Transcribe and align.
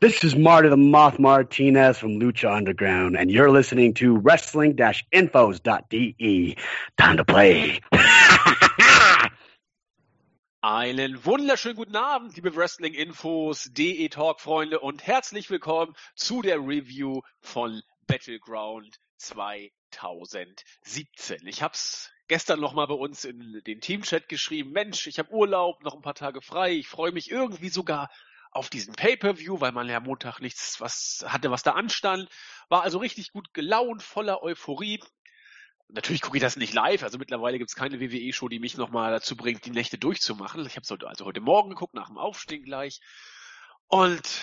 This 0.00 0.22
is 0.22 0.36
Marty 0.36 0.68
the 0.68 0.76
Moth 0.76 1.18
Martinez 1.18 1.98
from 1.98 2.20
Lucha 2.20 2.56
Underground, 2.56 3.16
and 3.16 3.32
you're 3.32 3.50
listening 3.50 3.94
to 3.94 4.16
wrestling-infos.de. 4.16 6.56
Time 6.96 7.16
to 7.16 7.24
play. 7.24 7.80
Einen 10.62 11.24
wunderschönen 11.24 11.74
guten 11.74 11.96
Abend, 11.96 12.36
liebe 12.36 12.54
Wrestling-Infos, 12.54 13.72
DE 13.72 14.08
Talk-Freunde 14.08 14.78
und 14.78 15.04
herzlich 15.04 15.50
willkommen 15.50 15.94
zu 16.14 16.42
der 16.42 16.58
Review 16.58 17.22
von 17.40 17.82
Battleground 18.06 19.00
2017. 19.16 21.44
Ich 21.46 21.60
hab's 21.60 22.12
gestern 22.28 22.60
noch 22.60 22.72
mal 22.72 22.86
bei 22.86 22.94
uns 22.94 23.24
in 23.24 23.60
den 23.66 23.80
Teamchat 23.80 24.28
geschrieben. 24.28 24.70
Mensch, 24.70 25.08
ich 25.08 25.18
habe 25.18 25.32
Urlaub, 25.32 25.82
noch 25.82 25.96
ein 25.96 26.02
paar 26.02 26.14
Tage 26.14 26.40
frei. 26.40 26.74
Ich 26.74 26.86
freue 26.86 27.10
mich 27.10 27.32
irgendwie 27.32 27.70
sogar 27.70 28.08
auf 28.50 28.70
diesen 28.70 28.94
Pay-per-View, 28.94 29.60
weil 29.60 29.72
man 29.72 29.88
ja 29.88 30.00
Montag 30.00 30.40
nichts 30.40 30.80
was 30.80 31.24
hatte, 31.26 31.50
was 31.50 31.62
da 31.62 31.72
anstand. 31.72 32.28
War 32.68 32.82
also 32.82 32.98
richtig 32.98 33.32
gut 33.32 33.52
gelaunt, 33.54 34.02
voller 34.02 34.42
Euphorie. 34.42 35.00
Natürlich 35.88 36.20
gucke 36.20 36.36
ich 36.36 36.42
das 36.42 36.56
nicht 36.56 36.74
live, 36.74 37.02
also 37.02 37.16
mittlerweile 37.16 37.58
gibt 37.58 37.70
es 37.70 37.76
keine 37.76 37.98
WWE-Show, 37.98 38.48
die 38.48 38.58
mich 38.58 38.76
nochmal 38.76 39.10
dazu 39.10 39.36
bringt, 39.36 39.64
die 39.64 39.70
Nächte 39.70 39.96
durchzumachen. 39.96 40.66
Ich 40.66 40.76
habe 40.76 40.82
es 40.82 40.90
also 40.90 41.24
heute 41.24 41.40
Morgen 41.40 41.70
geguckt, 41.70 41.94
nach 41.94 42.08
dem 42.08 42.18
Aufstehen 42.18 42.64
gleich. 42.64 43.00
Und 43.86 44.42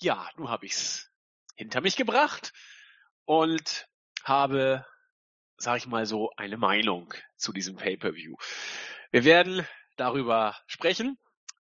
ja, 0.00 0.28
nun 0.36 0.50
habe 0.50 0.66
ich 0.66 0.72
es 0.72 1.10
hinter 1.56 1.80
mich 1.80 1.96
gebracht 1.96 2.52
und 3.24 3.86
habe, 4.24 4.84
sag 5.56 5.78
ich 5.78 5.86
mal 5.86 6.04
so, 6.04 6.30
eine 6.36 6.58
Meinung 6.58 7.14
zu 7.36 7.52
diesem 7.52 7.76
Pay-per-View. 7.76 8.36
Wir 9.10 9.24
werden 9.24 9.66
darüber 9.96 10.56
sprechen, 10.66 11.18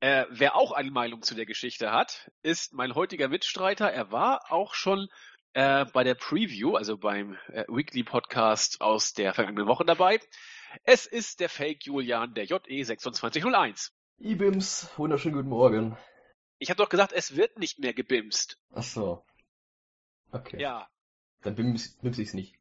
äh, 0.01 0.27
wer 0.31 0.57
auch 0.57 0.73
eine 0.73 0.91
Meinung 0.91 1.23
zu 1.23 1.35
der 1.35 1.47
Geschichte 1.47 1.93
hat, 1.93 2.31
ist 2.43 2.73
mein 2.73 2.95
heutiger 2.95 3.29
Mitstreiter. 3.29 3.91
Er 3.91 4.11
war 4.11 4.51
auch 4.51 4.75
schon 4.75 5.09
äh, 5.53 5.85
bei 5.93 6.05
der 6.05 6.15
Preview, 6.15 6.77
also 6.77 6.97
beim 6.97 7.37
äh, 7.49 7.65
Weekly 7.69 8.03
Podcast 8.03 8.81
aus 8.81 9.13
der 9.13 9.35
vergangenen 9.35 9.67
Woche 9.67 9.85
dabei. 9.85 10.21
Es 10.85 11.07
ist 11.07 11.41
der 11.41 11.49
Fake 11.49 11.85
Julian, 11.85 12.35
der 12.35 12.47
JE2601. 12.47 13.91
Ibims, 14.19 14.89
wunderschönen 14.97 15.37
guten 15.37 15.49
Morgen. 15.49 15.97
Ich 16.59 16.71
habe 16.71 16.79
doch 16.79 16.89
gesagt, 16.89 17.13
es 17.13 17.37
wird 17.37 17.59
nicht 17.59 17.79
mehr 17.79 17.95
gebimst. 17.95 18.59
Ach 18.73 18.83
so. 18.83 19.25
Okay. 20.31 20.61
Ja. 20.61 20.89
Dann 21.43 21.55
bims, 21.55 21.97
bims 21.99 22.19
ich's 22.19 22.35
nicht. 22.35 22.60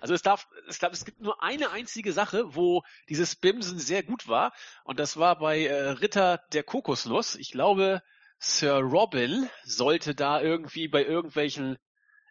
Also 0.00 0.14
es 0.14 0.22
darf, 0.22 0.48
es, 0.66 0.78
darf, 0.78 0.92
es 0.92 1.04
gibt 1.04 1.20
nur 1.20 1.42
eine 1.42 1.70
einzige 1.70 2.12
Sache, 2.12 2.54
wo 2.54 2.82
dieses 3.08 3.36
Bimsen 3.36 3.78
sehr 3.78 4.02
gut 4.02 4.28
war, 4.28 4.52
und 4.84 4.98
das 4.98 5.16
war 5.16 5.38
bei 5.38 5.66
äh, 5.66 5.90
Ritter 5.90 6.40
der 6.52 6.62
Kokosnuss. 6.62 7.34
Ich 7.34 7.50
glaube, 7.50 8.02
Sir 8.38 8.78
Robin 8.78 9.48
sollte 9.64 10.14
da 10.14 10.40
irgendwie 10.40 10.88
bei 10.88 11.04
irgendwelchen 11.04 11.78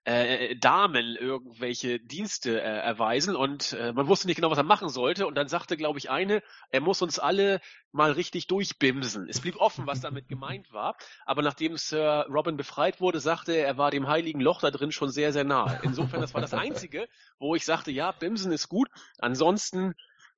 äh, 0.08 0.56
Damen 0.56 1.18
irgendwelche 1.18 2.00
Dienste 2.00 2.62
äh, 2.62 2.64
erweisen 2.64 3.36
und 3.36 3.74
äh, 3.74 3.92
man 3.92 4.08
wusste 4.08 4.28
nicht 4.28 4.38
genau, 4.38 4.50
was 4.50 4.58
er 4.58 4.64
machen 4.64 4.88
sollte 4.88 5.28
und 5.28 5.36
dann 5.36 5.50
sagte, 5.50 5.76
glaube 5.76 6.00
ich, 6.00 6.10
eine, 6.10 6.42
er 6.70 6.80
muss 6.80 7.02
uns 7.02 7.20
alle 7.20 7.60
mal 7.92 8.14
richtig 8.14 8.48
durchbimsen. 8.48 9.28
Es 9.28 9.42
blieb 9.42 9.58
offen, 9.58 9.86
was 9.86 10.00
damit 10.00 10.30
gemeint 10.30 10.72
war, 10.72 10.96
aber 11.26 11.42
nachdem 11.42 11.76
Sir 11.76 12.26
Robin 12.30 12.56
befreit 12.56 13.02
wurde, 13.02 13.20
sagte 13.20 13.52
er, 13.52 13.68
er 13.68 13.78
war 13.78 13.92
dem 13.92 14.08
heiligen 14.08 14.40
Loch 14.40 14.62
da 14.62 14.72
drin 14.72 14.94
schon 14.94 15.10
sehr, 15.10 15.34
sehr 15.34 15.44
nah. 15.44 15.78
Insofern, 15.84 16.22
das 16.22 16.34
war 16.34 16.40
das 16.40 16.54
Einzige, 16.54 17.10
wo 17.38 17.56
ich 17.56 17.66
sagte, 17.66 17.92
ja, 17.92 18.14
Bimsen 18.14 18.54
ist 18.54 18.70
gut, 18.70 18.88
ansonsten 19.18 19.94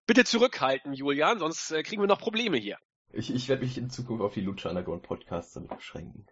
bitte 0.08 0.26
zurückhalten, 0.26 0.94
Julian, 0.94 1.38
sonst 1.38 1.70
äh, 1.70 1.84
kriegen 1.84 2.02
wir 2.02 2.08
noch 2.08 2.20
Probleme 2.20 2.58
hier. 2.58 2.80
Ich, 3.12 3.32
ich 3.32 3.48
werde 3.48 3.64
mich 3.64 3.78
in 3.78 3.92
Zukunft 3.92 4.24
auf 4.24 4.34
die 4.34 4.42
Lucha 4.42 4.70
Underground 4.70 5.04
Podcasts 5.04 5.54
damit 5.54 5.70
beschränken. 5.70 6.26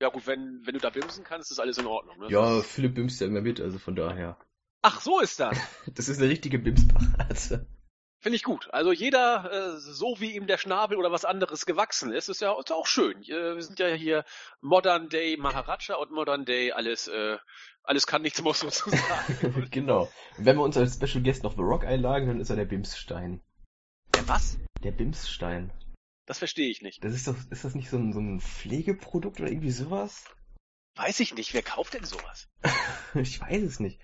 Ja 0.00 0.10
gut, 0.10 0.26
wenn, 0.26 0.60
wenn 0.64 0.74
du 0.74 0.80
da 0.80 0.90
bimsen 0.90 1.24
kannst, 1.24 1.50
ist 1.50 1.58
alles 1.58 1.78
in 1.78 1.86
Ordnung. 1.86 2.18
Ne? 2.18 2.30
Ja, 2.30 2.62
Philipp 2.62 2.94
bimst 2.94 3.20
ja 3.20 3.26
immer 3.26 3.40
mit, 3.40 3.60
also 3.60 3.78
von 3.78 3.96
daher. 3.96 4.38
Ach, 4.82 5.00
so 5.00 5.20
ist 5.20 5.40
das. 5.40 5.58
Das 5.94 6.08
ist 6.08 6.20
eine 6.20 6.30
richtige 6.30 6.58
Bimsparade. 6.58 7.66
Finde 8.20 8.36
ich 8.36 8.42
gut. 8.42 8.68
Also 8.72 8.92
jeder, 8.92 9.50
äh, 9.52 9.78
so 9.78 10.16
wie 10.18 10.34
ihm 10.34 10.48
der 10.48 10.58
Schnabel 10.58 10.98
oder 10.98 11.12
was 11.12 11.24
anderes 11.24 11.66
gewachsen 11.66 12.12
ist, 12.12 12.28
ist 12.28 12.40
ja 12.40 12.58
ist 12.58 12.72
auch 12.72 12.86
schön. 12.86 13.22
Äh, 13.22 13.54
wir 13.54 13.62
sind 13.62 13.78
ja 13.78 13.88
hier 13.88 14.24
Modern 14.60 15.08
Day 15.08 15.36
Maharaja 15.36 15.94
und 15.96 16.10
Modern 16.10 16.44
Day 16.44 16.72
alles, 16.72 17.06
äh, 17.06 17.38
alles 17.84 18.06
kann 18.06 18.22
nichts 18.22 18.42
muss 18.42 18.60
sozusagen. 18.60 19.68
genau. 19.70 20.10
Und 20.36 20.46
wenn 20.46 20.56
wir 20.56 20.62
uns 20.62 20.76
als 20.76 20.94
Special 20.94 21.22
Guest 21.22 21.44
noch 21.44 21.54
The 21.54 21.62
Rock 21.62 21.84
einladen, 21.84 22.26
dann 22.26 22.40
ist 22.40 22.50
er 22.50 22.56
der 22.56 22.64
Bimsstein. 22.64 23.40
Der 24.14 24.28
was? 24.28 24.58
Der 24.82 24.92
Bimsstein. 24.92 25.72
Das 26.28 26.38
verstehe 26.38 26.68
ich 26.68 26.82
nicht. 26.82 27.02
Das 27.02 27.14
ist 27.14 27.26
doch, 27.26 27.36
ist 27.50 27.64
das 27.64 27.74
nicht 27.74 27.88
so 27.88 27.96
ein, 27.96 28.12
so 28.12 28.20
ein 28.20 28.38
Pflegeprodukt 28.38 29.40
oder 29.40 29.50
irgendwie 29.50 29.70
sowas? 29.70 30.26
Weiß 30.94 31.20
ich 31.20 31.34
nicht. 31.34 31.54
Wer 31.54 31.62
kauft 31.62 31.94
denn 31.94 32.04
sowas? 32.04 32.50
ich 33.14 33.40
weiß 33.40 33.62
es 33.62 33.80
nicht. 33.80 33.98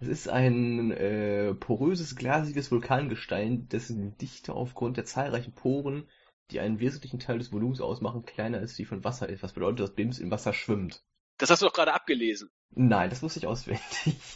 Es 0.00 0.08
ist 0.08 0.30
ein 0.30 0.90
äh, 0.92 1.52
poröses, 1.54 2.16
glasiges 2.16 2.70
Vulkangestein, 2.70 3.68
dessen 3.68 4.16
Dichte 4.16 4.54
aufgrund 4.54 4.96
der 4.96 5.04
zahlreichen 5.04 5.52
Poren, 5.52 6.08
die 6.52 6.60
einen 6.60 6.80
wesentlichen 6.80 7.18
Teil 7.18 7.36
des 7.36 7.52
Volumens 7.52 7.82
ausmachen, 7.82 8.24
kleiner 8.24 8.62
ist, 8.62 8.78
die 8.78 8.86
von 8.86 9.04
Wasser 9.04 9.28
ist. 9.28 9.42
Was 9.42 9.52
bedeutet, 9.52 9.80
dass 9.80 9.94
Bims 9.94 10.20
im 10.20 10.30
Wasser 10.30 10.54
schwimmt? 10.54 11.04
Das 11.36 11.50
hast 11.50 11.60
du 11.60 11.66
doch 11.66 11.74
gerade 11.74 11.92
abgelesen. 11.92 12.48
Nein, 12.70 13.10
das 13.10 13.22
wusste 13.22 13.40
ich 13.40 13.46
auswendig. 13.46 13.82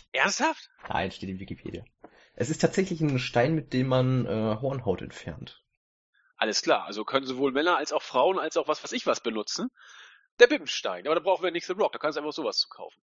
Ernsthaft? 0.12 0.68
Nein, 0.86 1.10
steht 1.10 1.30
in 1.30 1.40
Wikipedia. 1.40 1.82
Es 2.34 2.50
ist 2.50 2.60
tatsächlich 2.60 3.00
ein 3.00 3.18
Stein, 3.18 3.54
mit 3.54 3.72
dem 3.72 3.86
man 3.86 4.26
äh, 4.26 4.58
Hornhaut 4.60 5.00
entfernt. 5.00 5.62
Alles 6.42 6.60
klar, 6.62 6.86
also 6.86 7.04
können 7.04 7.24
sowohl 7.24 7.52
Männer 7.52 7.76
als 7.76 7.92
auch 7.92 8.02
Frauen 8.02 8.36
als 8.36 8.56
auch 8.56 8.66
was 8.66 8.82
weiß 8.82 8.90
ich 8.90 9.06
was 9.06 9.20
benutzen. 9.20 9.70
Der 10.40 10.48
Bimstein, 10.48 11.06
aber 11.06 11.14
da 11.14 11.20
brauchen 11.20 11.44
wir 11.44 11.52
nicht 11.52 11.68
The 11.68 11.74
Rock, 11.74 11.92
da 11.92 12.00
kannst 12.00 12.16
du 12.16 12.20
einfach 12.20 12.32
sowas 12.32 12.58
zu 12.58 12.68
kaufen. 12.68 13.00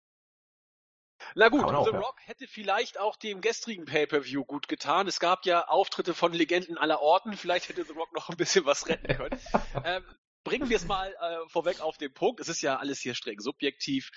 Na 1.34 1.48
gut, 1.48 1.64
auch, 1.64 1.86
The 1.86 1.92
ja. 1.92 1.98
Rock 1.98 2.16
hätte 2.26 2.46
vielleicht 2.46 3.00
auch 3.00 3.16
dem 3.16 3.40
gestrigen 3.40 3.86
Pay-Per-View 3.86 4.44
gut 4.44 4.68
getan. 4.68 5.08
Es 5.08 5.18
gab 5.18 5.46
ja 5.46 5.66
Auftritte 5.66 6.12
von 6.12 6.34
Legenden 6.34 6.76
aller 6.76 7.00
Orten, 7.00 7.34
vielleicht 7.34 7.70
hätte 7.70 7.86
The 7.86 7.94
Rock 7.94 8.12
noch 8.12 8.28
ein 8.28 8.36
bisschen 8.36 8.66
was 8.66 8.86
retten 8.86 9.16
können. 9.16 9.40
ähm, 9.86 10.04
bringen 10.44 10.68
wir 10.68 10.76
es 10.76 10.84
mal 10.84 11.14
äh, 11.14 11.48
vorweg 11.48 11.80
auf 11.80 11.96
den 11.96 12.12
Punkt. 12.12 12.38
Es 12.38 12.50
ist 12.50 12.60
ja 12.60 12.76
alles 12.76 13.00
hier 13.00 13.14
streng 13.14 13.40
subjektiv. 13.40 14.10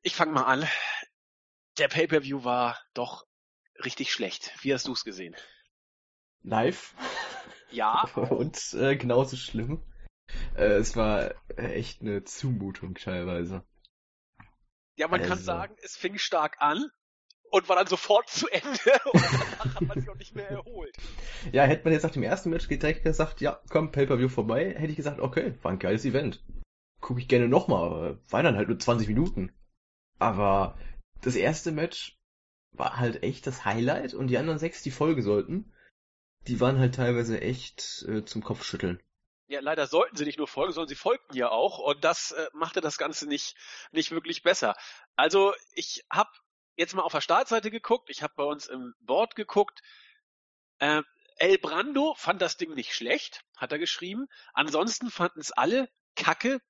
Ich 0.00 0.14
fange 0.14 0.32
mal 0.32 0.44
an. 0.44 0.66
Der 1.76 1.88
Pay-Per-View 1.88 2.42
war 2.42 2.80
doch 2.94 3.26
richtig 3.84 4.10
schlecht. 4.10 4.50
Wie 4.62 4.72
hast 4.72 4.88
du 4.88 4.94
es 4.94 5.04
gesehen? 5.04 5.36
Live. 6.42 6.94
Ja. 7.70 8.04
Und 8.14 8.74
äh, 8.74 8.96
genauso 8.96 9.36
schlimm. 9.36 9.82
Äh, 10.56 10.74
es 10.74 10.96
war 10.96 11.34
echt 11.56 12.02
eine 12.02 12.24
Zumutung 12.24 12.94
teilweise. 12.94 13.64
Ja, 14.96 15.08
man 15.08 15.20
kann 15.20 15.32
Also. 15.32 15.44
sagen, 15.44 15.76
es 15.82 15.96
fing 15.96 16.18
stark 16.18 16.56
an 16.60 16.90
und 17.50 17.68
war 17.68 17.76
dann 17.76 17.86
sofort 17.86 18.28
zu 18.28 18.48
Ende 18.48 19.00
und 19.12 19.22
danach 19.22 19.74
hat 19.74 19.82
man 19.82 20.00
sich 20.00 20.08
auch 20.10 20.16
nicht 20.16 20.34
mehr 20.34 20.48
erholt. 20.48 20.96
Ja, 21.52 21.64
hätte 21.64 21.84
man 21.84 21.92
jetzt 21.92 22.02
nach 22.02 22.10
dem 22.10 22.22
ersten 22.22 22.50
Match 22.50 22.68
direkt 22.68 23.02
gesagt, 23.02 23.40
ja, 23.40 23.60
komm, 23.70 23.90
Pay-Per-View 23.90 24.28
vorbei, 24.28 24.74
hätte 24.76 24.90
ich 24.90 24.96
gesagt, 24.96 25.20
okay, 25.20 25.54
war 25.62 25.72
ein 25.72 25.78
geiles 25.78 26.04
Event. 26.04 26.44
Gucke 27.00 27.20
ich 27.20 27.28
gerne 27.28 27.48
nochmal, 27.48 28.18
war 28.28 28.42
dann 28.42 28.56
halt 28.56 28.68
nur 28.68 28.78
20 28.78 29.08
Minuten. 29.08 29.52
Aber 30.18 30.78
das 31.22 31.34
erste 31.34 31.72
Match 31.72 32.18
war 32.72 32.98
halt 32.98 33.22
echt 33.22 33.46
das 33.46 33.64
Highlight 33.64 34.14
und 34.14 34.28
die 34.28 34.38
anderen 34.38 34.58
sechs, 34.58 34.82
die 34.82 34.90
folgen 34.90 35.22
sollten, 35.22 35.72
die 36.46 36.60
waren 36.60 36.78
halt 36.78 36.94
teilweise 36.94 37.40
echt 37.40 38.04
äh, 38.08 38.24
zum 38.24 38.42
Kopfschütteln. 38.42 39.02
Ja, 39.46 39.60
leider 39.60 39.86
sollten 39.86 40.16
sie 40.16 40.24
nicht 40.24 40.38
nur 40.38 40.46
folgen, 40.46 40.72
sondern 40.72 40.88
sie 40.88 40.94
folgten 40.94 41.36
ja 41.36 41.48
auch 41.48 41.78
und 41.78 42.04
das 42.04 42.30
äh, 42.30 42.46
machte 42.52 42.80
das 42.80 42.98
Ganze 42.98 43.26
nicht, 43.26 43.56
nicht 43.90 44.12
wirklich 44.12 44.42
besser. 44.42 44.76
Also 45.16 45.54
ich 45.72 46.04
habe 46.10 46.30
jetzt 46.76 46.94
mal 46.94 47.02
auf 47.02 47.12
der 47.12 47.20
Startseite 47.20 47.70
geguckt, 47.70 48.10
ich 48.10 48.22
habe 48.22 48.32
bei 48.36 48.44
uns 48.44 48.66
im 48.66 48.94
Board 49.00 49.34
geguckt. 49.34 49.80
Äh, 50.78 51.02
El 51.36 51.58
Brando 51.58 52.14
fand 52.16 52.40
das 52.40 52.58
Ding 52.58 52.74
nicht 52.74 52.94
schlecht, 52.94 53.44
hat 53.56 53.72
er 53.72 53.78
geschrieben. 53.78 54.28
Ansonsten 54.52 55.10
fanden 55.10 55.40
es 55.40 55.52
alle 55.52 55.88
kacke 56.14 56.60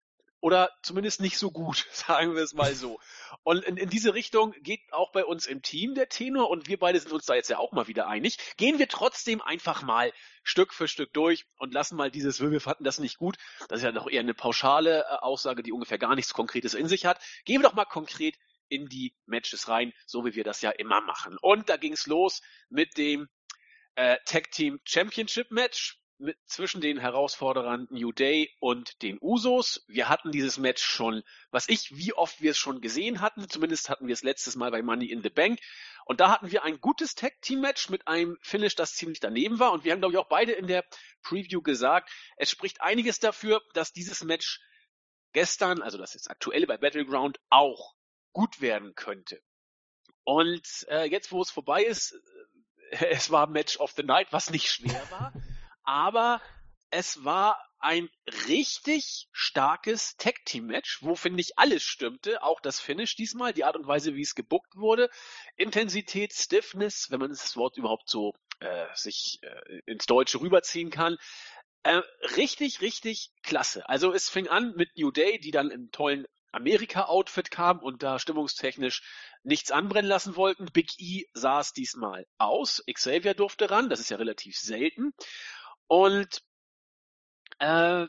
oder 0.41 0.71
zumindest 0.83 1.21
nicht 1.21 1.39
so 1.39 1.51
gut, 1.51 1.87
sagen 1.93 2.35
wir 2.35 2.43
es 2.43 2.55
mal 2.55 2.75
so. 2.75 2.99
Und 3.43 3.65
in, 3.65 3.77
in 3.77 3.91
diese 3.91 4.15
Richtung 4.15 4.53
geht 4.63 4.81
auch 4.93 5.13
bei 5.13 5.25
uns 5.25 5.47
im 5.47 5.63
Team 5.63 5.95
der 5.95 6.09
Tenor 6.09 6.51
und 6.51 6.69
wir 6.69 6.79
beide 6.79 6.99
sind 6.99 7.13
uns 7.13 7.27
da 7.27 7.35
jetzt 7.35 7.51
ja 7.51 7.59
auch 7.59 7.73
mal 7.73 7.89
wieder 7.89 8.07
einig. 8.07 8.39
Gehen 8.57 8.79
wir 8.79 8.89
trotzdem 8.89 9.41
einfach 9.41 9.83
mal 9.83 10.13
Stück 10.43 10.73
für 10.73 10.89
Stück 10.89 11.13
durch 11.13 11.47
und 11.59 11.75
lassen 11.75 11.97
mal 11.97 12.11
dieses, 12.11 12.41
wir 12.41 12.61
fanden 12.61 12.85
das 12.85 12.99
nicht 12.99 13.19
gut. 13.19 13.37
Das 13.69 13.79
ist 13.79 13.85
ja 13.85 13.93
doch 13.93 14.09
eher 14.09 14.21
eine 14.21 14.35
pauschale 14.35 15.01
äh, 15.01 15.17
Aussage, 15.21 15.63
die 15.63 15.73
ungefähr 15.73 15.99
gar 15.99 16.15
nichts 16.15 16.33
Konkretes 16.33 16.75
in 16.75 16.89
sich 16.89 17.07
hat. 17.07 17.21
Gehen 17.45 17.61
wir 17.61 17.69
doch 17.69 17.77
mal 17.77 17.85
konkret 17.85 18.37
in 18.69 18.87
die 18.87 19.15
Matches 19.27 19.69
rein, 19.69 19.93
so 20.07 20.25
wie 20.25 20.35
wir 20.35 20.45
das 20.45 20.63
ja 20.63 20.71
immer 20.71 21.01
machen. 21.01 21.37
Und 21.41 21.69
da 21.69 21.77
ging's 21.77 22.07
los 22.07 22.41
mit 22.69 22.97
dem 22.97 23.29
äh, 23.97 24.17
Tag 24.25 24.51
Team 24.53 24.81
Championship 24.85 25.51
Match 25.51 26.00
mit, 26.21 26.39
zwischen 26.47 26.81
den 26.81 26.99
Herausforderern 26.99 27.89
New 27.91 28.13
Day 28.13 28.55
und 28.61 29.03
den 29.03 29.19
Usos. 29.21 29.85
Wir 29.89 30.09
hatten 30.09 30.31
dieses 30.33 30.59
Match 30.59 30.83
schon, 30.83 31.23
was 31.51 31.69
ich, 31.69 31.97
wie 31.97 32.13
oft 32.13 32.41
wir 32.41 32.53
es 32.53 32.59
schon 32.59 32.81
gesehen 32.81 33.21
hatten. 33.21 33.49
Zumindest 33.49 33.89
hatten 33.89 34.07
wir 34.07 34.13
es 34.13 34.23
letztes 34.23 34.57
Mal 34.57 34.71
bei 34.71 34.83
Money 34.83 35.07
in 35.07 35.23
the 35.23 35.31
Bank. 35.31 35.59
Und 36.05 36.21
da 36.21 36.31
hatten 36.31 36.51
wir 36.51 36.65
ein 36.65 36.81
gutes 36.81 37.15
Tag 37.15 37.41
Team 37.41 37.61
Match 37.61 37.89
mit 37.89 38.07
einem 38.07 38.37
Finish, 38.43 38.75
das 38.75 38.95
ziemlich 38.95 39.21
daneben 39.21 39.59
war. 39.59 39.73
Und 39.73 39.85
wir 39.85 39.93
haben, 39.93 40.01
glaube 40.01 40.15
ich, 40.15 40.19
auch 40.19 40.29
beide 40.29 40.53
in 40.53 40.67
der 40.67 40.85
Preview 41.23 41.63
gesagt, 41.63 42.11
es 42.37 42.51
spricht 42.51 42.81
einiges 42.81 43.19
dafür, 43.19 43.63
dass 43.75 43.93
dieses 43.93 44.23
Match 44.25 44.61
gestern, 45.33 45.83
also 45.83 45.99
das 45.99 46.15
ist 46.15 46.31
aktuell 46.31 46.67
bei 46.67 46.77
Battleground, 46.77 47.39
auch 47.49 47.95
gut 48.33 48.61
werden 48.61 48.95
könnte. 48.95 49.41
Und 50.25 50.87
äh, 50.89 51.05
jetzt, 51.05 51.33
wo 51.33 51.41
es 51.43 51.51
vorbei 51.51 51.83
ist, 51.83 52.13
äh, 52.91 53.07
es 53.11 53.31
war 53.31 53.47
Match 53.47 53.79
of 53.79 53.93
the 53.93 54.03
Night, 54.03 54.29
was 54.33 54.51
nicht 54.51 54.71
schwer 54.71 55.03
war, 55.11 55.33
aber 55.85 56.41
es 56.91 57.25
war 57.25 57.65
ein 57.79 58.11
richtig 58.49 59.29
starkes 59.33 60.17
Tag-Team-Match, 60.17 61.03
wo, 61.03 61.15
finde 61.15 61.41
ich, 61.41 61.59
alles 61.59 61.83
stimmte. 61.83 62.43
Auch 62.43 62.61
das 62.61 62.81
Finish 62.81 63.17
diesmal, 63.17 63.55
die 63.55 63.65
Art 63.65 63.77
und 63.77 63.87
Weise, 63.87 64.15
wie 64.15 64.23
es 64.23 64.35
gebuckt 64.35 64.77
wurde. 64.77 65.09
Intensität, 65.57 66.33
Stiffness, 66.35 67.11
wenn 67.11 67.21
man 67.21 67.31
das 67.31 67.57
Wort 67.57 67.79
überhaupt 67.79 68.09
so 68.09 68.35
äh, 68.61 68.87
sich 68.95 69.39
äh, 69.43 69.81
ins 69.87 70.07
Deutsche 70.07 70.41
rüberziehen 70.41 70.91
kann. 70.91 71.17
Äh, 71.83 72.03
richtig, 72.37 72.83
richtig 72.83 73.31
klasse. 73.43 73.89
Also 73.89 74.13
es 74.13 74.29
fing 74.29 74.49
an 74.49 74.75
mit 74.77 74.91
New 74.99 75.11
Day, 75.11 75.39
die 75.39 75.51
dann 75.51 75.71
im 75.71 75.91
tollen 75.91 76.27
Amerika-Outfit 76.53 77.51
kam 77.51 77.79
und 77.79 78.03
da 78.03 78.19
stimmungstechnisch 78.19 79.03
nichts 79.43 79.71
anbrennen 79.71 80.09
lassen 80.09 80.37
wollten. 80.37 80.67
Big 80.67 80.91
E 80.99 81.25
saß 81.33 81.73
diesmal 81.73 82.27
aus. 82.37 82.83
Xavier 82.93 83.35
durfte 83.35 83.71
ran, 83.71 83.89
das 83.89 84.01
ist 84.01 84.11
ja 84.11 84.19
relativ 84.19 84.59
selten. 84.59 85.15
Und 85.91 86.45
äh, 87.59 88.07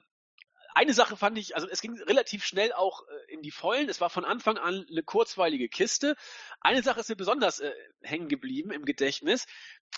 eine 0.75 0.93
Sache 0.93 1.17
fand 1.17 1.35
ich, 1.39 1.55
also 1.55 1.67
es 1.67 1.81
ging 1.81 1.99
relativ 2.03 2.45
schnell 2.45 2.73
auch 2.73 3.01
äh, 3.07 3.33
in 3.33 3.41
die 3.41 3.49
Vollen. 3.49 3.89
Es 3.89 3.99
war 3.99 4.11
von 4.11 4.23
Anfang 4.23 4.59
an 4.59 4.85
eine 4.87 5.01
kurzweilige 5.01 5.67
Kiste. 5.67 6.15
Eine 6.59 6.83
Sache 6.83 6.99
ist 6.99 7.09
mir 7.09 7.15
besonders 7.15 7.59
äh, 7.59 7.73
hängen 8.03 8.29
geblieben 8.29 8.69
im 8.69 8.85
Gedächtnis. 8.85 9.47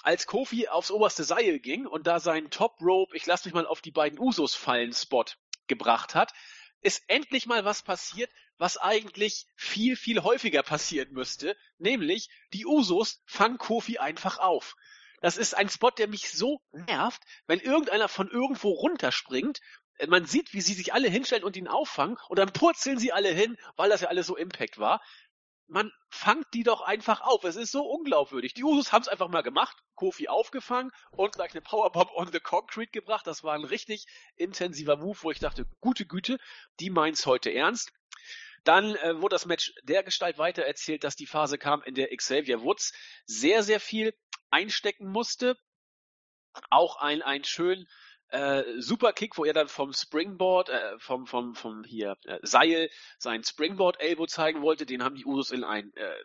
Als 0.02 0.28
Kofi 0.28 0.70
aufs 0.70 0.92
oberste 0.92 1.26
Seil 1.26 1.60
ging 1.60 1.86
und 1.86 2.08
da 2.08 2.22
seinen 2.22 2.52
Top 2.52 2.80
Rope, 2.80 3.18
ich 3.18 3.26
lasse 3.26 3.50
mich 3.50 3.54
mal 3.54 3.68
auf 3.68 3.82
die 3.82 3.92
beiden 3.92 4.18
Usos 4.18 4.56
fallen, 4.56 4.94
Spot 4.94 5.26
gebracht 5.68 6.16
hat, 6.16 6.32
ist 6.80 7.04
endlich 7.08 7.48
mal 7.48 7.66
was 7.66 7.84
passiert, 7.84 8.32
was 8.58 8.78
eigentlich 8.78 9.46
viel, 9.58 9.98
viel 9.98 10.24
häufiger 10.24 10.64
passieren 10.64 11.12
müsste. 11.12 11.58
Nämlich, 11.80 12.30
die 12.54 12.66
Usos 12.66 13.22
fangen 13.26 13.58
Kofi 13.58 13.98
einfach 13.98 14.40
auf. 14.40 14.78
Das 15.24 15.38
ist 15.38 15.56
ein 15.56 15.70
Spot, 15.70 15.90
der 15.90 16.10
mich 16.10 16.32
so 16.32 16.60
nervt, 16.74 17.24
wenn 17.48 17.62
irgendeiner 17.62 18.10
von 18.10 18.30
irgendwo 18.30 18.72
runterspringt. 18.72 19.62
Äh, 19.98 20.08
man 20.08 20.26
sieht, 20.26 20.54
wie 20.54 20.60
sie 20.60 20.74
sich 20.74 20.94
alle 20.94 21.08
hinstellen 21.08 21.46
und 21.46 21.56
ihn 21.56 21.70
auffangen 21.70 22.18
und 22.28 22.40
dann 22.40 22.52
purzeln 22.52 23.00
sie 23.00 23.14
alle 23.14 23.30
hin, 23.30 23.58
weil 23.78 23.90
das 23.90 24.02
ja 24.02 24.10
alles 24.10 24.28
so 24.28 24.36
Impact 24.36 24.80
war. 24.80 25.02
Man 25.68 25.94
fangt 26.10 26.48
die 26.54 26.64
doch 26.64 26.82
einfach 26.82 27.22
auf. 27.22 27.46
Es 27.46 27.56
ist 27.56 27.72
so 27.72 27.86
unglaubwürdig. 27.86 28.54
Die 28.54 28.66
Usos 28.66 28.92
haben 28.92 29.04
es 29.04 29.08
einfach 29.08 29.30
mal 29.30 29.44
gemacht, 29.44 29.78
Kofi 29.96 30.28
aufgefangen 30.28 30.92
und 31.12 31.36
gleich 31.36 31.52
eine 31.52 31.62
Powerbomb 31.62 32.12
on 32.14 32.30
the 32.34 32.42
Concrete 32.42 32.92
gebracht. 32.92 33.26
Das 33.26 33.46
war 33.46 33.54
ein 33.54 33.64
richtig 33.64 34.08
intensiver 34.36 34.98
Move, 34.98 35.20
wo 35.22 35.32
ich 35.32 35.40
dachte, 35.40 35.66
gute 35.80 36.06
Güte, 36.06 36.38
die 36.82 36.90
meint's 36.90 37.26
heute 37.26 37.54
ernst. 37.54 37.94
Dann 38.64 38.96
äh, 38.96 39.22
wurde 39.22 39.36
das 39.36 39.46
Match 39.46 39.74
der 39.84 40.04
Gestalt 40.04 40.38
weiter 40.38 40.64
erzählt, 40.64 41.04
dass 41.04 41.16
die 41.16 41.26
Phase 41.26 41.58
kam, 41.58 41.82
in 41.84 41.96
der 41.96 42.16
Xavier 42.16 42.62
Woods 42.62 42.94
sehr, 43.26 43.64
sehr 43.64 43.80
viel 43.80 44.14
einstecken 44.50 45.08
musste. 45.08 45.58
Auch 46.70 46.98
ein, 46.98 47.22
ein 47.22 47.44
schön 47.44 47.88
äh, 48.30 48.64
Superkick, 48.80 49.38
wo 49.38 49.46
er 49.46 49.54
dann 49.54 49.68
vom 49.68 49.94
Springboard, 49.94 50.70
äh, 50.70 51.00
vom, 51.00 51.28
vom, 51.28 51.56
vom 51.56 51.84
hier 51.84 52.18
äh, 52.26 52.40
Seil 52.42 52.90
sein 53.18 53.44
Springboard-Elbow 53.44 54.26
zeigen 54.28 54.62
wollte. 54.62 54.86
Den 54.86 55.04
haben 55.04 55.16
die 55.16 55.26
Usos 55.26 55.52
in 55.52 55.64
ein, 55.64 55.94
äh, 55.96 56.16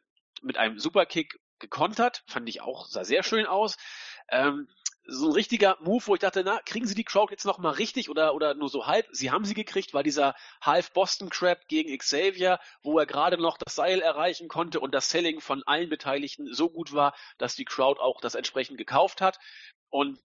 mit 0.43 0.57
einem 0.57 0.79
Superkick 0.79 1.39
gekontert. 1.59 2.23
Fand 2.27 2.49
ich 2.49 2.61
auch, 2.61 2.87
sah 2.87 3.05
sehr 3.05 3.23
schön 3.23 3.47
aus. 3.47 3.77
Ähm, 4.31 4.69
so 5.11 5.29
ein 5.29 5.33
richtiger 5.33 5.79
Move, 5.81 6.07
wo 6.07 6.15
ich 6.15 6.21
dachte, 6.21 6.45
na, 6.45 6.61
kriegen 6.67 6.87
sie 6.87 6.95
die 6.95 7.05
Crowd 7.05 7.33
jetzt 7.33 7.47
noch 7.47 7.59
mal 7.59 7.71
richtig 7.71 8.11
oder, 8.11 8.35
oder 8.35 8.55
nur 8.55 8.69
so 8.69 8.87
halb? 8.87 9.07
Sie 9.11 9.31
haben 9.31 9.47
sie 9.47 9.55
gekriegt, 9.55 9.95
weil 9.95 10.03
dieser 10.03 10.35
Half 10.61 10.93
Boston 10.93 11.31
Crab 11.31 11.67
gegen 11.67 11.97
Xavier, 11.97 12.61
wo 12.83 12.99
er 12.99 13.07
gerade 13.07 13.39
noch 13.39 13.57
das 13.57 13.75
Seil 13.75 14.01
erreichen 14.01 14.49
konnte 14.49 14.81
und 14.81 14.95
das 14.95 15.09
Selling 15.09 15.41
von 15.41 15.63
allen 15.65 15.89
Beteiligten 15.89 16.53
so 16.53 16.69
gut 16.69 16.93
war, 16.93 17.15
dass 17.39 17.55
die 17.55 17.65
Crowd 17.65 17.99
auch 18.01 18.21
das 18.21 18.35
entsprechend 18.35 18.77
gekauft 18.77 19.23
hat 19.23 19.39
und 19.89 20.21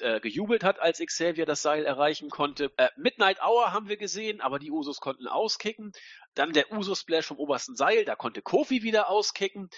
äh, 0.00 0.20
gejubelt 0.20 0.62
hat, 0.62 0.78
als 0.78 1.00
Xavier 1.00 1.44
das 1.44 1.60
Seil 1.60 1.84
erreichen 1.84 2.30
konnte. 2.30 2.72
Äh, 2.76 2.88
Midnight 2.96 3.42
Hour 3.42 3.72
haben 3.72 3.88
wir 3.88 3.96
gesehen, 3.96 4.40
aber 4.40 4.60
die 4.60 4.70
Usos 4.70 5.00
konnten 5.00 5.26
auskicken. 5.26 5.92
Dann 6.34 6.52
der 6.52 6.72
Uso 6.72 6.94
Splash 6.94 7.26
vom 7.26 7.38
obersten 7.38 7.76
Seil, 7.76 8.04
da 8.04 8.14
konnte 8.14 8.42
Kofi 8.42 8.82
wieder 8.82 9.10
auskicken. 9.10 9.68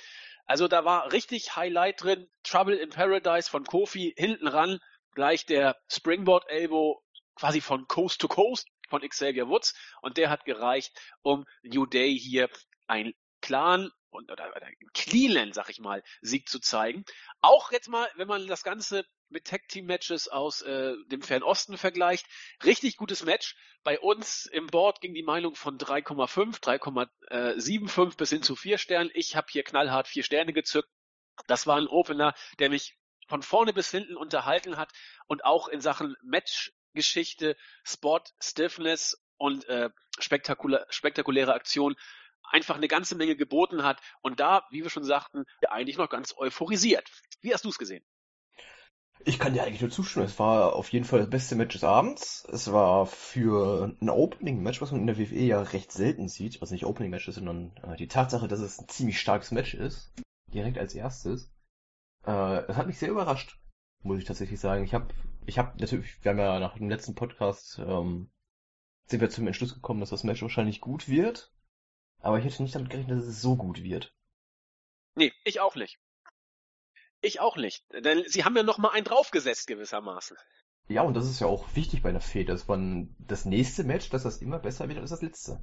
Also 0.47 0.69
da 0.69 0.85
war 0.85 1.13
richtig 1.13 1.57
Highlight 1.57 2.03
drin. 2.03 2.29
Trouble 2.43 2.77
in 2.77 2.91
Paradise 2.91 3.49
von 3.49 3.65
Kofi 3.65 4.15
hinten 4.17 4.49
ran, 4.49 4.79
gleich 5.13 5.47
der 5.47 5.77
Springboard 5.91 6.49
Elbow 6.49 7.03
quasi 7.35 7.61
von 7.61 7.87
Coast 7.89 8.21
to 8.21 8.29
Coast 8.29 8.69
von 8.89 9.01
Xavier 9.09 9.49
Woods 9.49 9.75
und 10.03 10.17
der 10.17 10.31
hat 10.31 10.45
gereicht, 10.45 10.93
um 11.23 11.45
New 11.63 11.87
Day 11.87 12.17
hier 12.19 12.49
ein 12.87 13.13
Clan 13.41 13.91
und 14.15 14.31
oder, 14.31 14.55
oder 14.55 14.69
clean, 14.93 15.53
sag 15.53 15.69
ich 15.69 15.81
mal, 15.81 16.03
Sieg 16.23 16.49
zu 16.49 16.61
zeigen. 16.61 17.05
Auch 17.41 17.73
jetzt 17.73 17.89
mal, 17.89 18.09
wenn 18.17 18.29
man 18.29 18.47
das 18.47 18.63
Ganze 18.63 19.05
mit 19.29 19.47
Tag 19.47 19.69
Team 19.69 19.87
Matches 19.87 20.29
aus 20.29 20.63
äh, 20.63 20.95
dem 21.07 21.23
Fernosten 21.23 21.77
vergleicht, 21.77 22.27
richtig 22.65 22.97
gutes 22.97 23.25
Match. 23.25 23.57
Bei 23.83 23.99
uns 23.99 24.47
im 24.47 24.69
Board 24.69 25.01
ging 25.01 25.15
die 25.15 25.23
Meinung 25.23 25.55
von 25.57 25.79
3,5, 25.79 26.61
3,75 26.63 28.17
bis 28.17 28.31
hin 28.31 28.43
zu 28.43 28.57
4 28.57 28.79
Sternen. 28.79 29.11
Ich 29.15 29.37
habe 29.37 29.49
hier 29.51 29.65
knallhart 29.65 30.09
4 30.09 30.23
Sterne 30.23 30.53
gezückt. 30.53 30.89
Das 31.47 31.67
war 31.67 31.77
ein 31.77 31.89
Opener, 31.89 32.35
der 32.59 32.71
mich 32.71 32.97
von 33.29 33.43
vorne 33.43 33.73
bis 33.73 33.91
hinten 33.91 34.17
unterhalten 34.17 34.77
hat 34.77 34.93
und 35.27 35.45
auch 35.45 35.69
in 35.69 35.81
Sachen 35.81 36.15
Matchgeschichte, 36.23 37.57
Spot, 37.83 38.21
Stiffness 38.41 39.21
und 39.37 39.65
äh, 39.69 39.91
spektakulä 40.21 40.85
spektakuläre 40.91 41.55
Aktion 41.55 41.97
einfach 42.51 42.77
eine 42.77 42.89
ganze 42.89 43.17
Menge 43.17 43.37
geboten 43.37 43.83
hat 43.83 44.01
und 44.23 44.41
da, 44.41 44.65
wie 44.71 44.83
wir 44.83 44.91
schon 44.91 45.05
sagten, 45.05 45.45
eigentlich 45.69 45.99
noch 45.99 46.09
ganz 46.09 46.35
euphorisiert. 46.37 47.11
Wie 47.41 47.53
hast 47.53 47.65
du 47.65 47.69
es 47.69 47.79
gesehen? 47.79 48.05
Ich 49.27 49.39
kann 49.39 49.55
dir 49.55 49.63
eigentlich 49.63 49.81
nur 49.81 49.91
zustimmen. 49.91 50.27
Es 50.27 50.39
war 50.39 50.75
auf 50.75 50.93
jeden 50.93 51.07
Fall 51.07 51.21
das 51.21 51.31
beste 51.31 51.55
Match 51.55 51.75
des 51.75 51.85
Abends. 51.85 52.47
Es 52.53 52.73
war 52.73 53.07
für 53.07 53.95
ein 54.01 54.11
Opening-Match, 54.11 54.83
was 54.83 54.93
man 54.93 55.01
in 55.01 55.07
der 55.07 55.19
WWE 55.19 55.41
ja 55.41 55.63
recht 55.63 55.93
selten 55.93 56.29
sieht, 56.29 56.61
was 56.61 56.71
nicht 56.71 56.85
Opening-Match 56.85 57.29
ist, 57.29 57.37
sondern 57.37 57.73
äh, 57.83 57.97
die 57.97 58.09
Tatsache, 58.09 58.49
dass 58.49 58.61
es 58.61 58.79
ein 58.79 58.89
ziemlich 58.89 59.19
starkes 59.19 59.51
Match 59.51 59.75
ist, 59.75 60.13
direkt 60.53 60.79
als 60.79 60.95
erstes. 60.95 61.51
Äh, 62.27 62.65
es 62.69 62.77
hat 62.77 62.87
mich 62.87 62.99
sehr 62.99 63.11
überrascht, 63.11 63.59
muss 64.03 64.19
ich 64.19 64.25
tatsächlich 64.25 64.61
sagen. 64.61 64.85
Ich 64.85 64.93
habe, 64.93 65.09
ich 65.47 65.59
habe 65.59 65.79
natürlich, 65.79 66.23
wir 66.23 66.31
haben 66.31 66.39
ja 66.39 66.59
nach 66.59 66.77
dem 66.77 66.91
letzten 66.91 67.15
Podcast 67.15 67.79
ähm, 67.79 68.31
sind 69.07 69.21
wir 69.21 69.31
zum 69.31 69.47
Entschluss 69.47 69.75
gekommen, 69.75 70.01
dass 70.01 70.11
das 70.11 70.25
Match 70.25 70.43
wahrscheinlich 70.43 70.81
gut 70.81 71.09
wird. 71.09 71.54
Aber 72.25 72.39
ich 72.39 72.45
hätte 72.47 72.63
nicht 72.63 72.75
damit 72.75 72.89
gerechnet, 72.89 73.19
dass 73.19 73.27
es 73.27 73.43
so 73.43 73.55
gut 73.55 73.83
wird. 73.83 74.15
Nee, 75.15 75.33
ich 75.45 75.61
auch 75.61 75.75
nicht. 75.75 75.99
Ich 77.21 77.41
auch 77.41 77.57
nicht. 77.57 77.85
Denn 77.93 78.25
sie 78.27 78.45
haben 78.45 78.57
ja 78.57 78.63
noch 78.63 78.79
mal 78.79 78.89
einen 78.89 79.05
draufgesetzt 79.05 79.67
gewissermaßen. 79.67 80.37
Ja, 80.89 81.03
und 81.03 81.15
das 81.15 81.29
ist 81.29 81.41
ja 81.41 81.47
auch 81.47 81.77
wichtig 81.77 82.03
bei 82.03 82.09
einer 82.09 82.23
Fehde, 82.23 82.53
dass 82.53 82.67
man 82.67 83.15
das 83.19 83.45
nächste 83.45 83.85
Match, 83.85 84.09
dass 84.09 84.23
das 84.23 84.39
immer 84.39 84.59
besser 84.59 84.89
wird 84.89 84.99
als 84.99 85.11
das 85.11 85.21
letzte. 85.21 85.63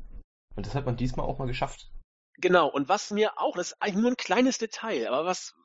Und 0.55 0.67
das 0.67 0.75
hat 0.75 0.85
man 0.85 0.97
diesmal 0.97 1.25
auch 1.25 1.39
mal 1.39 1.47
geschafft. 1.47 1.89
Genau, 2.35 2.67
und 2.67 2.89
was 2.89 3.09
mir 3.09 3.39
auch, 3.39 3.55
das 3.55 3.71
ist 3.71 3.81
eigentlich 3.81 3.95
nur 3.95 4.11
ein 4.11 4.17
kleines 4.17 4.59
Detail, 4.59 5.07
aber 5.07 5.25
was 5.25 5.55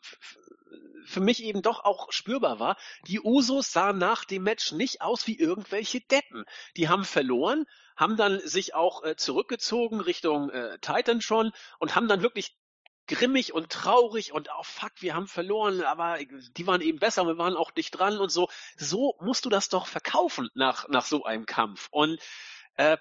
für 1.06 1.20
mich 1.20 1.42
eben 1.42 1.62
doch 1.62 1.84
auch 1.84 2.12
spürbar 2.12 2.60
war, 2.60 2.76
die 3.06 3.20
Usos 3.20 3.72
sahen 3.72 3.98
nach 3.98 4.24
dem 4.24 4.42
Match 4.42 4.72
nicht 4.72 5.00
aus 5.00 5.26
wie 5.26 5.38
irgendwelche 5.38 6.00
Deppen. 6.00 6.44
Die 6.76 6.88
haben 6.88 7.04
verloren, 7.04 7.66
haben 7.96 8.16
dann 8.16 8.40
sich 8.40 8.74
auch 8.74 9.02
äh, 9.04 9.16
zurückgezogen 9.16 10.00
Richtung 10.00 10.50
äh, 10.50 10.78
Titan 10.80 11.20
schon 11.20 11.52
und 11.78 11.96
haben 11.96 12.08
dann 12.08 12.22
wirklich 12.22 12.56
grimmig 13.06 13.54
und 13.54 13.70
traurig 13.70 14.32
und 14.32 14.48
oh 14.58 14.62
fuck, 14.62 14.92
wir 15.00 15.14
haben 15.14 15.28
verloren, 15.28 15.82
aber 15.82 16.18
die 16.18 16.66
waren 16.66 16.80
eben 16.80 16.98
besser, 16.98 17.24
wir 17.26 17.38
waren 17.38 17.56
auch 17.56 17.70
dicht 17.70 17.96
dran 17.96 18.18
und 18.18 18.30
so. 18.30 18.48
So 18.76 19.16
musst 19.20 19.44
du 19.44 19.48
das 19.48 19.68
doch 19.68 19.86
verkaufen 19.86 20.50
nach, 20.54 20.88
nach 20.88 21.04
so 21.04 21.24
einem 21.24 21.46
Kampf. 21.46 21.88
Und 21.90 22.18
äh, 22.76 22.96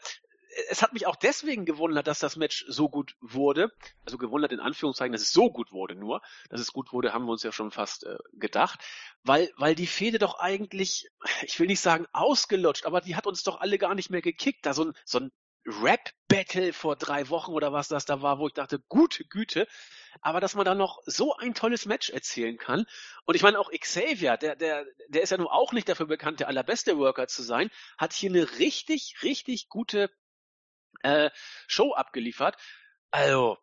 es 0.69 0.81
hat 0.81 0.93
mich 0.93 1.05
auch 1.05 1.15
deswegen 1.15 1.65
gewundert, 1.65 2.07
dass 2.07 2.19
das 2.19 2.35
Match 2.35 2.65
so 2.67 2.89
gut 2.89 3.15
wurde. 3.19 3.71
Also 4.05 4.17
gewundert 4.17 4.51
in 4.51 4.59
Anführungszeichen, 4.59 5.11
dass 5.11 5.21
es 5.21 5.31
so 5.31 5.51
gut 5.51 5.71
wurde 5.71 5.95
nur. 5.95 6.21
Dass 6.49 6.61
es 6.61 6.71
gut 6.71 6.93
wurde, 6.93 7.13
haben 7.13 7.25
wir 7.25 7.31
uns 7.31 7.43
ja 7.43 7.51
schon 7.51 7.71
fast 7.71 8.05
äh, 8.05 8.17
gedacht. 8.33 8.79
Weil, 9.23 9.51
weil 9.57 9.75
die 9.75 9.87
Fehde 9.87 10.19
doch 10.19 10.39
eigentlich, 10.39 11.07
ich 11.43 11.59
will 11.59 11.67
nicht 11.67 11.81
sagen 11.81 12.07
ausgelutscht, 12.13 12.85
aber 12.85 13.01
die 13.01 13.15
hat 13.15 13.27
uns 13.27 13.43
doch 13.43 13.59
alle 13.59 13.77
gar 13.77 13.95
nicht 13.95 14.09
mehr 14.09 14.21
gekickt. 14.21 14.65
Da 14.65 14.73
so 14.73 14.85
ein, 14.85 14.93
so 15.03 15.19
ein 15.19 15.31
Rap-Battle 15.65 16.73
vor 16.73 16.95
drei 16.95 17.29
Wochen 17.29 17.51
oder 17.51 17.73
was 17.73 17.87
das 17.87 18.05
da 18.05 18.21
war, 18.21 18.39
wo 18.39 18.47
ich 18.47 18.53
dachte, 18.53 18.79
gute 18.87 19.25
Güte. 19.25 19.67
Aber 20.21 20.39
dass 20.39 20.55
man 20.55 20.65
da 20.65 20.75
noch 20.75 21.01
so 21.05 21.35
ein 21.35 21.53
tolles 21.53 21.85
Match 21.85 22.09
erzählen 22.11 22.57
kann. 22.57 22.85
Und 23.25 23.35
ich 23.35 23.41
meine 23.41 23.59
auch 23.59 23.71
Xavier, 23.71 24.37
der, 24.37 24.55
der, 24.55 24.85
der 25.09 25.23
ist 25.23 25.31
ja 25.31 25.37
nun 25.37 25.47
auch 25.47 25.73
nicht 25.73 25.89
dafür 25.89 26.05
bekannt, 26.05 26.39
der 26.39 26.47
allerbeste 26.47 26.97
Worker 26.97 27.27
zu 27.27 27.43
sein, 27.43 27.69
hat 27.97 28.13
hier 28.13 28.29
eine 28.29 28.59
richtig, 28.59 29.17
richtig 29.23 29.67
gute 29.67 30.09
äh, 31.05 31.29
Show 31.67 31.93
abgeliefert. 31.93 32.57
Also, 33.11 33.57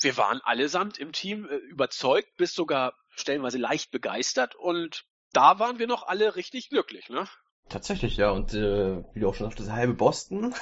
wir 0.00 0.16
waren 0.16 0.40
allesamt 0.42 0.98
im 0.98 1.12
Team 1.12 1.48
äh, 1.48 1.56
überzeugt, 1.56 2.36
bis 2.36 2.54
sogar 2.54 2.94
stellenweise 3.10 3.58
leicht 3.58 3.90
begeistert 3.90 4.54
und 4.54 5.04
da 5.32 5.58
waren 5.58 5.78
wir 5.78 5.86
noch 5.86 6.06
alle 6.06 6.36
richtig 6.36 6.68
glücklich, 6.68 7.08
ne? 7.08 7.26
Tatsächlich, 7.68 8.16
ja. 8.16 8.30
Und 8.30 8.52
äh, 8.54 9.02
wie 9.14 9.20
du 9.20 9.28
auch 9.28 9.34
schon 9.34 9.46
sagst, 9.46 9.60
das 9.60 9.70
halbe 9.70 9.94
Boston 9.94 10.54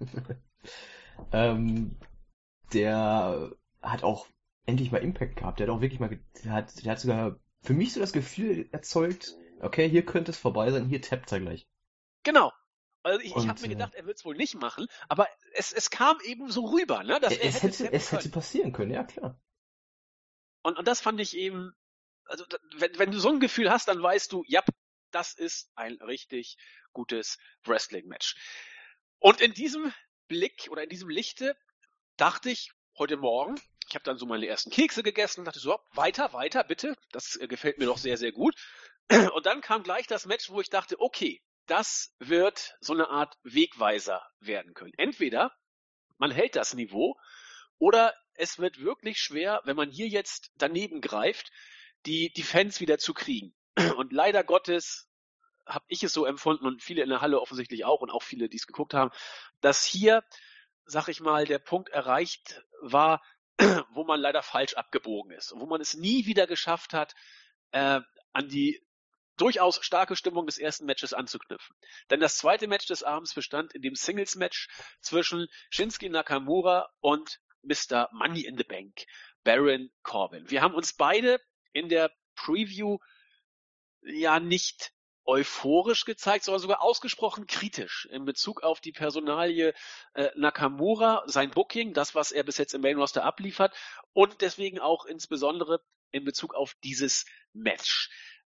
ähm, 1.32 1.98
der 2.72 3.52
hat 3.82 4.02
auch 4.02 4.26
endlich 4.64 4.90
mal 4.90 4.98
Impact 4.98 5.36
gehabt. 5.36 5.60
Der 5.60 5.68
hat 5.68 5.74
auch 5.74 5.80
wirklich 5.80 6.00
mal, 6.00 6.18
der 6.44 6.52
hat, 6.52 6.84
der 6.84 6.92
hat 6.92 7.00
sogar 7.00 7.36
für 7.62 7.74
mich 7.74 7.92
so 7.92 8.00
das 8.00 8.12
Gefühl 8.12 8.68
erzeugt, 8.72 9.34
okay, 9.60 9.88
hier 9.88 10.04
könnte 10.04 10.32
es 10.32 10.38
vorbei 10.38 10.70
sein, 10.70 10.86
hier 10.86 11.02
tappt 11.02 11.32
er 11.32 11.40
gleich. 11.40 11.68
Genau. 12.24 12.52
Also 13.06 13.20
ich, 13.20 13.26
ich 13.26 13.36
Und, 13.36 13.48
habe 13.48 13.60
mir 13.60 13.66
äh, 13.68 13.70
gedacht, 13.70 13.94
er 13.94 14.04
wird 14.04 14.18
es 14.18 14.24
wohl 14.24 14.34
nicht 14.34 14.56
machen, 14.56 14.88
aber 15.08 15.28
es, 15.52 15.72
es 15.72 15.90
kam 15.90 16.18
eben 16.22 16.50
so 16.50 16.64
rüber, 16.66 17.04
ne? 17.04 17.20
Dass 17.20 17.36
es 17.36 17.62
hätte, 17.62 17.84
tappen 17.84 17.94
es 17.94 18.10
hätte 18.10 18.28
passieren 18.30 18.72
können, 18.72 18.90
ja 18.90 19.04
klar. 19.04 19.40
Und, 20.62 20.76
und 20.76 20.88
das 20.88 21.00
fand 21.00 21.20
ich 21.20 21.36
eben, 21.36 21.72
also 22.24 22.44
wenn, 22.78 22.98
wenn 22.98 23.12
du 23.12 23.20
so 23.20 23.28
ein 23.28 23.38
Gefühl 23.38 23.70
hast, 23.70 23.86
dann 23.86 24.02
weißt 24.02 24.32
du, 24.32 24.42
ja, 24.48 24.64
das 25.12 25.34
ist 25.34 25.70
ein 25.76 25.94
richtig 26.02 26.56
gutes 26.92 27.38
Wrestling-Match. 27.62 28.34
Und 29.20 29.40
in 29.40 29.54
diesem 29.54 29.94
Blick 30.26 30.66
oder 30.70 30.82
in 30.82 30.88
diesem 30.88 31.08
Lichte 31.08 31.56
dachte 32.16 32.50
ich 32.50 32.72
heute 32.98 33.18
Morgen, 33.18 33.54
ich 33.88 33.94
habe 33.94 34.02
dann 34.02 34.18
so 34.18 34.26
meine 34.26 34.48
ersten 34.48 34.72
Kekse 34.72 35.04
gegessen 35.04 35.42
und 35.42 35.44
dachte 35.44 35.60
so, 35.60 35.78
weiter, 35.92 36.32
weiter, 36.32 36.64
bitte. 36.64 36.96
Das 37.12 37.36
äh, 37.36 37.46
gefällt 37.46 37.78
mir 37.78 37.86
doch 37.86 37.98
sehr, 37.98 38.16
sehr 38.16 38.32
gut. 38.32 38.56
Und 39.32 39.46
dann 39.46 39.60
kam 39.60 39.84
gleich 39.84 40.08
das 40.08 40.26
Match, 40.26 40.50
wo 40.50 40.60
ich 40.60 40.70
dachte, 40.70 40.98
okay, 40.98 41.40
das 41.66 42.14
wird 42.18 42.76
so 42.80 42.92
eine 42.92 43.08
Art 43.08 43.36
Wegweiser 43.42 44.24
werden 44.40 44.74
können. 44.74 44.92
Entweder 44.96 45.52
man 46.18 46.30
hält 46.30 46.56
das 46.56 46.74
Niveau 46.74 47.16
oder 47.78 48.14
es 48.34 48.58
wird 48.58 48.80
wirklich 48.80 49.18
schwer, 49.18 49.60
wenn 49.64 49.76
man 49.76 49.90
hier 49.90 50.08
jetzt 50.08 50.50
daneben 50.56 51.00
greift, 51.00 51.50
die, 52.06 52.32
die 52.32 52.42
Fans 52.42 52.80
wieder 52.80 52.98
zu 52.98 53.14
kriegen. 53.14 53.54
Und 53.96 54.12
leider 54.12 54.44
Gottes 54.44 55.08
habe 55.66 55.84
ich 55.88 56.02
es 56.02 56.12
so 56.12 56.24
empfunden 56.24 56.64
und 56.64 56.82
viele 56.82 57.02
in 57.02 57.08
der 57.08 57.20
Halle 57.20 57.40
offensichtlich 57.40 57.84
auch 57.84 58.00
und 58.00 58.10
auch 58.10 58.22
viele, 58.22 58.48
die 58.48 58.56
es 58.56 58.66
geguckt 58.66 58.94
haben, 58.94 59.10
dass 59.60 59.84
hier, 59.84 60.22
sag 60.84 61.08
ich 61.08 61.20
mal, 61.20 61.44
der 61.44 61.58
Punkt 61.58 61.88
erreicht 61.88 62.62
war, 62.80 63.22
wo 63.90 64.04
man 64.04 64.20
leider 64.20 64.42
falsch 64.42 64.74
abgebogen 64.74 65.32
ist 65.32 65.52
und 65.52 65.60
wo 65.60 65.66
man 65.66 65.80
es 65.80 65.94
nie 65.94 66.26
wieder 66.26 66.46
geschafft 66.46 66.92
hat, 66.92 67.14
äh, 67.72 68.00
an 68.32 68.48
die 68.48 68.80
durchaus 69.36 69.78
starke 69.84 70.16
Stimmung 70.16 70.46
des 70.46 70.58
ersten 70.58 70.86
Matches 70.86 71.12
anzuknüpfen. 71.12 71.76
Denn 72.10 72.20
das 72.20 72.36
zweite 72.36 72.66
Match 72.66 72.86
des 72.86 73.02
Abends 73.02 73.34
bestand 73.34 73.74
in 73.74 73.82
dem 73.82 73.94
Singles-Match 73.94 74.68
zwischen 75.00 75.48
Shinsuke 75.70 76.10
Nakamura 76.10 76.88
und 77.00 77.40
Mr. 77.62 78.08
Money 78.12 78.44
in 78.44 78.56
the 78.56 78.64
Bank, 78.64 79.04
Baron 79.44 79.90
Corbin. 80.02 80.50
Wir 80.50 80.62
haben 80.62 80.74
uns 80.74 80.94
beide 80.94 81.40
in 81.72 81.88
der 81.88 82.10
Preview 82.36 82.98
ja 84.02 84.40
nicht 84.40 84.92
euphorisch 85.26 86.04
gezeigt, 86.04 86.44
sondern 86.44 86.62
sogar 86.62 86.82
ausgesprochen 86.82 87.46
kritisch 87.46 88.06
in 88.10 88.24
Bezug 88.24 88.62
auf 88.62 88.80
die 88.80 88.92
Personalie 88.92 89.74
äh, 90.14 90.30
Nakamura, 90.36 91.24
sein 91.26 91.50
Booking, 91.50 91.92
das, 91.94 92.14
was 92.14 92.30
er 92.30 92.44
bis 92.44 92.58
jetzt 92.58 92.74
im 92.74 92.82
Main 92.82 92.96
Roster 92.96 93.24
abliefert 93.24 93.74
und 94.12 94.40
deswegen 94.40 94.78
auch 94.78 95.04
insbesondere 95.04 95.80
in 96.12 96.24
Bezug 96.24 96.54
auf 96.54 96.74
dieses 96.84 97.26
Match. 97.52 98.08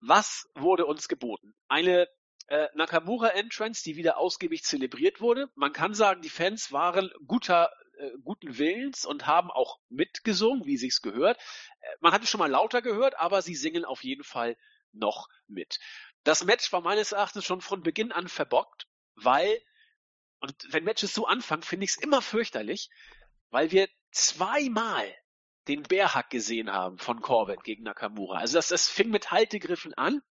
Was 0.06 0.50
wurde 0.54 0.84
uns 0.84 1.08
geboten? 1.08 1.54
Eine 1.66 2.08
äh, 2.48 2.68
Nakamura-Entrance, 2.74 3.82
die 3.84 3.96
wieder 3.96 4.18
ausgiebig 4.18 4.62
zelebriert 4.62 5.22
wurde. 5.22 5.48
Man 5.54 5.72
kann 5.72 5.94
sagen, 5.94 6.20
die 6.20 6.28
Fans 6.28 6.72
waren 6.72 7.10
guter, 7.26 7.72
äh, 7.96 8.10
guten 8.22 8.58
Willens 8.58 9.06
und 9.06 9.26
haben 9.26 9.50
auch 9.50 9.78
mitgesungen, 9.88 10.66
wie 10.66 10.76
sich's 10.76 11.00
gehört. 11.00 11.38
Äh, 11.80 11.86
man 12.00 12.12
hat 12.12 12.22
es 12.22 12.28
schon 12.28 12.38
mal 12.38 12.50
lauter 12.50 12.82
gehört, 12.82 13.18
aber 13.18 13.40
sie 13.40 13.54
singen 13.54 13.86
auf 13.86 14.04
jeden 14.04 14.24
Fall 14.24 14.58
noch 14.92 15.26
mit. 15.46 15.78
Das 16.22 16.44
Match 16.44 16.70
war 16.70 16.82
meines 16.82 17.12
Erachtens 17.12 17.46
schon 17.46 17.62
von 17.62 17.82
Beginn 17.82 18.12
an 18.12 18.28
verbockt, 18.28 18.86
weil, 19.14 19.58
und 20.40 20.54
wenn 20.68 20.84
Matches 20.84 21.14
so 21.14 21.26
anfangen, 21.26 21.62
finde 21.62 21.84
ich 21.84 21.92
es 21.92 21.96
immer 21.96 22.20
fürchterlich, 22.20 22.90
weil 23.48 23.70
wir 23.70 23.88
zweimal 24.10 25.14
den 25.68 25.82
Bärhack 25.82 26.30
gesehen 26.30 26.72
haben 26.72 26.98
von 26.98 27.20
Corbin 27.20 27.60
gegen 27.62 27.84
Nakamura. 27.84 28.38
Also 28.38 28.58
das, 28.58 28.68
das 28.68 28.88
fing 28.88 29.10
mit 29.10 29.30
Haltegriffen 29.30 29.94
an 29.94 30.22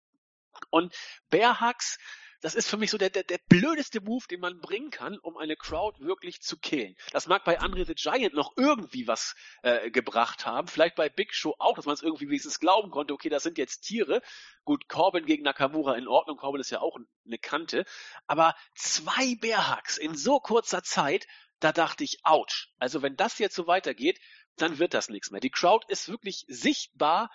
und 0.70 0.94
Bärhacks, 1.30 1.98
das 2.42 2.56
ist 2.56 2.68
für 2.68 2.76
mich 2.76 2.90
so 2.90 2.98
der, 2.98 3.08
der, 3.08 3.22
der 3.22 3.38
blödeste 3.48 4.00
Move, 4.00 4.26
den 4.28 4.40
man 4.40 4.60
bringen 4.60 4.90
kann, 4.90 5.16
um 5.18 5.36
eine 5.36 5.54
Crowd 5.54 6.04
wirklich 6.04 6.42
zu 6.42 6.58
killen. 6.58 6.96
Das 7.12 7.28
mag 7.28 7.44
bei 7.44 7.60
Andre 7.60 7.84
the 7.84 7.94
Giant 7.94 8.34
noch 8.34 8.56
irgendwie 8.56 9.06
was 9.06 9.36
äh, 9.62 9.92
gebracht 9.92 10.44
haben, 10.44 10.66
vielleicht 10.66 10.96
bei 10.96 11.08
Big 11.08 11.32
Show 11.32 11.54
auch, 11.60 11.76
dass 11.76 11.86
man 11.86 11.94
es 11.94 12.02
irgendwie 12.02 12.28
wenigstens 12.28 12.58
glauben 12.58 12.90
konnte, 12.90 13.14
okay, 13.14 13.28
das 13.28 13.44
sind 13.44 13.58
jetzt 13.58 13.82
Tiere. 13.82 14.22
Gut, 14.64 14.88
Corbin 14.88 15.24
gegen 15.24 15.44
Nakamura 15.44 15.94
in 15.94 16.08
Ordnung, 16.08 16.36
Corbin 16.36 16.60
ist 16.60 16.70
ja 16.70 16.80
auch 16.80 16.98
eine 17.24 17.38
Kante, 17.38 17.84
aber 18.26 18.56
zwei 18.74 19.36
Bärhacks 19.40 19.96
in 19.96 20.16
so 20.16 20.40
kurzer 20.40 20.82
Zeit, 20.82 21.28
da 21.60 21.70
dachte 21.70 22.02
ich, 22.02 22.18
ouch. 22.24 22.70
Also 22.80 23.02
wenn 23.02 23.14
das 23.14 23.38
jetzt 23.38 23.54
so 23.54 23.68
weitergeht, 23.68 24.18
dann 24.56 24.78
wird 24.78 24.94
das 24.94 25.08
nichts 25.08 25.30
mehr. 25.30 25.40
Die 25.40 25.50
Crowd 25.50 25.86
ist 25.88 26.08
wirklich 26.08 26.44
sichtbar 26.48 27.30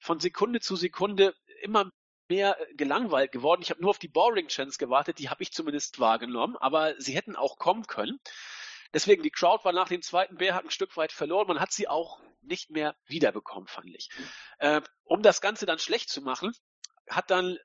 von 0.00 0.20
Sekunde 0.20 0.60
zu 0.60 0.76
Sekunde 0.76 1.34
immer 1.62 1.90
mehr 2.28 2.58
äh, 2.58 2.74
gelangweilt 2.74 3.32
geworden. 3.32 3.60
Ich 3.62 3.70
habe 3.70 3.82
nur 3.82 3.90
auf 3.90 3.98
die 3.98 4.08
Boring 4.08 4.48
Chance 4.48 4.78
gewartet, 4.78 5.18
die 5.18 5.28
habe 5.28 5.42
ich 5.42 5.52
zumindest 5.52 5.98
wahrgenommen, 5.98 6.56
aber 6.56 6.94
sie 6.98 7.14
hätten 7.14 7.36
auch 7.36 7.58
kommen 7.58 7.86
können. 7.86 8.18
Deswegen, 8.94 9.22
die 9.22 9.30
Crowd 9.30 9.64
war 9.64 9.72
nach 9.72 9.88
dem 9.88 10.02
zweiten 10.02 10.36
Bärhack 10.36 10.64
ein 10.64 10.70
Stück 10.70 10.96
weit 10.96 11.12
verloren. 11.12 11.46
Man 11.46 11.60
hat 11.60 11.72
sie 11.72 11.86
auch 11.86 12.20
nicht 12.42 12.70
mehr 12.70 12.96
wiederbekommen, 13.06 13.68
fand 13.68 13.94
ich. 13.94 14.08
Äh, 14.58 14.80
um 15.04 15.22
das 15.22 15.40
Ganze 15.40 15.66
dann 15.66 15.78
schlecht 15.78 16.08
zu 16.08 16.22
machen, 16.22 16.52
hat 17.08 17.30
dann 17.30 17.58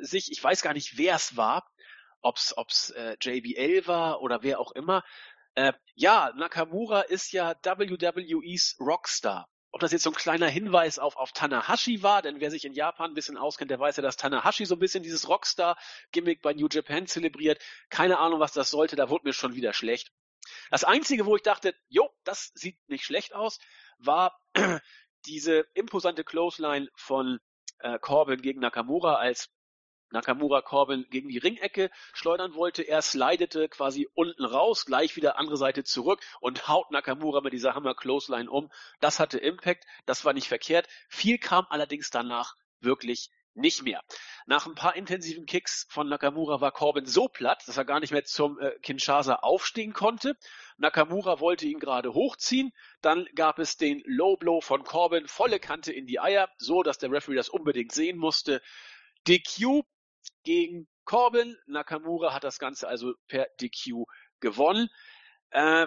sich, 0.00 0.30
ich 0.30 0.42
weiß 0.42 0.62
gar 0.62 0.74
nicht, 0.74 0.96
wer 0.96 1.16
es 1.16 1.36
war, 1.36 1.68
ob's, 2.20 2.56
ob's 2.56 2.90
äh, 2.90 3.16
JBL 3.20 3.86
war 3.86 4.20
oder 4.20 4.42
wer 4.42 4.60
auch 4.60 4.72
immer, 4.72 5.02
äh, 5.58 5.72
ja, 5.96 6.32
Nakamura 6.36 7.00
ist 7.00 7.32
ja 7.32 7.56
WWE's 7.64 8.76
Rockstar. 8.78 9.48
Ob 9.72 9.80
das 9.80 9.90
jetzt 9.90 10.04
so 10.04 10.10
ein 10.10 10.16
kleiner 10.16 10.46
Hinweis 10.46 11.00
auf, 11.00 11.16
auf 11.16 11.32
Tanahashi 11.32 12.02
war, 12.02 12.22
denn 12.22 12.40
wer 12.40 12.52
sich 12.52 12.64
in 12.64 12.72
Japan 12.72 13.10
ein 13.10 13.14
bisschen 13.14 13.36
auskennt, 13.36 13.70
der 13.70 13.80
weiß 13.80 13.96
ja, 13.96 14.02
dass 14.02 14.16
Tanahashi 14.16 14.66
so 14.66 14.76
ein 14.76 14.78
bisschen 14.78 15.02
dieses 15.02 15.28
Rockstar-Gimmick 15.28 16.42
bei 16.42 16.54
New 16.54 16.68
Japan 16.70 17.08
zelebriert. 17.08 17.60
Keine 17.90 18.18
Ahnung, 18.18 18.38
was 18.38 18.52
das 18.52 18.70
sollte, 18.70 18.94
da 18.94 19.10
wurde 19.10 19.26
mir 19.26 19.32
schon 19.32 19.56
wieder 19.56 19.72
schlecht. 19.72 20.12
Das 20.70 20.84
Einzige, 20.84 21.26
wo 21.26 21.34
ich 21.34 21.42
dachte, 21.42 21.74
jo, 21.88 22.08
das 22.22 22.52
sieht 22.54 22.78
nicht 22.88 23.04
schlecht 23.04 23.34
aus, 23.34 23.58
war 23.98 24.40
diese 25.26 25.66
imposante 25.74 26.22
Clothesline 26.22 26.88
von 26.94 27.40
äh, 27.80 27.98
Corbin 27.98 28.40
gegen 28.40 28.60
Nakamura, 28.60 29.16
als 29.16 29.50
Nakamura 30.10 30.62
Corbin 30.62 31.06
gegen 31.10 31.28
die 31.28 31.38
Ringecke 31.38 31.90
schleudern 32.12 32.54
wollte. 32.54 32.82
Er 32.82 33.02
slidete 33.02 33.68
quasi 33.68 34.08
unten 34.14 34.44
raus, 34.44 34.86
gleich 34.86 35.16
wieder 35.16 35.38
andere 35.38 35.56
Seite 35.56 35.84
zurück 35.84 36.20
und 36.40 36.68
haut 36.68 36.90
Nakamura 36.90 37.40
mit 37.40 37.52
dieser 37.52 37.74
Hammer 37.74 37.94
Clothesline 37.94 38.50
um. 38.50 38.70
Das 39.00 39.20
hatte 39.20 39.38
Impact, 39.38 39.84
das 40.06 40.24
war 40.24 40.32
nicht 40.32 40.48
verkehrt. 40.48 40.88
Viel 41.08 41.38
kam 41.38 41.66
allerdings 41.68 42.10
danach 42.10 42.54
wirklich 42.80 43.30
nicht 43.58 43.82
mehr. 43.82 44.02
Nach 44.46 44.66
ein 44.66 44.74
paar 44.74 44.96
intensiven 44.96 45.44
Kicks 45.44 45.86
von 45.90 46.08
Nakamura 46.08 46.60
war 46.60 46.72
Corbin 46.72 47.04
so 47.06 47.28
platt, 47.28 47.62
dass 47.66 47.76
er 47.76 47.84
gar 47.84 48.00
nicht 48.00 48.12
mehr 48.12 48.24
zum 48.24 48.58
äh, 48.60 48.78
Kinshasa 48.82 49.36
aufstehen 49.36 49.92
konnte. 49.92 50.36
Nakamura 50.78 51.40
wollte 51.40 51.66
ihn 51.66 51.80
gerade 51.80 52.14
hochziehen. 52.14 52.72
Dann 53.02 53.28
gab 53.34 53.58
es 53.58 53.76
den 53.76 54.02
Low 54.06 54.36
Blow 54.36 54.60
von 54.60 54.84
Corbin, 54.84 55.26
volle 55.26 55.58
Kante 55.58 55.92
in 55.92 56.06
die 56.06 56.20
Eier, 56.20 56.48
so 56.56 56.82
dass 56.82 56.98
der 56.98 57.10
Referee 57.10 57.36
das 57.36 57.48
unbedingt 57.48 57.92
sehen 57.92 58.16
musste. 58.16 58.62
DQ 59.26 59.84
gegen 60.42 60.88
Corbin. 61.04 61.56
Nakamura 61.66 62.34
hat 62.34 62.44
das 62.44 62.58
Ganze 62.58 62.88
also 62.88 63.14
per 63.28 63.48
DQ 63.60 64.04
gewonnen. 64.40 64.88
Äh, 65.50 65.86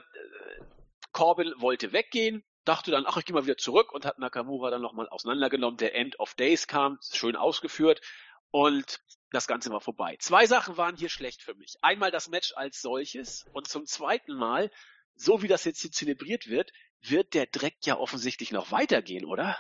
Corbin 1.12 1.54
wollte 1.58 1.94
weggehen, 1.94 2.44
dachte 2.66 2.92
dann, 2.92 3.06
ach, 3.06 3.18
ich 3.18 3.26
gehe 3.26 3.34
mal 3.34 3.46
wieder 3.46 3.58
zurück 3.58 3.92
und 3.92 4.06
hat 4.06 4.20
Nakamura 4.20 4.70
dann 4.70 4.82
nochmal 4.82 5.10
auseinandergenommen. 5.10 5.78
Der 5.78 5.96
End 5.96 6.20
of 6.20 6.34
Days 6.36 6.68
kam, 6.68 7.00
schön 7.12 7.36
ausgeführt 7.36 8.02
und 8.50 9.00
das 9.32 9.48
Ganze 9.48 9.70
war 9.72 9.82
vorbei. 9.82 10.18
Zwei 10.20 10.46
Sachen 10.46 10.78
waren 10.78 10.98
hier 10.98 11.10
schlecht 11.10 11.42
für 11.42 11.56
mich. 11.56 11.76
Einmal 11.82 12.12
das 12.12 12.30
Match 12.30 12.54
als 12.56 12.82
solches 12.82 13.46
und 13.54 13.68
zum 13.68 13.86
zweiten 13.86 14.34
Mal, 14.34 14.72
so 15.16 15.42
wie 15.42 15.48
das 15.48 15.64
jetzt 15.64 15.82
hier 15.82 15.92
zelebriert 15.92 16.48
wird, 16.48 16.72
wird 17.02 17.34
der 17.34 17.48
Dreck 17.48 17.78
ja 17.84 17.98
offensichtlich 17.98 18.52
noch 18.52 18.72
weitergehen, 18.72 19.26
oder? 19.26 19.58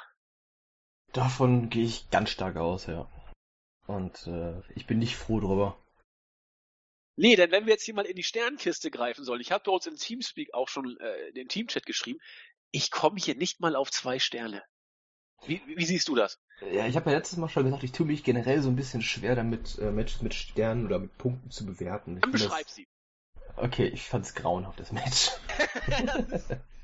Davon 1.13 1.69
gehe 1.69 1.85
ich 1.85 2.09
ganz 2.09 2.29
stark 2.29 2.57
aus, 2.57 2.85
ja. 2.87 3.09
Und 3.95 4.27
äh, 4.27 4.61
ich 4.75 4.87
bin 4.87 4.99
nicht 4.99 5.15
froh 5.15 5.39
drüber. 5.39 5.77
Nee, 7.17 7.35
denn 7.35 7.51
wenn 7.51 7.65
wir 7.65 7.73
jetzt 7.73 7.83
hier 7.83 7.93
mal 7.93 8.05
in 8.05 8.15
die 8.15 8.23
Sternkiste 8.23 8.89
greifen 8.89 9.23
sollen, 9.23 9.41
ich 9.41 9.51
habe 9.51 9.63
bei 9.65 9.71
uns 9.71 9.85
im 9.85 9.95
Teamspeak 9.95 10.53
auch 10.53 10.67
schon 10.67 10.97
äh, 10.99 11.27
in 11.27 11.35
den 11.35 11.47
Teamchat 11.49 11.85
geschrieben, 11.85 12.19
ich 12.71 12.89
komme 12.89 13.19
hier 13.19 13.35
nicht 13.35 13.59
mal 13.59 13.75
auf 13.75 13.91
zwei 13.91 14.17
Sterne. 14.17 14.63
Wie, 15.45 15.61
wie 15.65 15.85
siehst 15.85 16.07
du 16.07 16.15
das? 16.15 16.39
Ja, 16.61 16.85
ich 16.87 16.95
habe 16.95 17.09
ja 17.09 17.17
letztes 17.17 17.37
Mal 17.37 17.49
schon 17.49 17.65
gesagt, 17.65 17.83
ich 17.83 17.91
tue 17.91 18.05
mich 18.05 18.23
generell 18.23 18.61
so 18.61 18.69
ein 18.69 18.75
bisschen 18.75 19.01
schwer 19.01 19.35
damit, 19.35 19.77
äh, 19.79 19.91
Matches 19.91 20.21
mit 20.21 20.33
Sternen 20.33 20.85
oder 20.85 20.99
mit 20.99 21.17
Punkten 21.17 21.49
zu 21.49 21.65
bewerten. 21.65 22.15
Ich 22.15 22.21
Dann 22.21 22.31
beschreib 22.31 22.67
das, 22.67 22.75
sie. 22.75 22.87
okay, 23.55 23.87
ich 23.87 24.03
fand's 24.03 24.35
grauenhaft, 24.35 24.79
das 24.79 24.91
Match. 24.91 25.31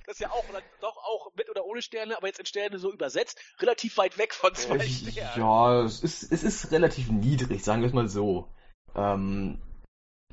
Das 0.07 0.15
ist 0.15 0.21
ja 0.21 0.31
auch, 0.31 0.49
oder, 0.49 0.61
doch 0.81 0.97
auch 0.97 1.31
mit 1.35 1.49
oder 1.49 1.65
ohne 1.65 1.81
Sterne, 1.81 2.17
aber 2.17 2.27
jetzt 2.27 2.39
in 2.39 2.45
Sterne 2.45 2.79
so 2.79 2.91
übersetzt, 2.91 3.39
relativ 3.59 3.97
weit 3.97 4.17
weg 4.17 4.33
von 4.33 4.55
zwei 4.55 4.77
Äh, 4.77 4.87
Sternen. 4.89 5.39
ja, 5.39 5.83
es 5.83 6.01
ist, 6.01 6.31
es 6.31 6.43
ist 6.43 6.71
relativ 6.71 7.11
niedrig, 7.11 7.63
sagen 7.63 7.81
wir 7.81 7.87
es 7.87 7.93
mal 7.93 8.07
so. 8.07 8.47
Ähm, 8.95 9.61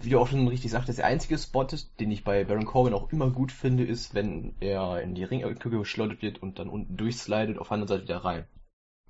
wie 0.00 0.10
du 0.10 0.20
auch 0.20 0.28
schon 0.28 0.46
richtig 0.46 0.70
sagtest, 0.70 0.98
der 0.98 1.06
einzige 1.06 1.38
Spot, 1.38 1.66
den 1.98 2.10
ich 2.10 2.22
bei 2.24 2.44
Baron 2.44 2.66
Corbin 2.66 2.94
auch 2.94 3.12
immer 3.12 3.30
gut 3.30 3.50
finde, 3.50 3.84
ist, 3.84 4.14
wenn 4.14 4.54
er 4.60 5.02
in 5.02 5.14
die 5.14 5.24
Ringecke 5.24 5.70
geschleudert 5.70 6.22
wird 6.22 6.40
und 6.40 6.58
dann 6.58 6.68
unten 6.68 6.96
durchslidet, 6.96 7.58
auf 7.58 7.68
der 7.68 7.74
anderen 7.74 7.88
Seite 7.88 8.02
wieder 8.04 8.24
rein. 8.24 8.46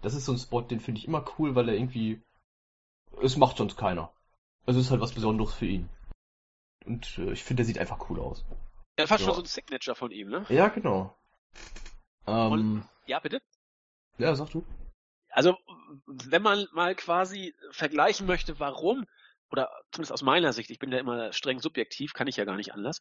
Das 0.00 0.14
ist 0.14 0.24
so 0.24 0.32
ein 0.32 0.38
Spot, 0.38 0.62
den 0.62 0.80
finde 0.80 0.98
ich 0.98 1.06
immer 1.06 1.24
cool, 1.38 1.54
weil 1.54 1.68
er 1.68 1.74
irgendwie, 1.74 2.22
es 3.22 3.36
macht 3.36 3.58
sonst 3.58 3.76
keiner. 3.76 4.12
Also 4.66 4.80
es 4.80 4.86
ist 4.86 4.90
halt 4.90 5.02
was 5.02 5.12
Besonderes 5.12 5.54
für 5.54 5.66
ihn. 5.66 5.90
Und 6.86 7.18
äh, 7.18 7.32
ich 7.32 7.44
finde, 7.44 7.60
der 7.62 7.66
sieht 7.66 7.78
einfach 7.78 8.08
cool 8.08 8.20
aus. 8.20 8.44
Ja, 8.98 9.06
fast 9.06 9.22
Ja. 9.22 9.26
schon 9.26 9.34
so 9.34 9.42
ein 9.42 9.46
Signature 9.46 9.96
von 9.96 10.10
ihm, 10.10 10.28
ne? 10.28 10.46
Ja, 10.48 10.68
genau. 10.68 11.16
Ähm, 12.26 12.84
Ja, 13.06 13.20
bitte? 13.20 13.42
ja, 14.18 14.34
sag 14.34 14.50
du. 14.50 14.64
Also, 15.30 15.58
wenn 16.06 16.42
man 16.42 16.68
mal 16.72 16.94
quasi 16.94 17.54
vergleichen 17.72 18.26
möchte, 18.26 18.60
warum, 18.60 19.04
oder 19.50 19.70
zumindest 19.90 20.12
aus 20.12 20.22
meiner 20.22 20.52
Sicht, 20.52 20.70
ich 20.70 20.78
bin 20.78 20.92
ja 20.92 20.98
immer 20.98 21.32
streng 21.32 21.58
subjektiv, 21.58 22.12
kann 22.12 22.28
ich 22.28 22.36
ja 22.36 22.44
gar 22.44 22.56
nicht 22.56 22.72
anders, 22.72 23.00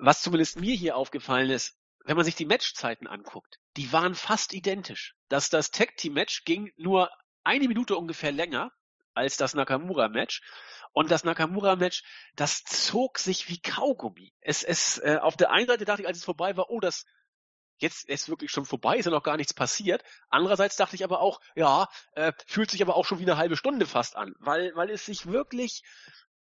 was 0.00 0.22
zumindest 0.22 0.60
mir 0.60 0.74
hier 0.74 0.96
aufgefallen 0.96 1.50
ist, 1.50 1.78
wenn 2.04 2.16
man 2.16 2.24
sich 2.26 2.36
die 2.36 2.44
Matchzeiten 2.44 3.06
anguckt, 3.06 3.58
die 3.78 3.90
waren 3.92 4.14
fast 4.14 4.52
identisch. 4.52 5.16
Dass 5.28 5.48
das 5.48 5.70
Tag 5.70 5.96
Team 5.96 6.12
Match 6.12 6.44
ging 6.44 6.70
nur 6.76 7.10
eine 7.44 7.66
Minute 7.66 7.96
ungefähr 7.96 8.30
länger 8.30 8.70
als 9.14 9.36
das 9.36 9.54
Nakamura 9.54 10.08
Match. 10.08 10.42
Und 10.92 11.10
das 11.10 11.24
Nakamura 11.24 11.76
Match, 11.76 12.04
das 12.36 12.62
zog 12.62 13.18
sich 13.18 13.48
wie 13.48 13.60
Kaugummi. 13.60 14.32
Es, 14.40 14.62
es, 14.62 14.98
äh, 14.98 15.18
auf 15.20 15.36
der 15.36 15.50
einen 15.50 15.66
Seite 15.66 15.84
dachte 15.84 16.02
ich, 16.02 16.08
als 16.08 16.18
es 16.18 16.24
vorbei 16.24 16.56
war, 16.56 16.70
oh, 16.70 16.80
das, 16.80 17.04
jetzt 17.78 18.08
ist 18.08 18.28
wirklich 18.28 18.50
schon 18.50 18.64
vorbei, 18.64 18.96
ist 18.96 19.06
ja 19.06 19.10
noch 19.10 19.22
gar 19.22 19.36
nichts 19.36 19.54
passiert. 19.54 20.02
Andererseits 20.28 20.76
dachte 20.76 20.94
ich 20.96 21.04
aber 21.04 21.20
auch, 21.20 21.40
ja, 21.56 21.88
äh, 22.12 22.32
fühlt 22.46 22.70
sich 22.70 22.82
aber 22.82 22.96
auch 22.96 23.04
schon 23.04 23.18
wie 23.18 23.24
eine 23.24 23.36
halbe 23.36 23.56
Stunde 23.56 23.86
fast 23.86 24.16
an, 24.16 24.34
weil, 24.38 24.74
weil 24.76 24.90
es 24.90 25.04
sich 25.06 25.26
wirklich, 25.26 25.82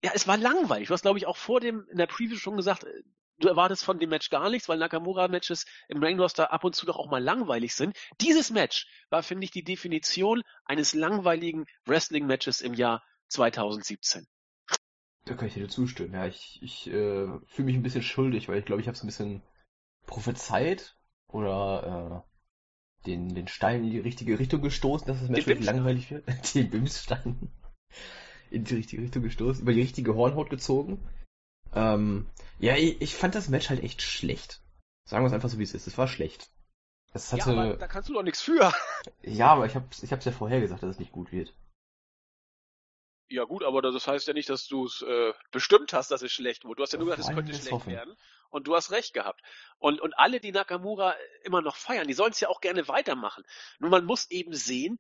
ja, 0.04 0.12
es 0.14 0.28
war 0.28 0.38
langweilig. 0.38 0.88
Du 0.88 0.94
hast, 0.94 1.04
glaube 1.04 1.20
ich, 1.20 1.28
auch 1.28 1.38
vor 1.38 1.60
dem, 1.60 1.88
in 1.92 1.98
der 1.98 2.08
Preview 2.08 2.38
schon 2.38 2.58
gesagt, 2.58 2.84
äh, 2.84 3.04
du 3.42 3.48
erwartest 3.48 3.84
von 3.84 4.00
dem 4.00 4.10
Match 4.10 4.30
gar 4.30 4.50
nichts, 4.50 4.70
weil 4.70 4.78
Nakamura-Matches 4.78 5.66
im 5.88 6.02
Ring-Roster 6.02 6.52
ab 6.52 6.64
und 6.64 6.76
zu 6.76 6.86
doch 6.86 6.98
auch 6.98 7.10
mal 7.10 7.24
langweilig 7.24 7.76
sind. 7.76 7.98
Dieses 8.22 8.52
Match 8.52 8.88
war, 9.10 9.24
finde 9.24 9.46
ich, 9.46 9.52
die 9.52 9.64
Definition 9.64 10.42
eines 10.66 10.94
langweiligen 10.94 11.66
Wrestling-Matches 11.86 12.62
im 12.62 12.74
Jahr 12.74 13.04
2017. 13.28 14.28
Da 15.26 15.36
kann 15.36 15.48
ich 15.48 15.54
dir 15.54 15.68
zustimmen. 15.68 16.14
Ja, 16.14 16.26
ich, 16.26 16.60
ich 16.62 16.88
äh, 16.88 17.28
fühle 17.46 17.66
mich 17.66 17.76
ein 17.76 17.84
bisschen 17.84 18.02
schuldig, 18.02 18.48
weil 18.48 18.60
ich 18.60 18.66
glaube, 18.66 18.82
ich 18.82 18.88
habe 18.88 18.96
es 18.96 19.04
ein 19.04 19.08
bisschen 19.08 19.44
prophezeit 20.08 20.96
oder 21.28 22.24
äh, 22.26 22.32
den, 23.06 23.34
den 23.34 23.48
Stein 23.48 23.84
in 23.84 23.92
die 23.92 24.00
richtige 24.00 24.40
Richtung 24.40 24.62
gestoßen, 24.62 25.08
dass 25.08 25.20
das 25.20 25.30
Match 25.30 25.48
wirklich 25.48 25.66
langweilig 25.66 26.12
wird. 26.12 26.26
Den 26.56 26.70
Bimsstein 26.70 27.52
in 28.52 28.66
die 28.66 28.76
richtige 28.76 29.02
Richtung 29.02 29.24
gestoßen, 29.24 29.64
über 29.64 29.74
die 29.74 29.82
richtige 29.82 30.14
Hornhaut 30.14 30.50
gezogen. 30.50 31.00
Ähm, 31.74 32.30
ja, 32.60 32.76
ich, 32.76 33.02
ich 33.02 33.16
fand 33.16 33.36
das 33.36 33.50
Match 33.50 33.70
halt 33.70 33.84
echt 33.84 34.02
schlecht. 34.02 34.62
Sagen 35.06 35.24
wir 35.24 35.28
es 35.28 35.34
einfach 35.34 35.50
so, 35.50 35.58
wie 35.60 35.64
es 35.64 35.74
ist. 35.74 35.88
Es 35.88 35.98
war 35.98 36.08
schlecht. 36.08 36.50
Es 37.14 37.32
hatte, 37.34 37.52
Ja, 37.54 37.62
aber 37.62 37.78
da 37.78 37.88
kannst 37.88 38.10
du 38.10 38.14
doch 38.14 38.24
nichts 38.24 38.42
für. 38.42 38.74
ja, 39.24 39.48
aber 39.48 39.66
ich 39.66 39.76
hab's, 39.76 40.04
ich 40.04 40.12
hab's 40.12 40.26
ja 40.26 40.32
vorher 40.32 40.62
gesagt, 40.62 40.84
dass 40.84 40.92
es 40.92 41.00
nicht 41.00 41.12
gut 41.12 41.32
wird. 41.32 41.54
Ja 43.30 43.46
gut, 43.46 43.64
aber 43.64 43.82
das 43.82 44.08
heißt 44.08 44.28
ja 44.28 44.34
nicht, 44.34 44.50
dass 44.50 44.68
du 44.68 44.86
es 44.86 45.02
äh, 45.04 45.34
bestimmt 45.52 45.94
hast, 45.94 46.12
dass 46.12 46.22
es 46.22 46.32
schlecht 46.34 46.66
wurde. 46.66 46.78
Du 46.78 46.84
hast 46.84 46.92
ja 46.92 47.00
nur 47.00 47.08
gesagt, 47.16 47.30
es 47.30 47.34
könnte 47.36 47.54
schlecht 47.54 47.72
hoffen. 47.72 47.94
werden. 47.94 48.18
Und 48.50 48.68
du 48.68 48.76
hast 48.76 48.92
recht 48.92 49.14
gehabt. 49.14 49.42
Und, 49.78 50.02
und 50.02 50.14
alle, 50.20 50.42
die 50.42 50.52
Nakamura 50.52 51.16
immer 51.44 51.62
noch 51.62 51.78
feiern, 51.78 52.08
die 52.08 52.14
sollen 52.14 52.32
es 52.34 52.42
ja 52.42 52.50
auch 52.50 52.60
gerne 52.60 52.90
weitermachen. 52.90 53.46
Nur 53.80 53.90
man 53.90 54.04
muss 54.04 54.30
eben 54.30 54.54
sehen, 54.54 55.00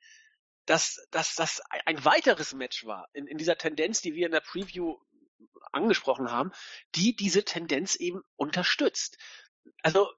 dass, 0.65 1.05
dass 1.11 1.35
das 1.35 1.59
ein- 1.69 1.81
ein 1.85 2.05
weiteres 2.05 2.53
Match 2.53 2.85
war 2.85 3.09
in, 3.11 3.27
in 3.27 3.37
dieser 3.37 3.57
Tendenz, 3.57 4.01
die 4.01 4.13
wir 4.13 4.27
in 4.27 4.31
der 4.31 4.39
Preview 4.39 4.97
angesprochen 5.71 6.31
haben, 6.31 6.51
die 6.95 7.15
diese 7.15 7.43
Tendenz 7.43 7.95
eben 7.95 8.21
unterstützt. 8.35 9.17
Also 9.83 10.09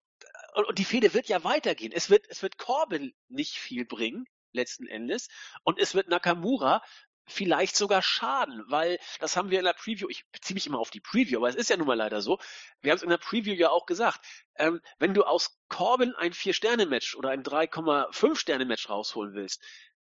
und, 0.56 0.78
die 0.78 0.86
Fehde 0.86 1.14
wird 1.14 1.28
ja 1.28 1.44
weitergehen. 1.44 1.92
Es 1.92 2.10
wird 2.10 2.26
es 2.30 2.42
wird 2.42 2.58
Corbin 2.58 3.14
nicht 3.28 3.58
viel 3.58 3.86
bringen 3.86 4.26
letzten 4.52 4.88
Endes 4.88 5.30
und 5.64 5.80
es 5.80 5.96
wird 5.96 6.10
Nakamura 6.10 6.82
vielleicht 7.26 7.76
sogar 7.76 8.02
schaden, 8.02 8.64
weil 8.68 9.00
das 9.20 9.38
haben 9.38 9.50
wir 9.50 9.60
in 9.60 9.66
der 9.66 9.74
Preview, 9.74 10.10
ich 10.10 10.26
beziehe 10.32 10.56
mich 10.56 10.68
immer 10.68 10.80
auf 10.80 10.90
die 10.90 11.00
Preview, 11.00 11.38
aber 11.40 11.50
es 11.50 11.56
ist 11.56 11.70
ja 11.70 11.78
nun 11.78 11.88
mal 11.88 11.96
leider 11.96 12.22
so, 12.22 12.40
wir 12.82 12.92
haben 12.92 12.98
es 12.98 13.04
in 13.04 13.10
der 13.10 13.18
Preview 13.18 13.54
ja 13.54 13.70
auch 13.70 13.86
gesagt, 13.86 14.20
ähm, 14.56 14.82
wenn 15.00 15.14
du 15.14 15.24
aus 15.24 15.58
Corbin 15.70 16.14
ein 16.16 16.34
4-Sterne-Match 16.34 17.16
oder 17.16 17.30
ein 17.30 17.44
3,5-Sterne-Match 17.44 18.90
rausholen 18.90 19.34
willst, 19.34 19.64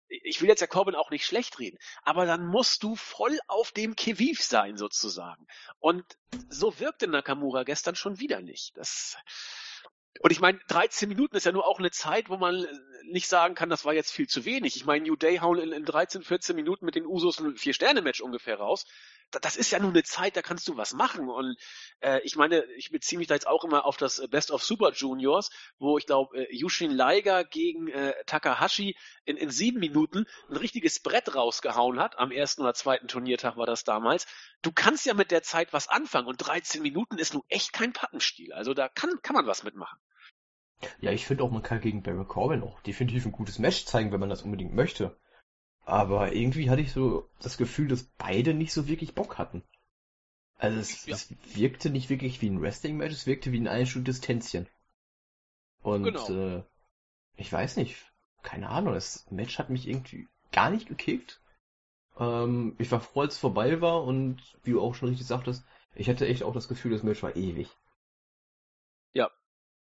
ich 0.09 0.41
will 0.41 0.49
jetzt 0.49 0.61
ja 0.61 0.67
Corbin 0.67 0.95
auch 0.95 1.11
nicht 1.11 1.27
schlecht 1.27 1.59
reden, 1.59 1.79
aber 2.03 2.27
dann 2.27 2.47
musst 2.47 2.83
du 2.83 2.97
voll 2.97 3.39
auf 3.49 3.73
dem 3.73 3.97
Keviv 3.97 4.43
sein 4.43 4.77
sozusagen. 4.77 5.47
Und 5.79 6.05
so 6.49 6.79
wirkte 6.79 7.09
Nakamura 7.09 7.65
gestern 7.65 7.95
schon 7.95 8.21
wieder 8.21 8.41
nicht. 8.41 8.77
Das 8.77 9.17
und 10.21 10.31
ich 10.31 10.41
meine, 10.41 10.59
13 10.69 11.09
Minuten 11.09 11.37
ist 11.37 11.45
ja 11.45 11.53
nur 11.53 11.67
auch 11.67 11.79
eine 11.79 11.91
Zeit, 11.91 12.29
wo 12.31 12.37
man 12.37 12.67
nicht 13.05 13.29
sagen 13.29 13.55
kann, 13.55 13.69
das 13.69 13.85
war 13.85 13.93
jetzt 13.93 14.11
viel 14.13 14.27
zu 14.27 14.45
wenig. 14.45 14.77
Ich 14.77 14.87
meine, 14.87 15.05
New 15.05 15.17
Day 15.17 15.39
hauen 15.39 15.59
in, 15.59 15.73
in 15.73 15.85
13, 15.85 16.23
14 16.23 16.57
Minuten 16.57 16.85
mit 16.85 16.95
den 16.95 17.07
Usos 17.07 17.39
ein 17.39 17.57
Vier-Sterne-Match 17.57 18.21
ungefähr 18.21 18.57
raus. 18.57 18.87
Da- 19.33 19.39
Das 19.41 19.57
ist 19.57 19.71
ja 19.71 19.79
nur 19.79 19.91
eine 19.91 20.03
Zeit, 20.05 20.37
da 20.37 20.43
kannst 20.43 20.69
du 20.69 20.77
was 20.77 20.93
machen. 20.95 21.29
Und 21.29 21.57
äh, 22.01 22.21
ich 22.23 22.37
meine, 22.37 22.65
ich 22.77 22.91
beziehe 22.91 23.19
mich 23.19 23.29
da 23.29 23.35
jetzt 23.35 23.47
auch 23.47 23.65
immer 23.65 23.85
auf 23.85 23.97
das 23.97 24.23
Best 24.31 24.51
of 24.51 24.63
Super 24.63 24.93
Juniors, 24.93 25.51
wo 25.79 25.99
ich 25.99 26.07
glaube, 26.07 26.37
äh, 26.47 26.55
Yushin 26.57 26.91
Liger 26.93 27.45
gegen 27.45 27.89
äh, 27.89 28.15
Takahashi 28.27 28.97
in, 29.25 29.37
in 29.37 29.51
sieben 29.51 29.81
Minuten 29.81 30.27
ein 30.49 30.57
richtiges 30.57 31.01
Brett 31.01 31.35
rausgehauen 31.35 31.99
hat. 31.99 32.19
Am 32.19 32.31
ersten 32.31 32.63
oder 32.63 32.75
zweiten 32.75 33.09
Turniertag 33.09 33.57
war 33.57 33.67
das 33.67 33.85
damals. 33.85 34.27
Du 34.63 34.71
kannst 34.73 35.07
ja 35.07 35.15
mit 35.15 35.31
der 35.31 35.43
Zeit 35.43 35.73
was 35.73 35.89
anfangen 35.89 36.29
und 36.29 36.37
13 36.39 36.81
Minuten 36.83 37.19
ist 37.19 37.35
nun 37.35 37.43
echt 37.49 37.73
kein 37.73 37.93
Pappenstiel. 37.93 38.53
Also 38.53 38.75
da 38.75 38.89
kann, 38.89 39.11
kann 39.23 39.35
man 39.35 39.47
was 39.47 39.63
mitmachen. 39.65 39.99
Ja, 41.01 41.11
ich 41.11 41.27
finde 41.27 41.43
auch, 41.43 41.51
man 41.51 41.63
kann 41.63 41.81
gegen 41.81 42.03
Baron 42.03 42.29
Corbin 42.29 42.63
auch 42.63 42.81
definitiv 42.83 43.25
ein 43.25 43.33
gutes 43.33 43.59
Match 43.59 43.87
zeigen, 43.87 44.13
wenn 44.13 44.21
man 44.21 44.29
das 44.29 44.43
unbedingt 44.43 44.75
möchte. 44.75 45.17
Aber 45.87 46.33
irgendwie 46.35 46.69
hatte 46.69 46.83
ich 46.83 46.93
so 46.93 47.29
das 47.41 47.57
Gefühl, 47.57 47.89
dass 47.89 48.03
beide 48.19 48.53
nicht 48.55 48.73
so 48.73 48.89
wirklich 48.89 49.15
Bock 49.15 49.39
hatten. 49.39 49.63
Also 50.59 50.79
es, 50.81 51.07
Ja. 51.07 51.15
es 51.15 51.33
wirkte 51.57 51.91
nicht 51.91 52.11
wirklich 52.11 52.43
wie 52.43 52.51
ein 52.51 52.61
Wrestling-Match, 52.61 53.15
es 53.15 53.27
wirkte 53.27 53.53
wie 53.53 53.61
ein 53.61 53.69
einstündiges 53.69 54.21
Tänzchen. 54.21 54.69
Und 55.83 56.03
Genau. 56.03 56.29
äh, 56.59 56.63
ich 57.37 57.53
weiß 57.53 57.77
nicht, 57.77 57.97
keine 58.43 58.69
Ahnung, 58.69 58.95
das 58.95 59.31
Match 59.31 59.59
hat 59.59 59.71
mich 59.71 59.87
irgendwie 59.89 60.29
gar 60.53 60.71
nicht 60.71 60.89
gekickt. 60.89 61.41
Ähm, 62.19 62.75
ich 62.79 62.91
war 62.91 63.01
froh, 63.01 63.21
als 63.23 63.35
es 63.35 63.41
vorbei 63.41 63.81
war 63.81 64.03
und 64.05 64.43
wie 64.65 64.73
du 64.73 64.81
auch 64.83 64.95
schon 64.95 65.09
richtig 65.09 65.27
sagtest, 65.27 65.65
ich 65.95 66.09
hatte 66.09 66.27
echt 66.27 66.43
auch 66.43 66.53
das 66.55 66.69
Gefühl, 66.69 66.93
das 66.93 67.03
Match 67.05 67.23
war 67.23 67.37
ewig. 67.37 67.71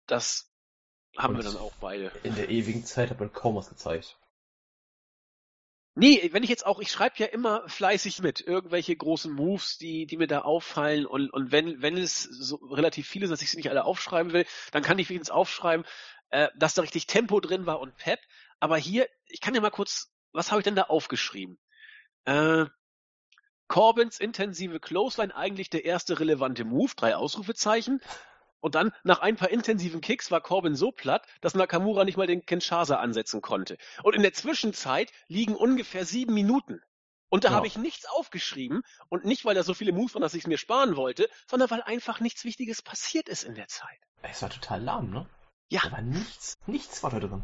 Das 0.10 0.50
haben 1.18 1.36
Und- 1.36 1.44
wir 1.44 1.52
dann 1.52 1.62
auch 1.62 1.74
beide. 1.82 2.12
In 2.24 2.34
der 2.36 2.50
ewigen 2.50 2.86
Zeit 2.86 3.10
hat 3.10 3.20
man 3.20 3.34
kaum 3.34 3.56
was 3.56 3.68
gezeigt. 3.68 4.18
Nee, 6.00 6.30
wenn 6.32 6.44
ich 6.44 6.50
jetzt 6.52 6.68
auch, 6.68 6.80
ich 6.80 6.92
schreibe 6.92 7.16
ja 7.18 7.26
immer 7.26 7.68
fleißig 7.68 8.22
mit, 8.22 8.40
irgendwelche 8.42 8.96
großen 8.96 9.34
Moves, 9.34 9.80
die, 9.80 10.06
die 10.06 10.18
mir 10.18 10.28
da 10.28 10.42
auffallen 10.42 11.08
und, 11.08 11.32
und 11.32 11.52
wenn, 11.52 11.82
wenn 11.82 11.98
es 11.98 12.22
so 12.22 12.58
relativ 12.58 13.08
viele 13.08 13.26
sind, 13.26 13.34
dass 13.34 13.42
ich 13.42 13.50
sie 13.50 13.58
nicht 13.58 13.72
alle 13.72 13.84
aufschreiben 13.84 14.32
will, 14.32 14.46
dann 14.72 14.84
kann 14.84 15.00
ich 15.00 15.10
wenigstens 15.10 15.32
aufschreiben, 15.32 15.88
äh, 16.30 16.50
dass 16.56 16.76
da 16.76 16.84
richtig 16.84 17.08
Tempo 17.08 17.40
drin 17.40 17.66
war 17.66 17.80
und 17.80 17.98
Pep. 17.98 18.20
Aber 18.60 18.78
hier, 18.78 19.10
ich 19.26 19.42
kann 19.42 19.56
ja 19.56 19.62
mal 19.62 19.72
kurz, 19.72 20.14
was 20.34 20.52
habe 20.52 20.62
ich 20.62 20.66
denn 20.66 20.76
da 20.76 20.84
aufgeschrieben? 20.84 21.58
Äh, 22.26 22.66
Corbins 23.68 24.20
intensive 24.20 24.80
Clothesline 24.80 25.36
eigentlich 25.36 25.72
der 25.72 25.84
erste 25.84 26.20
relevante 26.20 26.64
Move, 26.64 26.92
drei 26.96 27.16
Ausrufezeichen. 27.16 28.02
Und 28.60 28.76
dann, 28.76 28.92
nach 29.04 29.20
ein 29.20 29.36
paar 29.36 29.50
intensiven 29.50 30.02
Kicks, 30.02 30.32
war 30.32 30.42
Corbin 30.42 30.76
so 30.76 30.92
platt, 30.92 31.28
dass 31.42 31.54
Nakamura 31.56 32.04
nicht 32.06 32.18
mal 32.18 32.28
den 32.28 32.46
Kinshasa 32.46 32.98
ansetzen 32.98 33.42
konnte. 33.42 33.78
Und 34.04 34.16
in 34.16 34.24
der 34.24 34.34
Zwischenzeit 34.34 35.12
liegen 35.28 35.56
ungefähr 35.56 36.06
sieben 36.06 36.34
Minuten. 36.34 36.82
Und 37.30 37.44
da 37.44 37.50
Ja. 37.50 37.56
habe 37.56 37.68
ich 37.68 37.78
nichts 37.78 38.06
aufgeschrieben. 38.06 38.82
Und 39.10 39.26
nicht, 39.26 39.46
weil 39.46 39.54
da 39.56 39.64
so 39.64 39.74
viele 39.74 39.92
Moves 39.92 40.16
waren, 40.16 40.22
dass 40.22 40.34
ich 40.34 40.44
es 40.44 40.48
mir 40.48 40.58
sparen 40.58 40.96
wollte, 40.96 41.30
sondern 41.46 41.70
weil 41.70 41.82
einfach 41.84 42.20
nichts 42.20 42.46
Wichtiges 42.46 42.82
passiert 42.82 43.30
ist 43.30 43.44
in 43.44 43.56
der 43.56 43.68
Zeit. 43.68 44.00
Es 44.24 44.42
war 44.42 44.50
total 44.50 44.82
lahm, 44.82 45.12
ne? 45.12 45.28
Ja. 45.70 45.92
War 45.92 46.02
nichts, 46.02 46.58
nichts 46.66 47.04
war 47.04 47.12
da 47.12 47.20
drin. 47.20 47.44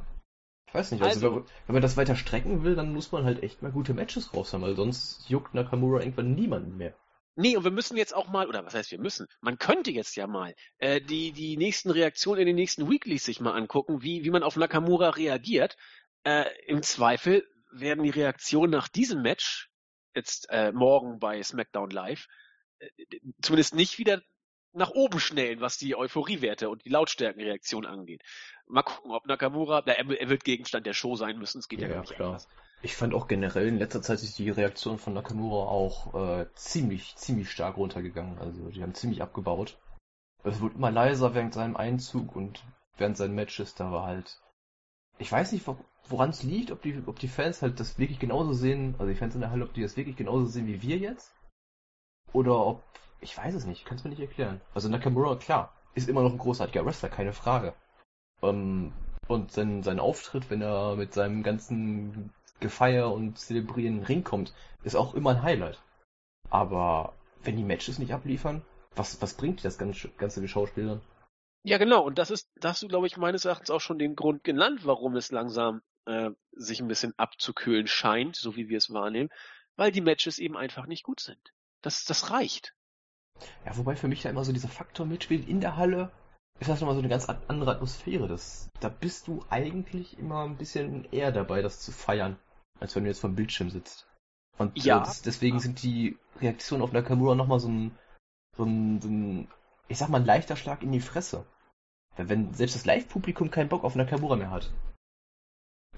Ich 0.67 0.73
weiß 0.73 0.91
nicht, 0.91 1.03
also, 1.03 1.27
Also- 1.27 1.35
wenn, 1.35 1.45
wenn 1.67 1.73
man 1.73 1.81
das 1.81 1.97
weiter 1.97 2.15
strecken 2.15 2.63
will, 2.63 2.75
dann 2.75 2.93
muss 2.93 3.11
man 3.11 3.25
halt 3.25 3.43
echt 3.43 3.61
mal 3.61 3.71
gute 3.71 3.93
Matches 3.93 4.33
raus 4.33 4.53
haben, 4.53 4.61
weil 4.63 4.75
sonst 4.75 5.29
juckt 5.29 5.53
Nakamura 5.53 5.99
irgendwann 5.99 6.33
niemanden 6.33 6.77
mehr. 6.77 6.95
Nee, 7.35 7.57
und 7.57 7.63
wir 7.63 7.71
müssen 7.71 7.97
jetzt 7.97 8.13
auch 8.13 8.27
mal, 8.27 8.47
oder 8.47 8.63
was 8.65 8.75
heißt 8.75 8.91
wir 8.91 8.99
müssen? 8.99 9.27
Man 9.41 9.57
könnte 9.57 9.91
jetzt 9.91 10.15
ja 10.15 10.27
mal 10.27 10.53
äh, 10.77 11.01
die, 11.01 11.31
die 11.31 11.57
nächsten 11.57 11.89
Reaktionen 11.89 12.41
in 12.41 12.47
den 12.47 12.55
nächsten 12.55 12.89
Weeklies 12.89 13.25
sich 13.25 13.39
mal 13.39 13.53
angucken, 13.53 14.03
wie, 14.03 14.23
wie 14.23 14.29
man 14.29 14.43
auf 14.43 14.55
Nakamura 14.55 15.09
reagiert. 15.09 15.75
Äh, 16.23 16.45
Im 16.67 16.83
Zweifel 16.83 17.47
werden 17.71 18.03
die 18.03 18.11
Reaktionen 18.11 18.71
nach 18.71 18.87
diesem 18.87 19.21
Match, 19.23 19.71
jetzt 20.13 20.47
äh, 20.49 20.71
morgen 20.71 21.19
bei 21.19 21.41
SmackDown 21.41 21.89
Live, 21.89 22.27
äh, 22.79 22.87
zumindest 23.41 23.73
nicht 23.73 23.97
wieder 23.97 24.21
nach 24.73 24.91
oben 24.91 25.19
schnellen, 25.19 25.61
was 25.61 25.77
die 25.77 25.95
Euphoriewerte 25.95 26.69
und 26.69 26.85
die 26.85 26.89
Lautstärkenreaktion 26.89 27.85
angeht. 27.85 28.21
Mal 28.67 28.83
gucken, 28.83 29.11
ob 29.11 29.25
Nakamura, 29.25 29.83
na, 29.85 29.93
er, 29.93 30.09
er 30.19 30.29
wird 30.29 30.43
Gegenstand 30.43 30.85
der 30.85 30.93
Show 30.93 31.15
sein 31.15 31.37
müssen, 31.37 31.59
es 31.59 31.67
geht 31.67 31.81
ja, 31.81 31.87
Ja, 31.87 31.93
gar 31.95 32.01
nicht 32.01 32.15
klar. 32.15 32.27
anders. 32.29 32.47
Ich 32.83 32.97
fand 32.97 33.13
auch 33.13 33.29
generell 33.29 33.69
in 33.69 33.77
letzter 33.77 34.01
Zeit 34.01 34.21
ist 34.23 34.37
die 34.37 34.49
Reaktion 34.49 34.99
von 34.99 35.13
Nakamura 35.13 35.69
auch 35.69 36.13
äh, 36.15 36.47
ziemlich, 36.53 37.15
ziemlich 37.15 37.49
stark 37.49 37.77
runtergegangen. 37.77 38.37
Also 38.39 38.69
die 38.69 38.83
haben 38.83 38.93
ziemlich 38.93 39.21
abgebaut. 39.21 39.79
Es 40.43 40.59
wurde 40.59 40.75
immer 40.75 40.91
leiser 40.91 41.33
während 41.33 41.53
seinem 41.53 41.77
Einzug 41.77 42.35
und 42.35 42.61
während 42.97 43.15
seinen 43.15 43.35
Matches, 43.35 43.73
da 43.75 43.93
war 43.93 44.05
halt. 44.05 44.37
Ich 45.17 45.31
weiß 45.31 45.53
nicht, 45.53 45.65
woran 46.09 46.31
es 46.31 46.43
liegt, 46.43 46.71
ob 46.71 46.81
die, 46.81 47.01
ob 47.05 47.19
die 47.19 47.29
Fans 47.29 47.61
halt 47.61 47.79
das 47.79 47.97
wirklich 47.97 48.19
genauso 48.19 48.51
sehen, 48.51 48.95
also 48.99 49.09
die 49.09 49.17
Fans 49.17 49.35
in 49.35 49.41
der 49.41 49.51
Halle, 49.51 49.63
ob 49.63 49.73
die 49.73 49.81
das 49.81 49.95
wirklich 49.95 50.17
genauso 50.17 50.47
sehen 50.47 50.67
wie 50.67 50.81
wir 50.81 50.97
jetzt. 50.97 51.33
Oder 52.33 52.65
ob. 52.65 52.83
Ich 53.21 53.37
weiß 53.37 53.55
es 53.55 53.65
nicht, 53.65 53.79
ich 53.79 53.85
kann 53.85 53.97
es 53.97 54.03
mir 54.03 54.09
nicht 54.09 54.19
erklären. 54.19 54.59
Also 54.73 54.89
Nakamura, 54.89 55.37
klar, 55.37 55.71
ist 55.95 56.09
immer 56.09 56.21
noch 56.21 56.33
ein 56.33 56.37
großartiger 56.37 56.85
Wrestler, 56.85 57.07
keine 57.07 57.31
Frage. 57.31 57.73
Ähm, 58.41 58.91
und 59.29 59.53
sein, 59.53 59.83
sein 59.83 60.01
Auftritt, 60.01 60.49
wenn 60.49 60.61
er 60.61 60.97
mit 60.97 61.13
seinem 61.13 61.43
ganzen 61.43 62.33
Gefeier 62.59 63.11
und 63.11 63.37
Zelebrieren 63.37 63.95
in 63.95 63.99
den 63.99 64.05
Ring 64.05 64.23
kommt, 64.23 64.53
ist 64.83 64.95
auch 64.95 65.13
immer 65.13 65.31
ein 65.31 65.43
Highlight. 65.43 65.81
Aber 66.49 67.13
wenn 67.43 67.57
die 67.57 67.63
Matches 67.63 67.99
nicht 67.99 68.13
abliefern, 68.13 68.63
was, 68.95 69.21
was 69.21 69.33
bringt 69.33 69.63
das 69.65 69.77
ganze, 69.77 70.09
ganze 70.09 70.41
Geschauspielern? 70.41 71.01
Ja, 71.63 71.77
genau. 71.77 72.03
Und 72.05 72.17
das 72.17 72.29
ist, 72.29 72.49
da 72.55 72.69
hast 72.69 72.83
du, 72.83 72.87
glaube 72.87 73.07
ich, 73.07 73.17
meines 73.17 73.45
Erachtens 73.45 73.69
auch 73.69 73.81
schon 73.81 73.97
den 73.97 74.15
Grund 74.15 74.43
genannt, 74.43 74.81
warum 74.83 75.15
es 75.15 75.31
langsam 75.31 75.81
äh, 76.05 76.29
sich 76.51 76.79
ein 76.79 76.87
bisschen 76.87 77.13
abzukühlen 77.17 77.87
scheint, 77.87 78.35
so 78.35 78.55
wie 78.55 78.69
wir 78.69 78.77
es 78.77 78.93
wahrnehmen, 78.93 79.29
weil 79.75 79.91
die 79.91 80.01
Matches 80.01 80.39
eben 80.39 80.57
einfach 80.57 80.85
nicht 80.85 81.03
gut 81.03 81.21
sind. 81.21 81.39
Das, 81.81 82.05
das 82.05 82.31
reicht. 82.31 82.75
Ja, 83.65 83.75
wobei 83.77 83.95
für 83.95 84.07
mich 84.07 84.21
da 84.21 84.29
immer 84.29 84.45
so 84.45 84.53
dieser 84.53 84.69
Faktor 84.69 85.05
mitspielt 85.05 85.47
in 85.47 85.61
der 85.61 85.77
Halle, 85.77 86.11
ist 86.59 86.69
das 86.69 86.79
nochmal 86.79 86.95
so 86.95 87.01
eine 87.01 87.09
ganz 87.09 87.27
andere 87.47 87.71
Atmosphäre. 87.71 88.27
Das, 88.27 88.69
da 88.79 88.89
bist 88.89 89.27
du 89.27 89.43
eigentlich 89.49 90.17
immer 90.17 90.43
ein 90.43 90.57
bisschen 90.57 91.05
eher 91.11 91.31
dabei, 91.31 91.61
das 91.61 91.81
zu 91.81 91.91
feiern, 91.91 92.37
als 92.79 92.95
wenn 92.95 93.03
du 93.03 93.09
jetzt 93.09 93.19
vom 93.21 93.35
Bildschirm 93.35 93.69
sitzt. 93.69 94.07
Und 94.57 94.77
ja. 94.83 95.03
äh, 95.03 95.13
deswegen 95.25 95.59
sind 95.59 95.81
die 95.83 96.17
Reaktionen 96.39 96.83
auf 96.83 96.91
Nakamura 96.91 97.35
nochmal 97.35 97.59
so 97.59 97.69
ein, 97.69 97.97
so 98.55 98.63
ein, 98.63 99.01
so 99.01 99.09
ein, 99.09 99.47
ich 99.87 99.97
sag 99.97 100.09
mal, 100.09 100.19
ein 100.19 100.25
leichter 100.25 100.55
Schlag 100.55 100.83
in 100.83 100.91
die 100.91 101.01
Fresse. 101.01 101.45
Wenn 102.15 102.53
selbst 102.53 102.75
das 102.75 102.85
Live-Publikum 102.85 103.49
keinen 103.49 103.69
Bock 103.69 103.83
auf 103.83 103.95
Nakamura 103.95 104.35
mehr 104.35 104.51
hat. 104.51 104.71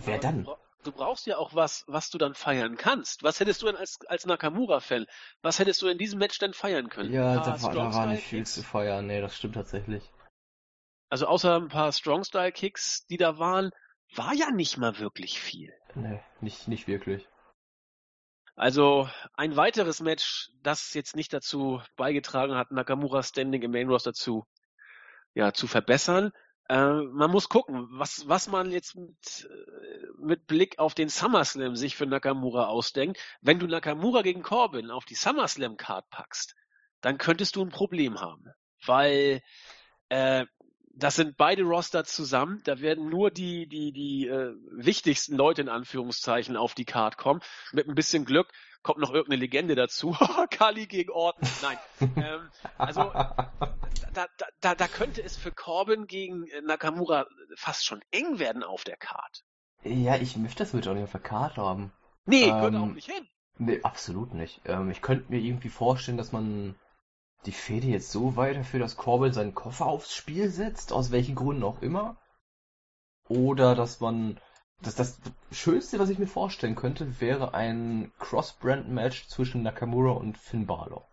Wer 0.06 0.20
dann? 0.20 0.48
Du 0.84 0.92
brauchst 0.92 1.26
ja 1.26 1.38
auch 1.38 1.56
was, 1.56 1.84
was 1.88 2.10
du 2.10 2.18
dann 2.18 2.36
feiern 2.36 2.78
kannst. 2.78 3.24
Was 3.24 3.40
hättest 3.40 3.62
du 3.62 3.66
denn 3.66 3.76
als, 3.76 4.00
als 4.08 4.26
Nakamura-Fan, 4.26 5.08
was 5.42 5.60
hättest 5.60 5.82
du 5.82 5.88
in 5.88 5.98
diesem 5.98 6.20
Match 6.20 6.38
denn 6.38 6.54
feiern 6.54 6.90
können? 6.90 7.12
Ja, 7.12 7.36
da 7.44 7.62
war, 7.62 7.74
da 7.74 7.94
war 7.94 8.06
nicht 8.08 8.24
viel 8.24 8.46
zu 8.46 8.64
feiern. 8.64 9.08
Nee, 9.08 9.20
das 9.20 9.36
stimmt 9.36 9.56
tatsächlich. 9.56 10.12
Also 11.10 11.28
außer 11.28 11.56
ein 11.56 11.70
paar 11.70 11.92
Strong-Style-Kicks, 11.92 13.06
die 13.08 13.18
da 13.18 13.38
waren, 13.38 13.72
war 14.16 14.34
ja 14.34 14.52
nicht 14.52 14.78
mal 14.78 15.00
wirklich 15.00 15.40
viel. 15.40 15.74
Nee, 15.94 16.22
nicht, 16.42 16.68
nicht 16.68 16.88
wirklich. 16.88 17.28
Also 18.56 19.10
ein 19.34 19.56
weiteres 19.58 20.00
Match, 20.00 20.52
das 20.64 20.94
jetzt 20.94 21.16
nicht 21.16 21.34
dazu 21.34 21.82
beigetragen 21.98 22.56
hat, 22.56 22.72
Nakamura 22.72 23.22
Standing 23.22 23.62
im 23.62 23.72
Main 23.72 23.90
Roster 23.90 24.14
zu, 24.14 24.46
ja, 25.34 25.54
zu 25.54 25.68
verbessern. 25.68 26.32
Äh, 26.70 27.02
man 27.12 27.32
muss 27.32 27.50
gucken, 27.50 27.88
was, 27.92 28.28
was 28.28 28.48
man 28.48 28.72
jetzt 28.72 28.96
mit, 28.96 29.50
äh, 29.50 30.08
mit 30.18 30.48
Blick 30.48 30.80
auf 30.80 30.96
den 30.96 31.10
SummerSlam 31.10 31.76
sich 31.76 31.96
für 31.98 32.06
Nakamura 32.06 32.68
ausdenkt. 32.68 33.20
Wenn 33.42 33.60
du 33.60 33.68
Nakamura 33.68 34.22
gegen 34.22 34.42
Corbin 34.42 34.90
auf 34.90 35.06
die 35.06 35.16
SummerSlam 35.16 35.76
Card 35.76 36.10
packst, 36.10 36.56
dann 37.02 37.18
könntest 37.18 37.58
du 37.58 37.62
ein 37.62 37.70
Problem 37.70 38.22
haben. 38.22 38.46
Weil 38.86 39.42
äh, 40.10 40.46
das 40.96 41.16
sind 41.16 41.38
beide 41.38 41.64
Roster 41.64 42.04
zusammen. 42.04 42.62
Da 42.64 42.80
werden 42.80 43.10
nur 43.10 43.32
die, 43.32 43.68
die, 43.68 43.92
die 43.92 44.28
äh, 44.28 44.54
wichtigsten 44.72 45.36
Leute 45.36 45.62
in 45.62 45.70
Anführungszeichen 45.70 46.56
auf 46.58 46.74
die 46.74 46.86
Card 46.86 47.18
kommen. 47.18 47.42
Mit 47.74 47.88
ein 47.88 47.96
bisschen 47.96 48.26
Glück 48.26 48.48
kommt 48.82 49.00
noch 49.00 49.12
irgendeine 49.12 49.42
Legende 49.42 49.76
dazu. 49.76 50.16
Kali 50.52 50.86
gegen 50.88 51.12
Orton. 51.12 51.50
Nein. 51.62 51.78
ähm, 52.18 52.50
also 52.78 53.12
da, 54.14 54.28
da, 54.38 54.46
da, 54.62 54.76
da 54.76 54.88
könnte 54.88 55.24
es 55.24 55.36
für 55.36 55.52
Corbin 55.52 56.08
gegen 56.08 56.46
Nakamura 56.64 57.26
fast 57.56 57.86
schon 57.86 58.02
eng 58.12 58.40
werden 58.40 58.64
auf 58.64 58.84
der 58.84 58.98
Card. 58.98 59.44
Ja, 59.84 60.16
ich 60.16 60.38
möchte 60.38 60.64
das 60.64 60.74
mit 60.74 60.88
auch 60.88 60.94
nicht 60.94 61.04
auf 61.04 61.12
der 61.12 61.22
Card 61.22 61.58
haben. 61.58 61.92
Nee, 62.26 62.44
ähm, 62.44 62.50
gehört 62.50 62.76
auch 62.76 62.86
nicht 62.88 63.12
hin. 63.12 63.28
Nee, 63.58 63.82
absolut 63.84 64.34
nicht. 64.34 64.62
Ähm, 64.66 64.90
ich 64.90 65.02
könnte 65.02 65.32
mir 65.32 65.40
irgendwie 65.40 65.70
vorstellen, 65.70 66.18
dass 66.18 66.32
man 66.32 66.76
die 67.46 67.52
Fehde 67.52 67.88
jetzt 67.88 68.12
so 68.12 68.36
weiterführt, 68.36 68.84
dass 68.84 68.98
Corbin 68.98 69.34
seinen 69.34 69.54
Koffer 69.56 69.86
aufs 69.86 70.14
Spiel 70.14 70.50
setzt, 70.50 70.92
aus 70.92 71.12
welchen 71.12 71.36
Gründen 71.36 71.64
auch 71.64 71.82
immer. 71.82 72.18
Oder 73.28 73.76
dass 73.76 74.00
man. 74.00 74.40
Das, 74.82 74.96
das 74.96 75.20
Schönste, 75.52 76.00
was 76.00 76.10
ich 76.10 76.20
mir 76.20 76.28
vorstellen 76.28 76.76
könnte, 76.76 77.22
wäre 77.22 77.54
ein 77.54 78.12
Cross-Brand-Match 78.20 79.30
zwischen 79.30 79.64
Nakamura 79.64 80.12
und 80.12 80.38
Finn 80.38 80.68
Balor. 80.68 81.08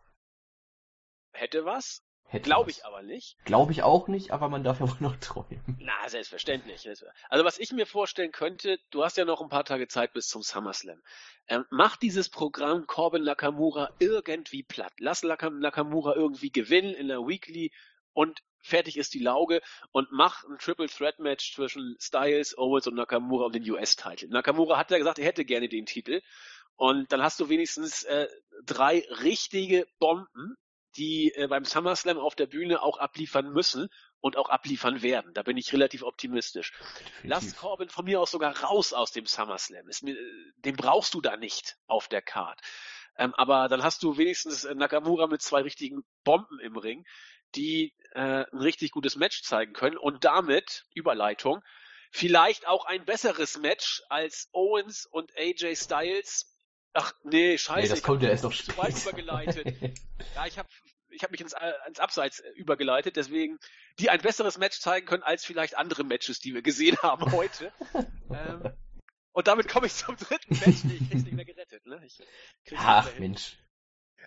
Hätte 1.33 1.65
was? 1.65 2.03
Glaube 2.41 2.71
ich 2.71 2.85
aber 2.85 3.03
nicht. 3.03 3.37
Glaube 3.45 3.73
ich 3.73 3.83
auch 3.83 4.09
nicht, 4.09 4.31
aber 4.31 4.49
man 4.49 4.65
darf 4.65 4.81
ja 4.81 4.89
wohl 4.89 4.97
noch 5.01 5.17
träumen. 5.17 5.79
Na, 5.81 6.09
selbstverständlich. 6.09 6.89
Also 7.29 7.45
was 7.45 7.59
ich 7.59 7.73
mir 7.73 7.87
vorstellen 7.87 8.33
könnte, 8.33 8.79
du 8.91 9.05
hast 9.05 9.17
ja 9.17 9.25
noch 9.25 9.41
ein 9.41 9.49
paar 9.49 9.65
Tage 9.65 9.89
Zeit 9.89 10.13
bis 10.13 10.29
zum 10.29 10.43
SummerSlam. 10.43 11.03
Ähm, 11.49 11.65
mach 11.71 11.97
dieses 11.97 12.29
Programm 12.31 12.87
Corbin 12.87 13.25
Nakamura 13.25 13.91
irgendwie 13.99 14.63
platt. 14.63 14.93
Lass 14.99 15.23
Nakamura 15.23 16.15
irgendwie 16.15 16.51
gewinnen 16.51 16.95
in 16.95 17.09
der 17.09 17.27
Weekly 17.27 17.73
und 18.13 18.43
fertig 18.61 18.97
ist 18.97 19.15
die 19.15 19.19
Lauge 19.19 19.61
und 19.91 20.13
mach 20.13 20.45
ein 20.45 20.59
Triple 20.59 20.89
Threat 20.89 21.19
Match 21.19 21.55
zwischen 21.55 21.97
Styles, 22.01 22.57
Owens 22.57 22.87
und 22.87 22.95
Nakamura 22.95 23.47
um 23.47 23.53
den 23.53 23.69
US-Titel. 23.69 24.29
Nakamura 24.29 24.79
hat 24.79 24.91
ja 24.91 24.99
gesagt, 24.99 25.19
er 25.19 25.27
hätte 25.27 25.45
gerne 25.45 25.69
den 25.69 25.87
Titel. 25.87 26.23
Und 26.77 27.13
dann 27.13 27.23
hast 27.23 27.39
du 27.39 27.49
wenigstens 27.49 28.03
äh, 28.05 28.29
drei 28.65 29.07
richtige 29.23 29.87
Bomben 29.99 30.57
die 30.97 31.33
äh, 31.35 31.47
beim 31.47 31.65
SummerSlam 31.65 32.19
auf 32.19 32.35
der 32.35 32.47
Bühne 32.47 32.83
auch 32.83 32.99
abliefern 32.99 33.53
müssen 33.53 33.89
und 34.21 34.37
auch 34.37 34.49
abliefern 34.49 35.03
werden. 35.03 35.33
Da 35.35 35.43
bin 35.43 35.57
ich 35.57 35.73
relativ 35.73 36.03
optimistisch. 36.03 36.73
Definitiv. 36.73 37.21
Lass 37.25 37.57
Corbin 37.57 37.89
von 37.89 38.05
mir 38.05 38.21
aus 38.21 38.31
sogar 38.31 38.57
raus 38.63 38.93
aus 38.93 39.13
dem 39.13 39.27
SummerSlam. 39.27 39.89
Ist 39.89 40.03
mir, 40.03 40.17
den 40.57 40.77
brauchst 40.77 41.15
du 41.15 41.21
da 41.21 41.37
nicht 41.37 41.77
auf 41.87 42.09
der 42.09 42.23
Card. 42.23 42.61
Ähm, 43.17 43.35
aber 43.35 43.69
dann 43.69 43.83
hast 43.83 44.03
du 44.03 44.17
wenigstens 44.17 44.65
äh, 44.65 44.75
Nakamura 44.75 45.27
mit 45.27 45.43
zwei 45.43 45.63
richtigen 45.63 46.03
Bomben 46.25 46.59
im 46.61 46.77
Ring, 46.77 47.05
die 47.55 47.95
äh, 48.13 48.45
ein 48.51 48.59
richtig 48.59 48.93
gutes 48.93 49.17
Match 49.17 49.43
zeigen 49.43 49.73
können 49.73 49.99
und 49.99 50.25
damit, 50.25 50.85
Überleitung, 50.95 51.63
vielleicht 52.11 52.67
auch 52.67 52.85
ein 52.87 53.05
besseres 53.05 53.59
Match 53.59 54.03
als 54.09 54.49
Owens 54.53 55.07
und 55.07 55.31
AJ 55.37 55.77
Styles 55.77 56.52
Ach 56.95 57.15
nee, 57.25 57.57
scheiße. 57.57 57.83
Nee, 57.83 57.89
das 57.89 58.03
kommt 58.03 58.23
ja 58.23 58.31
erst 58.31 58.45
noch 58.45 58.55
zu 58.55 58.77
weit 58.77 58.97
übergeleitet. 59.01 59.77
ja, 60.35 60.47
ich 60.47 60.59
habe 60.59 60.69
ich 61.11 61.23
hab 61.23 61.31
mich 61.31 61.41
ins, 61.41 61.55
ins 61.89 62.01
Abseits 62.01 62.41
äh, 62.41 62.51
übergeleitet, 62.51 63.17
deswegen 63.17 63.59
die 63.99 64.11
ein 64.11 64.21
besseres 64.21 64.59
Match 64.59 64.81
zeigen 64.81 65.07
können 65.07 65.23
als 65.23 65.45
vielleicht 65.45 65.77
andere 65.77 66.05
Matches, 66.05 66.41
die 66.41 66.55
wir 66.55 66.63
gesehen 66.63 66.97
haben 67.03 67.33
heute. 67.33 67.73
ähm, 68.31 68.73
und 69.33 69.47
damit 69.47 69.69
komme 69.69 69.87
ich 69.87 69.95
zum 69.95 70.17
dritten 70.17 70.55
Match. 70.55 70.85
Nee, 70.85 70.99
ich 71.01 71.11
krieg's 71.11 71.25
nicht 71.25 71.35
mehr 71.35 71.45
gerettet. 71.45 71.87
Ne? 71.87 72.01
Ich 72.05 72.21
Ach, 72.77 73.09
Mensch. 73.19 73.59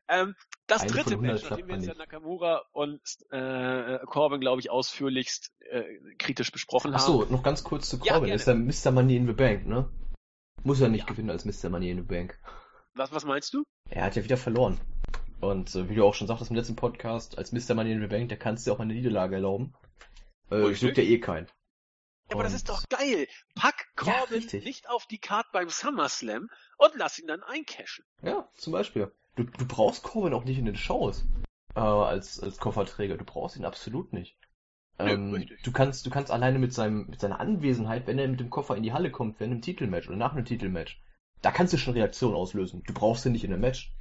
Ähm, 0.08 0.36
das 0.68 0.84
Eine 0.84 0.92
dritte 0.92 1.18
Match, 1.18 1.44
nachdem 1.50 1.68
wir 1.68 1.76
jetzt 1.76 1.88
ja 1.88 1.94
Nakamura 1.96 2.64
und 2.74 3.02
äh, 3.32 4.00
Corbin, 4.06 4.40
glaube 4.40 4.60
ich, 4.60 4.70
ausführlichst 4.70 5.52
äh, 5.60 5.84
kritisch 6.18 6.52
besprochen 6.52 6.94
Ach 6.94 7.00
so, 7.00 7.14
haben. 7.14 7.22
Achso, 7.22 7.34
noch 7.34 7.44
ganz 7.44 7.64
kurz 7.64 7.90
zu 7.90 8.00
Corbin. 8.00 8.30
Ja, 8.30 8.36
ist 8.36 8.48
der 8.48 8.56
Mr. 8.56 8.92
Money 8.92 9.16
in 9.16 9.28
the 9.28 9.34
Bank, 9.34 9.66
ne? 9.66 9.90
Muss 10.66 10.82
er 10.82 10.90
nicht 10.90 11.02
ja. 11.02 11.06
gewinnen 11.06 11.30
als 11.30 11.46
Mr. 11.46 11.70
Money 11.70 11.92
in 11.92 11.98
the 11.98 12.04
Bank. 12.04 12.40
Was, 12.96 13.12
was 13.12 13.24
meinst 13.24 13.54
du? 13.54 13.64
Er 13.88 14.04
hat 14.04 14.16
ja 14.16 14.24
wieder 14.24 14.36
verloren. 14.36 14.82
Und 15.40 15.76
äh, 15.76 15.88
wie 15.88 15.94
du 15.94 16.04
auch 16.04 16.16
schon 16.16 16.26
sagtest 16.26 16.50
im 16.50 16.58
letzten 16.58 16.76
Podcast, 16.76 17.38
als 17.38 17.52
Mr. 17.52 17.76
Money 17.76 17.92
in 17.92 18.02
the 18.02 18.08
Bank, 18.08 18.30
der 18.30 18.40
kannst 18.40 18.66
du 18.66 18.74
auch 18.74 18.80
eine 18.80 18.96
Niederlage 18.96 19.36
erlauben. 19.36 19.76
Äh, 20.50 20.72
juckt 20.72 20.98
ja 20.98 21.04
eh 21.04 21.20
keinen. 21.20 21.46
Ja, 22.30 22.36
aber 22.36 22.44
das 22.44 22.56
ist 22.56 22.68
doch 22.68 22.82
geil. 22.90 23.28
Pack 23.54 23.86
Corbin 23.96 24.42
ja, 24.42 24.60
nicht 24.62 24.90
auf 24.90 25.06
die 25.06 25.20
Card 25.20 25.46
beim 25.54 25.70
SummerSlam 25.70 26.50
und 26.80 26.96
lass 26.96 27.20
ihn 27.20 27.28
dann 27.28 27.44
eincashen. 27.44 28.04
Ja, 28.24 28.50
zum 28.56 28.74
Beispiel. 28.74 29.12
Du, 29.36 29.44
du 29.44 29.68
brauchst 29.68 30.02
Corbin 30.02 30.34
auch 30.34 30.46
nicht 30.46 30.58
in 30.58 30.66
den 30.66 30.78
Shows 30.78 31.26
äh, 31.76 31.80
als, 31.80 32.40
als 32.40 32.58
Kofferträger. 32.58 33.18
Du 33.18 33.26
brauchst 33.26 33.56
ihn 33.56 33.66
absolut 33.66 34.14
nicht. 34.14 34.36
Ähm, 34.98 35.36
ja, 35.36 35.56
du 35.64 35.72
kannst, 35.72 36.06
du 36.06 36.10
kannst 36.10 36.32
alleine 36.32 36.60
mit 36.60 36.74
seinem, 36.74 37.08
mit 37.08 37.20
seiner 37.20 37.40
Anwesenheit, 37.40 38.08
wenn 38.08 38.18
er 38.18 38.28
mit 38.28 38.40
dem 38.40 38.50
Koffer 38.50 38.78
in 38.78 38.84
die 38.84 38.94
Halle 38.94 39.12
kommt, 39.12 39.40
während 39.40 39.54
einem 39.54 39.62
Titelmatch 39.62 40.08
oder 40.08 40.18
nach 40.18 40.34
einem 40.34 40.46
Titelmatch, 40.46 41.02
da 41.42 41.52
kannst 41.52 41.74
du 41.74 41.78
schon 41.78 41.94
Reaktionen 41.94 42.36
auslösen. 42.36 42.84
Du 42.84 42.94
brauchst 42.94 43.26
ihn 43.26 43.34
nicht 43.34 43.44
in 43.44 43.52
einem 43.52 43.62
Match. 43.62 43.92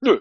Nö. 0.00 0.20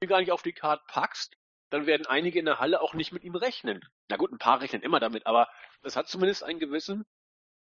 du 0.00 0.06
gar 0.06 0.20
nicht 0.20 0.32
auf 0.32 0.42
die 0.42 0.52
Karte 0.52 0.84
packst, 0.86 1.36
dann 1.70 1.86
werden 1.86 2.06
einige 2.06 2.38
in 2.38 2.44
der 2.44 2.60
Halle 2.60 2.80
auch 2.80 2.94
nicht 2.94 3.12
mit 3.12 3.24
ihm 3.24 3.34
rechnen. 3.34 3.80
Na 4.08 4.16
gut, 4.16 4.30
ein 4.30 4.38
paar 4.38 4.60
rechnen 4.60 4.82
immer 4.82 5.00
damit, 5.00 5.26
aber 5.26 5.48
es 5.82 5.96
hat 5.96 6.08
zumindest 6.08 6.44
einen 6.44 6.60
gewissen, 6.60 7.04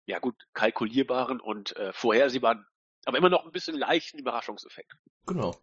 ja 0.05 0.19
gut, 0.19 0.35
kalkulierbaren 0.53 1.39
und 1.39 1.75
äh, 1.75 1.93
vorhersehbaren, 1.93 2.65
aber 3.05 3.17
immer 3.17 3.29
noch 3.29 3.45
ein 3.45 3.51
bisschen 3.51 3.77
leichten 3.77 4.17
Überraschungseffekt. 4.17 4.93
Genau. 5.25 5.55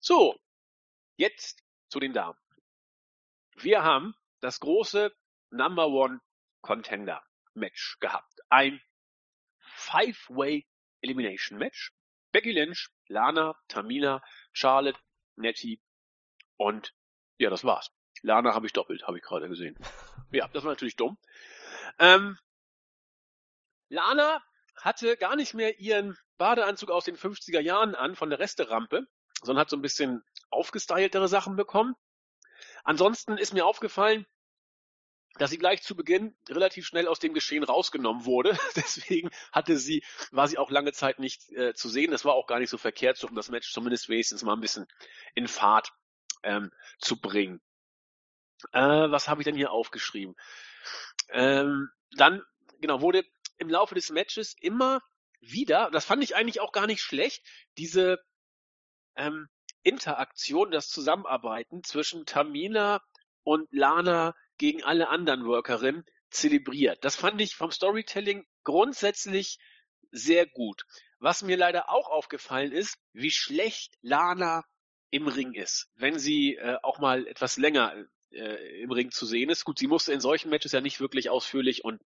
So, 0.00 0.38
jetzt 1.16 1.64
zu 1.88 1.98
den 1.98 2.12
Damen. 2.12 2.38
Wir 3.56 3.82
haben 3.82 4.14
das 4.40 4.60
große 4.60 5.14
Number 5.50 5.88
One 5.88 6.20
Contender 6.60 7.22
Match 7.54 7.98
gehabt. 8.00 8.40
Ein 8.50 8.80
Five-Way 9.58 10.66
Elimination 11.00 11.58
Match. 11.58 11.92
Becky 12.32 12.52
Lynch, 12.52 12.90
Lana, 13.08 13.58
Tamina, 13.68 14.22
Charlotte, 14.52 14.98
Nettie 15.36 15.80
und 16.56 16.94
ja, 17.38 17.50
das 17.50 17.64
war's. 17.64 17.90
Lana 18.22 18.54
habe 18.54 18.66
ich 18.66 18.72
doppelt, 18.72 19.06
habe 19.06 19.18
ich 19.18 19.24
gerade 19.24 19.48
gesehen. 19.48 19.76
Ja, 20.32 20.48
das 20.48 20.64
war 20.64 20.72
natürlich 20.72 20.96
dumm. 20.96 21.16
Ähm, 21.98 22.36
Lana 23.88 24.42
hatte 24.76 25.16
gar 25.16 25.36
nicht 25.36 25.54
mehr 25.54 25.78
ihren 25.78 26.18
Badeanzug 26.36 26.90
aus 26.90 27.04
den 27.04 27.16
50er 27.16 27.60
Jahren 27.60 27.94
an 27.94 28.16
von 28.16 28.28
der 28.28 28.38
Resterampe, 28.38 29.06
sondern 29.42 29.60
hat 29.60 29.70
so 29.70 29.76
ein 29.76 29.82
bisschen 29.82 30.24
aufgestyltere 30.50 31.28
Sachen 31.28 31.56
bekommen. 31.56 31.94
Ansonsten 32.86 33.36
ist 33.36 33.52
mir 33.52 33.66
aufgefallen, 33.66 34.26
dass 35.38 35.50
sie 35.50 35.58
gleich 35.58 35.82
zu 35.82 35.96
Beginn 35.96 36.36
relativ 36.48 36.86
schnell 36.86 37.08
aus 37.08 37.18
dem 37.18 37.34
Geschehen 37.34 37.64
rausgenommen 37.64 38.24
wurde. 38.24 38.56
Deswegen 38.76 39.28
hatte 39.50 39.76
sie, 39.76 40.04
war 40.30 40.46
sie 40.46 40.56
auch 40.56 40.70
lange 40.70 40.92
Zeit 40.92 41.18
nicht 41.18 41.50
äh, 41.50 41.74
zu 41.74 41.88
sehen. 41.88 42.12
Das 42.12 42.24
war 42.24 42.34
auch 42.34 42.46
gar 42.46 42.60
nicht 42.60 42.70
so 42.70 42.78
verkehrt, 42.78 43.22
um 43.24 43.34
das 43.34 43.48
Match 43.48 43.72
zumindest 43.72 44.08
wenigstens 44.08 44.44
mal 44.44 44.54
ein 44.54 44.60
bisschen 44.60 44.86
in 45.34 45.48
Fahrt 45.48 45.92
ähm, 46.44 46.70
zu 46.98 47.20
bringen. 47.20 47.60
Äh, 48.72 48.80
was 48.80 49.28
habe 49.28 49.40
ich 49.40 49.44
denn 49.44 49.56
hier 49.56 49.72
aufgeschrieben? 49.72 50.36
Ähm, 51.30 51.90
dann, 52.12 52.40
genau, 52.80 53.00
wurde 53.00 53.24
im 53.58 53.68
Laufe 53.68 53.96
des 53.96 54.10
Matches 54.10 54.54
immer 54.60 55.02
wieder, 55.40 55.90
das 55.90 56.04
fand 56.04 56.22
ich 56.22 56.36
eigentlich 56.36 56.60
auch 56.60 56.70
gar 56.70 56.86
nicht 56.86 57.02
schlecht, 57.02 57.44
diese 57.78 58.24
ähm, 59.16 59.48
Interaktion, 59.86 60.70
das 60.70 60.88
Zusammenarbeiten 60.88 61.82
zwischen 61.84 62.26
Tamina 62.26 63.00
und 63.44 63.68
Lana 63.70 64.34
gegen 64.58 64.82
alle 64.82 65.08
anderen 65.08 65.46
Workerinnen 65.46 66.04
zelebriert. 66.30 67.04
Das 67.04 67.16
fand 67.16 67.40
ich 67.40 67.54
vom 67.54 67.70
Storytelling 67.70 68.44
grundsätzlich 68.64 69.58
sehr 70.10 70.46
gut. 70.46 70.84
Was 71.18 71.42
mir 71.42 71.56
leider 71.56 71.88
auch 71.88 72.08
aufgefallen 72.08 72.72
ist, 72.72 72.98
wie 73.12 73.30
schlecht 73.30 73.94
Lana 74.02 74.64
im 75.10 75.28
Ring 75.28 75.52
ist, 75.54 75.88
wenn 75.94 76.18
sie 76.18 76.56
äh, 76.56 76.78
auch 76.82 76.98
mal 76.98 77.26
etwas 77.28 77.56
länger 77.56 77.94
äh, 78.30 78.82
im 78.82 78.90
Ring 78.90 79.12
zu 79.12 79.24
sehen 79.24 79.50
ist. 79.50 79.64
Gut, 79.64 79.78
sie 79.78 79.86
musste 79.86 80.12
in 80.12 80.20
solchen 80.20 80.50
Matches 80.50 80.72
ja 80.72 80.80
nicht 80.80 81.00
wirklich 81.00 81.30
ausführlich 81.30 81.84
und 81.84 82.02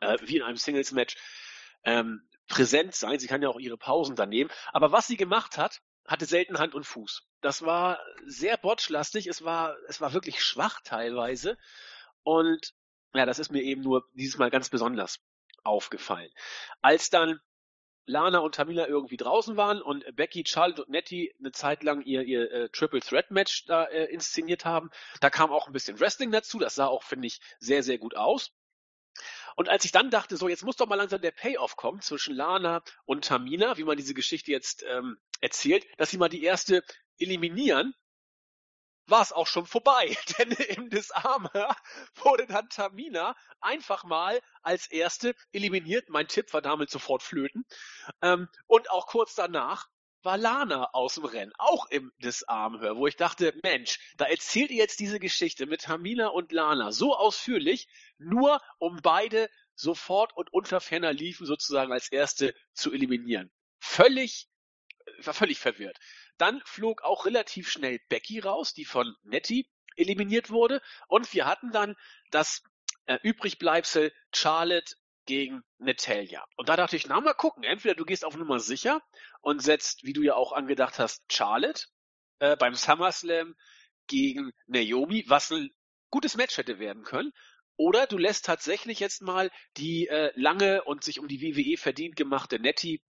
äh, 0.00 0.18
wie 0.22 0.38
in 0.38 0.42
einem 0.42 0.56
Singles-Match 0.56 1.16
ähm, 1.84 2.28
präsent 2.48 2.94
sein. 2.94 3.20
Sie 3.20 3.28
kann 3.28 3.42
ja 3.42 3.48
auch 3.48 3.60
ihre 3.60 3.78
Pausen 3.78 4.16
dann 4.16 4.28
nehmen. 4.28 4.50
Aber 4.72 4.90
was 4.90 5.06
sie 5.06 5.16
gemacht 5.16 5.56
hat, 5.56 5.80
hatte 6.06 6.26
selten 6.26 6.58
Hand 6.58 6.74
und 6.74 6.84
Fuß. 6.84 7.26
Das 7.40 7.62
war 7.62 8.00
sehr 8.26 8.56
botschlastig. 8.56 9.26
Es 9.26 9.44
war, 9.44 9.76
es 9.88 10.00
war 10.00 10.12
wirklich 10.12 10.42
schwach 10.42 10.80
teilweise. 10.82 11.56
Und 12.22 12.74
ja, 13.14 13.26
das 13.26 13.38
ist 13.38 13.52
mir 13.52 13.62
eben 13.62 13.82
nur 13.82 14.08
dieses 14.14 14.38
Mal 14.38 14.50
ganz 14.50 14.68
besonders 14.70 15.20
aufgefallen. 15.64 16.30
Als 16.80 17.10
dann 17.10 17.40
Lana 18.04 18.38
und 18.38 18.56
Tamina 18.56 18.86
irgendwie 18.86 19.16
draußen 19.16 19.56
waren 19.56 19.80
und 19.80 20.04
Becky, 20.16 20.44
Charlotte 20.46 20.82
und 20.84 20.90
Nettie 20.90 21.32
eine 21.38 21.52
Zeit 21.52 21.82
lang 21.84 22.02
ihr, 22.02 22.22
ihr 22.22 22.50
äh, 22.50 22.68
Triple 22.70 23.00
Threat 23.00 23.30
Match 23.30 23.64
da 23.66 23.84
äh, 23.84 24.06
inszeniert 24.06 24.64
haben, 24.64 24.90
da 25.20 25.30
kam 25.30 25.50
auch 25.50 25.68
ein 25.68 25.72
bisschen 25.72 26.00
Wrestling 26.00 26.32
dazu. 26.32 26.58
Das 26.58 26.74
sah 26.74 26.86
auch, 26.86 27.04
finde 27.04 27.28
ich, 27.28 27.40
sehr, 27.60 27.82
sehr 27.82 27.98
gut 27.98 28.16
aus. 28.16 28.50
Und 29.56 29.68
als 29.68 29.84
ich 29.84 29.92
dann 29.92 30.10
dachte, 30.10 30.36
so 30.36 30.48
jetzt 30.48 30.64
muss 30.64 30.76
doch 30.76 30.88
mal 30.88 30.96
langsam 30.96 31.20
der 31.20 31.30
Payoff 31.30 31.76
kommen 31.76 32.00
zwischen 32.00 32.34
Lana 32.34 32.82
und 33.04 33.24
Tamina, 33.24 33.76
wie 33.76 33.84
man 33.84 33.96
diese 33.96 34.14
Geschichte 34.14 34.50
jetzt 34.50 34.84
ähm, 34.88 35.18
erzählt, 35.40 35.86
dass 35.98 36.10
sie 36.10 36.18
mal 36.18 36.28
die 36.28 36.42
erste 36.42 36.82
eliminieren, 37.18 37.94
war 39.06 39.22
es 39.22 39.32
auch 39.32 39.46
schon 39.46 39.66
vorbei. 39.66 40.16
Denn 40.38 40.52
im 40.52 40.90
Disarmer 40.90 41.76
wurde 42.16 42.46
dann 42.46 42.68
Tamina 42.68 43.36
einfach 43.60 44.04
mal 44.04 44.40
als 44.62 44.86
erste 44.86 45.34
eliminiert. 45.52 46.08
Mein 46.08 46.28
Tipp 46.28 46.52
war 46.52 46.62
damit 46.62 46.90
sofort 46.90 47.22
flöten. 47.22 47.64
Ähm, 48.22 48.48
und 48.66 48.90
auch 48.90 49.06
kurz 49.06 49.34
danach 49.34 49.88
war 50.24 50.38
Lana 50.38 50.90
aus 50.92 51.14
dem 51.16 51.24
Rennen, 51.24 51.52
auch 51.58 51.86
im 51.86 52.12
Disarmhör, 52.18 52.96
wo 52.96 53.06
ich 53.06 53.16
dachte, 53.16 53.54
Mensch, 53.62 53.98
da 54.16 54.26
erzählt 54.26 54.70
ihr 54.70 54.78
jetzt 54.78 55.00
diese 55.00 55.20
Geschichte 55.20 55.66
mit 55.66 55.82
Tamina 55.82 56.28
und 56.28 56.52
Lana 56.52 56.92
so 56.92 57.16
ausführlich, 57.16 57.88
nur 58.18 58.60
um 58.78 59.00
beide 59.02 59.48
sofort 59.74 60.36
und 60.36 60.52
unter 60.52 60.80
ferner 60.80 61.12
Liefen 61.12 61.46
sozusagen 61.46 61.92
als 61.92 62.10
erste 62.10 62.54
zu 62.72 62.92
eliminieren. 62.92 63.50
Völlig, 63.78 64.48
war 65.18 65.34
völlig 65.34 65.58
verwirrt. 65.58 65.98
Dann 66.38 66.62
flog 66.64 67.02
auch 67.02 67.26
relativ 67.26 67.70
schnell 67.70 68.00
Becky 68.08 68.40
raus, 68.40 68.74
die 68.74 68.84
von 68.84 69.14
Nettie 69.22 69.68
eliminiert 69.96 70.50
wurde. 70.50 70.80
Und 71.08 71.32
wir 71.34 71.46
hatten 71.46 71.72
dann 71.72 71.96
das 72.30 72.62
äh, 73.06 73.18
Übrigbleibsel 73.22 74.12
Charlotte 74.32 74.94
gegen 75.26 75.62
Natalia. 75.78 76.44
Und 76.56 76.68
da 76.68 76.76
dachte 76.76 76.96
ich, 76.96 77.06
na 77.06 77.20
mal 77.20 77.34
gucken, 77.34 77.64
entweder 77.64 77.94
du 77.94 78.04
gehst 78.04 78.24
auf 78.24 78.36
Nummer 78.36 78.58
sicher 78.58 79.02
und 79.40 79.62
setzt, 79.62 80.04
wie 80.04 80.12
du 80.12 80.22
ja 80.22 80.34
auch 80.34 80.52
angedacht 80.52 80.98
hast, 80.98 81.22
Charlotte 81.30 81.86
äh, 82.38 82.56
beim 82.56 82.74
SummerSlam 82.74 83.54
gegen 84.06 84.52
Naomi, 84.66 85.24
was 85.28 85.50
ein 85.50 85.70
gutes 86.10 86.36
Match 86.36 86.56
hätte 86.56 86.78
werden 86.78 87.04
können. 87.04 87.32
Oder 87.76 88.06
du 88.06 88.18
lässt 88.18 88.44
tatsächlich 88.44 89.00
jetzt 89.00 89.22
mal 89.22 89.50
die 89.76 90.06
äh, 90.08 90.32
lange 90.34 90.84
und 90.84 91.04
sich 91.04 91.18
um 91.18 91.28
die 91.28 91.40
WWE 91.40 91.76
verdient 91.78 92.16
gemachte 92.16 92.58
Nettie 92.58 93.02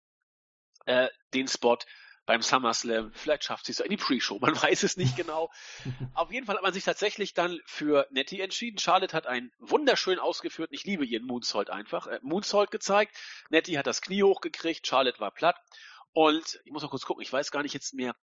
äh, 0.87 1.09
den 1.35 1.49
Spot 1.49 1.79
beim 2.27 2.43
SummerSlam. 2.43 3.13
Vielleicht 3.13 3.45
schafft 3.45 3.67
sie 3.67 3.73
es 3.73 3.81
in 3.81 3.91
die 3.91 3.97
Pre-Show, 3.97 4.39
man 4.39 4.55
weiß 4.63 4.83
es 4.83 4.97
nicht 4.97 5.17
genau. 5.17 5.51
Auf 6.15 6.33
jeden 6.33 6.47
Fall 6.47 6.57
hat 6.57 6.63
man 6.63 6.73
sich 6.73 6.85
tatsächlich 6.85 7.35
dann 7.35 7.59
für 7.67 8.07
Nettie 8.11 8.41
entschieden. 8.41 8.79
Charlotte 8.79 9.17
hat 9.17 9.27
einen 9.27 9.53
wunderschön 9.59 10.19
ausgeführten, 10.19 10.75
ich 10.75 10.85
liebe 10.85 11.05
ihren 11.05 11.27
Moonsault 11.27 11.71
einfach, 11.71 12.07
äh, 12.07 12.21
Moonsault 12.23 12.71
gezeigt. 12.71 13.17
Nettie 13.51 13.79
hat 13.79 13.87
das 13.87 14.03
Knie 14.03 14.23
hochgekriegt, 14.23 14.87
Charlotte 14.87 15.21
war 15.21 15.31
platt. 15.31 15.57
Und 16.13 16.61
ich 16.65 16.73
muss 16.73 16.83
noch 16.83 16.91
kurz 16.91 17.05
gucken, 17.05 17.23
ich 17.23 17.33
weiß 17.33 17.51
gar 17.51 17.63
nicht 17.63 17.75
jetzt 17.75 17.95
mehr, 17.95 18.15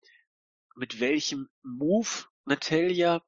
mit 0.75 0.99
welchem 0.99 1.49
Move 1.63 2.07
Natalia 2.45 3.21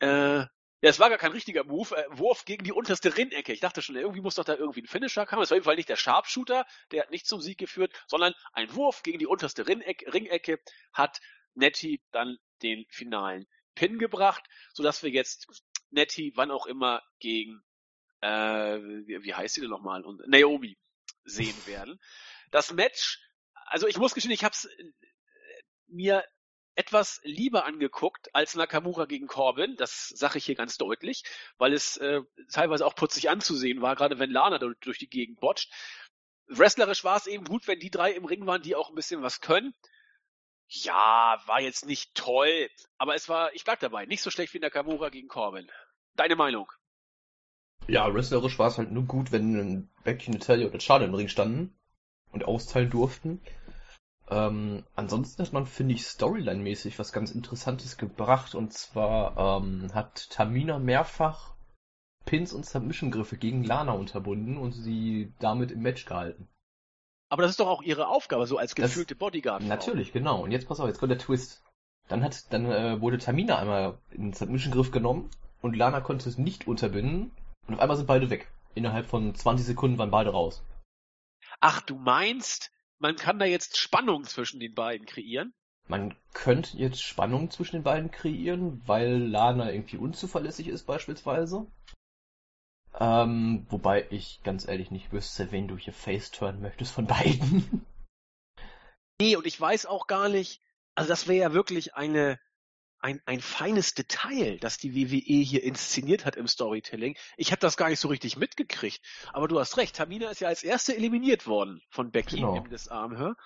äh, 0.00 0.44
ja, 0.80 0.90
es 0.90 1.00
war 1.00 1.08
gar 1.08 1.18
kein 1.18 1.32
richtiger 1.32 1.64
Move. 1.64 1.96
Äh, 1.96 2.06
Wurf 2.18 2.44
gegen 2.44 2.64
die 2.64 2.72
unterste 2.72 3.16
Rinnecke. 3.16 3.52
Ich 3.52 3.60
dachte 3.60 3.82
schon, 3.82 3.96
irgendwie 3.96 4.20
muss 4.20 4.36
doch 4.36 4.44
da 4.44 4.54
irgendwie 4.54 4.82
ein 4.82 4.86
Finisher 4.86 5.26
kommen. 5.26 5.42
Es 5.42 5.50
war 5.50 5.58
auf 5.58 5.66
nicht 5.66 5.88
der 5.88 5.96
Sharpshooter, 5.96 6.66
der 6.92 7.02
hat 7.02 7.10
nicht 7.10 7.26
zum 7.26 7.40
Sieg 7.40 7.58
geführt, 7.58 7.92
sondern 8.06 8.34
ein 8.52 8.72
Wurf 8.74 9.02
gegen 9.02 9.18
die 9.18 9.26
unterste 9.26 9.66
Rinnecke, 9.66 10.12
Ringecke 10.12 10.60
hat 10.92 11.20
Nettie 11.54 12.00
dann 12.12 12.38
den 12.62 12.86
finalen 12.90 13.48
Pin 13.74 13.98
gebracht, 13.98 14.44
sodass 14.72 15.02
wir 15.02 15.10
jetzt 15.10 15.46
Nettie, 15.90 16.32
wann 16.36 16.50
auch 16.50 16.66
immer, 16.66 17.02
gegen, 17.18 17.62
äh, 18.20 18.78
wie 18.78 19.34
heißt 19.34 19.54
sie 19.54 19.60
denn 19.60 19.70
nochmal? 19.70 20.04
Und 20.04 20.22
Naomi 20.28 20.78
sehen 21.24 21.56
werden. 21.66 22.00
Das 22.50 22.72
Match, 22.72 23.20
also 23.66 23.88
ich 23.88 23.98
muss 23.98 24.14
gestehen, 24.14 24.32
ich 24.32 24.44
habe 24.44 24.52
es 24.52 24.64
äh, 24.64 24.92
mir 25.88 26.24
etwas 26.78 27.20
lieber 27.24 27.64
angeguckt 27.64 28.32
als 28.36 28.54
Nakamura 28.54 29.06
gegen 29.06 29.26
Corbin. 29.26 29.74
Das 29.76 30.10
sage 30.10 30.38
ich 30.38 30.44
hier 30.44 30.54
ganz 30.54 30.78
deutlich, 30.78 31.24
weil 31.58 31.72
es 31.72 31.96
äh, 31.96 32.22
teilweise 32.52 32.86
auch 32.86 32.94
putzig 32.94 33.28
anzusehen 33.28 33.82
war, 33.82 33.96
gerade 33.96 34.20
wenn 34.20 34.30
Lana 34.30 34.58
durch, 34.58 34.98
die 34.98 35.10
Gegend 35.10 35.40
botcht. 35.40 35.72
Wrestlerisch 36.46 37.02
war 37.02 37.16
es 37.16 37.26
eben 37.26 37.44
gut, 37.44 37.66
wenn 37.66 37.80
die 37.80 37.90
drei 37.90 38.12
im 38.12 38.24
Ring 38.24 38.46
waren, 38.46 38.62
die 38.62 38.76
auch 38.76 38.90
ein 38.90 38.94
bisschen 38.94 39.22
was 39.22 39.40
können. 39.40 39.74
Ja, 40.68 41.42
war 41.46 41.60
jetzt 41.60 41.84
nicht 41.84 42.14
toll, 42.14 42.70
aber 42.96 43.16
es 43.16 43.28
war, 43.28 43.52
ich 43.54 43.64
bleib 43.64 43.80
dabei, 43.80 44.06
nicht 44.06 44.22
so 44.22 44.30
schlecht 44.30 44.54
wie 44.54 44.60
Nakamura 44.60 45.08
gegen 45.08 45.28
Corbin. 45.28 45.68
Deine 46.14 46.36
Meinung? 46.36 46.70
Ja, 47.88 48.12
wrestlerisch 48.14 48.58
war 48.60 48.68
es 48.68 48.78
halt 48.78 48.92
nur 48.92 49.04
gut, 49.04 49.32
wenn 49.32 49.90
Becky, 50.04 50.30
Natalia 50.30 50.68
oder 50.68 50.78
Charlotte 50.78 51.08
im 51.08 51.14
Ring 51.14 51.28
standen 51.28 51.76
und 52.30 52.44
austeilen 52.44 52.90
durften. 52.90 53.40
Ähm, 54.30 54.84
ansonsten 54.94 55.42
hat 55.42 55.52
man, 55.52 55.66
finde 55.66 55.94
ich, 55.94 56.02
Storyline-mäßig 56.02 56.98
was 56.98 57.12
ganz 57.12 57.30
Interessantes 57.30 57.96
gebracht. 57.96 58.54
Und 58.54 58.72
zwar 58.72 59.62
ähm, 59.62 59.88
hat 59.94 60.30
Tamina 60.30 60.78
mehrfach 60.78 61.54
Pins 62.24 62.52
und 62.52 62.66
Submission-Griffe 62.66 63.38
gegen 63.38 63.64
Lana 63.64 63.92
unterbunden 63.92 64.58
und 64.58 64.72
sie 64.72 65.32
damit 65.38 65.70
im 65.70 65.80
Match 65.80 66.04
gehalten. 66.04 66.48
Aber 67.30 67.42
das 67.42 67.52
ist 67.52 67.60
doch 67.60 67.68
auch 67.68 67.82
ihre 67.82 68.08
Aufgabe, 68.08 68.46
so 68.46 68.58
als 68.58 68.74
gefühlte 68.74 69.14
Bodyguard. 69.14 69.62
-Frau. 69.62 69.66
Natürlich, 69.66 70.12
genau. 70.12 70.42
Und 70.42 70.50
jetzt 70.50 70.68
pass 70.68 70.80
auf, 70.80 70.88
jetzt 70.88 70.98
kommt 70.98 71.10
der 71.10 71.18
Twist. 71.18 71.62
Dann 72.08 72.22
hat, 72.22 72.52
dann 72.52 72.66
äh, 72.66 73.00
wurde 73.00 73.18
Tamina 73.18 73.58
einmal 73.58 73.98
in 74.10 74.24
den 74.24 74.32
Submission-Griff 74.32 74.90
genommen 74.90 75.30
und 75.60 75.76
Lana 75.76 76.00
konnte 76.00 76.28
es 76.28 76.38
nicht 76.38 76.66
unterbinden 76.66 77.32
und 77.66 77.74
auf 77.74 77.80
einmal 77.80 77.96
sind 77.96 78.06
beide 78.06 78.30
weg. 78.30 78.50
Innerhalb 78.74 79.06
von 79.06 79.34
20 79.34 79.66
Sekunden 79.66 79.98
waren 79.98 80.10
beide 80.10 80.30
raus. 80.30 80.64
Ach, 81.60 81.80
du 81.82 81.96
meinst, 81.96 82.72
man 82.98 83.16
kann 83.16 83.38
da 83.38 83.44
jetzt 83.44 83.76
Spannung 83.76 84.24
zwischen 84.24 84.60
den 84.60 84.74
beiden 84.74 85.06
kreieren. 85.06 85.54
Man 85.86 86.14
könnte 86.34 86.76
jetzt 86.76 87.02
Spannung 87.02 87.50
zwischen 87.50 87.76
den 87.76 87.82
beiden 87.82 88.10
kreieren, 88.10 88.82
weil 88.86 89.18
Lana 89.18 89.72
irgendwie 89.72 89.96
unzuverlässig 89.96 90.68
ist 90.68 90.84
beispielsweise. 90.84 91.66
Ähm, 92.98 93.66
wobei 93.70 94.06
ich 94.10 94.40
ganz 94.42 94.66
ehrlich 94.66 94.90
nicht 94.90 95.12
wüsste, 95.12 95.50
wen 95.50 95.68
du 95.68 95.78
hier 95.78 95.92
face-turn 95.92 96.60
möchtest 96.60 96.92
von 96.92 97.06
beiden. 97.06 97.86
Nee, 99.20 99.34
und 99.34 99.48
ich 99.48 99.60
weiß 99.60 99.86
auch 99.86 100.06
gar 100.06 100.28
nicht, 100.28 100.62
also 100.94 101.08
das 101.08 101.26
wäre 101.26 101.40
ja 101.40 101.52
wirklich 101.52 101.96
eine 101.96 102.38
ein, 103.00 103.20
ein 103.26 103.40
feines 103.40 103.94
Detail, 103.94 104.58
das 104.58 104.76
die 104.78 104.94
WWE 104.94 105.42
hier 105.42 105.62
inszeniert 105.62 106.24
hat 106.24 106.36
im 106.36 106.48
Storytelling. 106.48 107.16
Ich 107.36 107.52
habe 107.52 107.60
das 107.60 107.76
gar 107.76 107.88
nicht 107.88 108.00
so 108.00 108.08
richtig 108.08 108.36
mitgekriegt. 108.36 109.00
Aber 109.32 109.46
du 109.48 109.58
hast 109.60 109.76
recht, 109.76 109.94
Tamina 109.96 110.30
ist 110.30 110.40
ja 110.40 110.48
als 110.48 110.62
erste 110.62 110.96
eliminiert 110.96 111.46
worden 111.46 111.80
von 111.90 112.10
Becky 112.10 112.36
Genau. 112.36 112.56
im 112.56 112.68
Disarmhör. 112.70 113.36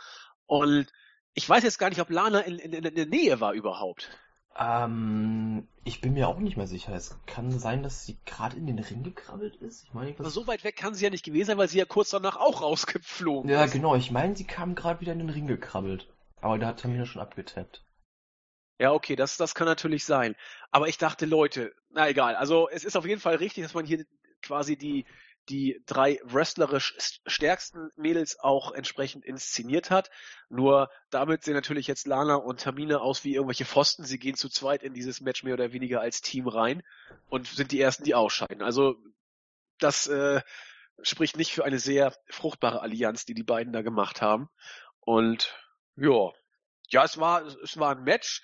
Und 0.46 0.86
ich 1.34 1.48
weiß 1.48 1.62
jetzt 1.64 1.78
gar 1.78 1.88
nicht, 1.90 2.00
ob 2.00 2.10
Lana 2.10 2.40
in, 2.40 2.58
in, 2.58 2.72
in 2.72 2.94
der 2.94 3.06
Nähe 3.06 3.40
war 3.40 3.52
überhaupt. 3.52 4.10
Ähm, 4.56 5.66
ich 5.84 6.00
bin 6.00 6.12
mir 6.14 6.28
auch 6.28 6.38
nicht 6.38 6.56
mehr 6.56 6.66
sicher. 6.66 6.94
Es 6.94 7.16
kann 7.26 7.50
sein, 7.58 7.82
dass 7.82 8.04
sie 8.04 8.18
gerade 8.26 8.56
in 8.56 8.66
den 8.66 8.78
Ring 8.78 9.02
gekrabbelt 9.02 9.56
ist. 9.56 9.84
Ich 9.84 9.94
meine, 9.94 10.10
Aber 10.14 10.26
was... 10.26 10.34
so 10.34 10.46
weit 10.46 10.62
weg 10.64 10.76
kann 10.76 10.94
sie 10.94 11.04
ja 11.04 11.10
nicht 11.10 11.24
gewesen 11.24 11.46
sein, 11.46 11.58
weil 11.58 11.68
sie 11.68 11.78
ja 11.78 11.84
kurz 11.86 12.10
danach 12.10 12.36
auch 12.36 12.60
rausgeflogen 12.62 13.50
Ja, 13.50 13.64
ist. 13.64 13.72
genau. 13.72 13.94
Ich 13.96 14.10
meine, 14.10 14.36
sie 14.36 14.44
kam 14.46 14.74
gerade 14.74 15.00
wieder 15.00 15.12
in 15.12 15.20
den 15.20 15.30
Ring 15.30 15.46
gekrabbelt. 15.46 16.06
Aber 16.40 16.58
da 16.58 16.68
hat 16.68 16.80
Tamina 16.80 17.06
schon 17.06 17.22
abgetappt. 17.22 17.82
Ja, 18.82 18.92
okay, 18.92 19.14
das, 19.14 19.36
das 19.36 19.54
kann 19.54 19.68
natürlich 19.68 20.04
sein. 20.04 20.34
Aber 20.72 20.88
ich 20.88 20.98
dachte, 20.98 21.24
Leute, 21.24 21.72
na 21.90 22.08
egal. 22.08 22.34
Also 22.34 22.68
es 22.68 22.82
ist 22.82 22.96
auf 22.96 23.06
jeden 23.06 23.20
Fall 23.20 23.36
richtig, 23.36 23.62
dass 23.62 23.74
man 23.74 23.86
hier 23.86 24.04
quasi 24.42 24.76
die, 24.76 25.06
die 25.48 25.80
drei 25.86 26.18
wrestlerisch 26.24 26.92
st- 26.98 27.20
stärksten 27.24 27.90
Mädels 27.94 28.40
auch 28.40 28.72
entsprechend 28.72 29.24
inszeniert 29.24 29.90
hat. 29.90 30.10
Nur 30.48 30.90
damit 31.10 31.44
sehen 31.44 31.54
natürlich 31.54 31.86
jetzt 31.86 32.08
Lana 32.08 32.34
und 32.34 32.60
Tamina 32.60 32.96
aus 32.96 33.22
wie 33.22 33.34
irgendwelche 33.36 33.64
Pfosten. 33.64 34.02
Sie 34.04 34.18
gehen 34.18 34.34
zu 34.34 34.48
zweit 34.48 34.82
in 34.82 34.94
dieses 34.94 35.20
Match 35.20 35.44
mehr 35.44 35.54
oder 35.54 35.72
weniger 35.72 36.00
als 36.00 36.20
Team 36.20 36.48
rein 36.48 36.82
und 37.28 37.46
sind 37.46 37.70
die 37.70 37.80
ersten, 37.80 38.02
die 38.02 38.16
ausscheiden. 38.16 38.62
Also 38.62 38.96
das 39.78 40.08
äh, 40.08 40.42
spricht 41.02 41.36
nicht 41.36 41.52
für 41.52 41.64
eine 41.64 41.78
sehr 41.78 42.14
fruchtbare 42.30 42.80
Allianz, 42.82 43.26
die 43.26 43.34
die 43.34 43.44
beiden 43.44 43.72
da 43.72 43.82
gemacht 43.82 44.22
haben. 44.22 44.48
Und 45.00 45.54
ja, 45.96 46.30
ja, 46.88 47.04
es 47.04 47.18
war 47.18 47.44
es 47.44 47.78
war 47.78 47.94
ein 47.96 48.02
Match. 48.04 48.42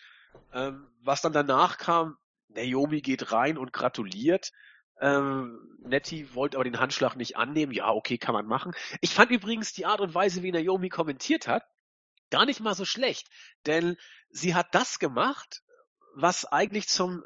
Ähm, 0.52 0.88
was 1.02 1.20
dann 1.20 1.32
danach 1.32 1.78
kam, 1.78 2.16
Naomi 2.48 3.00
geht 3.00 3.32
rein 3.32 3.58
und 3.58 3.72
gratuliert. 3.72 4.52
Ähm, 5.00 5.76
Nettie 5.80 6.34
wollte 6.34 6.56
aber 6.56 6.64
den 6.64 6.80
Handschlag 6.80 7.14
nicht 7.16 7.36
annehmen. 7.36 7.72
Ja, 7.72 7.90
okay, 7.90 8.18
kann 8.18 8.34
man 8.34 8.46
machen. 8.46 8.72
Ich 9.00 9.14
fand 9.14 9.30
übrigens 9.30 9.72
die 9.72 9.86
Art 9.86 10.00
und 10.00 10.14
Weise, 10.14 10.42
wie 10.42 10.52
Naomi 10.52 10.88
kommentiert 10.88 11.46
hat, 11.46 11.64
gar 12.30 12.46
nicht 12.46 12.60
mal 12.60 12.74
so 12.74 12.84
schlecht. 12.84 13.28
Denn 13.66 13.96
sie 14.30 14.54
hat 14.54 14.74
das 14.74 14.98
gemacht, 14.98 15.62
was 16.14 16.44
eigentlich 16.44 16.88
zum 16.88 17.22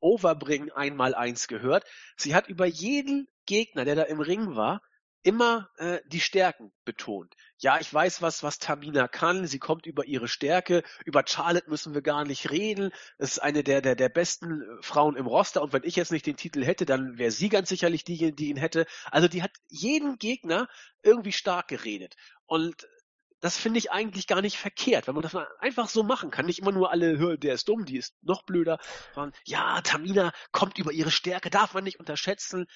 Overbringen 0.00 0.70
einmal 0.70 1.14
eins 1.14 1.48
gehört. 1.48 1.84
Sie 2.16 2.34
hat 2.34 2.48
über 2.48 2.66
jeden 2.66 3.28
Gegner, 3.46 3.84
der 3.84 3.96
da 3.96 4.02
im 4.02 4.20
Ring 4.20 4.54
war, 4.54 4.82
immer 5.28 5.68
äh, 5.76 6.00
die 6.06 6.20
Stärken 6.20 6.72
betont. 6.86 7.34
Ja, 7.58 7.78
ich 7.78 7.92
weiß, 7.92 8.22
was, 8.22 8.42
was 8.42 8.58
Tamina 8.58 9.08
kann. 9.08 9.46
Sie 9.46 9.58
kommt 9.58 9.84
über 9.84 10.06
ihre 10.06 10.26
Stärke. 10.26 10.82
Über 11.04 11.22
Charlotte 11.26 11.68
müssen 11.68 11.92
wir 11.92 12.00
gar 12.00 12.24
nicht 12.24 12.50
reden. 12.50 12.92
Das 13.18 13.32
ist 13.32 13.38
eine 13.40 13.62
der, 13.62 13.82
der, 13.82 13.94
der 13.94 14.08
besten 14.08 14.62
äh, 14.62 14.82
Frauen 14.82 15.16
im 15.16 15.26
Roster. 15.26 15.60
Und 15.60 15.74
wenn 15.74 15.82
ich 15.84 15.96
jetzt 15.96 16.12
nicht 16.12 16.24
den 16.24 16.38
Titel 16.38 16.64
hätte, 16.64 16.86
dann 16.86 17.18
wäre 17.18 17.30
sie 17.30 17.50
ganz 17.50 17.68
sicherlich 17.68 18.04
diejenige, 18.04 18.36
die 18.36 18.48
ihn 18.48 18.56
hätte. 18.56 18.86
Also 19.10 19.28
die 19.28 19.42
hat 19.42 19.50
jeden 19.68 20.16
Gegner 20.16 20.66
irgendwie 21.02 21.32
stark 21.32 21.68
geredet. 21.68 22.16
Und 22.46 22.88
das 23.40 23.58
finde 23.58 23.80
ich 23.80 23.92
eigentlich 23.92 24.28
gar 24.28 24.40
nicht 24.40 24.56
verkehrt, 24.56 25.06
wenn 25.06 25.14
man 25.14 25.22
das 25.22 25.36
einfach 25.60 25.90
so 25.90 26.04
machen 26.04 26.30
kann. 26.30 26.46
Nicht 26.46 26.60
immer 26.60 26.72
nur 26.72 26.90
alle, 26.90 27.18
"Hör, 27.18 27.36
der 27.36 27.52
ist 27.52 27.68
dumm, 27.68 27.84
die 27.84 27.98
ist 27.98 28.14
noch 28.22 28.44
blöder. 28.44 28.78
Sondern, 29.14 29.38
ja, 29.44 29.82
Tamina 29.82 30.32
kommt 30.52 30.78
über 30.78 30.90
ihre 30.90 31.10
Stärke, 31.10 31.50
darf 31.50 31.74
man 31.74 31.84
nicht 31.84 32.00
unterschätzen. 32.00 32.66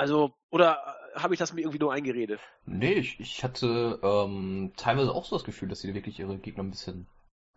Also, 0.00 0.32
oder 0.48 0.78
äh, 1.14 1.18
habe 1.20 1.34
ich 1.34 1.38
das 1.38 1.52
mir 1.52 1.60
irgendwie 1.60 1.78
nur 1.78 1.92
eingeredet? 1.92 2.40
Nee, 2.64 2.94
ich, 2.94 3.20
ich 3.20 3.44
hatte 3.44 4.00
ähm, 4.02 4.72
teilweise 4.74 5.12
auch 5.14 5.26
so 5.26 5.36
das 5.36 5.44
Gefühl, 5.44 5.68
dass 5.68 5.80
sie 5.80 5.92
wirklich 5.92 6.18
ihre 6.18 6.38
Gegner 6.38 6.64
ein 6.64 6.70
bisschen 6.70 7.06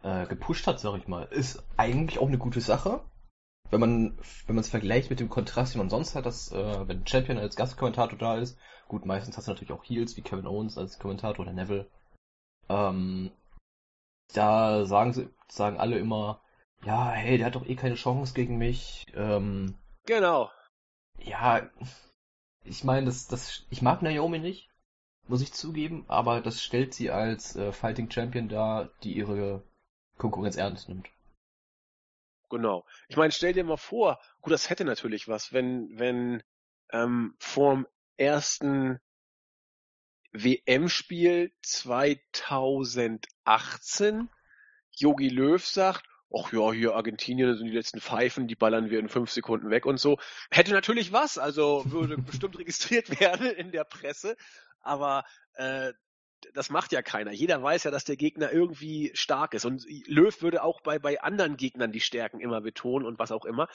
äh, 0.01 0.27
gepusht 0.27 0.67
hat, 0.67 0.77
sag 0.77 0.97
ich 0.97 1.07
mal. 1.07 1.23
Ist 1.31 1.63
eigentlich 1.77 2.19
auch 2.19 2.27
eine 2.27 2.37
gute 2.37 2.59
Sache. 2.59 2.99
Wenn 3.71 3.79
man 3.79 4.17
wenn 4.45 4.55
man 4.55 4.61
es 4.61 4.69
vergleicht 4.69 5.09
mit 5.09 5.21
dem 5.21 5.29
Kontrast, 5.29 5.73
den 5.73 5.79
man 5.79 5.89
sonst 5.89 6.15
hat, 6.15 6.25
dass 6.25 6.51
äh, 6.51 6.85
wenn 6.85 7.07
Champion 7.07 7.37
als 7.37 7.55
Gastkommentator 7.55 8.19
da 8.19 8.35
ist, 8.35 8.59
gut, 8.89 9.05
meistens 9.05 9.37
hast 9.37 9.47
du 9.47 9.51
natürlich 9.51 9.71
auch 9.71 9.85
Heels 9.85 10.17
wie 10.17 10.21
Kevin 10.21 10.45
Owens 10.45 10.77
als 10.77 10.99
Kommentator 10.99 11.45
oder 11.45 11.53
Neville. 11.53 11.89
Ähm, 12.67 13.31
da 14.33 14.83
sagen 14.83 15.13
sie, 15.13 15.29
sagen 15.47 15.77
alle 15.77 15.97
immer, 15.97 16.41
ja, 16.83 17.09
hey, 17.11 17.37
der 17.37 17.47
hat 17.47 17.55
doch 17.55 17.65
eh 17.65 17.77
keine 17.77 17.95
Chance 17.95 18.33
gegen 18.33 18.57
mich. 18.57 19.05
Ähm, 19.15 19.75
Genau. 20.05 20.51
ja, 21.19 21.69
ich 22.63 22.83
meine, 22.83 23.05
das, 23.05 23.27
das, 23.27 23.65
ich 23.69 23.81
mag 23.81 24.01
Naomi 24.01 24.39
nicht, 24.39 24.69
muss 25.27 25.41
ich 25.41 25.53
zugeben, 25.53 26.03
aber 26.07 26.41
das 26.41 26.61
stellt 26.61 26.93
sie 26.93 27.11
als 27.11 27.55
äh, 27.55 27.71
Fighting 27.71 28.11
Champion 28.11 28.49
dar, 28.49 28.89
die 29.03 29.13
ihre 29.13 29.63
Konkurrenz 30.17 30.57
ernst 30.57 30.89
nimmt. 30.89 31.09
Genau. 32.49 32.85
Ich 33.07 33.15
meine, 33.17 33.31
stell 33.31 33.53
dir 33.53 33.63
mal 33.63 33.77
vor, 33.77 34.19
gut, 34.41 34.53
das 34.53 34.69
hätte 34.69 34.85
natürlich 34.85 35.27
was, 35.27 35.53
wenn, 35.53 35.97
wenn 35.97 36.43
ähm, 36.91 37.33
vorm 37.39 37.87
ersten 38.17 38.99
WM-Spiel 40.33 41.51
2018 41.61 44.29
Yogi 44.91 45.29
Löw 45.29 45.65
sagt, 45.65 46.05
ach 46.35 46.51
ja, 46.51 46.71
hier 46.71 46.95
Argentinien 46.95 47.47
das 47.47 47.57
sind 47.57 47.67
die 47.67 47.75
letzten 47.75 48.01
Pfeifen, 48.01 48.47
die 48.47 48.55
ballern 48.55 48.89
wir 48.89 48.99
in 48.99 49.09
fünf 49.09 49.31
Sekunden 49.31 49.69
weg 49.69 49.85
und 49.85 49.97
so. 49.97 50.17
Hätte 50.49 50.73
natürlich 50.73 51.11
was, 51.11 51.37
also 51.37 51.83
würde 51.85 52.17
bestimmt 52.17 52.57
registriert 52.57 53.19
werden 53.19 53.47
in 53.47 53.71
der 53.71 53.83
Presse, 53.83 54.35
aber 54.81 55.25
äh, 55.53 55.93
das 56.53 56.69
macht 56.69 56.91
ja 56.91 57.01
keiner. 57.01 57.31
Jeder 57.31 57.61
weiß 57.61 57.85
ja, 57.85 57.91
dass 57.91 58.03
der 58.03 58.17
Gegner 58.17 58.51
irgendwie 58.51 59.11
stark 59.13 59.53
ist. 59.53 59.65
Und 59.65 59.85
Löw 60.07 60.41
würde 60.41 60.63
auch 60.63 60.81
bei, 60.81 60.99
bei 60.99 61.21
anderen 61.21 61.55
Gegnern 61.55 61.91
die 61.91 62.01
Stärken 62.01 62.41
immer 62.41 62.59
betonen 62.61 63.05
und 63.05 63.17
was 63.17 63.31
auch 63.31 63.45
immer. 63.45 63.69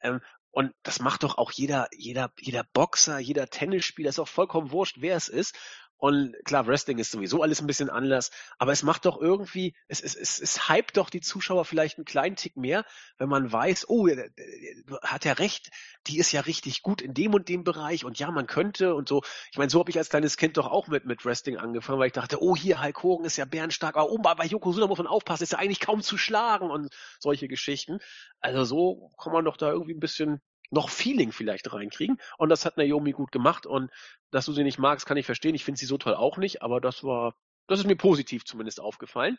Ähm, 0.00 0.20
und 0.50 0.72
das 0.84 1.00
macht 1.00 1.24
doch 1.24 1.36
auch 1.36 1.50
jeder, 1.50 1.88
jeder, 1.92 2.32
jeder 2.38 2.64
Boxer, 2.72 3.18
jeder 3.18 3.48
Tennisspieler, 3.48 4.08
ist 4.08 4.20
auch 4.20 4.28
vollkommen 4.28 4.70
wurscht, 4.70 4.96
wer 5.00 5.16
es 5.16 5.28
ist. 5.28 5.56
Und 5.96 6.34
klar, 6.44 6.66
Wrestling 6.66 6.98
ist 6.98 7.12
sowieso 7.12 7.42
alles 7.42 7.60
ein 7.60 7.66
bisschen 7.66 7.88
anders, 7.88 8.30
aber 8.58 8.72
es 8.72 8.82
macht 8.82 9.06
doch 9.06 9.20
irgendwie, 9.20 9.74
es, 9.88 10.00
es, 10.00 10.14
es, 10.14 10.40
es 10.40 10.68
hypt 10.68 10.96
doch 10.96 11.08
die 11.08 11.20
Zuschauer 11.20 11.64
vielleicht 11.64 11.98
einen 11.98 12.04
kleinen 12.04 12.36
Tick 12.36 12.56
mehr, 12.56 12.84
wenn 13.16 13.28
man 13.28 13.50
weiß, 13.50 13.88
oh, 13.88 14.06
der, 14.06 14.28
der 14.28 15.00
hat 15.02 15.24
ja 15.24 15.32
recht, 15.32 15.70
die 16.06 16.18
ist 16.18 16.32
ja 16.32 16.42
richtig 16.42 16.82
gut 16.82 17.00
in 17.00 17.14
dem 17.14 17.32
und 17.32 17.48
dem 17.48 17.64
Bereich 17.64 18.04
und 18.04 18.18
ja, 18.18 18.30
man 18.30 18.46
könnte 18.46 18.94
und 18.94 19.08
so. 19.08 19.22
Ich 19.50 19.56
meine, 19.56 19.70
so 19.70 19.78
habe 19.78 19.90
ich 19.90 19.98
als 19.98 20.10
kleines 20.10 20.36
Kind 20.36 20.56
doch 20.58 20.66
auch 20.66 20.88
mit, 20.88 21.06
mit 21.06 21.24
Wrestling 21.24 21.56
angefangen, 21.56 21.98
weil 21.98 22.08
ich 22.08 22.12
dachte, 22.12 22.42
oh, 22.42 22.54
hier 22.54 22.82
Hulk 22.82 23.02
Hogan 23.02 23.26
ist 23.26 23.36
ja 23.36 23.44
bärenstark, 23.44 23.96
aber 23.96 24.10
oh, 24.10 24.18
bei 24.18 24.34
bei 24.34 24.46
Yokozuna 24.46 24.86
muss 24.86 24.98
man 24.98 25.06
aufpassen, 25.06 25.44
ist 25.44 25.52
ja 25.52 25.58
eigentlich 25.58 25.80
kaum 25.80 26.02
zu 26.02 26.18
schlagen 26.18 26.70
und 26.70 26.94
solche 27.18 27.48
Geschichten. 27.48 27.98
Also 28.40 28.64
so 28.64 29.10
kann 29.22 29.32
man 29.32 29.44
doch 29.44 29.56
da 29.56 29.70
irgendwie 29.70 29.94
ein 29.94 30.00
bisschen 30.00 30.40
noch 30.74 30.90
Feeling 30.90 31.32
vielleicht 31.32 31.72
reinkriegen. 31.72 32.18
Und 32.36 32.50
das 32.50 32.64
hat 32.66 32.76
Naomi 32.76 33.12
gut 33.12 33.32
gemacht. 33.32 33.66
Und 33.66 33.90
dass 34.30 34.46
du 34.46 34.52
sie 34.52 34.64
nicht 34.64 34.78
magst, 34.78 35.06
kann 35.06 35.16
ich 35.16 35.26
verstehen. 35.26 35.54
Ich 35.54 35.64
finde 35.64 35.78
sie 35.78 35.86
so 35.86 35.96
toll 35.96 36.14
auch 36.14 36.36
nicht, 36.36 36.62
aber 36.62 36.80
das 36.80 37.02
war, 37.02 37.34
das 37.66 37.80
ist 37.80 37.86
mir 37.86 37.96
positiv 37.96 38.44
zumindest 38.44 38.80
aufgefallen. 38.80 39.38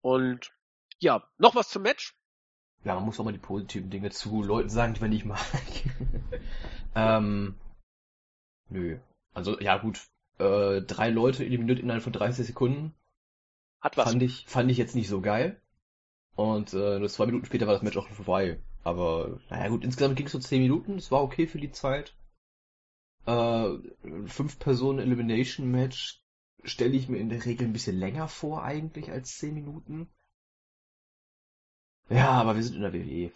Und 0.00 0.50
ja, 0.98 1.22
noch 1.38 1.54
was 1.54 1.68
zum 1.68 1.82
Match. 1.82 2.14
Ja, 2.84 2.94
man 2.94 3.04
muss 3.04 3.20
auch 3.20 3.24
mal 3.24 3.32
die 3.32 3.38
positiven 3.38 3.90
Dinge 3.90 4.10
zu 4.10 4.42
Leuten 4.42 4.70
sagen, 4.70 4.94
die 4.94 5.00
man 5.00 5.10
nicht 5.10 5.26
mag. 5.26 5.40
ähm, 6.94 7.56
nö. 8.70 8.98
Also, 9.34 9.60
ja 9.60 9.76
gut, 9.76 10.00
äh, 10.38 10.80
drei 10.80 11.10
Leute 11.10 11.44
eliminiert 11.44 11.78
innerhalb 11.78 12.02
von 12.02 12.12
30 12.12 12.46
Sekunden. 12.46 12.94
Hat 13.80 13.96
was. 13.96 14.08
Fand 14.08 14.22
ich, 14.22 14.44
fand 14.46 14.70
ich 14.70 14.78
jetzt 14.78 14.94
nicht 14.94 15.08
so 15.08 15.20
geil. 15.20 15.60
Und 16.36 16.72
äh, 16.72 16.98
nur 16.98 17.08
zwei 17.08 17.26
Minuten 17.26 17.46
später 17.46 17.66
war 17.66 17.74
das 17.74 17.82
Match 17.82 17.96
auch 17.96 18.06
schon 18.06 18.16
vorbei. 18.16 18.60
Aber, 18.82 19.40
naja 19.50 19.68
gut, 19.68 19.84
insgesamt 19.84 20.16
ging 20.16 20.26
es 20.26 20.32
so 20.32 20.38
10 20.38 20.62
Minuten, 20.62 20.96
es 20.96 21.10
war 21.10 21.22
okay 21.22 21.46
für 21.46 21.58
die 21.58 21.70
Zeit. 21.70 22.14
Äh, 23.26 23.68
fünf 24.26 24.58
Personen 24.58 25.00
Elimination 25.00 25.70
Match 25.70 26.22
stelle 26.64 26.96
ich 26.96 27.08
mir 27.08 27.18
in 27.18 27.28
der 27.28 27.44
Regel 27.44 27.66
ein 27.66 27.72
bisschen 27.72 27.98
länger 27.98 28.28
vor 28.28 28.62
eigentlich 28.62 29.10
als 29.10 29.36
10 29.38 29.54
Minuten. 29.54 30.10
Ja, 32.08 32.30
aber 32.30 32.56
wir 32.56 32.62
sind 32.62 32.76
in 32.76 32.82
der 32.82 32.92
WWE. 32.92 33.32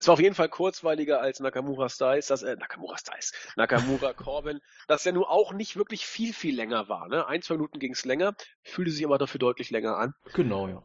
Es 0.00 0.08
war 0.08 0.14
auf 0.14 0.20
jeden 0.20 0.34
Fall 0.34 0.48
kurzweiliger 0.48 1.20
als 1.20 1.40
Nakamura 1.40 1.90
Styles, 1.90 2.28
das, 2.28 2.42
äh, 2.42 2.56
Nakamura 2.56 2.96
Styles, 2.96 3.32
Nakamura 3.56 4.12
Corbin, 4.14 4.60
das 4.88 5.04
ja 5.04 5.12
nur 5.12 5.30
auch 5.30 5.52
nicht 5.52 5.76
wirklich 5.76 6.06
viel, 6.06 6.32
viel 6.32 6.56
länger 6.56 6.88
war, 6.88 7.06
ne? 7.08 7.26
Ein, 7.26 7.42
zwei 7.42 7.54
Minuten 7.54 7.78
ging's 7.78 8.06
länger, 8.06 8.34
fühlte 8.62 8.90
sich 8.90 9.04
aber 9.04 9.18
dafür 9.18 9.38
deutlich 9.38 9.70
länger 9.70 9.98
an. 9.98 10.14
Genau, 10.32 10.68
ja. 10.68 10.82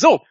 So, 0.00 0.24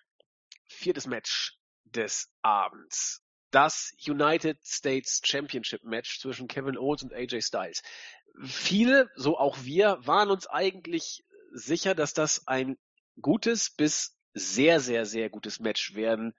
viertes 0.65 1.07
Match 1.07 1.57
des 1.83 2.31
Abends. 2.41 3.21
Das 3.51 3.93
United 4.07 4.65
States 4.65 5.19
Championship 5.25 5.83
Match 5.83 6.21
zwischen 6.21 6.47
Kevin 6.47 6.77
Owens 6.77 7.03
und 7.03 7.13
AJ 7.13 7.41
Styles. 7.41 7.83
Viele, 8.45 9.11
so 9.15 9.37
auch 9.37 9.57
wir, 9.63 9.97
waren 10.07 10.31
uns 10.31 10.47
eigentlich 10.47 11.25
sicher, 11.51 11.95
dass 11.95 12.13
das 12.13 12.47
ein 12.47 12.77
gutes 13.21 13.69
bis 13.69 14.17
sehr, 14.33 14.79
sehr, 14.79 15.05
sehr 15.05 15.29
gutes 15.29 15.59
Match 15.59 15.95
werden 15.95 16.33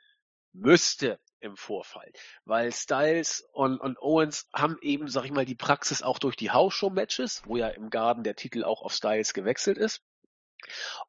müsste 0.55 1.21
im 1.41 1.55
Vorfall. 1.59 2.11
Weil 2.47 2.73
Styles 2.73 3.47
und, 3.53 3.79
und 3.79 3.99
Owens 4.01 4.49
haben 4.55 4.79
eben, 4.81 5.07
sag 5.09 5.27
ich 5.27 5.33
mal, 5.33 5.45
die 5.45 5.55
Praxis 5.55 6.03
auch 6.03 6.19
durch 6.19 6.37
die 6.37 6.51
House-Show-Matches, 6.51 7.43
wo 7.45 7.59
ja 7.59 7.69
im 7.69 7.91
Garden 7.91 8.25
der 8.25 8.37
Titel 8.37 8.65
auch 8.65 8.81
auf 8.81 8.95
Styles 8.95 9.35
gewechselt 9.35 9.77
ist. 9.77 10.01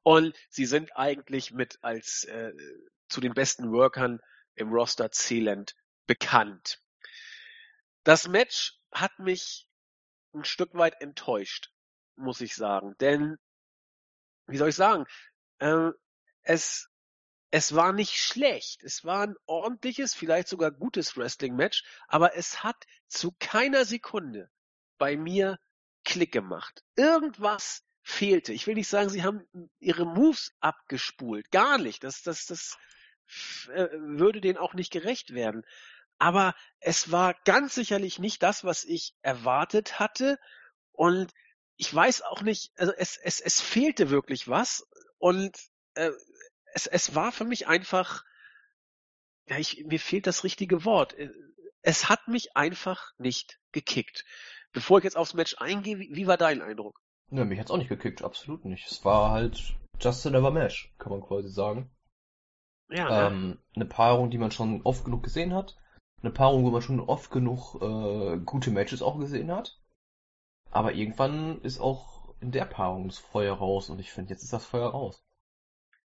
Und 0.03 0.35
sie 0.49 0.65
sind 0.65 0.95
eigentlich 0.95 1.51
mit 1.51 1.79
als 1.81 2.23
äh, 2.25 2.53
zu 3.07 3.21
den 3.21 3.33
besten 3.33 3.71
Workern 3.71 4.19
im 4.55 4.71
Roster 4.71 5.11
zählend 5.11 5.75
bekannt. 6.05 6.81
Das 8.03 8.27
Match 8.27 8.79
hat 8.91 9.19
mich 9.19 9.67
ein 10.33 10.43
Stück 10.43 10.73
weit 10.73 11.01
enttäuscht, 11.01 11.71
muss 12.15 12.41
ich 12.41 12.55
sagen. 12.55 12.95
Denn, 12.99 13.37
wie 14.47 14.57
soll 14.57 14.69
ich 14.69 14.75
sagen, 14.75 15.05
äh, 15.59 15.91
es, 16.43 16.89
es 17.51 17.75
war 17.75 17.93
nicht 17.93 18.17
schlecht. 18.17 18.83
Es 18.83 19.03
war 19.05 19.27
ein 19.27 19.35
ordentliches, 19.45 20.13
vielleicht 20.13 20.47
sogar 20.47 20.71
gutes 20.71 21.17
Wrestling-Match, 21.17 21.83
aber 22.07 22.35
es 22.35 22.63
hat 22.63 22.85
zu 23.07 23.35
keiner 23.39 23.85
Sekunde 23.85 24.49
bei 24.97 25.17
mir 25.17 25.59
Klick 26.05 26.31
gemacht. 26.31 26.83
Irgendwas 26.95 27.83
fehlte. 28.09 28.53
Ich 28.53 28.67
will 28.67 28.75
nicht 28.75 28.87
sagen, 28.87 29.09
sie 29.09 29.23
haben 29.23 29.45
ihre 29.79 30.05
Moves 30.05 30.53
abgespult. 30.59 31.51
Gar 31.51 31.77
nicht. 31.77 32.03
Das, 32.03 32.23
das, 32.23 32.45
das 32.45 32.77
äh, 33.69 33.87
würde 33.91 34.41
denen 34.41 34.57
auch 34.57 34.73
nicht 34.73 34.91
gerecht 34.91 35.33
werden. 35.33 35.63
Aber 36.17 36.55
es 36.79 37.11
war 37.11 37.35
ganz 37.45 37.75
sicherlich 37.75 38.19
nicht 38.19 38.43
das, 38.43 38.63
was 38.63 38.83
ich 38.83 39.13
erwartet 39.21 39.99
hatte. 39.99 40.39
Und 40.91 41.31
ich 41.77 41.93
weiß 41.93 42.23
auch 42.23 42.41
nicht, 42.41 42.71
also 42.75 42.91
es, 42.97 43.17
es, 43.17 43.39
es 43.39 43.61
fehlte 43.61 44.09
wirklich 44.09 44.47
was. 44.47 44.85
Und 45.17 45.57
äh, 45.93 46.11
es, 46.73 46.87
es 46.87 47.15
war 47.15 47.31
für 47.31 47.45
mich 47.45 47.67
einfach, 47.67 48.25
ja, 49.45 49.57
ich, 49.57 49.85
mir 49.85 49.99
fehlt 49.99 50.27
das 50.27 50.43
richtige 50.43 50.83
Wort. 50.83 51.13
Äh, 51.13 51.29
es 51.81 52.09
hat 52.09 52.27
mich 52.27 52.57
einfach 52.57 53.11
nicht 53.17 53.59
gekickt. 53.71 54.25
Bevor 54.71 54.97
ich 54.97 55.03
jetzt 55.03 55.15
aufs 55.15 55.33
Match 55.33 55.55
eingehe, 55.59 55.99
wie, 55.99 56.09
wie 56.11 56.27
war 56.27 56.37
dein 56.37 56.61
Eindruck? 56.61 56.99
Ne, 57.31 57.45
mich 57.45 57.59
hat's 57.59 57.71
auch 57.71 57.77
nicht 57.77 57.89
gekickt, 57.89 58.23
absolut 58.23 58.65
nicht. 58.65 58.89
Es 58.89 59.05
war 59.05 59.31
halt 59.31 59.75
just 59.99 60.25
another 60.25 60.51
match, 60.51 60.93
kann 60.97 61.11
man 61.11 61.21
quasi 61.21 61.49
sagen. 61.49 61.91
Ja. 62.89 63.27
Ähm, 63.27 63.59
eine 63.75 63.85
Paarung, 63.85 64.31
die 64.31 64.39
man 64.39 64.51
schon 64.51 64.81
oft 64.83 65.05
genug 65.05 65.23
gesehen 65.23 65.53
hat. 65.53 65.77
Eine 66.21 66.31
Paarung, 66.31 66.63
wo 66.63 66.71
man 66.71 66.81
schon 66.81 66.99
oft 66.99 67.29
genug 67.31 67.75
äh, 67.81 68.37
gute 68.39 68.71
Matches 68.71 69.01
auch 69.01 69.19
gesehen 69.19 69.51
hat. 69.51 69.79
Aber 70.71 70.93
irgendwann 70.93 71.61
ist 71.61 71.79
auch 71.79 72.33
in 72.41 72.51
der 72.51 72.65
Paarung 72.65 73.07
das 73.07 73.19
Feuer 73.19 73.55
raus 73.55 73.89
und 73.89 73.99
ich 73.99 74.11
finde, 74.11 74.31
jetzt 74.31 74.43
ist 74.43 74.53
das 74.53 74.65
Feuer 74.65 74.89
raus. 74.89 75.23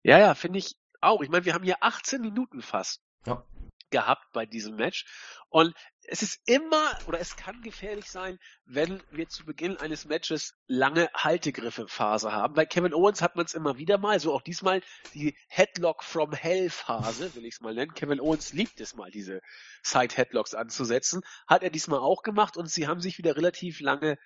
Ja, 0.03 0.19
ja, 0.19 0.35
finde 0.35 0.59
ich 0.59 0.77
auch. 1.01 1.21
Ich 1.21 1.29
meine, 1.29 1.45
wir 1.45 1.55
haben 1.55 1.65
hier 1.65 1.83
18 1.83 2.21
Minuten 2.21 2.63
fast. 2.63 3.03
Ja 3.27 3.45
gehabt 3.93 4.33
bei 4.33 4.47
diesem 4.47 4.75
Match. 4.75 5.07
Und 5.49 5.75
es 6.05 6.23
ist 6.23 6.41
immer 6.47 6.99
oder 7.07 7.21
es 7.21 7.37
kann 7.37 7.63
gefährlich 7.63 8.11
sein, 8.11 8.39
wenn 8.65 9.01
wir 9.11 9.29
zu 9.29 9.45
Beginn 9.45 9.77
eines 9.77 10.05
Matches 10.05 10.55
lange 10.67 11.09
Haltegriffe-Phase 11.15 12.33
haben. 12.33 12.55
Bei 12.55 12.67
Kevin 12.67 12.93
Owens 12.93 13.23
hat 13.23 13.37
man 13.37 13.45
es 13.45 13.55
immer 13.55 13.79
wieder 13.79 13.99
mal, 13.99 14.19
so 14.19 14.35
auch 14.35 14.43
diesmal 14.43 14.83
die 15.15 15.37
Headlock 15.49 16.03
from 16.03 16.33
Hell 16.33 16.71
Phase, 16.71 17.35
will 17.35 17.45
ich 17.45 17.55
es 17.55 17.61
mal 17.61 17.75
nennen. 17.75 17.95
Kevin 17.95 18.21
Owens 18.21 18.53
liebt 18.53 18.81
es 18.81 18.97
mal, 18.97 19.11
diese 19.11 19.41
Side 19.83 20.17
Headlocks 20.17 20.55
anzusetzen. 20.55 21.23
Hat 21.47 21.63
er 21.63 21.71
diesmal 21.71 22.01
auch 22.01 22.23
gemacht 22.23 22.57
und 22.57 22.69
sie 22.69 22.89
haben 22.89 23.01
sich 23.01 23.19
wieder 23.19 23.37
relativ 23.37 23.81
lange 23.81 24.19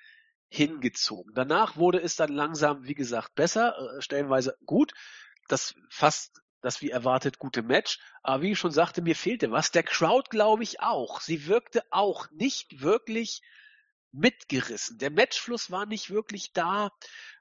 hingezogen. 0.49 1.35
Danach 1.35 1.77
wurde 1.77 2.01
es 2.01 2.17
dann 2.17 2.33
langsam, 2.33 2.85
wie 2.85 2.95
gesagt, 2.95 3.35
besser, 3.35 3.77
äh, 3.77 4.01
stellenweise 4.01 4.57
gut. 4.65 4.93
Das 5.49 5.75
fast 5.91 6.41
das 6.67 6.83
wie 6.83 6.91
erwartet 6.91 7.39
gute 7.39 7.63
Match. 7.63 8.01
Aber 8.23 8.43
wie 8.43 8.53
ich 8.53 8.59
schon 8.59 8.73
sagte, 8.73 9.01
mir 9.01 9.15
fehlte 9.15 9.53
was. 9.53 9.71
Der 9.71 9.85
Crowd 9.85 10.29
glaube 10.31 10.65
ich 10.65 10.81
auch. 10.81 11.21
Sie 11.21 11.47
wirkte 11.47 11.85
auch 11.91 12.29
nicht 12.33 12.83
wirklich 12.83 13.41
mitgerissen. 14.11 14.99
Der 14.99 15.13
Matchfluss 15.13 15.71
war 15.71 15.87
nicht 15.87 16.11
wirklich 16.11 16.53
da. 16.53 16.91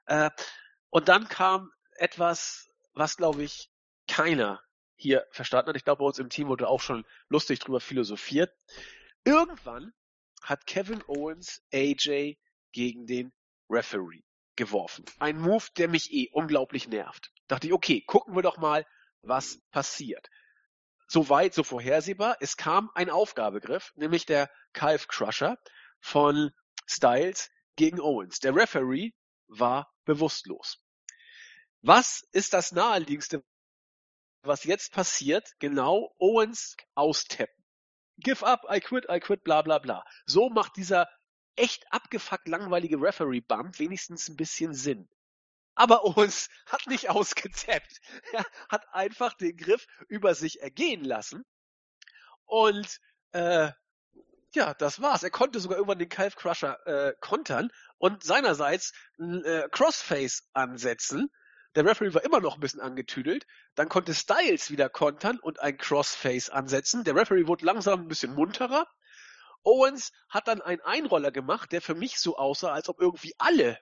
Äh, 0.06 0.30
und 0.90 1.08
dann 1.08 1.28
kam 1.28 1.72
etwas, 1.96 2.70
was 2.94 3.16
glaube 3.16 3.42
ich 3.42 3.68
keiner 4.06 4.62
hier 4.94 5.26
verstanden 5.32 5.70
hat. 5.70 5.76
Ich 5.76 5.84
glaube, 5.84 5.98
bei 5.98 6.06
uns 6.06 6.20
im 6.20 6.30
Team 6.30 6.46
wurde 6.46 6.68
auch 6.68 6.80
schon 6.80 7.04
lustig 7.28 7.58
drüber 7.58 7.80
philosophiert. 7.80 8.54
Irgendwann 9.24 9.92
hat 10.40 10.66
Kevin 10.66 11.02
Owens 11.08 11.62
AJ 11.72 12.38
gegen 12.70 13.06
den 13.06 13.32
Referee 13.68 14.22
geworfen. 14.54 15.04
Ein 15.18 15.40
Move, 15.40 15.64
der 15.76 15.88
mich 15.88 16.12
eh 16.12 16.28
unglaublich 16.30 16.86
nervt. 16.86 17.32
Dachte 17.48 17.66
ich, 17.66 17.72
okay, 17.72 18.02
gucken 18.02 18.36
wir 18.36 18.42
doch 18.42 18.58
mal, 18.58 18.86
was 19.26 19.60
passiert. 19.70 20.28
Soweit 21.08 21.54
so 21.54 21.62
vorhersehbar. 21.62 22.36
Es 22.40 22.56
kam 22.56 22.90
ein 22.94 23.10
Aufgabegriff, 23.10 23.92
nämlich 23.96 24.26
der 24.26 24.50
Calf 24.72 25.08
Crusher 25.08 25.58
von 26.00 26.52
Styles 26.86 27.50
gegen 27.76 28.00
Owens. 28.00 28.40
Der 28.40 28.54
Referee 28.54 29.12
war 29.46 29.92
bewusstlos. 30.04 30.82
Was 31.82 32.26
ist 32.32 32.52
das 32.52 32.72
naheliegendste, 32.72 33.44
was 34.42 34.64
jetzt 34.64 34.92
passiert? 34.92 35.52
Genau, 35.60 36.14
Owens 36.18 36.76
austappen. 36.94 37.54
Give 38.18 38.44
up, 38.44 38.64
I 38.70 38.80
quit, 38.80 39.06
I 39.10 39.20
quit, 39.20 39.44
bla 39.44 39.62
bla 39.62 39.78
bla. 39.78 40.04
So 40.24 40.48
macht 40.48 40.76
dieser 40.76 41.08
echt 41.54 41.84
abgefuckt 41.92 42.48
langweilige 42.48 43.00
Referee-Bump 43.00 43.78
wenigstens 43.78 44.28
ein 44.28 44.36
bisschen 44.36 44.74
Sinn 44.74 45.08
aber 45.76 46.04
Owens 46.04 46.48
hat 46.66 46.86
nicht 46.88 47.08
ausgetappt. 47.10 48.00
Er 48.32 48.44
hat 48.68 48.92
einfach 48.92 49.34
den 49.34 49.56
Griff 49.56 49.86
über 50.08 50.34
sich 50.34 50.60
ergehen 50.60 51.04
lassen. 51.04 51.44
Und 52.46 52.98
äh, 53.32 53.70
ja, 54.54 54.74
das 54.74 55.00
war's. 55.00 55.22
Er 55.22 55.30
konnte 55.30 55.60
sogar 55.60 55.76
irgendwann 55.76 55.98
den 55.98 56.08
Calf 56.08 56.36
Crusher 56.36 56.84
äh, 56.86 57.14
kontern 57.20 57.70
und 57.98 58.24
seinerseits 58.24 58.92
ein 59.18 59.44
äh, 59.44 59.68
Crossface 59.70 60.48
ansetzen. 60.54 61.30
Der 61.74 61.84
Referee 61.84 62.14
war 62.14 62.24
immer 62.24 62.40
noch 62.40 62.54
ein 62.54 62.60
bisschen 62.60 62.80
angetüdelt. 62.80 63.46
Dann 63.74 63.90
konnte 63.90 64.14
Styles 64.14 64.70
wieder 64.70 64.88
kontern 64.88 65.38
und 65.38 65.60
ein 65.60 65.76
Crossface 65.76 66.48
ansetzen. 66.48 67.04
Der 67.04 67.14
Referee 67.14 67.46
wurde 67.46 67.66
langsam 67.66 68.00
ein 68.00 68.08
bisschen 68.08 68.34
munterer. 68.34 68.86
Owens 69.62 70.12
hat 70.30 70.48
dann 70.48 70.62
einen 70.62 70.80
Einroller 70.80 71.32
gemacht, 71.32 71.72
der 71.72 71.82
für 71.82 71.94
mich 71.94 72.18
so 72.18 72.38
aussah, 72.38 72.72
als 72.72 72.88
ob 72.88 73.00
irgendwie 73.00 73.34
alle 73.36 73.78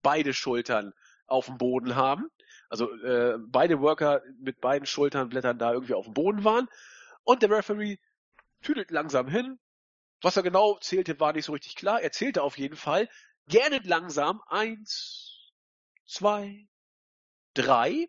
beide 0.00 0.32
Schultern 0.32 0.94
auf 1.26 1.46
dem 1.46 1.58
Boden 1.58 1.96
haben. 1.96 2.28
Also 2.68 2.90
äh, 3.02 3.38
beide 3.38 3.80
Worker 3.80 4.22
mit 4.38 4.60
beiden 4.60 4.86
Schulternblättern 4.86 5.58
da 5.58 5.72
irgendwie 5.72 5.94
auf 5.94 6.06
dem 6.06 6.14
Boden 6.14 6.44
waren. 6.44 6.68
Und 7.22 7.42
der 7.42 7.50
Referee 7.50 7.98
tüdelt 8.62 8.90
langsam 8.90 9.28
hin. 9.28 9.58
Was 10.20 10.36
er 10.36 10.42
genau 10.42 10.78
zählte, 10.78 11.18
war 11.20 11.32
nicht 11.32 11.44
so 11.44 11.52
richtig 11.52 11.76
klar. 11.76 12.00
Er 12.00 12.12
zählte 12.12 12.42
auf 12.42 12.58
jeden 12.58 12.76
Fall. 12.76 13.08
Gerne 13.46 13.80
langsam. 13.84 14.40
Eins, 14.48 15.52
zwei, 16.06 16.66
drei. 17.52 18.08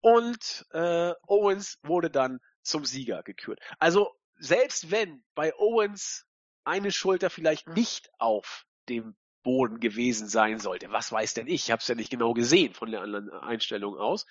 Und 0.00 0.66
äh, 0.72 1.12
Owens 1.26 1.78
wurde 1.82 2.10
dann 2.10 2.40
zum 2.62 2.84
Sieger 2.84 3.22
gekürt. 3.22 3.60
Also 3.78 4.14
selbst 4.36 4.90
wenn 4.90 5.22
bei 5.34 5.54
Owens 5.56 6.26
eine 6.64 6.92
Schulter 6.92 7.30
vielleicht 7.30 7.68
nicht 7.68 8.10
auf 8.18 8.64
dem 8.88 9.16
Boden 9.42 9.80
gewesen 9.80 10.28
sein 10.28 10.58
sollte. 10.58 10.90
Was 10.90 11.12
weiß 11.12 11.34
denn 11.34 11.46
ich? 11.46 11.64
Ich 11.64 11.70
habe 11.70 11.80
es 11.80 11.88
ja 11.88 11.94
nicht 11.94 12.10
genau 12.10 12.34
gesehen 12.34 12.74
von 12.74 12.90
der 12.90 13.02
anderen 13.02 13.30
Einstellung 13.30 13.96
aus. 13.96 14.26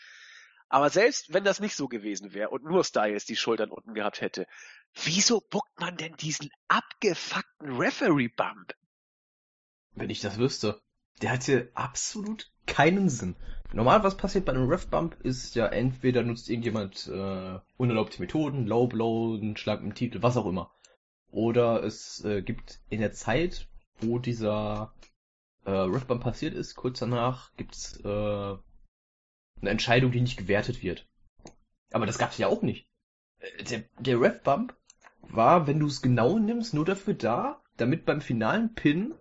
Aber 0.69 0.89
selbst 0.89 1.33
wenn 1.33 1.43
das 1.43 1.59
nicht 1.59 1.75
so 1.75 1.87
gewesen 1.87 2.33
wäre 2.33 2.49
und 2.49 2.63
nur 2.63 2.83
Styles 2.83 3.25
die 3.25 3.35
Schultern 3.35 3.71
unten 3.71 3.95
gehabt 3.95 4.21
hätte, 4.21 4.45
wieso 5.03 5.41
buckt 5.41 5.79
man 5.79 5.97
denn 5.97 6.15
diesen 6.15 6.51
abgefuckten 6.67 7.77
Referee-Bump? 7.77 8.73
Wenn 9.95 10.09
ich 10.09 10.21
das 10.21 10.37
wüsste. 10.37 10.81
Der 11.21 11.31
hat 11.31 11.43
hier 11.43 11.69
absolut 11.73 12.49
keinen 12.65 13.09
Sinn. 13.09 13.35
Normal, 13.73 14.03
was 14.03 14.15
passiert 14.15 14.45
bei 14.45 14.53
einem 14.53 14.69
Ref-Bump, 14.69 15.17
ist 15.21 15.55
ja 15.55 15.67
entweder 15.67 16.23
nutzt 16.23 16.49
irgendjemand 16.49 17.07
äh, 17.07 17.59
unerlaubte 17.77 18.21
Methoden, 18.21 18.65
Low 18.65 18.87
Blow, 18.87 19.35
einen 19.35 19.57
Schlag 19.57 19.81
im 19.81 19.93
Titel, 19.93 20.21
was 20.21 20.37
auch 20.37 20.45
immer. 20.45 20.71
Oder 21.31 21.83
es 21.83 22.23
äh, 22.23 22.41
gibt 22.41 22.79
in 22.89 23.01
der 23.01 23.11
Zeit, 23.11 23.67
wo 24.01 24.19
dieser 24.19 24.93
äh, 25.65 25.71
Riftbump 25.71 26.23
passiert 26.23 26.53
ist, 26.53 26.75
kurz 26.75 26.99
danach 26.99 27.55
gibt's 27.55 27.99
äh, 28.03 28.07
eine 28.07 29.69
Entscheidung, 29.69 30.11
die 30.11 30.21
nicht 30.21 30.37
gewertet 30.37 30.83
wird. 30.83 31.07
Aber 31.91 32.05
das 32.05 32.17
gab's 32.17 32.37
ja 32.37 32.47
auch 32.47 32.61
nicht. 32.61 32.87
Äh, 33.39 33.63
der, 33.63 33.83
der 33.99 34.21
Ref-Bump 34.21 34.75
war, 35.21 35.67
wenn 35.67 35.79
du 35.79 35.87
es 35.87 36.01
genau 36.01 36.39
nimmst, 36.39 36.73
nur 36.73 36.85
dafür 36.85 37.13
da, 37.13 37.61
damit 37.77 38.05
beim 38.05 38.21
finalen 38.21 38.73
Pin 38.73 39.13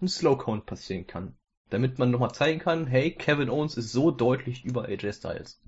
ein 0.00 0.08
Slow-Count 0.08 0.66
passieren 0.66 1.06
kann. 1.06 1.36
Damit 1.68 1.98
man 1.98 2.10
nochmal 2.10 2.32
zeigen 2.32 2.58
kann, 2.58 2.86
hey, 2.86 3.14
Kevin 3.14 3.50
Owens 3.50 3.76
ist 3.76 3.92
so 3.92 4.10
deutlich 4.10 4.64
über 4.64 4.86
AJ 4.86 5.12
Styles. 5.12 5.60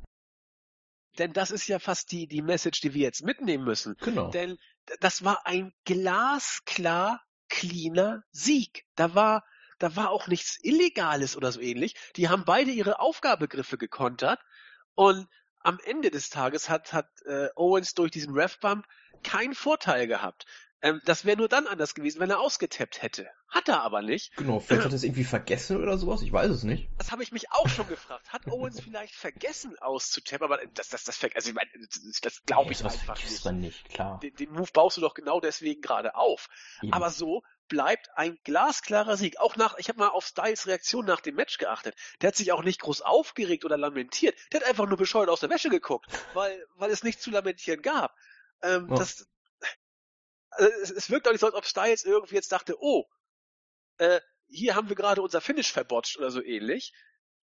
Denn 1.19 1.33
das 1.33 1.51
ist 1.51 1.69
ja 1.69 1.79
fast 1.79 2.11
die, 2.11 2.27
die 2.27 2.43
Message, 2.43 2.81
die 2.81 2.95
wir 2.95 3.03
jetzt 3.03 3.23
mitnehmen 3.23 3.65
müssen. 3.65 3.97
Genau. 4.01 4.31
Denn 4.31 4.57
das 5.01 5.25
war 5.25 5.47
ein 5.47 5.73
glasklar 5.85 7.23
cleaner 7.53 8.25
Sieg. 8.31 8.87
Da 8.97 9.15
war 9.15 9.45
da 9.79 9.97
war 9.97 10.11
auch 10.11 10.29
nichts 10.29 10.59
Illegales 10.63 11.37
oder 11.37 11.51
so 11.51 11.61
ähnlich. 11.61 11.97
Die 12.15 12.29
haben 12.29 12.45
beide 12.45 12.71
ihre 12.71 13.01
Aufgabegriffe 13.01 13.79
gekontert 13.79 14.39
und 14.95 15.29
am 15.59 15.79
Ende 15.85 16.11
des 16.11 16.31
Tages 16.31 16.69
hat, 16.69 16.93
hat 16.93 17.09
äh, 17.25 17.49
Owens 17.57 17.95
durch 17.95 18.13
diesen 18.13 18.33
Ref-Bump 18.33 18.87
keinen 19.25 19.55
Vorteil 19.55 20.07
gehabt. 20.07 20.47
Ähm, 20.83 21.01
das 21.05 21.25
wäre 21.25 21.37
nur 21.37 21.49
dann 21.49 21.67
anders 21.67 21.95
gewesen, 21.95 22.21
wenn 22.21 22.31
er 22.31 22.41
ausgetappt 22.41 23.03
hätte. 23.03 23.29
Hat 23.49 23.69
er 23.69 23.83
aber 23.83 24.03
nicht. 24.03 24.35
Genau, 24.37 24.59
vielleicht 24.61 24.85
hat 24.85 24.93
er 24.93 24.97
es 24.97 25.03
irgendwie 25.05 25.25
vergessen 25.25 25.81
oder 25.81 25.97
sowas, 25.97 26.23
ich 26.23 26.33
weiß 26.33 26.51
es 26.51 26.65
nicht. 26.65 26.89
Das 26.99 27.13
habe 27.13 27.23
ich 27.23 27.31
mich 27.33 27.51
auch 27.53 27.69
schon 27.69 27.87
gefragt. 27.87 28.33
Hat 28.33 28.47
Owens 28.49 28.81
vielleicht 28.81 29.15
vergessen 29.15 29.79
auszutappen? 29.79 30.45
Aber 30.45 30.59
das, 30.75 30.89
das, 30.89 31.05
das, 31.05 31.23
also 31.35 31.49
ich 31.51 31.55
meine, 31.55 31.71
das, 31.79 32.21
das 32.21 32.43
glaube 32.45 32.73
ich 32.73 32.79
Ja, 32.81 32.91
sowas 32.91 33.01
einfach 33.01 33.23
nicht. 33.23 33.45
man 33.45 33.61
nicht, 33.61 33.89
klar. 33.91 34.19
Den, 34.21 34.35
den 34.35 34.51
Move 34.51 34.71
baust 34.73 34.97
du 34.97 35.01
doch 35.01 35.15
genau 35.15 35.39
deswegen 35.41 35.81
gerade 35.83 36.15
auf. 36.17 36.49
Eben. 36.83 36.93
Aber 36.93 37.11
so 37.11 37.43
bleibt 37.69 38.09
ein 38.17 38.39
glasklarer 38.45 39.17
Sieg. 39.17 39.39
Auch 39.39 39.57
nach, 39.57 39.79
ich 39.79 39.89
habe 39.89 39.99
mal 40.01 40.09
auf 40.09 40.27
Styles 40.27 40.67
Reaktion 40.67 41.07
nach 41.07 41.21
dem 41.21 41.37
Match 41.37 41.59
geachtet. 41.59 41.95
Der 42.21 42.29
hat 42.29 42.37
sich 42.37 42.53
auch 42.53 42.63
nicht 42.65 42.81
groß 42.81 43.03
aufgeregt 43.03 43.65
oder 43.65 43.79
lamentiert. 43.79 44.35
Der 44.53 44.61
hat 44.61 44.69
einfach 44.69 44.87
nur 44.87 44.99
bescheuert 44.99 45.29
aus 45.29 45.41
der 45.41 45.51
Wäsche 45.51 45.69
geguckt, 45.69 46.07
weil, 46.35 46.67
weil 46.77 46.91
es 46.91 47.03
nichts 47.05 47.23
zu 47.23 47.31
lamentieren 47.31 47.83
gab. 47.83 48.15
Ähm, 48.63 48.89
Ja. 48.91 48.97
das, 48.97 49.27
also 50.53 50.71
es, 50.83 50.91
es 50.91 51.11
wirkt 51.11 51.27
auch 51.27 51.33
nicht 51.33 51.41
so, 51.41 51.47
als 51.47 51.55
ob 51.55 51.67
Styles 51.67 52.05
irgendwie 52.05 52.35
jetzt 52.35 52.53
dachte, 52.53 52.77
oh, 52.81 53.07
äh, 53.99 54.21
hier 54.49 54.75
haben 54.75 54.89
wir 54.89 54.97
gerade 54.97 55.23
unser 55.23 55.41
Finish 55.41 55.73
verbotscht 55.73 56.19
oder 56.19 56.31
so 56.31 56.43
ähnlich. 56.43 56.93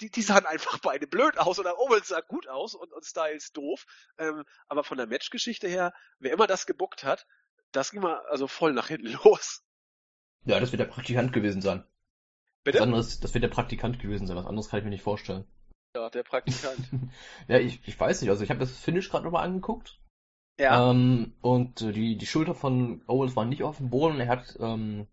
Die, 0.02 0.10
die 0.10 0.22
sahen 0.22 0.46
einfach 0.46 0.80
beide 0.80 1.08
blöd 1.08 1.38
aus 1.38 1.60
oder 1.60 1.78
Owens 1.78 2.08
sah 2.08 2.22
gut 2.22 2.48
aus 2.48 2.74
und, 2.74 2.94
und 2.94 3.06
Styles 3.06 3.52
doof. 3.52 3.86
Ähm, 4.18 4.46
aber 4.68 4.84
von 4.84 4.98
der 4.98 5.08
Matchgeschichte 5.08 5.68
her, 5.68 5.94
wer 6.20 6.32
immer 6.32 6.48
das 6.48 6.66
gebuckt 6.66 7.04
hat, 7.04 7.28
das 7.72 7.92
ging 7.92 8.02
mal 8.02 8.20
also 8.30 8.48
voll 8.48 8.74
nach 8.74 8.88
hinten 8.88 9.12
los. 9.24 9.64
Ja, 10.46 10.60
das 10.60 10.72
wird 10.72 10.80
der 10.80 10.86
Praktikant 10.86 11.34
gewesen 11.34 11.62
sein. 11.62 11.86
Bitte? 12.64 12.78
Was 12.80 12.84
anderes, 12.84 13.20
das 13.20 13.34
wird 13.34 13.44
der 13.44 13.50
Praktikant 13.50 14.00
gewesen 14.00 14.28
sein, 14.28 14.38
was 14.38 14.46
anderes 14.46 14.70
kann 14.70 14.80
ich 14.80 14.86
mir 14.86 14.92
nicht 14.92 15.04
vorstellen. 15.04 15.46
Ja, 15.96 16.10
der 16.10 16.24
Praktikant. 16.24 16.80
Ja, 17.48 17.58
ich, 17.58 17.86
ich 17.88 18.00
weiß 18.00 18.22
nicht, 18.22 18.30
also 18.30 18.44
ich 18.44 18.50
habe 18.50 18.60
das 18.60 18.78
Finish 18.78 19.10
gerade 19.10 19.26
nochmal 19.26 19.46
angeguckt. 19.46 20.00
Ja. 20.60 20.92
Ähm, 20.92 21.34
und 21.42 21.80
die, 21.80 22.18
die 22.18 22.26
Schulter 22.28 22.54
von 22.54 23.02
Owens 23.08 23.36
war 23.36 23.46
nicht 23.46 23.64
auf 23.64 23.78
dem 23.78 23.90
Boden, 23.90 24.20
er 24.20 24.28
hat 24.28 24.56
ähm, 24.60 25.08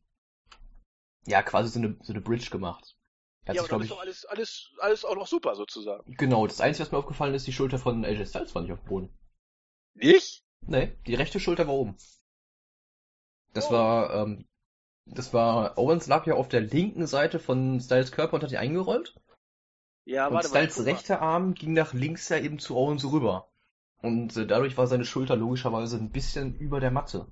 ja 1.26 1.42
quasi 1.42 1.70
so 1.70 1.78
eine, 1.78 1.97
so 2.03 2.12
eine 2.12 2.20
Bridge 2.20 2.51
gemacht. 2.51 2.97
Er 3.44 3.51
hat 3.51 3.57
ja, 3.57 3.62
sich, 3.62 3.70
aber 3.72 3.84
glaube 3.84 3.84
dann 3.84 3.86
ist 3.86 3.92
doch 3.92 4.01
alles, 4.01 4.24
alles, 4.26 4.72
alles 4.80 5.05
auch 5.05 5.14
noch 5.16 5.26
super 5.26 5.55
sozusagen. 5.55 6.14
genau, 6.16 6.47
das 6.47 6.61
Einzige, 6.61 6.84
was 6.86 6.92
mir 6.92 6.99
aufgefallen 6.99 7.34
ist, 7.34 7.47
die 7.47 7.53
Schulter 7.53 7.78
von 7.78 8.05
AJ 8.05 8.26
Styles 8.26 8.55
war 8.55 8.62
nicht 8.62 8.72
auf 8.72 8.80
dem 8.80 8.88
Boden. 8.88 9.18
Nicht? 9.94 10.44
Nee, 10.66 10.97
die 11.07 11.14
rechte 11.14 11.40
Schulter 11.40 11.66
war 11.68 11.74
oben. 11.74 11.97
Das 13.55 13.68
Oh. 13.68 13.72
war, 13.72 14.14
ähm, 14.14 14.47
das 15.07 15.32
war, 15.32 15.78
Owens 15.78 16.09
lag 16.09 16.26
ja 16.26 16.34
auf 16.34 16.49
der 16.49 16.61
linken 16.61 17.07
Seite 17.07 17.38
von 17.38 17.80
Styles 17.80 18.11
Körper 18.12 18.34
und 18.34 18.42
hat 18.42 18.51
die 18.51 18.59
eingerollt. 18.59 19.14
Ja, 20.05 20.26
Und 20.26 20.34
warte. 20.34 20.49
Styles 20.49 20.78
mal. 20.78 20.84
rechter 20.84 21.22
Arm 21.22 21.55
ging 21.55 21.72
nach 21.72 21.92
links 21.94 22.28
ja 22.28 22.38
eben 22.38 22.59
zu 22.59 22.76
Owens 22.76 23.05
rüber. 23.05 23.49
Und 24.03 24.36
äh, 24.36 24.47
dadurch 24.47 24.76
war 24.76 24.86
seine 24.86 25.05
Schulter 25.05 25.36
logischerweise 25.36 25.97
ein 25.97 26.11
bisschen 26.11 26.55
über 26.57 26.80
der 26.80 26.90
Matte. 26.90 27.26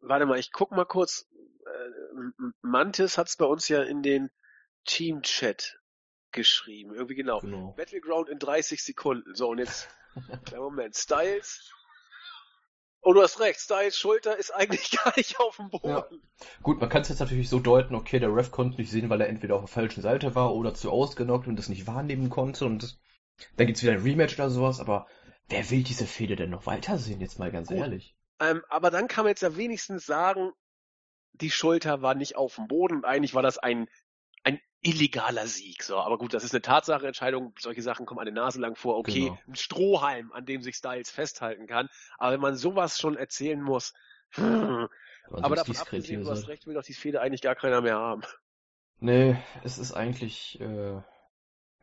Warte 0.00 0.26
mal, 0.26 0.38
ich 0.38 0.52
guck 0.52 0.70
mal 0.70 0.84
kurz. 0.84 1.26
Äh, 1.64 2.50
Mantis 2.62 3.18
hat's 3.18 3.36
bei 3.36 3.44
uns 3.44 3.68
ja 3.68 3.82
in 3.82 4.02
den 4.02 4.30
Team-Chat 4.84 5.80
geschrieben. 6.32 6.94
Irgendwie 6.94 7.16
genau. 7.16 7.40
Genau. 7.40 7.72
Battleground 7.76 8.28
in 8.28 8.38
30 8.38 8.82
Sekunden. 8.82 9.34
So, 9.34 9.48
und 9.48 9.58
jetzt, 9.58 9.88
kleinen 10.44 10.62
Moment, 10.62 10.96
Styles. 10.96 11.72
Oh, 13.02 13.12
du 13.12 13.22
hast 13.22 13.38
recht, 13.38 13.60
Styles 13.60 13.96
Schulter 13.96 14.36
ist 14.36 14.50
eigentlich 14.52 14.90
gar 15.04 15.12
nicht 15.16 15.38
auf 15.38 15.56
dem 15.56 15.70
Boden. 15.70 15.88
Ja. 15.88 16.08
Gut, 16.62 16.80
man 16.80 16.88
kann 16.88 17.02
es 17.02 17.08
jetzt 17.08 17.20
natürlich 17.20 17.48
so 17.48 17.60
deuten, 17.60 17.94
okay, 17.94 18.18
der 18.18 18.34
Ref 18.34 18.50
konnte 18.50 18.80
nicht 18.80 18.90
sehen, 18.90 19.08
weil 19.08 19.20
er 19.20 19.28
entweder 19.28 19.54
auf 19.54 19.62
der 19.62 19.68
falschen 19.68 20.02
Seite 20.02 20.34
war 20.34 20.54
oder 20.54 20.74
zu 20.74 20.90
ausgenockt 20.90 21.46
und 21.46 21.56
das 21.56 21.68
nicht 21.68 21.86
wahrnehmen 21.86 22.30
konnte 22.30 22.64
und 22.64 22.98
dann 23.56 23.66
gibt's 23.66 23.82
wieder 23.82 23.92
ein 23.92 24.02
Rematch 24.02 24.34
oder 24.34 24.50
sowas, 24.50 24.80
aber 24.80 25.06
wer 25.48 25.70
will 25.70 25.82
diese 25.82 26.06
Fehde 26.06 26.36
denn 26.36 26.50
noch 26.50 26.66
weitersehen, 26.66 27.20
jetzt 27.20 27.38
mal 27.38 27.50
ganz 27.50 27.68
Gut. 27.68 27.78
ehrlich? 27.78 28.16
Ähm, 28.40 28.62
aber 28.68 28.90
dann 28.90 29.08
kann 29.08 29.24
man 29.24 29.30
jetzt 29.30 29.42
ja 29.42 29.56
wenigstens 29.56 30.06
sagen, 30.06 30.52
die 31.32 31.50
Schulter 31.50 32.02
war 32.02 32.14
nicht 32.14 32.36
auf 32.36 32.56
dem 32.56 32.68
Boden 32.68 32.96
und 32.96 33.04
eigentlich 33.04 33.34
war 33.34 33.42
das 33.42 33.58
ein, 33.58 33.88
ein 34.44 34.60
illegaler 34.82 35.46
Sieg. 35.46 35.82
So, 35.82 35.98
aber 35.98 36.18
gut, 36.18 36.34
das 36.34 36.44
ist 36.44 36.54
eine 36.54 36.62
Tatsacheentscheidung. 36.62 37.54
Solche 37.58 37.82
Sachen 37.82 38.06
kommen 38.06 38.20
an 38.20 38.26
der 38.26 38.34
Nase 38.34 38.60
lang 38.60 38.74
vor. 38.74 38.96
Okay, 38.98 39.26
Genau. 39.26 39.38
ein 39.48 39.54
Strohhalm, 39.54 40.32
an 40.32 40.46
dem 40.46 40.62
sich 40.62 40.76
Styles 40.76 41.10
festhalten 41.10 41.66
kann. 41.66 41.88
Aber 42.18 42.32
wenn 42.32 42.40
man 42.40 42.56
sowas 42.56 42.98
schon 42.98 43.16
erzählen 43.16 43.60
muss, 43.60 43.92
hm, 44.30 44.88
aber 45.30 45.56
davon 45.56 45.76
abgesehen, 45.76 46.22
du 46.22 46.30
hast 46.30 46.48
recht, 46.48 46.66
will 46.66 46.74
doch 46.74 46.82
die 46.82 46.94
Fehde 46.94 47.20
eigentlich 47.20 47.42
gar 47.42 47.54
keiner 47.54 47.80
mehr 47.80 47.96
haben. 47.96 48.22
Nee, 48.98 49.36
es 49.62 49.78
ist 49.78 49.92
eigentlich, 49.92 50.60
äh, 50.60 51.00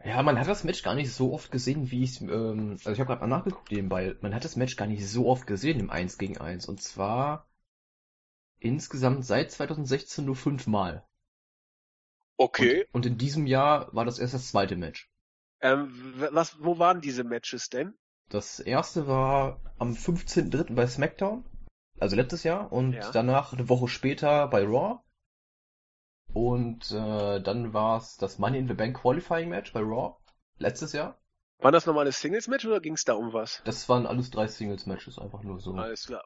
ja, 0.05 0.21
man 0.23 0.39
hat 0.39 0.47
das 0.47 0.63
Match 0.63 0.83
gar 0.83 0.95
nicht 0.95 1.11
so 1.11 1.33
oft 1.33 1.51
gesehen, 1.51 1.91
wie 1.91 2.03
ich 2.03 2.21
ähm, 2.21 2.71
also 2.71 2.91
ich 2.91 2.99
habe 2.99 3.07
gerade 3.07 3.21
mal 3.21 3.27
nachgeguckt 3.27 3.71
nebenbei, 3.71 4.15
man 4.21 4.33
hat 4.33 4.43
das 4.43 4.55
Match 4.55 4.75
gar 4.75 4.87
nicht 4.87 5.07
so 5.07 5.27
oft 5.27 5.47
gesehen 5.47 5.79
im 5.79 5.89
1 5.89 6.17
gegen 6.17 6.37
1 6.37 6.67
und 6.67 6.81
zwar 6.81 7.47
insgesamt 8.59 9.25
seit 9.25 9.51
2016 9.51 10.25
nur 10.25 10.35
fünfmal. 10.35 11.03
Okay. 12.37 12.85
Und, 12.91 12.95
und 12.95 13.05
in 13.05 13.17
diesem 13.17 13.45
Jahr 13.45 13.93
war 13.93 14.05
das 14.05 14.19
erst 14.19 14.33
das 14.33 14.49
zweite 14.49 14.75
Match. 14.75 15.09
Ähm, 15.61 16.13
was, 16.31 16.61
wo 16.61 16.79
waren 16.79 17.01
diese 17.01 17.23
Matches 17.23 17.69
denn? 17.69 17.93
Das 18.29 18.59
erste 18.59 19.07
war 19.07 19.59
am 19.77 19.93
15.03. 19.93 20.73
bei 20.73 20.87
SmackDown, 20.87 21.43
also 21.99 22.15
letztes 22.15 22.43
Jahr, 22.43 22.71
und 22.71 22.93
Ja. 22.93 23.11
danach 23.11 23.53
eine 23.53 23.69
Woche 23.69 23.87
später 23.87 24.47
bei 24.47 24.63
Raw. 24.63 24.99
Und 26.33 26.91
äh, 26.91 27.39
dann 27.41 27.73
war 27.73 27.97
es 27.97 28.17
das 28.17 28.39
Money 28.39 28.57
in 28.59 28.67
the 28.67 28.73
Bank 28.73 28.99
Qualifying 28.99 29.49
Match 29.49 29.71
bei 29.71 29.81
Raw, 29.81 30.15
letztes 30.57 30.93
Jahr. 30.93 31.19
War 31.59 31.71
das 31.71 31.85
normale 31.85 32.11
Singles-Match 32.11 32.65
oder 32.65 32.81
ging 32.81 32.93
es 32.93 33.05
da 33.05 33.13
um 33.13 33.31
was? 33.31 33.61
Das 33.65 33.87
waren 33.87 34.05
alles 34.05 34.31
drei 34.31 34.47
Singles-Matches, 34.47 35.19
einfach 35.19 35.43
nur 35.43 35.59
so. 35.59 35.73
Alles 35.75 36.07
klar. 36.07 36.23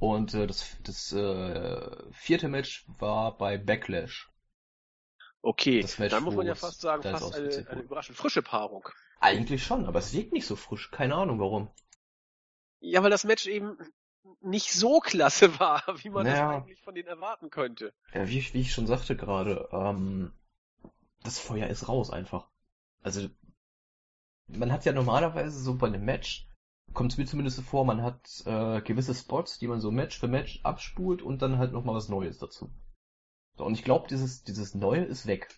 Und 0.00 0.34
äh, 0.34 0.46
das, 0.46 0.76
das 0.82 1.12
äh, 1.12 2.12
vierte 2.12 2.48
Match 2.48 2.84
war 2.98 3.38
bei 3.38 3.56
Backlash. 3.56 4.30
Okay, 5.40 5.80
Das 5.80 5.98
Match, 5.98 6.10
dann 6.10 6.24
muss 6.24 6.34
man 6.34 6.46
ja 6.46 6.54
fast 6.54 6.80
sagen, 6.80 7.02
fast 7.02 7.34
eine, 7.34 7.66
eine 7.68 7.82
überraschend 7.82 8.16
frische 8.16 8.42
Paarung. 8.42 8.88
Eigentlich 9.20 9.62
schon, 9.62 9.86
aber 9.86 10.00
es 10.00 10.12
wirkt 10.12 10.32
nicht 10.32 10.46
so 10.46 10.56
frisch. 10.56 10.90
Keine 10.90 11.14
Ahnung 11.14 11.38
warum. 11.38 11.70
Ja, 12.80 13.02
weil 13.02 13.10
das 13.10 13.24
Match 13.24 13.46
eben 13.46 13.78
nicht 14.40 14.72
so 14.72 15.00
klasse 15.00 15.58
war, 15.60 15.82
wie 16.02 16.10
man 16.10 16.24
Naja. 16.24 16.52
das 16.52 16.62
eigentlich 16.62 16.80
von 16.82 16.94
denen 16.94 17.08
erwarten 17.08 17.50
könnte. 17.50 17.92
Ja, 18.12 18.28
wie, 18.28 18.38
ich- 18.38 18.54
wie 18.54 18.60
ich 18.60 18.72
schon 18.72 18.86
sagte 18.86 19.16
gerade, 19.16 19.68
ähm, 19.72 20.32
das 21.22 21.38
Feuer 21.38 21.68
ist 21.68 21.88
raus 21.88 22.10
einfach. 22.10 22.48
Also, 23.02 23.28
man 24.46 24.72
hat 24.72 24.84
ja 24.84 24.92
normalerweise 24.92 25.58
so 25.58 25.74
bei 25.76 25.86
einem 25.86 26.04
Match, 26.04 26.46
kommt 26.92 27.12
es 27.12 27.18
mir 27.18 27.24
zumindest 27.26 27.56
so 27.56 27.62
vor, 27.62 27.84
man 27.84 28.02
hat 28.02 28.42
äh, 28.46 28.80
gewisse 28.82 29.14
Spots, 29.14 29.58
die 29.58 29.66
man 29.68 29.80
so 29.80 29.90
Match 29.90 30.18
für 30.18 30.28
Match 30.28 30.60
abspult 30.64 31.22
und 31.22 31.40
dann 31.42 31.58
halt 31.58 31.72
nochmal 31.72 31.94
was 31.94 32.08
Neues 32.08 32.38
dazu. 32.38 32.70
So, 33.56 33.64
und 33.64 33.74
ich 33.74 33.84
glaube, 33.84 34.06
dieses, 34.08 34.42
dieses 34.44 34.74
Neue 34.74 35.04
ist 35.04 35.26
weg. 35.26 35.48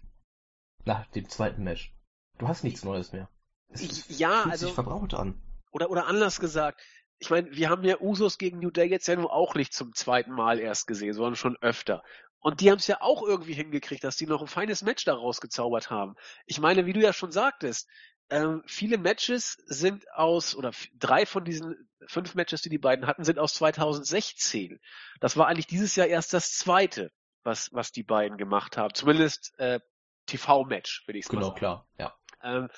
Nach 0.85 1.07
dem 1.09 1.29
zweiten 1.29 1.65
Match. 1.65 1.95
Du 2.39 2.47
hast 2.47 2.63
nichts 2.63 2.85
Neues 2.85 3.13
mehr. 3.13 3.29
Es, 3.69 3.83
es 3.83 4.19
Ja, 4.19 4.43
fühlt 4.43 4.53
also- 4.53 4.67
sich 4.67 4.75
verbraucht 4.75 5.15
an. 5.15 5.41
Oder, 5.73 5.91
oder 5.91 6.07
anders 6.07 6.39
gesagt, 6.39 6.81
ich 7.19 7.31
meine, 7.31 7.51
wir 7.51 7.71
haben 7.71 7.85
ja 7.85 8.01
Usos 8.01 8.39
gegen 8.39 8.59
New 8.59 8.71
Day 8.71 8.89
jetzt 8.89 9.09
ja 9.09 9.17
nur 9.17 9.33
auch 9.33 9.55
nicht 9.55 9.73
zum 9.73 9.95
zweiten 9.95 10.33
Mal 10.33 10.59
erst 10.59 10.87
gesehen, 10.87 11.15
sondern 11.15 11.37
schon 11.37 11.57
öfter. 11.61 12.03
Und 12.39 12.61
die 12.61 12.71
haben 12.71 12.79
es 12.79 12.87
ja 12.87 13.01
auch 13.01 13.23
irgendwie 13.23 13.55
hingekriegt, 13.55 14.05
dass 14.05 14.17
die 14.17 14.27
noch 14.27 14.41
ein 14.41 14.47
feines 14.47 14.83
Match 14.83 15.05
daraus 15.05 15.41
gezaubert 15.41 15.91
haben. 15.91 16.15
Ich 16.45 16.61
meine, 16.61 16.87
wie 16.87 16.93
du 16.93 17.01
ja 17.01 17.13
schon 17.13 17.33
sagtest, 17.33 17.89
ähm, 18.29 18.63
viele 18.67 18.99
Matches 18.99 19.57
sind 19.67 20.05
aus, 20.13 20.55
oder 20.55 20.73
drei 20.95 21.27
von 21.27 21.45
diesen 21.45 21.89
fünf 22.07 22.35
Matches, 22.35 22.63
die 22.63 22.69
die 22.69 22.79
beiden 22.79 23.07
hatten, 23.07 23.25
sind 23.25 23.39
aus 23.39 23.55
2016. 23.55 24.81
Das 25.21 25.37
war 25.37 25.47
eigentlich 25.47 25.67
dieses 25.67 25.97
Jahr 25.97 26.07
erst 26.07 26.35
das 26.35 26.53
zweite, 26.53 27.11
was, 27.43 27.73
was 27.73 27.93
die 27.93 28.03
beiden 28.03 28.37
gemacht 28.37 28.77
haben. 28.77 28.95
Zumindest 28.95 29.55
äh, 29.59 29.81
TV-Match, 30.27 31.07
würde 31.07 31.19
ich 31.19 31.27
Genau, 31.29 31.47
sagen. 31.49 31.57
klar, 31.57 31.89
ja. 31.99 32.15
Ähm, 32.43 32.69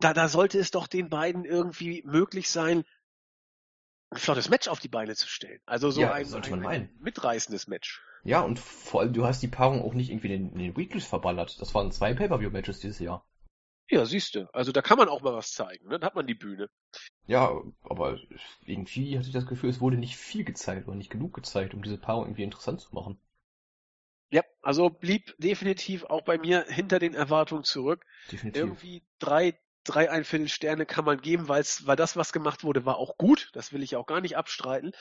da, 0.00 0.12
da 0.14 0.28
sollte 0.28 0.58
es 0.58 0.70
doch 0.70 0.86
den 0.86 1.08
beiden 1.08 1.44
irgendwie 1.44 2.02
möglich 2.06 2.50
sein, 2.50 2.84
ein 4.10 4.18
flottes 4.18 4.48
Match 4.48 4.68
auf 4.68 4.78
die 4.78 4.88
Beine 4.88 5.16
zu 5.16 5.26
stellen. 5.26 5.60
Also 5.66 5.90
so 5.90 6.00
Ja, 6.00 6.12
ein, 6.12 6.32
ein, 6.34 6.64
ein 6.64 6.88
mitreißendes 7.00 7.66
Match. 7.66 8.00
Ja, 8.24 8.40
und 8.40 8.58
vor 8.58 9.00
allem, 9.02 9.12
du 9.12 9.24
hast 9.24 9.42
die 9.44 9.48
Paarung 9.48 9.80
auch 9.82 9.94
nicht 9.94 10.10
irgendwie 10.10 10.34
in 10.34 10.50
den, 10.50 10.58
den 10.58 10.76
Weeklies 10.76 11.06
verballert. 11.06 11.60
Das 11.60 11.72
waren 11.72 11.92
zwei 11.92 12.14
Pay-Per-View-Matches 12.14 12.80
dieses 12.80 12.98
Jahr. 12.98 13.24
Ja, 13.90 14.04
siehst 14.06 14.34
du. 14.34 14.48
Also 14.52 14.72
da 14.72 14.82
kann 14.82 14.98
man 14.98 15.08
auch 15.08 15.22
mal 15.22 15.34
was 15.34 15.52
zeigen. 15.52 15.86
Ne? 15.88 15.98
Da 16.00 16.06
hat 16.06 16.14
man 16.16 16.26
die 16.26 16.34
Bühne. 16.34 16.68
Ja, 17.26 17.60
aber 17.82 18.18
irgendwie 18.64 19.18
hatte 19.18 19.26
ich 19.26 19.32
das 19.34 19.46
Gefühl, 19.46 19.70
es 19.70 19.80
wurde 19.80 19.96
nicht 19.96 20.16
viel 20.16 20.44
gezeigt 20.44 20.86
oder 20.86 20.96
nicht 20.96 21.10
genug 21.10 21.34
gezeigt, 21.34 21.74
um 21.74 21.82
diese 21.82 21.98
Paarung 21.98 22.26
irgendwie 22.26 22.44
interessant 22.44 22.80
zu 22.80 22.94
machen. 22.94 23.18
Also 24.62 24.90
blieb 24.90 25.34
definitiv 25.38 26.04
auch 26.04 26.22
bei 26.22 26.38
mir 26.38 26.64
hinter 26.68 27.00
den 27.00 27.14
Erwartungen 27.14 27.64
zurück. 27.64 28.06
Definitiv. 28.30 28.62
Irgendwie 28.62 29.02
drei, 29.18 29.58
drei 29.84 30.10
Einviertel 30.10 30.48
Sterne 30.48 30.86
kann 30.86 31.04
man 31.04 31.20
geben, 31.20 31.48
weil's, 31.48 31.86
weil 31.86 31.96
das, 31.96 32.16
was 32.16 32.32
gemacht 32.32 32.62
wurde, 32.62 32.86
war 32.86 32.96
auch 32.96 33.18
gut. 33.18 33.50
Das 33.54 33.72
will 33.72 33.82
ich 33.82 33.96
auch 33.96 34.06
gar 34.06 34.20
nicht 34.20 34.36
abstreiten. 34.36 34.92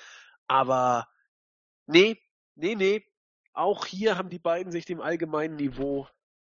Aber 0.47 1.07
nee, 1.86 2.18
nee, 2.55 2.76
nee. 2.76 3.05
Auch 3.53 3.86
hier 3.86 4.18
haben 4.18 4.30
die 4.30 4.39
beiden 4.39 4.72
sich 4.72 4.86
dem 4.86 5.01
allgemeinen 5.01 5.57
Niveau 5.57 6.07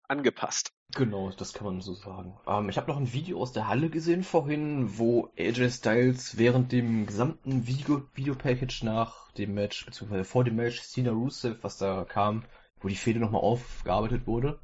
angepasst. 0.07 0.71
Genau, 0.93 1.31
das 1.31 1.53
kann 1.53 1.65
man 1.65 1.81
so 1.81 1.93
sagen. 1.93 2.37
Ähm, 2.45 2.69
ich 2.69 2.77
habe 2.77 2.91
noch 2.91 2.97
ein 2.97 3.13
Video 3.13 3.41
aus 3.41 3.53
der 3.53 3.67
Halle 3.67 3.89
gesehen 3.89 4.23
vorhin, 4.23 4.97
wo 4.97 5.29
AJ 5.37 5.71
Styles 5.71 6.37
während 6.37 6.71
dem 6.71 7.05
gesamten 7.05 7.65
Video, 7.65 8.03
Video-Package 8.13 8.83
nach 8.83 9.31
dem 9.31 9.53
Match, 9.53 9.85
beziehungsweise 9.85 10.25
vor 10.25 10.43
dem 10.43 10.57
Match, 10.57 10.81
Cena 10.81 11.11
Rusev, 11.11 11.63
was 11.63 11.77
da 11.77 12.05
kam, 12.05 12.43
wo 12.81 12.87
die 12.87 12.95
Fehde 12.95 13.19
nochmal 13.19 13.41
aufgearbeitet 13.41 14.27
wurde, 14.27 14.59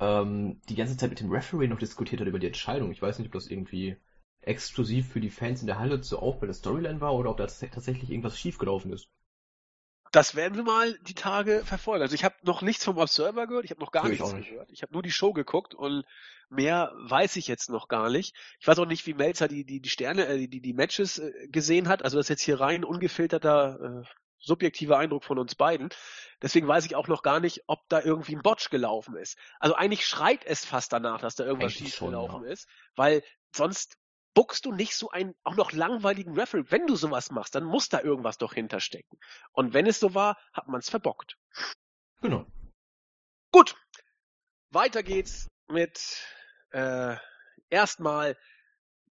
ähm, 0.00 0.60
die 0.68 0.74
ganze 0.74 0.96
Zeit 0.96 1.10
mit 1.10 1.20
dem 1.20 1.30
Referee 1.30 1.68
noch 1.68 1.78
diskutiert 1.78 2.20
hat 2.20 2.28
über 2.28 2.38
die 2.38 2.48
Entscheidung. 2.48 2.90
Ich 2.90 3.02
weiß 3.02 3.18
nicht, 3.18 3.28
ob 3.28 3.32
das 3.32 3.46
irgendwie 3.46 3.96
exklusiv 4.42 5.08
für 5.08 5.20
die 5.20 5.30
Fans 5.30 5.60
in 5.60 5.66
der 5.66 5.78
Halle 5.78 6.00
zu 6.00 6.18
auch 6.18 6.36
bei 6.36 6.46
der 6.46 6.54
Storyline 6.54 7.00
war 7.00 7.14
oder 7.14 7.30
ob 7.30 7.36
da 7.36 7.46
tatsächlich 7.46 8.10
irgendwas 8.10 8.38
schiefgelaufen 8.38 8.92
ist. 8.92 9.08
Das 10.12 10.36
werden 10.36 10.54
wir 10.54 10.62
mal 10.62 10.96
die 11.08 11.14
Tage 11.14 11.64
verfolgen. 11.64 12.02
Also 12.02 12.14
ich 12.14 12.22
habe 12.22 12.36
noch 12.42 12.62
nichts 12.62 12.84
vom 12.84 12.98
Observer 12.98 13.48
gehört, 13.48 13.64
ich 13.64 13.72
habe 13.72 13.80
noch 13.80 13.90
gar 13.90 14.08
nichts 14.08 14.32
nicht. 14.32 14.50
gehört. 14.50 14.70
Ich 14.70 14.82
habe 14.82 14.92
nur 14.92 15.02
die 15.02 15.10
Show 15.10 15.32
geguckt 15.32 15.74
und 15.74 16.04
mehr 16.48 16.92
weiß 16.96 17.34
ich 17.34 17.48
jetzt 17.48 17.68
noch 17.68 17.88
gar 17.88 18.10
nicht. 18.10 18.36
Ich 18.60 18.66
weiß 18.68 18.78
auch 18.78 18.86
nicht, 18.86 19.06
wie 19.06 19.14
Melzer 19.14 19.48
die 19.48 19.64
die 19.64 19.80
die 19.80 19.88
Sterne, 19.88 20.26
äh, 20.26 20.46
die 20.46 20.60
die 20.60 20.72
Matches 20.72 21.18
äh, 21.18 21.48
gesehen 21.48 21.88
hat. 21.88 22.04
Also 22.04 22.16
das 22.16 22.26
ist 22.26 22.30
jetzt 22.30 22.42
hier 22.42 22.60
rein 22.60 22.84
ungefilterter 22.84 24.02
äh, 24.04 24.23
subjektiver 24.44 24.98
Eindruck 24.98 25.24
von 25.24 25.38
uns 25.38 25.54
beiden. 25.54 25.88
Deswegen 26.42 26.68
weiß 26.68 26.84
ich 26.86 26.96
auch 26.96 27.08
noch 27.08 27.22
gar 27.22 27.40
nicht, 27.40 27.62
ob 27.66 27.80
da 27.88 28.00
irgendwie 28.00 28.36
ein 28.36 28.42
Botch 28.42 28.70
gelaufen 28.70 29.16
ist. 29.16 29.38
Also 29.58 29.74
eigentlich 29.74 30.06
schreit 30.06 30.44
es 30.44 30.64
fast 30.64 30.92
danach, 30.92 31.20
dass 31.20 31.34
da 31.34 31.44
irgendwas 31.44 31.72
schief 31.72 31.98
gelaufen 31.98 32.44
ja. 32.44 32.50
ist, 32.50 32.68
weil 32.94 33.22
sonst 33.54 33.96
buckst 34.34 34.64
du 34.64 34.72
nicht 34.72 34.96
so 34.96 35.10
einen 35.10 35.34
auch 35.44 35.54
noch 35.54 35.72
langweiligen 35.72 36.34
Referee. 36.34 36.64
Wenn 36.68 36.86
du 36.86 36.96
sowas 36.96 37.30
machst, 37.30 37.54
dann 37.54 37.64
muss 37.64 37.88
da 37.88 38.00
irgendwas 38.00 38.38
doch 38.38 38.52
hinterstecken. 38.52 39.18
Und 39.52 39.72
wenn 39.72 39.86
es 39.86 40.00
so 40.00 40.14
war, 40.14 40.36
hat 40.52 40.68
man 40.68 40.80
es 40.80 40.90
verbockt. 40.90 41.38
Genau. 42.20 42.46
Gut, 43.52 43.76
weiter 44.70 45.02
geht's 45.02 45.48
mit 45.68 46.26
äh, 46.70 47.16
erstmal 47.70 48.36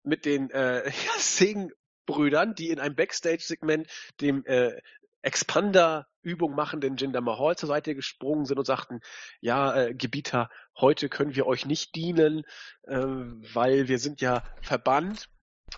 mit 0.03 0.25
den 0.25 0.49
äh, 0.51 0.89
Singh-Brüdern, 1.17 2.55
die 2.55 2.69
in 2.69 2.79
einem 2.79 2.95
Backstage-Segment 2.95 3.89
dem 4.21 4.45
äh, 4.45 4.79
Expander-Übung 5.21 6.55
machenden 6.55 6.97
Jinder 6.97 7.21
Mahal 7.21 7.57
zur 7.57 7.67
Seite 7.67 7.95
gesprungen 7.95 8.45
sind 8.45 8.57
und 8.57 8.65
sagten, 8.65 9.01
ja, 9.41 9.75
äh, 9.75 9.93
Gebieter, 9.93 10.49
heute 10.77 11.09
können 11.09 11.35
wir 11.35 11.45
euch 11.45 11.65
nicht 11.65 11.95
dienen, 11.95 12.43
äh, 12.83 12.97
weil 12.97 13.87
wir 13.87 13.99
sind 13.99 14.21
ja 14.21 14.43
verbannt. 14.61 15.29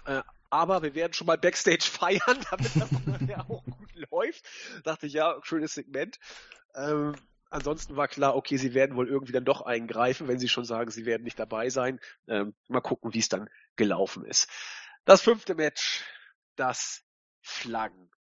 Äh, 0.05 0.21
aber 0.49 0.83
wir 0.83 0.95
werden 0.95 1.13
schon 1.13 1.27
mal 1.27 1.37
Backstage 1.37 1.83
feiern, 1.91 2.45
damit 2.51 2.71
das 2.75 2.89
ja 3.27 3.39
auch 3.49 3.63
gut 3.63 3.93
läuft. 4.11 4.45
Dachte 4.83 5.07
ich, 5.07 5.13
ja, 5.13 5.39
schönes 5.43 5.73
Segment. 5.73 6.19
Ähm, 6.75 7.15
ansonsten 7.49 7.95
war 7.95 8.07
klar, 8.07 8.35
okay, 8.35 8.57
sie 8.57 8.73
werden 8.73 8.95
wohl 8.95 9.07
irgendwie 9.07 9.33
dann 9.33 9.45
doch 9.45 9.61
eingreifen, 9.61 10.27
wenn 10.27 10.39
sie 10.39 10.49
schon 10.49 10.65
sagen, 10.65 10.91
sie 10.91 11.05
werden 11.05 11.23
nicht 11.23 11.39
dabei 11.39 11.69
sein. 11.69 11.99
Ähm, 12.27 12.53
mal 12.67 12.81
gucken, 12.81 13.13
wie 13.13 13.19
es 13.19 13.29
dann 13.29 13.49
gelaufen 13.75 14.25
ist. 14.25 14.49
Das 15.05 15.21
fünfte 15.21 15.55
Match, 15.55 16.03
das 16.55 17.03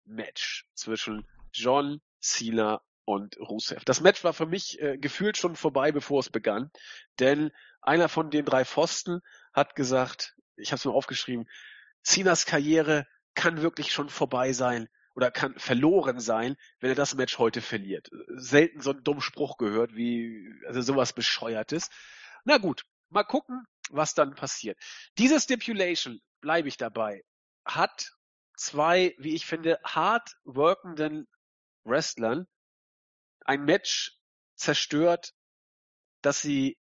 Flaggenmatch 0.09 0.65
zwischen 0.75 1.27
John 1.53 2.01
Cena 2.21 2.81
und 3.05 3.39
Rusev. 3.39 3.85
Das 3.85 4.01
Match 4.01 4.25
war 4.25 4.33
für 4.33 4.47
mich 4.47 4.81
äh, 4.81 4.99
gefühlt 4.99 5.37
schon 5.37 5.57
vorbei, 5.57 5.93
bevor 5.93 6.21
es 6.21 6.31
begann, 6.31 6.71
denn 7.19 7.51
einer 7.81 8.09
von 8.09 8.31
den 8.31 8.45
drei 8.45 8.65
Pfosten 8.65 9.21
hat 9.53 9.75
gesagt, 9.75 10.35
ich 10.57 10.73
habe 10.73 10.79
es 10.79 10.85
mir 10.85 10.93
aufgeschrieben, 10.93 11.49
Cenas 12.05 12.45
Karriere 12.45 13.07
kann 13.35 13.63
wirklich 13.63 13.93
schon 13.93 14.09
vorbei 14.09 14.53
sein 14.53 14.89
oder 15.15 15.31
kann 15.31 15.59
verloren 15.59 16.21
sein, 16.21 16.57
wenn 16.81 16.91
er 16.91 16.97
das 16.97 17.15
Match 17.15 17.39
heute 17.39 17.61
verliert. 17.61 18.09
Selten 18.29 18.81
so 18.81 18.91
einen 18.91 19.05
dummen 19.05 19.21
Spruch 19.23 19.57
gehört, 19.57 19.95
wie 19.95 20.53
also 20.67 20.81
sowas 20.81 21.13
bescheuertes. 21.13 21.91
Na 22.45 22.59
gut, 22.59 22.85
mal 23.09 23.25
gucken, 23.25 23.65
was 23.91 24.15
dann 24.15 24.35
passiert. 24.35 24.79
Diese 25.17 25.41
Stipulation, 25.41 26.21
bleibe 26.41 26.69
ich 26.69 26.77
dabei, 26.77 27.23
hat 27.65 28.13
zwei, 28.59 29.15
wie 29.19 29.35
ich 29.35 29.47
finde, 29.47 29.79
hart 29.85 30.37
workenden 30.45 31.27
Wrestlern 31.85 32.47
ein 33.45 33.65
Match 33.65 34.19
zerstört, 34.57 35.33
das 36.21 36.41
sie 36.41 36.77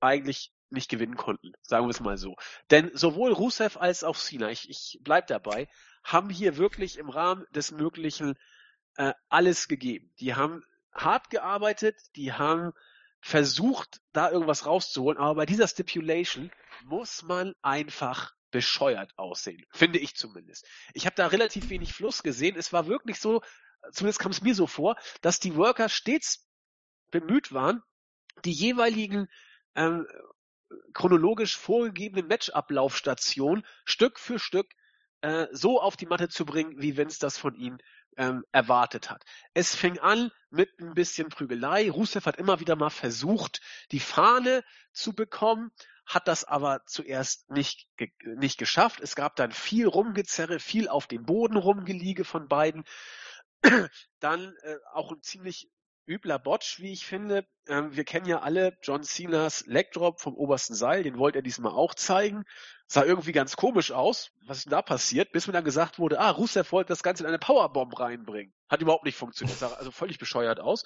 eigentlich 0.00 0.52
nicht 0.68 0.88
gewinnen 0.88 1.16
konnten, 1.16 1.52
sagen 1.62 1.86
wir 1.86 1.90
es 1.90 2.00
mal 2.00 2.18
so. 2.18 2.36
Denn 2.70 2.90
sowohl 2.94 3.32
Rusev 3.32 3.76
als 3.76 4.04
auch 4.04 4.16
Cena, 4.16 4.50
ich, 4.50 4.68
ich 4.68 4.98
bleib 5.02 5.26
dabei, 5.28 5.68
haben 6.04 6.30
hier 6.30 6.56
wirklich 6.56 6.98
im 6.98 7.08
Rahmen 7.08 7.46
des 7.50 7.70
Möglichen 7.72 8.34
äh, 8.96 9.12
alles 9.28 9.68
gegeben. 9.68 10.12
Die 10.20 10.34
haben 10.34 10.62
hart 10.92 11.30
gearbeitet, 11.30 11.96
die 12.16 12.32
haben 12.32 12.72
versucht, 13.20 14.00
da 14.12 14.30
irgendwas 14.30 14.66
rauszuholen, 14.66 15.18
aber 15.18 15.34
bei 15.34 15.46
dieser 15.46 15.66
Stipulation 15.66 16.50
muss 16.84 17.22
man 17.22 17.54
einfach 17.62 18.34
bescheuert 18.56 19.12
aussehen, 19.18 19.66
finde 19.70 19.98
ich 19.98 20.16
zumindest. 20.16 20.66
Ich 20.94 21.04
habe 21.04 21.14
da 21.14 21.26
relativ 21.26 21.68
wenig 21.68 21.92
Fluss 21.92 22.22
gesehen. 22.22 22.56
Es 22.56 22.72
war 22.72 22.86
wirklich 22.86 23.20
so, 23.20 23.42
zumindest 23.92 24.18
kam 24.18 24.32
es 24.32 24.40
mir 24.40 24.54
so 24.54 24.66
vor, 24.66 24.96
dass 25.20 25.40
die 25.40 25.56
Worker 25.56 25.90
stets 25.90 26.48
bemüht 27.10 27.52
waren, 27.52 27.82
die 28.46 28.52
jeweiligen 28.52 29.28
ähm, 29.74 30.06
chronologisch 30.94 31.58
vorgegebenen 31.58 32.28
Matchablaufstationen 32.28 33.66
Stück 33.84 34.18
für 34.18 34.38
Stück 34.38 34.72
äh, 35.20 35.48
so 35.52 35.78
auf 35.78 35.98
die 35.98 36.06
Matte 36.06 36.30
zu 36.30 36.46
bringen, 36.46 36.80
wie 36.80 36.96
Vince 36.96 37.20
das 37.20 37.36
von 37.36 37.54
ihnen 37.54 37.76
ähm, 38.16 38.42
erwartet 38.52 39.10
hat. 39.10 39.22
Es 39.52 39.74
fing 39.74 39.98
an 39.98 40.30
mit 40.48 40.70
ein 40.80 40.94
bisschen 40.94 41.28
Prügelei. 41.28 41.90
Rusev 41.90 42.24
hat 42.24 42.38
immer 42.38 42.58
wieder 42.58 42.74
mal 42.74 42.88
versucht, 42.88 43.60
die 43.92 44.00
Fahne 44.00 44.64
zu 44.94 45.12
bekommen, 45.12 45.72
hat 46.06 46.28
das 46.28 46.44
aber 46.44 46.82
zuerst 46.86 47.50
nicht, 47.50 47.88
nicht 48.24 48.58
geschafft. 48.58 49.00
Es 49.00 49.16
gab 49.16 49.36
dann 49.36 49.50
viel 49.50 49.88
Rumgezerre, 49.88 50.60
viel 50.60 50.88
auf 50.88 51.06
dem 51.06 51.24
Boden 51.24 51.56
rumgeliege 51.56 52.24
von 52.24 52.48
beiden. 52.48 52.84
Dann 54.20 54.54
äh, 54.62 54.76
auch 54.92 55.10
ein 55.10 55.22
ziemlich 55.22 55.68
übler 56.06 56.38
Botch, 56.38 56.78
wie 56.78 56.92
ich 56.92 57.04
finde. 57.04 57.44
Ähm, 57.66 57.94
wir 57.96 58.04
kennen 58.04 58.26
ja 58.26 58.40
alle 58.40 58.78
John 58.82 59.02
Cenas 59.02 59.66
Legdrop 59.66 60.20
vom 60.20 60.34
obersten 60.34 60.74
Seil, 60.74 61.02
den 61.02 61.18
wollte 61.18 61.40
er 61.40 61.42
diesmal 61.42 61.72
auch 61.72 61.94
zeigen. 61.94 62.44
Sah 62.86 63.04
irgendwie 63.04 63.32
ganz 63.32 63.56
komisch 63.56 63.90
aus. 63.90 64.30
Was 64.46 64.58
ist 64.58 64.66
denn 64.66 64.70
da 64.70 64.82
passiert? 64.82 65.32
Bis 65.32 65.48
mir 65.48 65.52
dann 65.52 65.64
gesagt 65.64 65.98
wurde, 65.98 66.20
ah, 66.20 66.30
Rusev 66.30 66.70
wollte 66.70 66.88
das 66.88 67.02
Ganze 67.02 67.24
in 67.24 67.28
eine 67.28 67.40
Powerbomb 67.40 67.98
reinbringen. 67.98 68.54
Hat 68.68 68.80
überhaupt 68.80 69.04
nicht 69.04 69.18
funktioniert. 69.18 69.58
Sah 69.58 69.72
also 69.72 69.90
völlig 69.90 70.18
bescheuert 70.18 70.60
aus. 70.60 70.84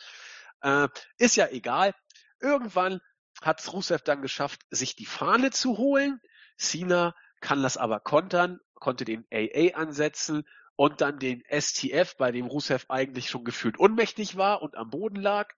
Äh, 0.62 0.88
ist 1.18 1.36
ja 1.36 1.48
egal. 1.48 1.94
Irgendwann 2.40 3.00
hat 3.40 3.72
Rusev 3.72 4.02
dann 4.02 4.22
geschafft, 4.22 4.62
sich 4.70 4.96
die 4.96 5.06
Fahne 5.06 5.50
zu 5.50 5.78
holen. 5.78 6.20
Cena 6.56 7.14
kann 7.40 7.62
das 7.62 7.76
aber 7.76 8.00
kontern, 8.00 8.60
konnte 8.74 9.04
den 9.04 9.26
AA 9.32 9.76
ansetzen 9.76 10.44
und 10.76 11.00
dann 11.00 11.18
den 11.18 11.42
STF, 11.50 12.16
bei 12.16 12.32
dem 12.32 12.46
Rusev 12.46 12.86
eigentlich 12.88 13.28
schon 13.28 13.44
gefühlt 13.44 13.78
ohnmächtig 13.78 14.36
war 14.36 14.62
und 14.62 14.76
am 14.76 14.90
Boden 14.90 15.20
lag. 15.20 15.52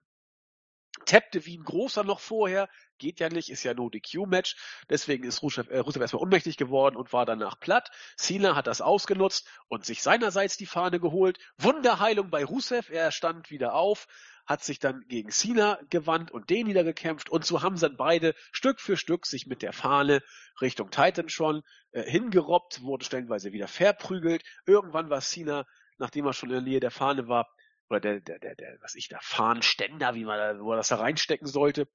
Tappte 1.05 1.45
wie 1.45 1.57
ein 1.57 1.63
großer 1.63 2.03
noch 2.03 2.19
vorher, 2.19 2.69
geht 2.97 3.19
ja 3.19 3.29
nicht, 3.29 3.49
ist 3.49 3.63
ja 3.63 3.73
no 3.73 3.89
DQ-Match, 3.89 4.55
deswegen 4.89 5.23
ist 5.23 5.41
Rusev, 5.41 5.69
äh, 5.69 5.79
Rusev 5.79 6.01
erstmal 6.01 6.21
ohnmächtig 6.21 6.55
geworden 6.55 6.95
und 6.95 7.11
war 7.11 7.25
danach 7.25 7.59
platt. 7.59 7.89
Cena 8.15 8.55
hat 8.55 8.67
das 8.67 8.81
ausgenutzt 8.81 9.47
und 9.67 9.85
sich 9.85 10.03
seinerseits 10.03 10.55
die 10.55 10.65
Fahne 10.65 10.99
geholt. 10.99 11.39
Wunderheilung 11.57 12.29
bei 12.29 12.45
Rusev, 12.45 12.89
er 12.89 13.11
stand 13.11 13.49
wieder 13.49 13.73
auf, 13.73 14.07
hat 14.45 14.63
sich 14.63 14.79
dann 14.79 15.05
gegen 15.07 15.29
Cena 15.29 15.79
gewandt 15.89 16.31
und 16.31 16.49
den 16.49 16.67
niedergekämpft 16.67 17.29
und 17.29 17.45
so 17.45 17.61
haben 17.61 17.79
dann 17.79 17.97
beide 17.97 18.35
Stück 18.51 18.79
für 18.79 18.97
Stück 18.97 19.25
sich 19.25 19.47
mit 19.47 19.61
der 19.61 19.73
Fahne 19.73 20.21
Richtung 20.61 20.91
Titantron 20.91 21.63
äh, 21.91 22.03
hingerobbt, 22.03 22.81
wurden 22.81 23.03
stellenweise 23.03 23.53
wieder 23.53 23.67
verprügelt. 23.67 24.43
Irgendwann 24.65 25.09
war 25.09 25.21
Cena, 25.21 25.65
nachdem 25.97 26.25
er 26.25 26.33
schon 26.33 26.49
in 26.49 26.55
der 26.55 26.63
Nähe 26.63 26.79
der 26.79 26.91
Fahne 26.91 27.27
war, 27.27 27.47
oder 27.89 27.99
der, 27.99 28.19
der, 28.21 28.39
der, 28.39 28.55
der 28.55 28.77
was 28.81 28.95
ich 28.95 29.07
da, 29.07 29.19
Fahnenständer, 29.21 30.15
wie 30.15 30.25
man 30.25 30.37
da, 30.37 30.59
wo 30.59 30.71
er 30.71 30.77
das 30.77 30.87
da 30.87 30.95
reinstecken 30.95 31.47
sollte, 31.47 31.87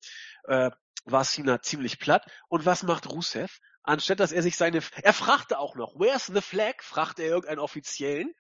äh, 0.45 0.71
war 1.05 1.25
Cena 1.25 1.61
ziemlich 1.61 1.99
platt. 1.99 2.31
Und 2.49 2.67
was 2.67 2.83
macht 2.83 3.09
Rusev? 3.11 3.59
Anstatt 3.83 4.21
dass 4.21 4.33
er 4.33 4.43
sich 4.43 4.57
seine, 4.57 4.83
er 5.03 5.13
fragte 5.13 5.59
auch 5.59 5.75
noch, 5.75 5.95
where's 5.99 6.27
the 6.27 6.41
flag? 6.41 6.83
fragte 6.83 7.23
er 7.23 7.31
irgendeinen 7.31 7.61
Offiziellen. 7.61 8.35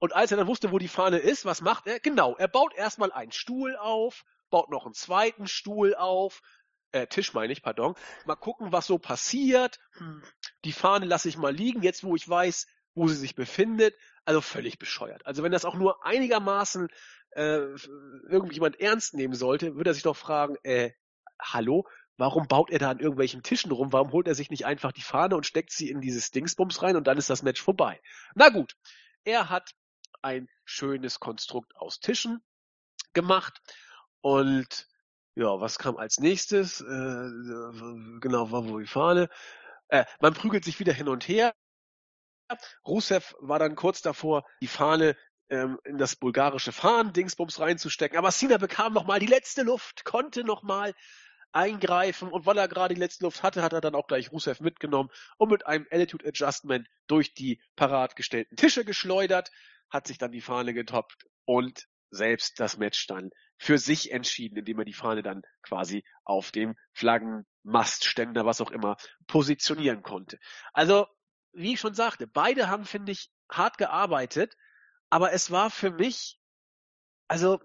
Und 0.00 0.14
als 0.14 0.30
er 0.30 0.38
dann 0.38 0.46
wusste, 0.46 0.72
wo 0.72 0.78
die 0.78 0.88
Fahne 0.88 1.18
ist, 1.18 1.44
was 1.44 1.60
macht 1.60 1.86
er? 1.86 2.00
Genau, 2.00 2.34
er 2.36 2.48
baut 2.48 2.74
erstmal 2.74 3.12
einen 3.12 3.32
Stuhl 3.32 3.76
auf, 3.76 4.24
baut 4.50 4.70
noch 4.70 4.86
einen 4.86 4.94
zweiten 4.94 5.46
Stuhl 5.46 5.94
auf, 5.94 6.42
äh, 6.92 7.06
Tisch 7.06 7.34
meine 7.34 7.52
ich, 7.52 7.62
pardon. 7.62 7.94
Mal 8.24 8.34
gucken, 8.34 8.72
was 8.72 8.86
so 8.86 8.98
passiert. 8.98 9.78
Hm, 9.92 10.22
die 10.64 10.72
Fahne 10.72 11.06
lasse 11.06 11.28
ich 11.28 11.36
mal 11.36 11.54
liegen, 11.54 11.82
jetzt 11.82 12.02
wo 12.02 12.16
ich 12.16 12.28
weiß, 12.28 12.66
wo 12.94 13.06
sie 13.06 13.14
sich 13.14 13.34
befindet. 13.34 13.94
Also 14.24 14.40
völlig 14.40 14.78
bescheuert. 14.78 15.24
Also 15.24 15.42
wenn 15.42 15.52
das 15.52 15.64
auch 15.64 15.76
nur 15.76 16.04
einigermaßen 16.04 16.88
äh, 17.32 17.60
irgendjemand 18.28 18.80
ernst 18.80 19.14
nehmen 19.14 19.34
sollte, 19.34 19.76
würde 19.76 19.90
er 19.90 19.94
sich 19.94 20.02
doch 20.02 20.16
fragen, 20.16 20.56
äh, 20.62 20.90
hallo, 21.40 21.86
warum 22.16 22.48
baut 22.48 22.70
er 22.70 22.78
da 22.78 22.90
an 22.90 22.98
irgendwelchen 22.98 23.42
Tischen 23.42 23.70
rum? 23.70 23.92
Warum 23.92 24.12
holt 24.12 24.26
er 24.26 24.34
sich 24.34 24.50
nicht 24.50 24.66
einfach 24.66 24.92
die 24.92 25.02
Fahne 25.02 25.36
und 25.36 25.46
steckt 25.46 25.72
sie 25.72 25.90
in 25.90 26.00
dieses 26.00 26.30
Dingsbums 26.30 26.82
rein 26.82 26.96
und 26.96 27.06
dann 27.06 27.18
ist 27.18 27.30
das 27.30 27.42
Match 27.42 27.62
vorbei? 27.62 28.00
Na 28.34 28.48
gut, 28.48 28.76
er 29.24 29.48
hat 29.48 29.74
ein 30.22 30.48
schönes 30.64 31.20
Konstrukt 31.20 31.74
aus 31.76 32.00
Tischen 32.00 32.42
gemacht 33.12 33.60
und 34.20 34.88
ja, 35.34 35.60
was 35.60 35.78
kam 35.78 35.96
als 35.96 36.18
nächstes? 36.18 36.80
Äh, 36.80 36.84
genau, 38.20 38.50
war 38.50 38.68
wohl 38.68 38.82
die 38.82 38.88
Fahne. 38.88 39.28
Äh, 39.88 40.04
man 40.20 40.34
prügelt 40.34 40.64
sich 40.64 40.80
wieder 40.80 40.92
hin 40.92 41.08
und 41.08 41.26
her. 41.28 41.54
Rusev 42.86 43.34
war 43.38 43.58
dann 43.58 43.76
kurz 43.76 44.02
davor, 44.02 44.44
die 44.60 44.66
Fahne 44.66 45.16
ähm, 45.50 45.78
in 45.84 45.98
das 45.98 46.16
bulgarische 46.16 46.72
Fahnen-Dingsbums 46.72 47.60
reinzustecken. 47.60 48.18
Aber 48.18 48.32
Cena 48.32 48.58
bekam 48.58 48.92
noch 48.92 49.04
mal 49.04 49.20
die 49.20 49.26
letzte 49.26 49.62
Luft, 49.62 50.04
konnte 50.04 50.44
noch 50.44 50.62
mal 50.62 50.94
eingreifen 51.52 52.28
und 52.28 52.46
weil 52.46 52.58
er 52.58 52.68
gerade 52.68 52.94
die 52.94 53.00
letzte 53.00 53.24
Luft 53.24 53.42
hatte, 53.42 53.62
hat 53.62 53.72
er 53.72 53.80
dann 53.80 53.94
auch 53.94 54.06
gleich 54.06 54.30
Rusev 54.30 54.60
mitgenommen 54.60 55.10
und 55.36 55.50
mit 55.50 55.66
einem 55.66 55.86
Attitude 55.90 56.26
Adjustment 56.28 56.88
durch 57.08 57.34
die 57.34 57.60
parat 57.74 58.14
gestellten 58.14 58.56
Tische 58.56 58.84
geschleudert, 58.84 59.50
hat 59.90 60.06
sich 60.06 60.18
dann 60.18 60.32
die 60.32 60.40
Fahne 60.40 60.74
getoppt 60.74 61.26
und 61.44 61.86
selbst 62.10 62.58
das 62.58 62.76
Match 62.76 63.06
dann 63.06 63.30
für 63.56 63.78
sich 63.78 64.10
entschieden, 64.10 64.56
indem 64.56 64.78
er 64.78 64.84
die 64.84 64.92
Fahne 64.92 65.22
dann 65.22 65.42
quasi 65.62 66.04
auf 66.24 66.50
dem 66.50 66.76
Flaggenmastständer, 66.94 68.46
was 68.46 68.60
auch 68.60 68.70
immer, 68.70 68.96
positionieren 69.26 70.02
konnte. 70.02 70.38
Also, 70.72 71.06
wie 71.52 71.74
ich 71.74 71.80
schon 71.80 71.94
sagte, 71.94 72.26
beide 72.26 72.68
haben, 72.68 72.84
finde 72.84 73.12
ich, 73.12 73.30
hart 73.50 73.78
gearbeitet, 73.78 74.56
aber 75.10 75.32
es 75.32 75.50
war 75.50 75.70
für 75.70 75.90
mich, 75.90 76.38
also, 77.28 77.60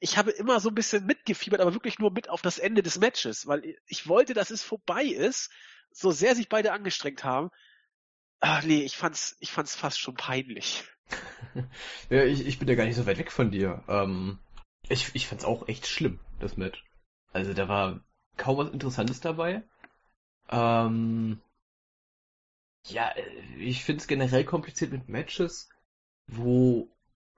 ich 0.00 0.18
habe 0.18 0.32
immer 0.32 0.60
so 0.60 0.68
ein 0.68 0.74
bisschen 0.74 1.06
mitgefiebert, 1.06 1.60
aber 1.60 1.72
wirklich 1.72 1.98
nur 1.98 2.12
mit 2.12 2.28
auf 2.28 2.42
das 2.42 2.58
Ende 2.58 2.82
des 2.82 2.98
Matches, 2.98 3.46
weil 3.46 3.78
ich 3.86 4.06
wollte, 4.06 4.34
dass 4.34 4.50
es 4.50 4.62
vorbei 4.62 5.04
ist, 5.04 5.50
so 5.90 6.10
sehr 6.10 6.34
sich 6.34 6.48
beide 6.48 6.72
angestrengt 6.72 7.24
haben. 7.24 7.50
Ach 8.40 8.62
nee, 8.64 8.82
ich 8.82 8.96
fand's, 8.96 9.36
ich 9.40 9.50
fand's 9.50 9.74
fast 9.74 9.98
schon 9.98 10.14
peinlich. 10.14 10.84
Ja, 12.10 12.24
ich, 12.24 12.46
ich 12.46 12.58
bin 12.58 12.68
ja 12.68 12.74
gar 12.74 12.84
nicht 12.84 12.96
so 12.96 13.06
weit 13.06 13.18
weg 13.18 13.30
von 13.30 13.50
dir. 13.50 13.82
Ähm, 13.88 14.38
ich, 14.88 15.14
ich 15.14 15.26
fand's 15.26 15.44
auch 15.44 15.68
echt 15.68 15.86
schlimm, 15.86 16.20
das 16.40 16.56
Match. 16.56 16.84
Also 17.32 17.54
da 17.54 17.68
war 17.68 18.00
kaum 18.36 18.58
was 18.58 18.70
Interessantes 18.70 19.20
dabei. 19.20 19.62
Ähm, 20.50 21.40
ja, 22.86 23.12
ich 23.58 23.82
find's 23.84 24.06
generell 24.06 24.44
kompliziert 24.44 24.92
mit 24.92 25.08
Matches, 25.08 25.70
wo 26.26 26.88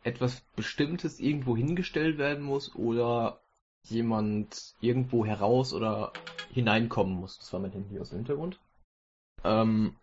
etwas 0.03 0.41
Bestimmtes 0.55 1.21
irgendwo 1.21 1.57
hingestellt 1.57 2.19
werden 2.19 2.45
muss 2.45 2.75
oder 2.75 3.41
jemand 3.85 4.75
irgendwo 4.81 5.25
heraus 5.25 5.73
oder 5.73 6.13
hineinkommen 6.53 7.15
muss. 7.15 7.39
Das 7.39 7.53
war 7.53 7.61
mein 7.61 7.73
Handy 7.73 7.99
aus 8.01 8.11
dem 8.11 8.19
Hintergrund. 8.19 8.61
Ähm, 9.45 9.97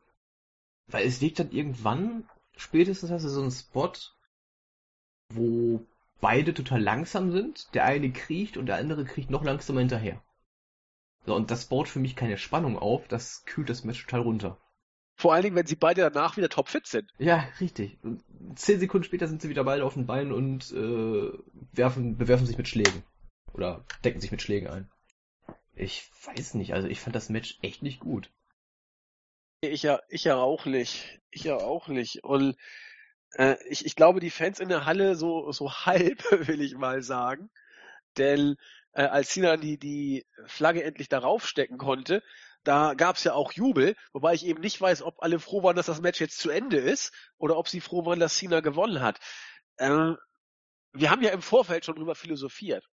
weil 0.88 1.08
es 1.08 1.22
liegt 1.22 1.40
dann 1.40 1.52
irgendwann, 1.52 2.30
spätestens 2.56 3.12
hast 3.12 3.24
du 3.24 3.30
so 3.30 3.42
einen 3.42 3.52
Spot, 3.52 3.92
wo 5.30 5.86
beide 6.22 6.54
total 6.54 6.82
langsam 6.82 7.32
sind. 7.32 7.74
Der 7.74 7.86
eine 7.86 8.12
kriecht 8.12 8.58
und 8.58 8.68
der 8.68 8.78
andere 8.78 9.06
kriecht 9.06 9.30
noch 9.30 9.44
langsamer 9.44 9.82
hinterher. 9.82 10.22
So, 11.26 11.36
und 11.36 11.52
das 11.52 11.66
baut 11.66 11.88
für 11.88 12.00
mich 12.00 12.16
keine 12.16 12.38
Spannung 12.38 12.78
auf, 12.78 13.08
das 13.08 13.46
kühlt 13.46 13.70
das 13.70 13.84
Match 13.84 14.06
total 14.06 14.22
runter. 14.22 14.58
Vor 15.16 15.34
allen 15.34 15.44
Dingen, 15.44 15.56
wenn 15.56 15.68
sie 15.68 15.76
beide 15.76 16.02
danach 16.02 16.38
wieder 16.38 16.50
topfit 16.50 16.88
sind. 16.88 17.14
Ja, 17.18 17.48
richtig. 17.60 17.98
Zehn 18.56 18.80
Sekunden 18.80 19.06
später 19.06 19.28
sind 19.28 19.42
sie 19.42 19.50
wieder 19.50 19.64
beide 19.64 19.86
auf 19.86 19.94
den 19.94 20.08
Beinen 20.08 20.32
und 20.32 20.72
äh, 20.72 21.32
werfen, 21.72 22.18
bewerfen 22.18 22.48
sich 22.48 22.58
mit 22.58 22.68
Schlägen. 22.68 23.04
Oder 23.54 23.86
decken 24.04 24.20
sich 24.20 24.32
mit 24.32 24.42
Schlägen 24.42 24.68
ein. 24.68 24.90
Ich 25.76 26.10
weiß 26.26 26.56
nicht, 26.56 26.74
also 26.74 26.88
ich 26.88 27.00
fand 27.00 27.16
das 27.16 27.30
Match 27.30 27.60
echt 27.62 27.84
nicht 27.84 28.00
gut. 28.00 28.32
Ich 29.72 29.84
ja, 29.84 30.02
ich 30.10 30.26
ja 30.26 30.36
auch 30.36 30.66
nicht. 30.66 31.22
Ich 31.32 31.46
ja 31.46 31.56
auch 31.56 31.88
nicht. 31.88 32.24
Und 32.26 32.58
äh, 33.36 33.56
ich, 33.70 33.86
ich 33.86 33.96
glaube, 33.96 34.20
die 34.20 34.30
Fans 34.30 34.60
in 34.60 34.68
der 34.70 34.86
Halle 34.86 35.16
so, 35.16 35.52
so 35.54 35.72
halb, 35.86 36.22
will 36.32 36.62
ich 36.62 36.76
mal 36.76 37.02
sagen. 37.02 37.50
Denn 38.18 38.58
äh, 38.94 39.04
als 39.04 39.30
Cena 39.30 39.58
die, 39.58 39.78
die 39.80 40.26
Flagge 40.48 40.84
endlich 40.84 41.08
darauf 41.10 41.48
stecken 41.48 41.78
konnte, 41.78 42.24
da 42.66 42.94
gab's 42.94 43.24
ja 43.24 43.34
auch 43.36 43.54
Jubel, 43.54 43.96
wobei 44.14 44.34
ich 44.34 44.46
eben 44.46 44.62
nicht 44.62 44.80
weiß, 44.82 45.02
ob 45.02 45.22
alle 45.24 45.40
froh 45.40 45.64
waren, 45.64 45.76
dass 45.78 45.88
das 45.88 46.02
Match 46.02 46.20
jetzt 46.22 46.40
zu 46.40 46.50
Ende 46.50 46.78
ist 46.78 47.14
oder 47.38 47.58
ob 47.58 47.70
sie 47.70 47.82
froh 47.82 48.06
waren, 48.06 48.20
dass 48.20 48.36
Cena 48.36 48.60
gewonnen 48.60 49.02
hat. 49.02 49.20
Ähm, 49.80 50.18
wir 50.94 51.10
haben 51.10 51.24
ja 51.24 51.32
im 51.32 51.42
Vorfeld 51.42 51.86
schon 51.86 51.96
drüber 51.96 52.16
philosophiert. 52.16 52.86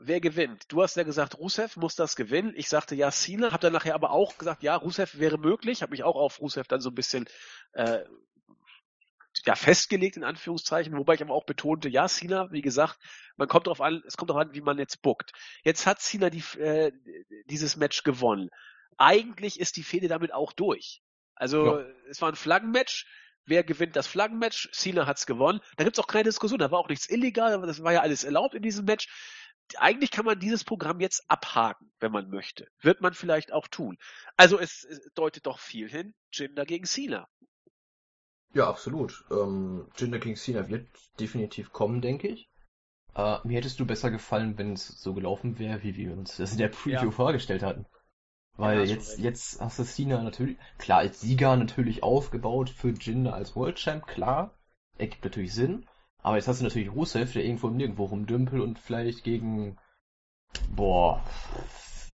Wer 0.00 0.20
gewinnt? 0.20 0.64
Du 0.68 0.82
hast 0.82 0.96
ja 0.96 1.02
gesagt, 1.02 1.38
Rusev 1.38 1.76
muss 1.76 1.96
das 1.96 2.14
gewinnen. 2.14 2.52
Ich 2.56 2.68
sagte 2.68 2.94
ja, 2.94 3.10
Cena. 3.10 3.52
Hab 3.52 3.60
dann 3.60 3.72
nachher 3.72 3.94
aber 3.94 4.12
auch 4.12 4.38
gesagt, 4.38 4.62
ja, 4.62 4.76
Rusev 4.76 5.18
wäre 5.18 5.38
möglich. 5.38 5.82
Hab 5.82 5.90
mich 5.90 6.04
auch 6.04 6.16
auf 6.16 6.40
Rusev 6.40 6.68
dann 6.68 6.80
so 6.80 6.90
ein 6.90 6.94
bisschen 6.94 7.28
äh, 7.72 8.04
ja, 9.44 9.54
festgelegt, 9.56 10.16
in 10.16 10.24
Anführungszeichen, 10.24 10.96
wobei 10.96 11.14
ich 11.14 11.22
aber 11.22 11.34
auch 11.34 11.44
betonte, 11.44 11.88
ja, 11.88 12.08
Cena, 12.08 12.50
wie 12.50 12.62
gesagt, 12.62 12.98
man 13.36 13.48
kommt 13.48 13.66
darauf 13.66 13.80
an, 13.80 14.02
es 14.06 14.16
kommt 14.16 14.30
darauf 14.30 14.42
an, 14.42 14.54
wie 14.54 14.60
man 14.60 14.78
jetzt 14.78 15.02
bookt. 15.02 15.32
Jetzt 15.62 15.86
hat 15.86 16.00
Cena 16.00 16.30
die, 16.30 16.42
äh, 16.58 16.92
dieses 17.46 17.76
Match 17.76 18.02
gewonnen 18.02 18.50
eigentlich 18.98 19.58
ist 19.58 19.76
die 19.76 19.82
Fehde 19.82 20.08
damit 20.08 20.34
auch 20.34 20.52
durch. 20.52 21.02
Also 21.34 21.78
ja. 21.78 21.86
es 22.10 22.20
war 22.20 22.30
ein 22.30 22.36
Flaggenmatch. 22.36 23.06
Wer 23.46 23.64
gewinnt 23.64 23.96
das 23.96 24.06
Flaggenmatch? 24.06 24.68
Cena 24.72 25.06
hat's 25.06 25.24
gewonnen. 25.24 25.60
Da 25.76 25.84
gibt's 25.84 25.98
auch 25.98 26.06
keine 26.06 26.24
Diskussion. 26.24 26.58
Da 26.58 26.70
war 26.70 26.80
auch 26.80 26.88
nichts 26.88 27.08
illegal, 27.08 27.54
aber 27.54 27.66
das 27.66 27.82
war 27.82 27.92
ja 27.92 28.02
alles 28.02 28.24
erlaubt 28.24 28.54
in 28.54 28.62
diesem 28.62 28.84
Match. 28.84 29.08
Eigentlich 29.76 30.10
kann 30.10 30.24
man 30.24 30.38
dieses 30.38 30.64
Programm 30.64 31.00
jetzt 31.00 31.24
abhaken, 31.28 31.90
wenn 32.00 32.12
man 32.12 32.30
möchte. 32.30 32.68
Wird 32.80 33.00
man 33.00 33.14
vielleicht 33.14 33.52
auch 33.52 33.68
tun. 33.68 33.98
Also 34.36 34.58
es, 34.58 34.84
es 34.84 35.00
deutet 35.14 35.46
doch 35.46 35.58
viel 35.58 35.88
hin. 35.88 36.14
Jinder 36.32 36.64
gegen 36.64 36.86
Cena. 36.86 37.28
Ja, 38.54 38.68
absolut. 38.68 39.24
Ähm, 39.30 39.90
Jinder 39.96 40.18
gegen 40.18 40.36
Cena 40.36 40.68
wird 40.68 40.88
definitiv 41.20 41.72
kommen, 41.72 42.00
denke 42.00 42.28
ich. 42.28 42.48
Äh, 43.14 43.38
mir 43.44 43.58
hättest 43.58 43.80
du 43.80 43.86
besser 43.86 44.10
gefallen, 44.10 44.56
wenn 44.58 44.72
es 44.72 44.86
so 44.86 45.12
gelaufen 45.12 45.58
wäre, 45.58 45.82
wie 45.82 45.96
wir 45.96 46.12
uns 46.12 46.36
das 46.36 46.52
in 46.52 46.58
der 46.58 46.68
Preview 46.68 47.06
ja. 47.06 47.10
vorgestellt 47.10 47.62
hatten. 47.62 47.86
Weil 48.56 48.80
ja, 48.80 48.94
jetzt, 48.94 49.18
jetzt 49.18 49.60
hast 49.60 49.78
du 49.78 49.84
Cena 49.84 50.22
natürlich, 50.22 50.56
klar, 50.78 50.98
als 50.98 51.20
Sieger 51.20 51.56
natürlich 51.56 52.02
aufgebaut 52.02 52.70
für 52.70 52.90
Jinder 52.90 53.34
als 53.34 53.54
World 53.54 53.76
Champ, 53.76 54.06
klar. 54.06 54.58
Ergibt 54.96 55.24
natürlich 55.24 55.54
Sinn. 55.54 55.87
Aber 56.22 56.36
jetzt 56.36 56.48
hast 56.48 56.60
du 56.60 56.64
natürlich 56.64 56.92
Rusev, 56.92 57.32
der 57.32 57.44
irgendwo 57.44 57.68
nirgendwo 57.68 58.06
rumdümpelt 58.06 58.62
und 58.62 58.78
vielleicht 58.78 59.24
gegen, 59.24 59.78
boah, 60.70 61.24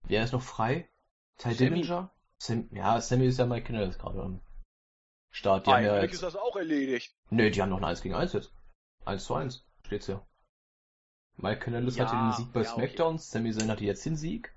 wer 0.03 0.23
ist 0.23 0.33
noch 0.33 0.41
frei? 0.41 0.89
Ty 1.37 1.55
Dillinger? 1.55 2.11
Sam, 2.37 2.69
ja, 2.71 2.99
Sammy 2.99 3.27
ist 3.27 3.39
ja 3.39 3.45
Mike 3.45 3.67
Canellis 3.67 3.97
gerade 3.97 4.21
am 4.21 4.41
Start. 5.31 5.65
Die 5.65 5.71
ah, 5.71 5.75
haben 5.75 5.85
ja 5.85 6.01
jetzt, 6.01 6.13
ist 6.13 6.23
das 6.23 6.35
auch 6.35 6.55
erledigt. 6.55 7.15
Nee, 7.29 7.49
die 7.49 7.61
haben 7.61 7.69
noch 7.69 7.77
ein 7.77 7.85
1 7.85 8.01
gegen 8.01 8.15
1 8.15 8.33
jetzt. 8.33 8.53
1 9.05 9.23
zu 9.23 9.35
1 9.35 9.65
steht's 9.85 10.07
ja. 10.07 10.25
Mike 11.37 11.61
Canellis 11.61 11.95
ja, 11.95 12.05
hatte 12.05 12.17
den 12.17 12.33
Sieg 12.33 12.53
bei 12.53 12.61
ja, 12.61 12.69
SmackDown, 12.69 13.15
okay. 13.15 13.23
Sami 13.23 13.51
Zayn 13.51 13.71
hatte 13.71 13.83
jetzt 13.85 14.05
den 14.05 14.15
Sieg. 14.15 14.53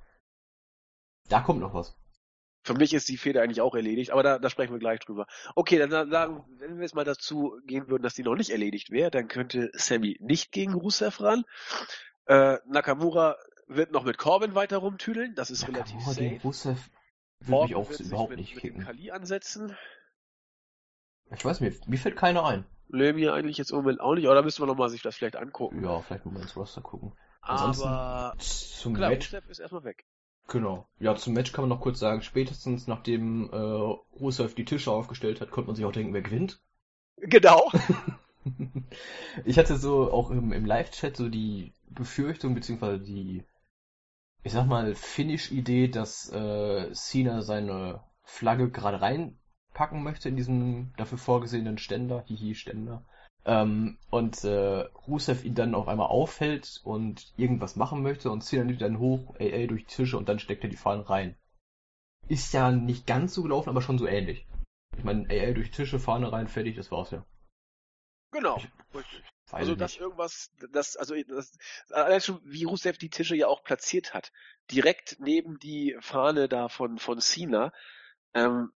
Da 1.28 1.40
kommt 1.40 1.60
noch 1.60 1.74
was. 1.74 1.96
Für 2.66 2.74
mich 2.74 2.92
ist 2.92 3.08
die 3.08 3.16
Feder 3.16 3.42
eigentlich 3.42 3.60
auch 3.60 3.76
erledigt, 3.76 4.10
aber 4.10 4.24
da, 4.24 4.40
da 4.40 4.50
sprechen 4.50 4.72
wir 4.72 4.80
gleich 4.80 4.98
drüber. 4.98 5.28
Okay, 5.54 5.78
dann 5.78 6.10
sagen, 6.10 6.44
wenn 6.58 6.78
wir 6.78 6.82
jetzt 6.82 6.96
mal 6.96 7.04
dazu 7.04 7.60
gehen 7.64 7.86
würden, 7.86 8.02
dass 8.02 8.14
die 8.14 8.24
noch 8.24 8.34
nicht 8.34 8.50
erledigt 8.50 8.90
wäre, 8.90 9.12
dann 9.12 9.28
könnte 9.28 9.70
Sammy 9.72 10.16
nicht 10.18 10.50
gegen 10.50 10.74
Rusev 10.74 11.20
ran. 11.20 11.44
Äh, 12.24 12.58
Nakamura 12.66 13.36
wird 13.68 13.92
noch 13.92 14.02
mit 14.02 14.18
Corbin 14.18 14.56
weiter 14.56 14.78
rumtüdeln, 14.78 15.36
das 15.36 15.52
ist 15.52 15.60
Nakamura 15.60 15.84
relativ 15.84 16.06
safe. 16.06 16.20
Gegen 16.20 16.40
Rusev 16.40 16.90
würde 17.38 17.62
mich 17.62 17.74
auch 17.76 17.90
überhaupt 18.00 18.30
mit, 18.30 18.40
nicht 18.40 18.54
mit 18.56 18.62
kicken. 18.62 18.82
Kali 18.82 19.12
ansetzen. 19.12 19.76
Ich 21.30 21.44
weiß 21.44 21.60
mir, 21.60 21.72
mir 21.86 21.98
fällt 21.98 22.16
keiner 22.16 22.44
ein. 22.44 22.66
Nee, 22.88 23.12
mir 23.12 23.32
eigentlich 23.32 23.58
jetzt 23.58 23.70
im 23.70 23.76
Moment 23.76 24.00
auch 24.00 24.16
nicht, 24.16 24.26
aber 24.26 24.34
da 24.34 24.42
müsste 24.42 24.62
man 24.62 24.68
nochmal 24.68 24.90
sich 24.90 25.02
das 25.02 25.14
vielleicht 25.14 25.36
angucken. 25.36 25.84
Ja, 25.84 26.00
vielleicht 26.00 26.26
mal 26.26 26.42
ins 26.42 26.56
Roster 26.56 26.80
gucken. 26.80 27.12
Ansonsten 27.42 27.86
aber 27.86 28.34
zum 28.38 28.94
klar, 28.94 29.10
Match, 29.10 29.32
Rusev 29.32 29.48
ist 29.50 29.60
erstmal 29.60 29.84
weg. 29.84 30.04
Genau. 30.48 30.86
Ja, 31.00 31.16
zum 31.16 31.34
Match 31.34 31.52
kann 31.52 31.62
man 31.62 31.70
noch 31.70 31.80
kurz 31.80 31.98
sagen, 31.98 32.22
spätestens 32.22 32.86
nachdem 32.86 33.50
äh, 33.52 33.56
Rusev 33.56 34.54
die 34.54 34.64
Tische 34.64 34.92
aufgestellt 34.92 35.40
hat, 35.40 35.50
konnte 35.50 35.68
man 35.68 35.76
sich 35.76 35.84
auch 35.84 35.92
denken, 35.92 36.14
wer 36.14 36.22
gewinnt. 36.22 36.60
Genau. 37.16 37.70
ich 39.44 39.58
hatte 39.58 39.76
so 39.76 40.12
auch 40.12 40.30
im, 40.30 40.52
im 40.52 40.64
Live-Chat 40.64 41.16
so 41.16 41.28
die 41.28 41.72
Befürchtung, 41.88 42.54
beziehungsweise 42.54 43.00
die, 43.00 43.44
ich 44.42 44.52
sag 44.52 44.66
mal, 44.66 44.94
Finish-Idee, 44.94 45.88
dass 45.88 46.30
äh, 46.32 46.92
Cena 46.92 47.42
seine 47.42 48.00
Flagge 48.22 48.70
gerade 48.70 49.00
reinpacken 49.00 50.02
möchte 50.02 50.28
in 50.28 50.36
diesen 50.36 50.92
dafür 50.96 51.18
vorgesehenen 51.18 51.78
Ständer, 51.78 52.24
hihi-Ständer. 52.26 53.04
Ähm, 53.48 53.96
und 54.10 54.42
äh, 54.42 54.88
Rusev 55.06 55.44
ihn 55.44 55.54
dann 55.54 55.76
auf 55.76 55.86
einmal 55.86 56.08
auffällt 56.08 56.80
und 56.82 57.32
irgendwas 57.36 57.76
machen 57.76 58.02
möchte 58.02 58.28
und 58.28 58.42
Cena 58.42 58.64
nimmt 58.64 58.82
dann 58.82 58.98
hoch, 58.98 59.36
AA 59.38 59.68
durch 59.68 59.86
die 59.86 59.94
Tische 59.94 60.18
und 60.18 60.28
dann 60.28 60.40
steckt 60.40 60.64
er 60.64 60.70
die 60.70 60.76
Fahnen 60.76 61.04
rein. 61.04 61.36
Ist 62.26 62.52
ja 62.52 62.72
nicht 62.72 63.06
ganz 63.06 63.34
so 63.34 63.44
gelaufen, 63.44 63.70
aber 63.70 63.82
schon 63.82 63.98
so 63.98 64.06
ähnlich. 64.08 64.44
Ich 64.98 65.04
meine, 65.04 65.28
AA 65.30 65.52
durch 65.52 65.70
Tische, 65.70 66.00
Fahne 66.00 66.32
rein, 66.32 66.48
fertig, 66.48 66.74
das 66.74 66.90
war's 66.90 67.12
ja. 67.12 67.24
Genau. 68.32 68.60
also 69.52 69.76
dass 69.76 69.96
irgendwas, 69.96 70.50
das, 70.72 70.96
also 70.96 71.14
das, 71.14 71.56
allein 71.90 72.20
schon 72.20 72.40
wie 72.42 72.64
Rusev 72.64 72.98
die 72.98 73.10
Tische 73.10 73.36
ja 73.36 73.46
auch 73.46 73.62
platziert 73.62 74.12
hat, 74.12 74.32
direkt 74.72 75.18
neben 75.20 75.60
die 75.60 75.96
Fahne 76.00 76.48
da 76.48 76.68
von 76.68 76.98
von 76.98 77.20
Cena, 77.20 77.72
ähm, 78.34 78.72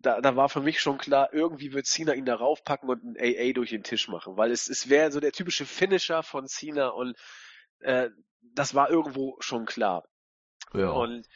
da, 0.00 0.20
da 0.20 0.36
war 0.36 0.48
für 0.48 0.60
mich 0.60 0.80
schon 0.80 0.98
klar, 0.98 1.32
irgendwie 1.32 1.72
wird 1.72 1.86
Cena 1.86 2.14
ihn 2.14 2.24
da 2.24 2.36
raufpacken 2.36 2.88
und 2.88 3.02
ein 3.02 3.16
AA 3.18 3.52
durch 3.52 3.70
den 3.70 3.82
Tisch 3.82 4.08
machen, 4.08 4.36
weil 4.36 4.52
es, 4.52 4.68
es 4.68 4.88
wäre 4.88 5.10
so 5.10 5.20
der 5.20 5.32
typische 5.32 5.66
Finisher 5.66 6.22
von 6.22 6.46
Cena 6.46 6.88
und 6.88 7.16
äh, 7.80 8.10
das 8.40 8.74
war 8.74 8.90
irgendwo 8.90 9.36
schon 9.40 9.66
klar. 9.66 10.08
Ja. 10.72 10.90
Und 10.90 11.26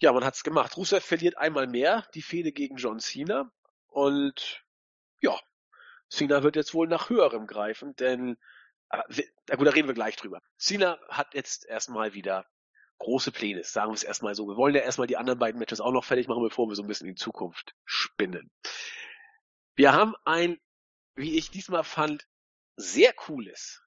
ja, 0.00 0.12
man 0.12 0.24
hat's 0.24 0.44
gemacht. 0.44 0.76
Rusev 0.76 1.04
verliert 1.04 1.36
einmal 1.38 1.66
mehr 1.66 2.06
die 2.14 2.22
Fehde 2.22 2.52
gegen 2.52 2.76
John 2.76 3.00
Cena 3.00 3.50
und 3.88 4.64
ja, 5.20 5.36
Cena 6.08 6.42
wird 6.44 6.54
jetzt 6.54 6.74
wohl 6.74 6.86
nach 6.86 7.10
höherem 7.10 7.46
greifen, 7.46 7.96
denn 7.96 8.36
äh, 8.90 9.22
na 9.48 9.56
gut, 9.56 9.66
da 9.66 9.72
reden 9.72 9.88
wir 9.88 9.94
gleich 9.94 10.14
drüber. 10.14 10.40
Cena 10.56 11.00
hat 11.08 11.34
jetzt 11.34 11.66
erstmal 11.66 12.14
wieder 12.14 12.46
große 12.98 13.32
Pläne, 13.32 13.64
sagen 13.64 13.90
wir 13.90 13.94
es 13.94 14.02
erstmal 14.02 14.34
so. 14.34 14.46
Wir 14.46 14.56
wollen 14.56 14.74
ja 14.74 14.80
erstmal 14.80 15.06
die 15.06 15.16
anderen 15.16 15.38
beiden 15.38 15.58
Matches 15.58 15.80
auch 15.80 15.92
noch 15.92 16.04
fertig 16.04 16.28
machen, 16.28 16.42
bevor 16.42 16.68
wir 16.68 16.74
so 16.74 16.82
ein 16.82 16.88
bisschen 16.88 17.06
in 17.06 17.14
die 17.14 17.20
Zukunft 17.20 17.74
spinnen. 17.84 18.50
Wir 19.74 19.92
haben 19.92 20.14
ein, 20.24 20.58
wie 21.14 21.36
ich 21.38 21.50
diesmal 21.50 21.84
fand, 21.84 22.26
sehr 22.76 23.12
cooles 23.12 23.82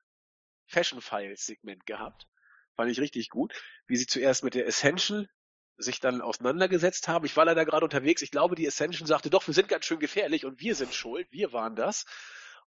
Fashion 0.66 1.02
Files 1.02 1.46
Segment 1.46 1.86
gehabt. 1.86 2.28
Fand 2.76 2.90
ich 2.90 3.00
richtig 3.00 3.30
gut. 3.30 3.54
Wie 3.88 3.98
sie 3.98 4.08
zuerst 4.08 4.44
mit 4.44 4.56
der 4.56 4.66
Essential 4.66 5.30
sich 5.78 6.00
dann 6.00 6.22
auseinandergesetzt 6.22 7.08
haben. 7.08 7.26
Ich 7.26 7.36
war 7.36 7.46
leider 7.46 7.66
gerade 7.66 7.84
unterwegs. 7.84 8.22
Ich 8.22 8.32
glaube, 8.32 8.56
die 8.56 8.68
Ascension 8.68 9.08
sagte, 9.08 9.30
doch, 9.30 9.48
wir 9.48 9.54
sind 9.54 9.68
ganz 9.68 9.86
schön 9.86 10.00
gefährlich 10.00 10.46
und 10.46 10.60
wir 10.60 10.76
sind 10.76 10.94
schuld. 10.94 11.28
Wir 11.32 11.52
waren 11.54 11.76
das. 11.76 12.06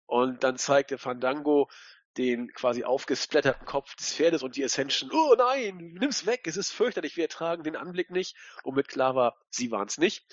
Und 0.07 0.45
dann 0.45 0.59
zeigte 0.59 0.99
Fandango 0.99 1.71
den 2.17 2.53
quasi 2.53 2.85
aufgesplatterten 2.85 3.67
Kopf 3.67 3.95
des 3.97 4.15
Pferdes 4.15 4.43
und 4.43 4.57
die 4.57 4.65
Ascension, 4.65 5.11
oh 5.13 5.35
nein, 5.37 5.95
nimm's 5.99 6.27
weg, 6.27 6.47
es 6.47 6.57
ist 6.57 6.71
fürchterlich, 6.71 7.17
wir 7.17 7.25
ertragen 7.25 7.65
den 7.65 7.77
Anblick 7.77 8.11
nicht. 8.11 8.37
Und 8.63 8.77
mit 8.77 8.89
klar 8.89 9.15
war, 9.15 9.37
sie 9.51 9.71
waren's 9.71 9.99
nicht. 9.99 10.25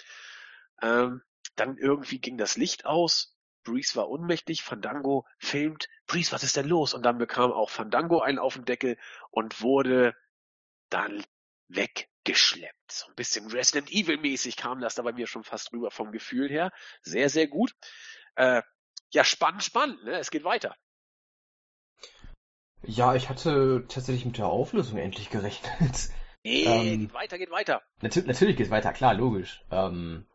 Ähm, 0.82 1.22
dann 1.56 1.78
irgendwie 1.78 2.20
ging 2.20 2.38
das 2.38 2.58
Licht 2.58 2.86
aus. 2.86 3.38
Breeze 3.64 3.96
war 3.96 4.10
ohnmächtig, 4.10 4.64
Fandango 4.64 5.28
filmt, 5.38 5.88
Breeze, 6.08 6.32
was 6.32 6.44
ist 6.44 6.58
denn 6.58 6.68
los? 6.68 6.94
Und 6.94 7.04
dann 7.04 7.18
bekam 7.18 7.52
auch 7.52 7.70
Fandango 7.70 8.20
einen 8.20 8.40
auf 8.40 8.56
den 8.56 8.66
Deckel 8.66 8.98
und 9.30 9.62
wurde 9.62 10.16
dann 10.90 11.24
weggeschleppt. 11.68 12.92
So 12.92 13.08
ein 13.08 13.16
bisschen 13.16 13.48
Resident 13.52 13.92
Evil 13.92 14.18
mäßig 14.18 14.58
kam 14.58 14.82
das 14.82 14.96
da 14.96 15.04
bei 15.04 15.14
mir 15.14 15.28
schon 15.28 15.44
fast 15.44 15.72
rüber 15.74 15.92
vom 15.92 16.12
Gefühl 16.12 16.50
her. 16.50 16.72
Sehr, 17.02 17.30
sehr 17.30 17.48
gut. 17.48 17.74
Äh, 18.36 18.62
ja, 19.12 19.24
spannend, 19.24 19.64
spannend, 19.64 20.04
ne? 20.04 20.18
Es 20.18 20.32
geht 20.32 20.44
weiter. 20.44 20.76
Ja, 22.84 23.16
ich 23.16 23.30
hatte 23.30 23.86
tatsächlich 23.88 24.26
mit 24.26 24.38
der 24.38 24.48
Auflösung 24.48 24.98
endlich 24.98 25.30
gerechnet. 25.30 26.10
Nee, 26.44 26.64
Ähm. 26.64 27.00
geht 27.02 27.14
weiter, 27.14 27.38
geht 27.38 27.52
weiter. 27.52 27.84
Natu 28.02 28.22
natürlich 28.26 28.58
geht's 28.58 28.72
weiter, 28.72 28.94
klar, 28.94 29.14
logisch. 29.14 29.64
Ähm, 29.70 30.26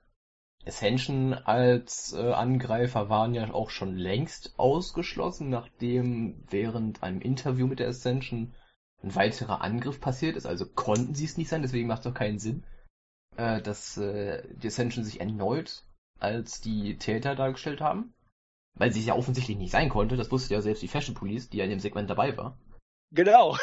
Ascension 0.65 1.35
als 1.35 2.13
äh, 2.13 2.33
Angreifer 2.33 3.09
waren 3.09 3.35
ja 3.35 3.53
auch 3.53 3.71
schon 3.71 3.97
längst 3.97 4.57
ausgeschlossen, 4.57 5.49
nachdem 5.49 6.45
während 6.49 7.03
einem 7.03 7.21
Interview 7.21 7.67
mit 7.67 7.79
der 7.79 7.89
Ascension 7.89 8.55
ein 9.03 9.15
weiterer 9.15 9.63
Angriff 9.63 10.01
passiert 10.01 10.37
ist. 10.37 10.47
Also 10.47 10.67
konnten 10.67 11.15
sie 11.15 11.25
es 11.25 11.37
nicht 11.37 11.49
sein, 11.49 11.63
deswegen 11.63 11.89
macht 11.89 12.01
es 12.01 12.05
doch 12.05 12.15
keinen 12.15 12.39
Sinn, 12.39 12.65
äh, 13.37 13.61
dass 13.61 13.97
äh, 13.97 14.43
die 14.57 14.69
Ascension 14.69 15.05
sich 15.05 15.21
erneut 15.21 15.83
als 16.19 16.61
die 16.61 16.99
Täter 16.99 17.35
dargestellt 17.35 17.81
haben. 17.81 18.15
Weil 18.77 18.93
sie 18.93 19.01
es 19.01 19.07
ja 19.07 19.15
offensichtlich 19.15 19.57
nicht 19.57 19.71
sein 19.71 19.89
konnte, 19.89 20.17
das 20.17 20.31
wusste 20.31 20.55
ja 20.55 20.61
selbst 20.61 20.83
die 20.83 20.89
Fashion 20.89 21.15
Police, 21.15 21.49
die 21.49 21.59
ja 21.59 21.65
in 21.65 21.71
dem 21.71 21.81
Segment 21.81 22.09
dabei 22.09 22.37
war. 22.37 22.59
Genau. 23.11 23.57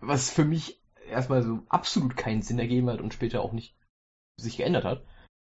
Was 0.00 0.30
für 0.30 0.44
mich 0.44 0.82
erstmal 1.06 1.42
so 1.42 1.62
absolut 1.68 2.16
keinen 2.16 2.42
Sinn 2.42 2.58
ergeben 2.58 2.88
hat 2.88 3.00
und 3.00 3.14
später 3.14 3.42
auch 3.42 3.52
nicht 3.52 3.76
sich 4.36 4.56
geändert 4.56 4.84
hat. 4.84 5.04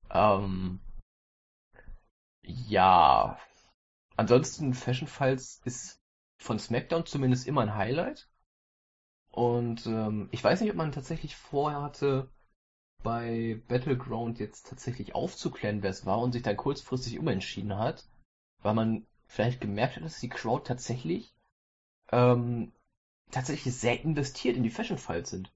Ähm, 0.09 0.79
ja. 2.43 3.37
Ansonsten 4.15 4.73
Fashion 4.73 5.07
Files 5.07 5.61
ist 5.65 6.01
von 6.39 6.59
SmackDown 6.59 7.05
zumindest 7.05 7.47
immer 7.47 7.61
ein 7.61 7.75
Highlight. 7.75 8.29
Und 9.29 9.85
ähm, 9.85 10.27
ich 10.31 10.43
weiß 10.43 10.61
nicht, 10.61 10.71
ob 10.71 10.77
man 10.77 10.91
tatsächlich 10.91 11.35
vorher 11.35 11.81
hatte, 11.81 12.29
bei 13.03 13.61
Battleground 13.67 14.39
jetzt 14.39 14.67
tatsächlich 14.67 15.15
aufzuklären, 15.15 15.81
wer 15.81 15.89
es 15.89 16.05
war 16.05 16.19
und 16.19 16.33
sich 16.33 16.43
dann 16.43 16.57
kurzfristig 16.57 17.17
umentschieden 17.17 17.77
hat, 17.77 18.05
weil 18.61 18.73
man 18.73 19.05
vielleicht 19.27 19.61
gemerkt 19.61 19.95
hat, 19.95 20.03
dass 20.03 20.19
die 20.19 20.29
Crowd 20.29 20.65
tatsächlich 20.65 21.33
ähm, 22.11 22.71
tatsächlich 23.31 23.73
sehr 23.73 24.01
investiert 24.01 24.57
in 24.57 24.63
die 24.63 24.69
Fashion 24.69 24.97
Files 24.97 25.29
sind. 25.29 25.51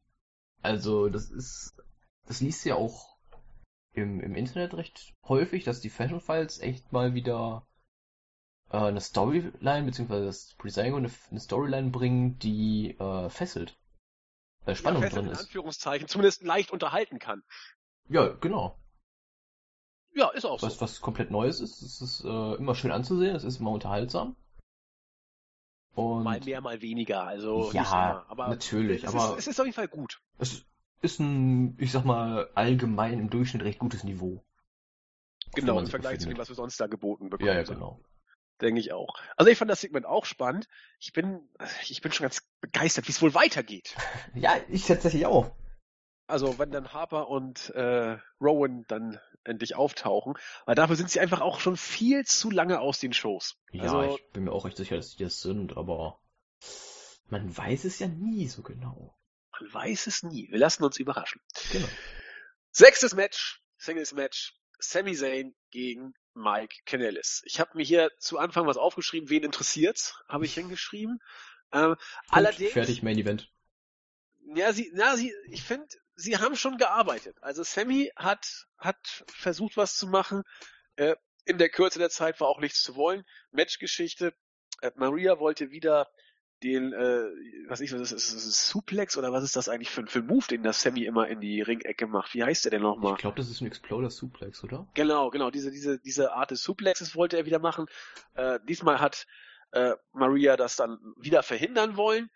Also 0.62 1.10
das 1.10 1.30
ist, 1.30 1.76
das 2.26 2.42
liest 2.42 2.66
ja 2.66 2.76
auch 2.76 3.18
im, 3.94 4.20
im 4.20 4.36
Internet 4.36 4.74
recht 4.74 5.14
häufig, 5.28 5.64
dass 5.64 5.82
die 5.82 5.90
Fashion 5.90 6.22
Files 6.22 6.60
echt 6.60 6.92
mal 6.92 7.14
wieder 7.14 7.68
äh, 8.72 8.78
eine 8.78 9.02
Storyline, 9.02 9.86
beziehungsweise 9.86 10.26
das 10.26 10.56
Presango 10.58 10.98
eine, 10.98 11.12
eine 11.30 11.40
Storyline 11.40 11.90
bringen, 11.90 12.40
die 12.40 12.98
äh, 12.98 13.30
fesselt. 13.30 13.78
Weil 14.64 14.76
Spannung 14.76 15.04
ja, 15.04 15.10
fest 15.10 15.18
drin 15.18 15.26
in 15.28 15.32
ist. 15.34 15.40
Anführungszeichen 15.42 16.08
zumindest 16.08 16.44
leicht 16.44 16.72
unterhalten 16.72 17.20
kann. 17.20 17.44
Ja, 18.10 18.28
genau. 18.28 18.78
Ja, 20.16 20.30
ist 20.30 20.46
auch 20.46 20.60
so. 20.60 20.66
Was, 20.68 20.80
was 20.82 21.02
komplett 21.02 21.30
Neues 21.30 21.60
ist, 21.60 21.82
es 21.82 22.02
ist 22.02 22.24
äh, 22.24 22.54
immer 22.56 22.74
schön 22.74 22.92
anzusehen, 22.92 23.36
es 23.36 23.44
ist 23.44 23.60
immer 23.60 23.72
unterhaltsam. 23.72 24.36
Und 25.94 26.24
Mal 26.24 26.40
mehr, 26.42 26.62
mal 26.62 26.82
weniger. 26.82 27.24
Also 27.24 27.72
Ja, 27.72 27.82
immer. 27.84 28.26
Aber 28.30 28.48
natürlich, 28.48 29.04
es, 29.04 29.14
aber- 29.14 29.34
ist, 29.34 29.40
es 29.40 29.48
ist 29.48 29.60
auf 29.60 29.66
jeden 29.66 29.76
Fall 29.76 29.88
gut. 29.88 30.22
es 30.40 30.66
ist 31.02 31.20
ein, 31.20 31.78
ich 31.80 31.92
sag 31.92 32.04
mal, 32.06 32.50
allgemein 32.56 33.20
im 33.20 33.30
Durchschnitt 33.30 33.64
recht 33.64 33.80
gutes 33.80 34.04
Niveau. 34.04 34.44
Genau, 35.54 35.80
im 35.80 35.88
Vergleich 35.88 36.20
zu 36.20 36.26
dem, 36.26 36.30
befindet. 36.30 36.40
was 36.40 36.50
wir 36.50 36.56
sonst 36.56 36.80
da 36.80 36.88
geboten 36.88 37.30
bekommen. 37.30 37.48
Ja, 37.48 37.56
ja, 37.56 37.64
genau. 37.64 38.00
Denke 38.62 38.80
ich 38.80 38.94
auch. 38.94 39.16
Also 39.38 39.52
ich 39.52 39.58
fand 39.58 39.70
das 39.70 39.82
Segment 39.82 40.06
auch 40.06 40.26
spannend. 40.26 40.68
Ich 41.00 41.12
bin, 41.14 41.48
ich 41.90 42.02
bin 42.02 42.12
schon 42.12 42.24
ganz 42.24 42.42
begeistert, 42.62 43.08
wie 43.08 43.12
es 43.12 43.22
wohl 43.22 43.34
weitergeht. 43.34 43.96
Ja, 44.34 44.56
ich 44.70 44.86
tatsächlich 44.86 45.26
auch. 45.26 45.52
Also 46.28 46.58
wenn 46.58 46.72
dann 46.72 46.92
Harper 46.94 47.28
und 47.30 47.70
äh, 47.72 48.18
Rowan 48.42 48.86
dann 48.88 49.20
endlich 49.44 49.76
auftauchen, 49.76 50.34
weil 50.66 50.76
dafür 50.76 50.96
sind 50.96 51.12
sie 51.12 51.20
einfach 51.20 51.42
auch 51.42 51.60
schon 51.60 51.78
viel 51.78 52.26
zu 52.26 52.50
lange 52.50 52.80
aus 52.80 53.00
den 53.00 53.14
Shows. 53.14 53.58
Ja, 53.72 53.84
also 53.84 54.16
ich 54.16 54.32
bin 54.32 54.46
mir 54.46 54.52
auch 54.52 54.66
recht 54.66 54.78
sicher, 54.78 54.96
dass 54.96 55.16
die 55.16 55.24
das 55.24 55.42
sind, 55.42 55.78
aber 55.78 56.20
man 57.28 57.56
weiß 57.56 57.86
es 57.86 58.00
ja 58.00 58.08
nie 58.08 58.48
so 58.48 58.64
genau. 58.64 59.16
man 59.60 59.74
weiß 59.74 60.08
es 60.08 60.24
nie. 60.24 60.50
Wir 60.50 60.60
lassen 60.60 60.84
uns 60.84 60.98
überraschen. 60.98 61.42
Genau. 61.72 61.88
Sechstes 62.72 63.14
Match, 63.14 63.62
Singles 63.78 64.14
Match, 64.14 64.56
Sami 64.80 65.16
Zayn 65.16 65.56
gegen 65.70 66.14
Mike 66.34 66.76
Kanellis. 66.86 67.42
Ich 67.46 67.60
habe 67.60 67.72
mir 67.76 67.84
hier 67.84 68.12
zu 68.20 68.38
Anfang 68.38 68.68
was 68.68 68.78
aufgeschrieben, 68.78 69.30
wen 69.30 69.44
interessiert's, 69.44 70.16
habe 70.28 70.46
ich 70.46 70.54
hingeschrieben. 70.56 71.20
Ähm, 71.72 71.96
Punkt, 71.96 72.02
allerdings, 72.30 72.74
Fertig, 72.74 73.04
Main 73.04 73.18
Event. 73.18 73.52
ja, 74.56 74.74
sie, 74.74 74.92
na, 74.94 75.16
sie, 75.16 75.34
ich 75.50 75.64
finde, 75.64 75.88
sie 76.16 76.38
haben 76.38 76.56
schon 76.56 76.78
gearbeitet. 76.78 77.38
Also 77.42 77.64
Sammy 77.64 78.12
hat, 78.16 78.66
hat 78.78 78.98
versucht, 79.28 79.78
was 79.78 79.96
zu 79.98 80.08
machen. 80.08 80.44
Äh, 80.96 81.16
in 81.46 81.58
der 81.58 81.70
Kürze 81.70 82.00
der 82.00 82.10
Zeit 82.10 82.40
war 82.40 82.48
auch 82.48 82.60
nichts 82.60 82.82
zu 82.82 82.96
wollen. 82.96 83.24
Matchgeschichte. 83.52 84.34
Äh, 84.82 84.92
Maria 84.96 85.40
wollte 85.40 85.72
wieder 85.72 86.08
den, 86.64 86.94
äh, 86.94 87.26
was 87.68 87.82
ich, 87.82 87.92
was 87.94 88.00
ist, 88.02 88.12
ist, 88.14 88.34
ist 88.34 88.46
es 88.46 88.70
Suplex 88.70 89.18
oder 89.18 89.32
was 89.34 89.44
ist 89.44 89.56
das 89.56 89.68
eigentlich 89.70 89.90
für, 89.92 90.02
ein- 90.02 90.08
für 90.08 90.20
ein 90.20 90.26
Move, 90.26 90.48
den 90.48 90.64
das 90.64 90.82
Sammy 90.82 91.04
immer 91.06 91.28
in 91.28 91.42
die 91.42 91.62
Ringecke 91.62 92.08
macht? 92.08 92.34
Wie 92.34 92.44
heißt 92.44 92.66
der 92.66 92.72
denn 92.72 92.82
nochmal? 92.82 93.14
Ich 93.14 93.20
glaube, 93.20 93.38
das 93.38 93.50
ist 93.50 93.62
ein 93.62 93.68
Exploder 93.68 94.10
Suplex, 94.10 94.64
oder? 94.64 94.88
Genau, 94.94 95.30
genau, 95.30 95.52
diese, 95.52 95.70
diese, 95.70 96.00
diese 96.00 96.32
Art 96.34 96.52
des 96.52 96.64
Suplexes 96.64 97.16
wollte 97.16 97.38
er 97.38 97.46
wieder 97.46 97.60
machen. 97.60 97.86
Äh, 98.36 98.60
diesmal 98.68 99.00
hat 99.02 99.28
äh, 99.72 99.94
Maria 100.14 100.56
das 100.56 100.78
dann 100.78 100.98
wieder 101.18 101.44
verhindern 101.44 101.98
wollen. 101.98 102.30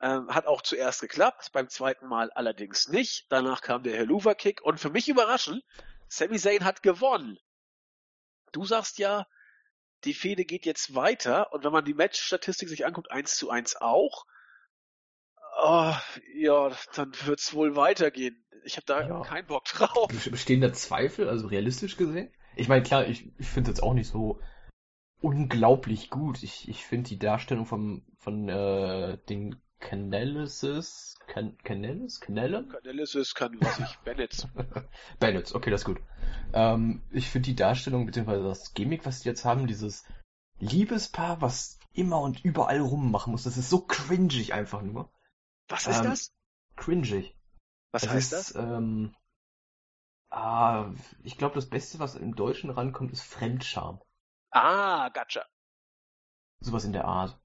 Ähm, 0.00 0.28
hat 0.34 0.46
auch 0.46 0.60
zuerst 0.60 1.00
geklappt, 1.00 1.50
beim 1.52 1.68
zweiten 1.70 2.06
Mal 2.06 2.30
allerdings 2.32 2.88
nicht. 2.88 3.26
Danach 3.30 3.62
kam 3.62 3.82
der 3.82 3.96
Helluva 3.96 4.34
Kick 4.34 4.60
und 4.62 4.78
für 4.78 4.90
mich 4.90 5.08
überraschend, 5.08 5.64
Sami 6.08 6.38
Zayn 6.38 6.64
hat 6.64 6.82
gewonnen. 6.82 7.38
Du 8.52 8.64
sagst 8.66 8.98
ja, 8.98 9.26
die 10.04 10.12
Fehde 10.14 10.44
geht 10.44 10.66
jetzt 10.66 10.94
weiter 10.94 11.50
und 11.52 11.64
wenn 11.64 11.72
man 11.72 11.84
die 11.86 11.94
Match-Statistik 11.94 12.68
sich 12.68 12.84
anguckt, 12.84 13.10
1 13.10 13.36
zu 13.36 13.48
1 13.50 13.76
auch. 13.76 14.24
Oh, 15.58 15.94
ja, 16.34 16.70
dann 16.94 17.12
wird's 17.24 17.54
wohl 17.54 17.76
weitergehen. 17.76 18.44
Ich 18.64 18.76
habe 18.76 18.84
da 18.86 19.00
Ja. 19.08 19.22
keinen 19.22 19.46
Bock 19.46 19.64
drauf. 19.64 20.08
Best- 20.08 20.30
Bestehen 20.30 20.60
da 20.60 20.72
Zweifel, 20.74 21.28
also 21.30 21.46
realistisch 21.46 21.96
gesehen? 21.96 22.30
Ich 22.56 22.68
meine, 22.68 22.82
klar, 22.82 23.06
ich, 23.08 23.26
ich 23.38 23.46
finde 23.48 23.70
es 23.70 23.78
jetzt 23.78 23.82
auch 23.82 23.94
nicht 23.94 24.08
so 24.10 24.40
unglaublich 25.20 26.10
gut. 26.10 26.42
Ich, 26.42 26.68
ich 26.68 26.84
finde 26.84 27.08
die 27.08 27.18
Darstellung 27.18 27.64
vom, 27.64 28.04
von 28.18 28.48
äh, 28.48 29.18
den 29.28 29.60
Canellises, 29.78 31.18
Can, 31.26 31.56
Canellis? 31.58 32.20
Canellum? 32.20 32.74
Analysis 32.82 33.34
kann, 33.34 33.58
was 33.60 33.78
ich, 33.78 33.98
Bennett. 34.04 34.48
Bennett, 35.20 35.54
okay, 35.54 35.70
das 35.70 35.82
ist 35.82 35.86
gut. 35.86 36.00
Ähm, 36.52 37.02
ich 37.10 37.28
finde 37.28 37.46
die 37.46 37.56
Darstellung, 37.56 38.06
beziehungsweise 38.06 38.42
das 38.44 38.74
Gimmick, 38.74 39.04
was 39.06 39.20
die 39.20 39.28
jetzt 39.28 39.44
haben, 39.44 39.66
dieses 39.66 40.04
Liebespaar, 40.58 41.40
was 41.42 41.78
immer 41.92 42.20
und 42.20 42.44
überall 42.44 42.80
rummachen 42.80 43.32
muss, 43.32 43.44
das 43.44 43.56
ist 43.56 43.70
so 43.70 43.80
cringig 43.82 44.54
einfach 44.54 44.82
nur. 44.82 45.10
Was 45.68 45.86
ist 45.86 45.98
Ähm, 45.98 46.04
das? 46.04 46.32
Cringig. 46.76 47.36
Was 47.92 48.04
Es 48.04 48.08
heißt 48.10 48.32
ist, 48.32 48.54
das? 48.54 48.54
Ähm, 48.56 49.14
ah, 50.30 50.92
ich 51.22 51.36
glaube, 51.36 51.54
das 51.54 51.68
Beste, 51.68 51.98
was 51.98 52.14
im 52.14 52.34
Deutschen 52.34 52.70
rankommt, 52.70 53.12
ist 53.12 53.22
Fremdscham. 53.22 54.00
Ah, 54.50 55.08
gotcha. 55.10 55.44
Sowas 56.60 56.84
in 56.84 56.92
der 56.92 57.04
Art. 57.04 57.38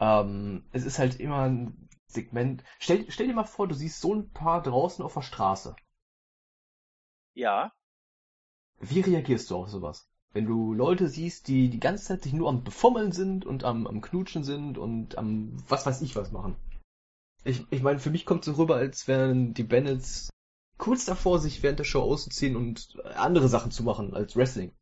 Ähm, 0.00 0.64
es 0.72 0.84
ist 0.84 0.98
halt 0.98 1.20
immer 1.20 1.70
Segment. 2.06 2.64
Stell, 2.78 3.06
stell 3.10 3.28
dir 3.28 3.34
mal 3.34 3.44
vor, 3.44 3.68
du 3.68 3.74
siehst 3.74 4.00
so 4.00 4.14
ein 4.14 4.30
paar 4.30 4.62
draußen 4.62 5.04
auf 5.04 5.14
der 5.14 5.22
Straße. 5.22 5.76
Ja. 7.34 7.72
Wie 8.80 9.00
reagierst 9.00 9.50
du 9.50 9.56
auf 9.56 9.68
sowas? 9.68 10.08
Wenn 10.32 10.46
du 10.46 10.72
Leute 10.72 11.08
siehst, 11.08 11.48
die 11.48 11.68
die 11.68 11.80
ganze 11.80 12.04
Zeit 12.04 12.22
sich 12.22 12.32
nur 12.32 12.48
am 12.48 12.64
Befummeln 12.64 13.12
sind 13.12 13.44
und 13.44 13.64
am, 13.64 13.86
am 13.86 14.00
Knutschen 14.00 14.44
sind 14.44 14.78
und 14.78 15.18
am 15.18 15.56
was 15.68 15.86
weiß 15.86 16.00
ich 16.02 16.16
was 16.16 16.32
machen. 16.32 16.56
Ich, 17.44 17.66
ich 17.70 17.82
meine, 17.82 17.98
für 17.98 18.10
mich 18.10 18.26
kommt 18.26 18.46
es 18.46 18.54
so 18.54 18.60
rüber, 18.60 18.76
als 18.76 19.08
wären 19.08 19.54
die 19.54 19.64
Bennets 19.64 20.30
kurz 20.78 21.04
davor, 21.04 21.38
sich 21.38 21.62
während 21.62 21.78
der 21.78 21.84
Show 21.84 22.02
auszuziehen 22.02 22.56
und 22.56 22.98
andere 23.16 23.48
Sachen 23.48 23.70
zu 23.70 23.82
machen 23.82 24.14
als 24.14 24.36
Wrestling. 24.36 24.72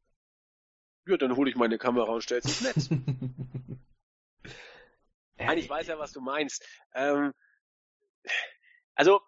Ja, 1.06 1.16
dann 1.16 1.36
hole 1.36 1.50
ich 1.50 1.56
meine 1.56 1.78
Kamera 1.78 2.12
und 2.12 2.22
stell's 2.22 2.44
ins 2.44 2.62
Netz. 2.62 2.90
Nein, 5.38 5.58
ich 5.58 5.68
weiß 5.68 5.86
ja, 5.86 5.98
was 5.98 6.12
du 6.12 6.20
meinst. 6.20 6.66
Ähm, 6.94 7.32
also, 8.94 9.20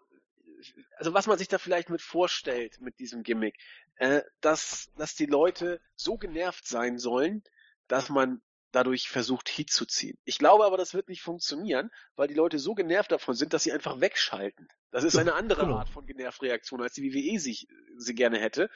also 0.96 1.14
was 1.14 1.26
man 1.26 1.38
sich 1.38 1.48
da 1.48 1.58
vielleicht 1.58 1.90
mit 1.90 2.02
vorstellt 2.02 2.80
mit 2.80 2.98
diesem 2.98 3.22
Gimmick, 3.22 3.56
äh, 3.96 4.22
dass, 4.40 4.90
dass 4.96 5.14
die 5.14 5.26
Leute 5.26 5.80
so 5.94 6.16
genervt 6.16 6.66
sein 6.66 6.98
sollen, 6.98 7.42
dass 7.88 8.08
man 8.08 8.42
dadurch 8.72 9.08
versucht, 9.08 9.48
Heat 9.48 9.70
zu 9.70 9.84
ziehen. 9.84 10.18
Ich 10.24 10.38
glaube 10.38 10.64
aber, 10.64 10.76
das 10.76 10.94
wird 10.94 11.08
nicht 11.08 11.22
funktionieren, 11.22 11.90
weil 12.14 12.28
die 12.28 12.34
Leute 12.34 12.58
so 12.58 12.74
genervt 12.74 13.10
davon 13.10 13.34
sind, 13.34 13.52
dass 13.52 13.64
sie 13.64 13.72
einfach 13.72 14.00
wegschalten. 14.00 14.68
Das 14.90 15.04
ist 15.04 15.16
eine 15.16 15.34
andere 15.34 15.62
genau. 15.62 15.78
Art 15.78 15.88
von 15.88 16.06
Genervtreaktion, 16.06 16.82
als 16.82 16.94
die 16.94 17.12
WWE 17.12 17.38
sich 17.38 17.66
sie 17.96 18.14
gerne 18.14 18.38
hätte. 18.38 18.70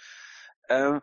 Ähm, 0.69 1.01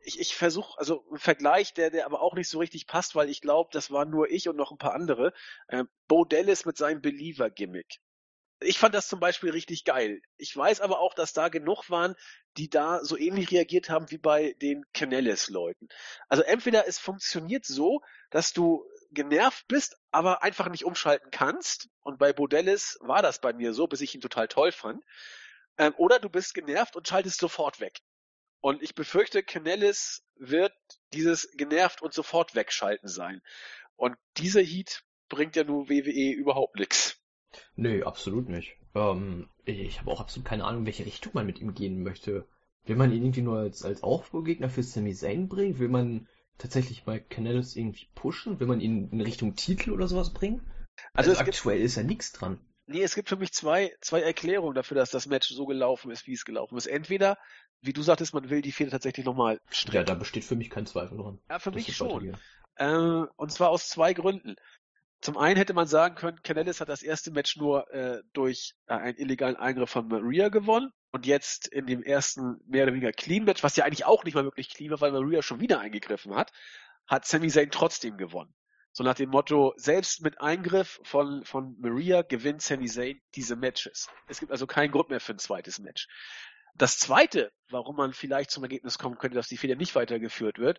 ich 0.00 0.18
ich 0.20 0.34
versuche, 0.34 0.78
also 0.78 1.04
ein 1.10 1.18
Vergleich, 1.18 1.74
der, 1.74 1.90
der 1.90 2.06
aber 2.06 2.22
auch 2.22 2.34
nicht 2.34 2.48
so 2.48 2.58
richtig 2.58 2.86
passt, 2.86 3.14
weil 3.14 3.28
ich 3.28 3.40
glaube, 3.40 3.70
das 3.72 3.90
waren 3.90 4.10
nur 4.10 4.30
ich 4.30 4.48
und 4.48 4.56
noch 4.56 4.72
ein 4.72 4.78
paar 4.78 4.94
andere. 4.94 5.32
Äh, 5.68 5.84
Bo 6.08 6.24
Dallas 6.24 6.64
mit 6.64 6.76
seinem 6.76 7.00
Believer-Gimmick. 7.00 8.00
Ich 8.60 8.78
fand 8.78 8.94
das 8.94 9.08
zum 9.08 9.18
Beispiel 9.18 9.50
richtig 9.50 9.84
geil. 9.84 10.20
Ich 10.36 10.56
weiß 10.56 10.80
aber 10.80 11.00
auch, 11.00 11.14
dass 11.14 11.32
da 11.32 11.48
genug 11.48 11.90
waren, 11.90 12.14
die 12.56 12.70
da 12.70 13.04
so 13.04 13.16
ähnlich 13.16 13.50
reagiert 13.50 13.90
haben 13.90 14.10
wie 14.10 14.18
bei 14.18 14.54
den 14.60 14.84
Canellis-Leuten. 14.94 15.88
Also 16.28 16.44
entweder 16.44 16.86
es 16.86 16.98
funktioniert 16.98 17.64
so, 17.64 18.02
dass 18.30 18.52
du 18.52 18.84
genervt 19.10 19.66
bist, 19.68 19.96
aber 20.10 20.42
einfach 20.42 20.68
nicht 20.68 20.84
umschalten 20.84 21.30
kannst. 21.30 21.88
Und 22.02 22.18
bei 22.18 22.32
Bodellis 22.32 22.98
war 23.00 23.22
das 23.22 23.40
bei 23.40 23.52
mir 23.52 23.74
so, 23.74 23.86
bis 23.86 24.00
ich 24.00 24.14
ihn 24.14 24.20
total 24.20 24.48
toll 24.48 24.72
fand. 24.72 25.02
Ähm, 25.78 25.94
oder 25.96 26.18
du 26.18 26.28
bist 26.28 26.54
genervt 26.54 26.96
und 26.96 27.08
schaltest 27.08 27.40
sofort 27.40 27.80
weg. 27.80 28.00
Und 28.62 28.80
ich 28.80 28.94
befürchte, 28.94 29.42
Canellis 29.42 30.22
wird 30.36 30.72
dieses 31.12 31.50
genervt 31.56 32.00
und 32.00 32.14
sofort 32.14 32.54
wegschalten 32.54 33.08
sein. 33.08 33.42
Und 33.96 34.16
dieser 34.36 34.62
Heat 34.62 35.02
bringt 35.28 35.56
ja 35.56 35.64
nur 35.64 35.88
WWE 35.88 36.32
überhaupt 36.32 36.76
nichts. 36.76 37.20
Nee, 37.74 38.04
absolut 38.04 38.48
nicht. 38.48 38.76
Ähm, 38.94 39.50
ich 39.64 39.98
habe 39.98 40.10
auch 40.12 40.20
absolut 40.20 40.46
keine 40.46 40.64
Ahnung, 40.64 40.82
in 40.82 40.86
welche 40.86 41.04
Richtung 41.04 41.32
man 41.34 41.44
mit 41.44 41.60
ihm 41.60 41.74
gehen 41.74 42.04
möchte. 42.04 42.46
Will 42.84 42.96
man 42.96 43.12
ihn 43.12 43.24
irgendwie 43.24 43.42
nur 43.42 43.58
als, 43.58 43.82
als 43.82 44.04
Aufbaugegner 44.04 44.68
für 44.68 44.84
Sami 44.84 45.12
Zayn 45.12 45.48
bringen? 45.48 45.80
Will 45.80 45.88
man 45.88 46.28
tatsächlich 46.56 47.04
mal 47.04 47.20
Canellis 47.20 47.74
irgendwie 47.74 48.06
pushen? 48.14 48.60
Will 48.60 48.68
man 48.68 48.80
ihn 48.80 49.10
in 49.10 49.20
Richtung 49.20 49.56
Titel 49.56 49.90
oder 49.90 50.06
sowas 50.06 50.32
bringen? 50.32 50.60
Also, 51.14 51.30
Also, 51.30 51.32
es 51.32 51.38
gibt, 51.38 51.56
aktuell 51.56 51.80
ist 51.80 51.96
ja 51.96 52.04
nichts 52.04 52.30
dran. 52.30 52.60
Nee, 52.92 53.02
es 53.02 53.14
gibt 53.14 53.28
für 53.28 53.36
mich 53.36 53.52
zwei, 53.52 53.92
zwei 54.00 54.20
Erklärungen 54.22 54.74
dafür, 54.74 54.96
dass 54.96 55.10
das 55.10 55.26
Match 55.26 55.48
so 55.48 55.66
gelaufen 55.66 56.10
ist, 56.10 56.26
wie 56.26 56.32
es 56.34 56.44
gelaufen 56.44 56.76
ist. 56.76 56.86
Entweder, 56.86 57.36
wie 57.80 57.92
du 57.92 58.02
sagtest, 58.02 58.32
man 58.34 58.48
will 58.50 58.62
die 58.62 58.72
Fehde 58.72 58.90
tatsächlich 58.90 59.26
nochmal 59.26 59.54
Ja, 59.54 59.60
stricken. 59.70 60.06
da 60.06 60.14
besteht 60.14 60.44
für 60.44 60.56
mich 60.56 60.70
kein 60.70 60.86
Zweifel 60.86 61.18
dran. 61.18 61.40
Ja, 61.50 61.58
für 61.58 61.70
mich 61.72 61.94
schon. 61.96 62.36
Äh, 62.76 62.86
und 63.36 63.52
zwar 63.52 63.70
aus 63.70 63.88
zwei 63.88 64.12
Gründen. 64.14 64.56
Zum 65.20 65.36
einen 65.38 65.56
hätte 65.56 65.72
man 65.74 65.86
sagen 65.86 66.14
können, 66.16 66.42
Canellis 66.42 66.80
hat 66.80 66.88
das 66.88 67.02
erste 67.02 67.30
Match 67.30 67.56
nur 67.56 67.88
äh, 67.92 68.22
durch 68.32 68.74
äh, 68.86 68.94
einen 68.94 69.18
illegalen 69.18 69.56
Eingriff 69.56 69.90
von 69.90 70.08
Maria 70.08 70.48
gewonnen 70.48 70.90
und 71.12 71.26
jetzt 71.26 71.68
in 71.68 71.86
dem 71.86 72.02
ersten 72.02 72.56
mehr 72.66 72.84
oder 72.84 72.92
weniger 72.94 73.12
Clean 73.12 73.44
Match, 73.44 73.62
was 73.62 73.76
ja 73.76 73.84
eigentlich 73.84 74.04
auch 74.04 74.24
nicht 74.24 74.34
mal 74.34 74.44
wirklich 74.44 74.70
clean 74.74 74.90
war, 74.90 75.00
weil 75.00 75.12
Maria 75.12 75.42
schon 75.42 75.60
wieder 75.60 75.78
eingegriffen 75.78 76.34
hat, 76.34 76.50
hat 77.06 77.24
Sami 77.24 77.48
Zayn 77.50 77.70
trotzdem 77.70 78.16
gewonnen. 78.16 78.52
So 78.92 79.04
nach 79.04 79.14
dem 79.14 79.30
Motto, 79.30 79.72
selbst 79.76 80.22
mit 80.22 80.40
Eingriff 80.40 81.00
von, 81.02 81.44
von 81.44 81.76
Maria 81.80 82.22
gewinnt 82.22 82.60
Sami 82.60 82.86
Zayn 82.86 83.20
diese 83.34 83.56
Matches. 83.56 84.08
Es 84.28 84.38
gibt 84.38 84.52
also 84.52 84.66
keinen 84.66 84.92
Grund 84.92 85.08
mehr 85.08 85.20
für 85.20 85.32
ein 85.32 85.38
zweites 85.38 85.78
Match. 85.78 86.08
Das 86.74 86.98
zweite, 86.98 87.52
warum 87.70 87.96
man 87.96 88.12
vielleicht 88.12 88.50
zum 88.50 88.62
Ergebnis 88.62 88.98
kommen 88.98 89.16
könnte, 89.16 89.36
dass 89.36 89.48
die 89.48 89.56
Fehde 89.56 89.76
nicht 89.76 89.94
weitergeführt 89.94 90.58
wird, 90.58 90.78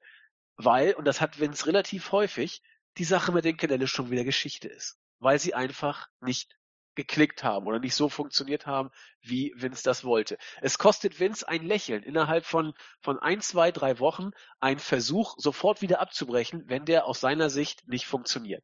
weil, 0.57 0.93
und 0.93 1.05
das 1.05 1.21
hat 1.21 1.39
Vince 1.39 1.65
relativ 1.65 2.11
häufig, 2.11 2.61
die 2.97 3.03
Sache 3.03 3.31
mit 3.31 3.45
den 3.45 3.57
Canellis 3.57 3.89
schon 3.89 4.11
wieder 4.11 4.23
Geschichte 4.23 4.67
ist. 4.67 4.97
Weil 5.19 5.39
sie 5.39 5.55
einfach 5.55 6.07
nicht 6.21 6.55
geklickt 6.95 7.43
haben 7.43 7.65
oder 7.67 7.79
nicht 7.79 7.95
so 7.95 8.09
funktioniert 8.09 8.65
haben, 8.65 8.91
wie 9.21 9.53
Vince 9.55 9.83
das 9.83 10.03
wollte. 10.03 10.37
Es 10.61 10.77
kostet 10.77 11.19
Vince 11.19 11.47
ein 11.47 11.63
Lächeln 11.63 12.03
innerhalb 12.03 12.45
von, 12.45 12.73
von 13.01 13.19
ein, 13.19 13.41
zwei, 13.41 13.71
drei 13.71 13.99
Wochen 13.99 14.31
einen 14.59 14.79
Versuch, 14.79 15.35
sofort 15.37 15.81
wieder 15.81 15.99
abzubrechen, 15.99 16.63
wenn 16.67 16.85
der 16.85 17.05
aus 17.05 17.19
seiner 17.19 17.49
Sicht 17.49 17.87
nicht 17.87 18.05
funktioniert. 18.05 18.63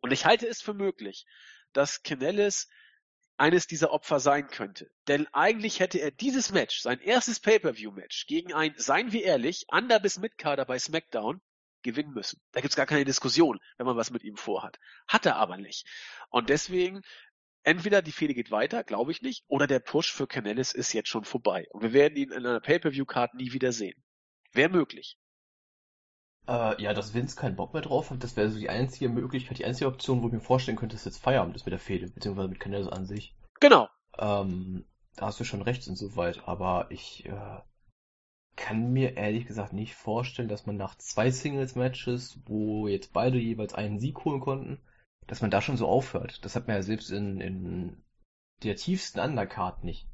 Und 0.00 0.12
ich 0.12 0.24
halte 0.24 0.48
es 0.48 0.60
für 0.60 0.74
möglich, 0.74 1.26
dass 1.72 2.02
Canellis 2.02 2.68
eines 3.36 3.66
dieser 3.66 3.92
Opfer 3.92 4.20
sein 4.20 4.48
könnte. 4.48 4.90
Denn 5.08 5.26
eigentlich 5.32 5.80
hätte 5.80 5.98
er 5.98 6.10
dieses 6.10 6.52
Match, 6.52 6.80
sein 6.80 7.00
erstes 7.00 7.40
Pay-Per-View-Match, 7.40 8.26
gegen 8.26 8.52
ein, 8.52 8.74
seien 8.76 9.12
wir 9.12 9.24
ehrlich, 9.24 9.66
Under- 9.68 10.00
bis 10.00 10.18
Mid-Kader 10.18 10.64
bei 10.64 10.78
SmackDown 10.78 11.40
gewinnen 11.82 12.12
müssen. 12.12 12.40
Da 12.52 12.60
gibt's 12.60 12.76
gar 12.76 12.86
keine 12.86 13.04
Diskussion, 13.04 13.58
wenn 13.76 13.86
man 13.86 13.96
was 13.96 14.10
mit 14.10 14.22
ihm 14.22 14.36
vorhat. 14.36 14.78
Hat 15.08 15.26
er 15.26 15.36
aber 15.36 15.56
nicht. 15.56 15.86
Und 16.30 16.48
deswegen, 16.48 17.02
entweder 17.62 18.02
die 18.02 18.12
Fehde 18.12 18.34
geht 18.34 18.50
weiter, 18.50 18.84
glaube 18.84 19.12
ich 19.12 19.22
nicht, 19.22 19.44
oder 19.48 19.66
der 19.66 19.80
Push 19.80 20.12
für 20.12 20.26
Canellis 20.26 20.72
ist 20.72 20.92
jetzt 20.92 21.08
schon 21.08 21.24
vorbei. 21.24 21.66
Und 21.70 21.82
wir 21.82 21.92
werden 21.92 22.16
ihn 22.16 22.30
in 22.30 22.46
einer 22.46 22.60
Pay-Per-View-Card 22.60 23.34
nie 23.34 23.52
wieder 23.52 23.72
sehen. 23.72 24.02
Wäre 24.52 24.68
möglich. 24.68 25.18
Äh, 26.48 26.82
ja, 26.82 26.92
dass 26.92 27.14
Vince 27.14 27.36
keinen 27.36 27.56
Bock 27.56 27.72
mehr 27.72 27.82
drauf 27.82 28.10
hat, 28.10 28.22
das 28.24 28.36
wäre 28.36 28.50
so 28.50 28.58
die 28.58 28.68
einzige 28.68 29.08
Möglichkeit, 29.08 29.58
die 29.58 29.64
einzige 29.64 29.86
Option, 29.86 30.22
wo 30.22 30.26
ich 30.26 30.32
mir 30.32 30.40
vorstellen 30.40 30.76
könnte, 30.76 30.96
dass 30.96 31.04
jetzt 31.04 31.22
Feierabend 31.22 31.54
ist 31.54 31.64
mit 31.64 31.72
der 31.72 31.78
Fehde, 31.78 32.08
beziehungsweise 32.08 32.48
mit 32.48 32.58
Canellis 32.58 32.88
an 32.88 33.06
sich. 33.06 33.34
Genau. 33.60 33.88
Ähm, 34.18 34.84
da 35.14 35.26
hast 35.26 35.38
du 35.38 35.44
schon 35.44 35.62
recht 35.62 35.86
insoweit, 35.86 36.42
aber 36.46 36.90
ich 36.90 37.26
äh, 37.26 37.60
kann 38.56 38.92
mir 38.92 39.16
ehrlich 39.16 39.46
gesagt 39.46 39.72
nicht 39.72 39.94
vorstellen, 39.94 40.48
dass 40.48 40.66
man 40.66 40.76
nach 40.76 40.96
zwei 40.96 41.30
Singles-Matches, 41.30 42.40
wo 42.46 42.88
jetzt 42.88 43.12
beide 43.12 43.38
jeweils 43.38 43.74
einen 43.74 44.00
Sieg 44.00 44.24
holen 44.24 44.40
konnten, 44.40 44.80
dass 45.26 45.40
man 45.40 45.50
da 45.50 45.60
schon 45.60 45.76
so 45.76 45.86
aufhört. 45.86 46.44
Das 46.44 46.56
hat 46.56 46.66
man 46.66 46.76
ja 46.76 46.82
selbst 46.82 47.10
in, 47.10 47.40
in 47.40 48.02
der 48.62 48.76
tiefsten 48.76 49.20
Undercard 49.20 49.84
nicht. 49.84 50.08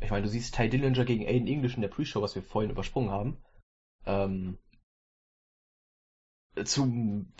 Ich 0.00 0.10
meine, 0.10 0.22
du 0.22 0.28
siehst 0.28 0.54
Ty 0.54 0.68
Dillinger 0.68 1.04
gegen 1.04 1.26
Aiden 1.26 1.48
English 1.48 1.74
in 1.74 1.82
der 1.82 1.88
Pre-Show, 1.88 2.22
was 2.22 2.34
wir 2.34 2.42
vorhin 2.42 2.70
übersprungen 2.70 3.10
haben. 3.10 3.42
Ähm, 4.06 4.58
zum 6.64 7.32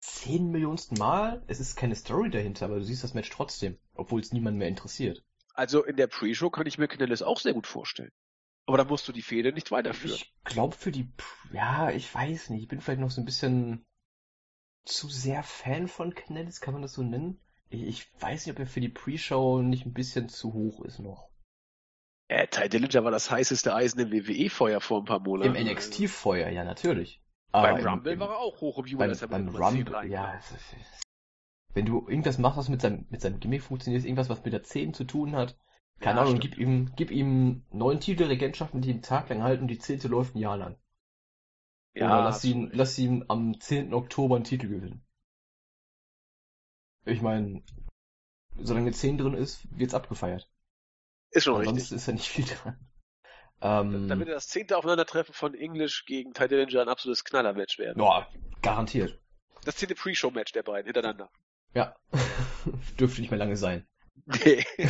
zehn 0.00 0.50
Millionsten 0.50 0.98
Mal. 0.98 1.42
Es 1.46 1.60
ist 1.60 1.76
keine 1.76 1.96
Story 1.96 2.30
dahinter, 2.30 2.66
aber 2.66 2.76
du 2.76 2.84
siehst 2.84 3.04
das 3.04 3.14
Match 3.14 3.30
trotzdem, 3.30 3.78
obwohl 3.94 4.20
es 4.20 4.32
niemand 4.32 4.56
mehr 4.58 4.68
interessiert. 4.68 5.24
Also 5.54 5.84
in 5.84 5.96
der 5.96 6.06
Pre-Show 6.06 6.50
kann 6.50 6.66
ich 6.66 6.78
mir 6.78 6.88
Canellis 6.88 7.22
auch 7.22 7.40
sehr 7.40 7.54
gut 7.54 7.66
vorstellen. 7.66 8.12
Aber 8.66 8.76
da 8.76 8.84
musst 8.84 9.06
du 9.08 9.12
die 9.12 9.22
Fehde 9.22 9.52
nicht 9.52 9.70
weiterführen. 9.70 10.16
Ich 10.16 10.34
glaube 10.44 10.74
für 10.76 10.90
die, 10.90 11.08
ja, 11.52 11.90
ich 11.90 12.12
weiß 12.12 12.50
nicht, 12.50 12.62
ich 12.62 12.68
bin 12.68 12.80
vielleicht 12.80 13.00
noch 13.00 13.10
so 13.10 13.22
ein 13.22 13.24
bisschen 13.24 13.85
zu 14.86 15.08
sehr 15.08 15.42
Fan 15.42 15.88
von 15.88 16.14
Canellis, 16.14 16.60
kann 16.60 16.72
man 16.74 16.82
das 16.82 16.94
so 16.94 17.02
nennen? 17.02 17.40
Ich, 17.68 17.82
ich 17.82 18.22
weiß 18.22 18.46
nicht, 18.46 18.54
ob 18.54 18.60
er 18.60 18.66
für 18.66 18.80
die 18.80 18.88
Pre-Show 18.88 19.60
nicht 19.62 19.84
ein 19.86 19.92
bisschen 19.92 20.28
zu 20.28 20.52
hoch 20.54 20.82
ist 20.84 20.98
noch. 21.00 21.28
Äh, 22.28 22.46
Ty 22.48 22.68
Dillinger 22.68 23.04
war 23.04 23.10
das 23.10 23.30
heißeste 23.30 23.74
Eisen 23.74 24.00
im 24.00 24.10
WWE-Feuer 24.12 24.80
vor 24.80 25.00
ein 25.00 25.04
paar 25.04 25.20
Monaten. 25.20 25.54
Im 25.54 25.66
NXT-Feuer, 25.66 26.48
ja, 26.50 26.64
natürlich. 26.64 27.20
Beim 27.52 27.76
Aber 27.76 27.84
Rumble 27.90 28.12
im- 28.14 28.20
war 28.20 28.30
er 28.30 28.38
auch 28.38 28.60
hoch 28.60 28.78
im 28.78 28.86
Jubel, 28.86 29.04
beim, 29.06 29.10
dass 29.10 29.22
er 29.22 29.28
beim 29.28 29.44
mit 29.44 29.54
Nummer 29.54 29.70
10 29.70 29.86
Rumble, 29.88 30.10
ja, 30.10 30.40
wenn 31.74 31.86
du 31.86 32.08
irgendwas 32.08 32.38
machst, 32.38 32.56
was 32.58 32.68
mit 32.68 32.80
seinem, 32.80 33.06
mit 33.10 33.20
seinem 33.20 33.38
Gimmick 33.38 33.62
funktioniert, 33.62 34.04
irgendwas, 34.04 34.28
was 34.28 34.42
mit 34.44 34.52
der 34.52 34.62
10 34.62 34.94
zu 34.94 35.04
tun 35.04 35.36
hat, 35.36 35.56
keine 36.00 36.16
Ja, 36.16 36.22
Ahnung, 36.22 36.36
stimmt. 36.36 36.54
gib 36.56 36.58
ihm, 36.60 36.92
gib 36.96 37.10
ihm 37.10 37.64
neun 37.70 38.00
Titelregentschaften, 38.00 38.80
die 38.80 38.90
einen 38.90 39.02
Tag 39.02 39.28
lang 39.28 39.42
halten 39.42 39.62
und 39.62 39.68
die 39.68 39.78
zehnte 39.78 40.08
läuft 40.08 40.34
ein 40.34 40.38
Jahr 40.38 40.56
lang. 40.56 40.76
Oder 41.96 42.24
lass 42.24 42.44
ihn, 42.44 42.70
lass 42.72 42.98
ihn 42.98 43.24
am 43.28 43.58
10. 43.60 43.94
Oktober 43.94 44.36
einen 44.36 44.44
Titel 44.44 44.68
gewinnen. 44.68 45.02
Ich 47.04 47.22
meine, 47.22 47.62
solange 48.58 48.92
10 48.92 49.18
drin 49.18 49.34
ist, 49.34 49.66
wird's 49.70 49.94
abgefeiert. 49.94 50.48
Ist 51.30 51.44
schon 51.44 51.56
Ansonsten 51.56 51.94
richtig. 51.94 51.96
ist 51.96 52.06
ja 52.06 52.12
nicht 52.12 52.28
viel 52.28 52.44
dran. 52.44 52.88
Ähm, 53.62 54.08
Damit 54.08 54.28
das 54.28 54.48
zehnte 54.48 54.76
Aufeinandertreffen 54.76 55.32
von 55.34 55.54
English 55.54 56.04
gegen 56.04 56.34
Ty 56.34 56.48
Dillinger 56.48 56.82
ein 56.82 56.88
absolutes 56.88 57.24
Knallermatch 57.24 57.78
werden. 57.78 57.98
boah, 57.98 58.28
garantiert. 58.60 59.18
Das 59.64 59.76
zehnte 59.76 59.94
Pre-Show-Match 59.94 60.52
der 60.52 60.62
beiden 60.62 60.86
hintereinander. 60.86 61.30
Ja. 61.74 61.96
Dürfte 63.00 63.20
nicht 63.20 63.30
mehr 63.30 63.38
lange 63.38 63.56
sein. 63.56 63.86
Nee. 64.26 64.64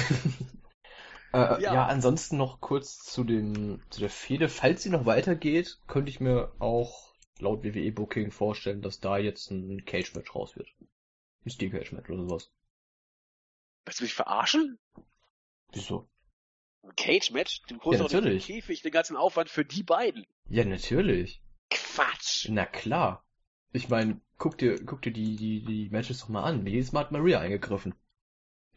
Äh, 1.36 1.62
Ja. 1.62 1.74
ja. 1.74 1.86
ansonsten 1.86 2.36
noch 2.36 2.60
kurz 2.60 2.98
zu 2.98 3.24
dem, 3.24 3.82
zu 3.90 4.00
der 4.00 4.10
Fehde. 4.10 4.48
Falls 4.48 4.82
sie 4.82 4.90
noch 4.90 5.06
weitergeht, 5.06 5.78
könnte 5.86 6.10
ich 6.10 6.20
mir 6.20 6.52
auch 6.58 7.14
laut 7.38 7.64
WWE 7.64 7.92
Booking 7.92 8.30
vorstellen, 8.30 8.82
dass 8.82 9.00
da 9.00 9.18
jetzt 9.18 9.50
ein 9.50 9.84
Cage 9.84 10.14
Match 10.14 10.34
raus 10.34 10.56
wird. 10.56 10.68
Ein 11.44 11.50
Steel 11.50 11.70
Cage 11.70 11.92
Match 11.92 12.10
oder 12.10 12.22
sowas. 12.22 12.50
Willst 13.84 14.00
du 14.00 14.04
mich 14.04 14.14
verarschen? 14.14 14.78
Wieso? 15.72 16.08
Ein 16.82 16.94
Cage-Match? 16.96 17.62
Du 17.68 17.80
holst 17.80 17.98
Ja, 18.00 18.04
doch 18.04 18.04
nicht 18.04 18.12
den 18.12 18.24
natürlich. 18.24 18.46
Käfig, 18.46 18.82
den 18.82 18.92
ganzen 18.92 19.16
Aufwand 19.16 19.50
für 19.50 19.64
die 19.64 19.82
beiden. 19.82 20.24
Ja, 20.48 20.64
natürlich. 20.64 21.42
Quatsch. 21.70 22.48
Na 22.48 22.64
klar. 22.64 23.24
Ich 23.72 23.88
meine, 23.88 24.20
guck 24.38 24.56
dir, 24.58 24.84
guck 24.84 25.02
dir 25.02 25.12
die, 25.12 25.36
die, 25.36 25.64
die 25.64 25.88
Matches 25.90 26.20
doch 26.20 26.28
mal 26.28 26.44
an. 26.44 26.66
Jedes 26.66 26.92
Mal 26.92 27.00
hat 27.00 27.12
Maria 27.12 27.40
eingegriffen. 27.40 27.94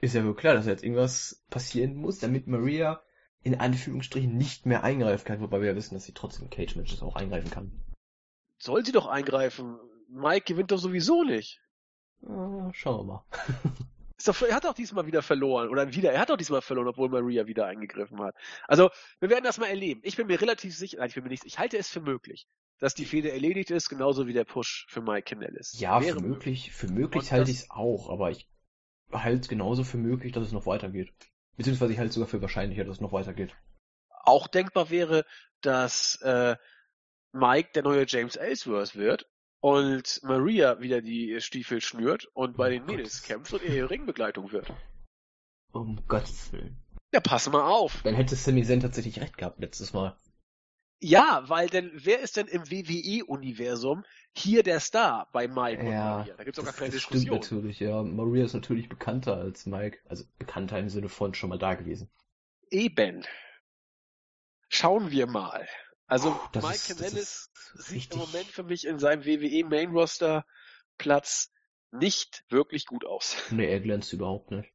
Ist 0.01 0.15
ja 0.15 0.23
wohl 0.23 0.35
klar, 0.35 0.53
dass 0.53 0.65
jetzt 0.65 0.83
irgendwas 0.83 1.43
passieren 1.49 1.95
muss, 1.95 2.19
damit 2.19 2.47
Maria 2.47 3.01
in 3.41 3.59
Anführungsstrichen 3.59 4.35
nicht 4.35 4.65
mehr 4.65 4.83
eingreifen 4.83 5.25
kann, 5.25 5.41
wobei 5.41 5.61
wir 5.61 5.69
ja 5.69 5.75
wissen, 5.75 5.95
dass 5.95 6.05
sie 6.05 6.13
trotzdem 6.13 6.49
Cage-Matches 6.49 7.01
auch 7.01 7.15
eingreifen 7.15 7.51
kann. 7.51 7.71
Soll 8.57 8.85
sie 8.85 8.91
doch 8.91 9.07
eingreifen. 9.07 9.77
Mike 10.09 10.45
gewinnt 10.45 10.71
doch 10.71 10.77
sowieso 10.77 11.23
nicht. 11.23 11.61
Äh, 12.23 12.73
schauen 12.73 12.99
wir 12.99 13.03
mal. 13.03 13.25
Doch, 14.25 14.41
er 14.41 14.53
hat 14.53 14.65
doch 14.65 14.73
diesmal 14.73 15.05
wieder 15.05 15.21
verloren. 15.21 15.69
Oder 15.69 15.93
wieder, 15.93 16.11
er 16.11 16.19
hat 16.19 16.29
doch 16.29 16.35
diesmal 16.35 16.61
verloren, 16.61 16.89
obwohl 16.89 17.07
Maria 17.07 17.47
wieder 17.47 17.67
eingegriffen 17.67 18.19
hat. 18.19 18.35
Also, 18.67 18.89
wir 19.21 19.29
werden 19.29 19.45
das 19.45 19.59
mal 19.59 19.67
erleben. 19.67 20.01
Ich 20.03 20.17
bin 20.17 20.27
mir 20.27 20.41
relativ 20.41 20.75
sicher, 20.75 20.97
nein, 20.97 21.07
ich 21.07 21.15
bin 21.15 21.23
mir 21.23 21.29
nicht, 21.29 21.45
ich 21.45 21.57
halte 21.57 21.77
es 21.77 21.87
für 21.87 22.01
möglich, 22.01 22.45
dass 22.79 22.93
die 22.93 23.05
Fehde 23.05 23.31
erledigt 23.31 23.71
ist, 23.71 23.87
genauso 23.87 24.27
wie 24.27 24.33
der 24.33 24.43
Push 24.43 24.87
für 24.89 25.01
Mike 25.01 25.35
Kanellis. 25.35 25.79
Ja, 25.79 26.01
Wäre 26.01 26.19
für 26.19 26.25
möglich, 26.25 26.73
für 26.73 26.89
möglich 26.89 27.31
halte 27.31 27.49
ich 27.49 27.59
es 27.59 27.71
auch, 27.71 28.09
aber 28.09 28.29
ich 28.29 28.49
halte 29.11 29.41
es 29.41 29.47
genauso 29.47 29.83
für 29.83 29.97
möglich, 29.97 30.33
dass 30.33 30.45
es 30.45 30.51
noch 30.51 30.65
weitergeht. 30.65 31.11
Beziehungsweise 31.57 31.93
ich 31.93 31.99
halte 31.99 32.09
es 32.09 32.15
sogar 32.15 32.29
für 32.29 32.41
wahrscheinlicher, 32.41 32.85
dass 32.85 32.95
es 32.95 33.01
noch 33.01 33.11
weitergeht. 33.11 33.55
Auch 34.23 34.47
denkbar 34.47 34.89
wäre, 34.89 35.25
dass 35.61 36.21
äh, 36.21 36.55
Mike 37.31 37.69
der 37.75 37.83
neue 37.83 38.05
James 38.07 38.35
Ellsworth 38.35 38.95
wird 38.95 39.27
und 39.59 40.21
Maria 40.23 40.79
wieder 40.79 41.01
die 41.01 41.41
Stiefel 41.41 41.81
schnürt 41.81 42.25
und 42.33 42.55
bei 42.55 42.69
den 42.69 42.85
Mädels 42.85 43.23
kämpft 43.23 43.53
und 43.53 43.63
ihre 43.63 43.89
Ringbegleitung 43.89 44.51
wird. 44.51 44.71
Um 45.71 46.01
Gottes 46.07 46.51
Willen. 46.51 46.77
Ja, 47.13 47.19
pass 47.19 47.49
mal 47.49 47.63
auf. 47.63 48.01
Dann 48.03 48.15
hätte 48.15 48.35
Sami 48.35 48.63
Zayn 48.63 48.79
tatsächlich 48.79 49.19
recht 49.19 49.37
gehabt 49.37 49.59
letztes 49.59 49.93
Mal. 49.93 50.15
Ja, 51.01 51.43
weil 51.47 51.69
denn, 51.69 51.91
wer 51.93 52.19
ist 52.19 52.35
denn 52.35 52.47
im 52.47 52.69
WWE-Universum 52.69 54.03
hier 54.35 54.63
der 54.63 54.79
Star 54.81 55.29
bei 55.31 55.47
Mike 55.47 55.81
und 55.81 55.91
Ja, 55.93 56.17
Maria? 56.17 56.35
Da 56.35 56.43
gibt's 56.43 56.57
doch 56.57 56.65
gar 56.65 56.73
keine 56.73 56.91
das 56.91 57.01
stimmt 57.01 57.23
Diskussion. 57.23 57.59
natürlich, 57.59 57.79
ja. 57.79 58.03
Maria 58.03 58.43
ist 58.45 58.53
natürlich 58.53 58.89
bekannter 58.89 59.37
als 59.37 59.65
Mike. 59.65 59.99
Also 60.09 60.25
bekannter 60.37 60.77
im 60.77 60.89
Sinne 60.89 61.07
von 61.09 61.33
schon 61.33 61.49
mal 61.49 61.57
da 61.57 61.75
gewesen. 61.75 62.09
Eben. 62.69 63.25
Schauen 64.67 65.09
wir 65.11 65.25
mal. 65.27 65.67
Also 66.07 66.37
das 66.51 66.63
Mike 66.63 66.75
ist- 66.75 66.87
Kanellis 66.97 67.51
sieht 67.75 67.95
richtig- 67.95 68.13
im 68.13 68.19
Moment 68.19 68.45
für 68.47 68.63
mich 68.63 68.85
in 68.85 68.99
seinem 68.99 69.25
WWE 69.25 69.63
Main 69.65 69.91
Roster 69.91 70.45
Platz 70.97 71.51
nicht 71.91 72.43
wirklich 72.49 72.85
gut 72.85 73.05
aus. 73.05 73.35
Nee, 73.51 73.71
er 73.71 73.79
glänzt 73.79 74.11
überhaupt 74.13 74.51
nicht. 74.51 74.71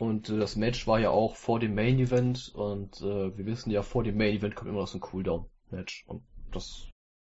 Und 0.00 0.28
äh, 0.30 0.38
das 0.38 0.56
Match 0.56 0.86
war 0.86 0.98
ja 0.98 1.10
auch 1.10 1.36
vor 1.36 1.60
dem 1.60 1.74
Main 1.74 1.98
Event 1.98 2.52
und 2.54 3.00
äh, 3.00 3.36
wir 3.36 3.46
wissen 3.46 3.70
ja, 3.70 3.82
vor 3.82 4.02
dem 4.02 4.16
Main 4.16 4.36
Event 4.36 4.54
kommt 4.56 4.70
immer 4.70 4.80
noch 4.80 4.88
so 4.88 4.98
ein 4.98 5.02
Cooldown-Match. 5.02 6.04
Und 6.06 6.24
das, 6.52 6.88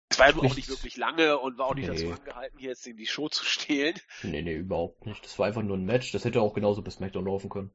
Es 0.09 0.17
war 0.19 0.29
ja 0.29 0.35
auch 0.35 0.55
nicht 0.55 0.69
wirklich 0.69 0.97
lange 0.97 1.37
und 1.37 1.57
war 1.57 1.67
auch 1.67 1.75
nicht 1.75 1.89
Nee. 1.89 2.09
dazu 2.09 2.19
angehalten, 2.19 2.57
hier 2.57 2.69
jetzt 2.69 2.87
in 2.87 2.97
die 2.97 3.05
Show 3.05 3.29
zu 3.29 3.45
stehlen. 3.45 3.95
nee, 4.23 4.41
nee, 4.41 4.55
überhaupt 4.55 5.05
nicht. 5.05 5.23
Das 5.23 5.37
war 5.37 5.45
einfach 5.47 5.61
nur 5.61 5.77
ein 5.77 5.85
Match. 5.85 6.11
Das 6.11 6.25
hätte 6.25 6.41
auch 6.41 6.53
genauso 6.53 6.81
bis 6.81 6.95
SmackDown 6.95 7.25
laufen 7.25 7.49
können. 7.49 7.71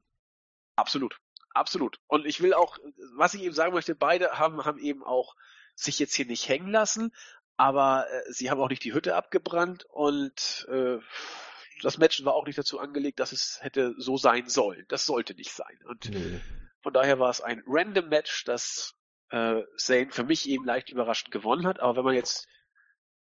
Absolut. 0.76 1.20
Absolut. 1.55 2.01
Und 2.07 2.26
ich 2.26 2.41
will 2.43 2.55
auch, 2.55 2.78
was 3.16 3.34
ich 3.34 3.43
eben 3.43 3.55
sagen 3.55 3.74
möchte, 3.74 3.95
beide 3.95 4.38
haben, 4.38 4.64
haben 4.64 4.78
eben 4.78 5.03
auch 5.03 5.34
sich 5.74 5.99
jetzt 5.99 6.14
hier 6.14 6.26
nicht 6.26 6.49
hängen 6.49 6.68
lassen, 6.70 7.12
aber 7.57 8.07
äh, 8.11 8.32
sie 8.32 8.51
haben 8.51 8.61
auch 8.61 8.68
nicht 8.68 8.84
die 8.84 8.95
Hütte 8.95 9.16
abgebrannt 9.16 9.84
und 9.91 10.66
äh, 10.70 10.99
das 11.83 11.99
Match 11.99 12.24
war 12.24 12.35
auch 12.35 12.47
nicht 12.47 12.59
dazu 12.59 12.78
angelegt, 12.78 13.20
dass 13.20 13.33
es 13.33 13.59
hätte 13.62 13.95
so 13.99 14.16
sein 14.16 14.49
sollen. 14.49 14.85
Das 14.89 15.07
sollte 15.07 15.35
nicht 15.35 15.53
sein. 15.53 15.78
Und 15.87 16.11
Nee. 16.11 16.41
von 16.83 16.93
daher 16.93 17.18
war 17.18 17.31
es 17.31 17.41
ein 17.41 17.62
random 17.66 18.09
Match, 18.09 18.45
das 18.45 18.95
äh, 19.31 19.62
Zane 19.76 20.11
für 20.11 20.24
mich 20.24 20.49
eben 20.49 20.64
leicht 20.64 20.91
überraschend 20.91 21.31
gewonnen 21.31 21.66
hat. 21.66 21.81
Aber 21.81 21.97
wenn 21.97 22.05
man 22.05 22.14
jetzt, 22.14 22.47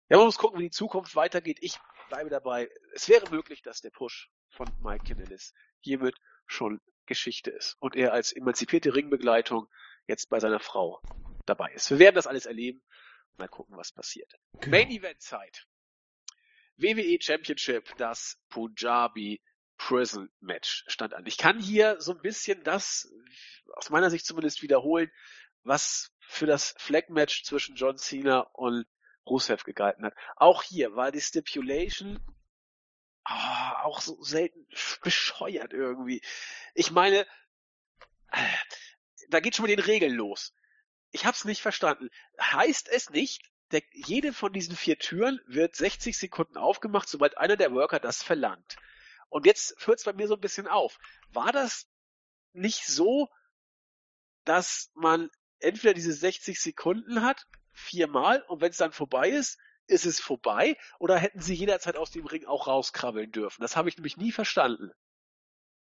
ja, 0.08 0.16
man 0.16 0.26
muss 0.26 0.38
gucken, 0.38 0.58
wie 0.60 0.64
die 0.64 0.70
Zukunft 0.70 1.14
weitergeht. 1.16 1.58
Ich 1.60 1.78
bleibe 2.08 2.30
dabei. 2.30 2.70
Es 2.94 3.08
wäre 3.08 3.28
möglich, 3.30 3.62
dass 3.62 3.80
der 3.80 3.90
Push 3.90 4.30
von 4.50 4.66
Mike 4.82 5.04
Kanellis 5.04 5.52
hiermit 5.80 6.16
schon 6.46 6.80
Geschichte 7.06 7.50
ist 7.50 7.76
und 7.80 7.96
er 7.96 8.12
als 8.12 8.32
emanzipierte 8.32 8.94
Ringbegleitung 8.94 9.68
jetzt 10.06 10.28
bei 10.30 10.40
seiner 10.40 10.60
Frau 10.60 11.00
dabei 11.46 11.70
ist. 11.72 11.90
Wir 11.90 11.98
werden 11.98 12.14
das 12.14 12.26
alles 12.26 12.46
erleben. 12.46 12.82
Mal 13.36 13.48
gucken, 13.48 13.76
was 13.76 13.92
passiert. 13.92 14.32
Genau. 14.60 14.76
Main 14.76 14.90
Event 14.90 15.20
Zeit. 15.22 15.66
WWE 16.78 17.18
Championship, 17.20 17.96
das 17.98 18.38
Punjabi 18.48 19.40
Prison 19.76 20.28
Match 20.40 20.84
stand 20.88 21.14
an. 21.14 21.26
Ich 21.26 21.38
kann 21.38 21.60
hier 21.60 22.00
so 22.00 22.12
ein 22.12 22.20
bisschen 22.20 22.62
das, 22.64 23.12
aus 23.74 23.90
meiner 23.90 24.10
Sicht 24.10 24.26
zumindest 24.26 24.62
wiederholen, 24.62 25.10
was 25.62 26.12
für 26.20 26.46
das 26.46 26.74
Flag 26.78 27.08
Match 27.08 27.44
zwischen 27.44 27.76
John 27.76 27.96
Cena 27.96 28.40
und 28.52 28.86
Rusev 29.26 29.64
gegalten 29.64 30.04
hat. 30.04 30.14
Auch 30.36 30.62
hier 30.62 30.94
war 30.94 31.12
die 31.12 31.20
Stipulation 31.20 32.18
ah, 33.24 33.82
auch 33.84 34.00
so 34.00 34.22
selten 34.22 34.66
bescheuert 35.02 35.72
irgendwie. 35.72 36.20
Ich 36.74 36.90
meine, 36.90 37.26
da 39.28 39.40
geht 39.40 39.56
schon 39.56 39.66
mit 39.66 39.78
den 39.78 39.84
Regeln 39.84 40.14
los. 40.14 40.54
Ich 41.10 41.24
hab's 41.24 41.44
nicht 41.44 41.62
verstanden. 41.62 42.10
Heißt 42.40 42.88
es 42.88 43.10
nicht, 43.10 43.47
der, 43.72 43.82
jede 43.92 44.32
von 44.32 44.52
diesen 44.52 44.76
vier 44.76 44.98
Türen 44.98 45.40
wird 45.46 45.76
60 45.76 46.16
Sekunden 46.16 46.56
aufgemacht, 46.56 47.08
sobald 47.08 47.36
einer 47.38 47.56
der 47.56 47.72
Worker 47.72 48.00
das 48.00 48.22
verlangt. 48.22 48.76
Und 49.28 49.46
jetzt 49.46 49.74
hört's 49.86 50.04
bei 50.04 50.12
mir 50.12 50.26
so 50.26 50.34
ein 50.34 50.40
bisschen 50.40 50.66
auf. 50.66 50.98
War 51.32 51.52
das 51.52 51.86
nicht 52.52 52.86
so, 52.86 53.28
dass 54.44 54.90
man 54.94 55.30
entweder 55.60 55.94
diese 55.94 56.12
60 56.12 56.60
Sekunden 56.60 57.22
hat, 57.22 57.46
viermal, 57.72 58.42
und 58.48 58.60
wenn 58.60 58.70
es 58.70 58.78
dann 58.78 58.92
vorbei 58.92 59.28
ist, 59.28 59.58
ist 59.86 60.06
es 60.06 60.20
vorbei, 60.20 60.76
oder 60.98 61.18
hätten 61.18 61.40
sie 61.40 61.54
jederzeit 61.54 61.96
aus 61.96 62.10
dem 62.10 62.26
Ring 62.26 62.44
auch 62.46 62.66
rauskrabbeln 62.66 63.30
dürfen? 63.32 63.62
Das 63.62 63.76
habe 63.76 63.88
ich 63.88 63.96
nämlich 63.96 64.16
nie 64.16 64.32
verstanden. 64.32 64.90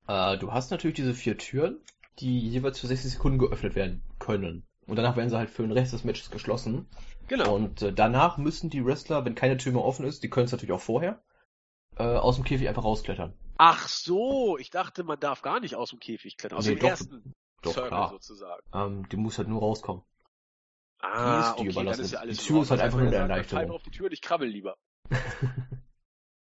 Äh, 0.09 0.39
du 0.39 0.53
hast 0.53 0.71
natürlich 0.71 0.97
diese 0.97 1.15
vier 1.15 1.39
Türen, 1.39 1.81
die 2.19 2.49
jeweils 2.49 2.81
für 2.81 2.89
60 2.89 3.13
Sekunden 3.13 3.39
geöffnet 3.39 3.75
werden 3.75 4.03
können. 4.19 4.67
Und 4.93 4.97
danach 4.97 5.17
werden 5.17 5.31
sie 5.31 5.39
halt 5.39 5.49
für 5.49 5.63
den 5.63 5.73
Rest 5.73 5.95
des 5.95 6.05
Matches 6.05 6.31
geschlossen. 6.31 6.87
Genau. 7.27 7.55
Und 7.55 7.81
äh, 7.81 7.95
danach 7.95 8.37
müssen 8.37 8.69
die 8.69 8.85
Wrestler, 8.85 9.25
wenn 9.25 9.35
keine 9.35 9.57
Tür 9.57 9.73
mehr 9.73 9.83
offen 9.83 10.05
ist, 10.05 10.23
die 10.23 10.29
können 10.29 10.45
es 10.45 10.53
natürlich 10.53 10.73
auch 10.73 10.83
vorher, 10.83 11.23
äh, 11.97 12.03
aus 12.03 12.37
dem 12.37 12.45
Käfig 12.45 12.69
einfach 12.69 12.85
rausklettern. 12.85 13.33
Ach 13.57 13.89
so, 13.89 14.59
ich 14.59 14.69
dachte, 14.69 15.03
man 15.03 15.19
darf 15.19 15.41
gar 15.41 15.61
nicht 15.61 15.77
aus 15.77 15.89
dem 15.89 15.99
Käfig 15.99 16.37
klettern, 16.37 16.59
aus 16.59 16.67
Nee, 16.67 16.73
dem 16.75 16.81
doch, 16.81 16.91
ersten 16.91 17.33
Doch, 17.63 17.73
Circle 17.73 17.89
klar. 17.89 18.11
sozusagen. 18.11 18.63
Ähm, 18.75 19.09
die 19.09 19.17
muss 19.17 19.39
halt 19.39 19.49
nur 19.49 19.61
rauskommen. 19.61 20.03
Ah, 21.01 21.41
ist 21.53 21.55
die 21.57 21.61
okay, 21.63 21.71
überlassen. 21.71 22.05
ist 22.05 22.13
ja 22.13 22.19
alles 22.21 22.37
Die 22.37 22.45
Tür 22.45 22.61
ist 22.63 22.71
halt 22.71 22.83
einfach 22.83 22.99
heißt, 22.99 23.11
nur 23.11 23.19
eine 23.23 23.33
Erleichterung. 23.33 23.65
Pfeif 23.65 23.75
auf 23.75 23.83
die 23.83 23.91
Tür 23.93 24.07
und 24.07 24.13
ich 24.13 24.21
krabbel 24.21 24.47
lieber. 24.49 24.77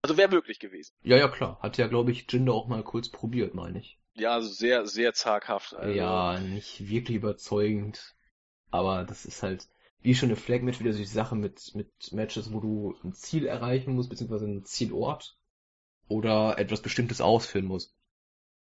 Also 0.05 0.17
wäre 0.17 0.29
möglich 0.29 0.59
gewesen. 0.59 0.93
ja, 1.05 1.17
ja, 1.17 1.29
klar. 1.29 1.59
Hat 1.61 1.79
ja, 1.79 1.87
glaube 1.87 2.11
ich, 2.11 2.27
Jinder 2.29 2.55
auch 2.55 2.67
mal 2.67 2.83
kurz 2.83 3.09
probiert, 3.09 3.55
meine 3.55 3.79
ich. 3.79 3.99
Ja, 4.15 4.33
also 4.35 4.49
sehr, 4.49 4.87
sehr 4.87 5.15
zaghaft. 5.15 5.75
Also, 5.75 5.95
Ja, 5.97 6.39
nicht 6.41 6.89
wirklich 6.89 7.17
überzeugend. 7.17 8.15
Aber 8.73 9.05
das 9.05 9.25
ist 9.25 9.43
halt, 9.45 9.69
wie 10.01 10.15
schon 10.15 10.31
eine 10.31 10.37
Flag-Match, 10.37 10.81
wieder 10.81 10.93
so 10.93 10.99
die 10.99 11.05
Sache 11.05 11.37
mit, 11.37 11.75
mit 11.75 12.13
Matches, 12.13 12.53
wo 12.53 12.59
du 12.59 12.97
ein 13.05 13.13
Ziel 13.13 13.47
erreichen 13.47 13.95
musst, 13.95 14.11
beziehungsweise 14.11 14.47
einen 14.47 14.65
Zielort. 14.65 15.37
Oder 16.09 16.59
etwas 16.59 16.83
Bestimmtes 16.83 17.21
ausführen 17.21 17.65
musst. 17.65 17.95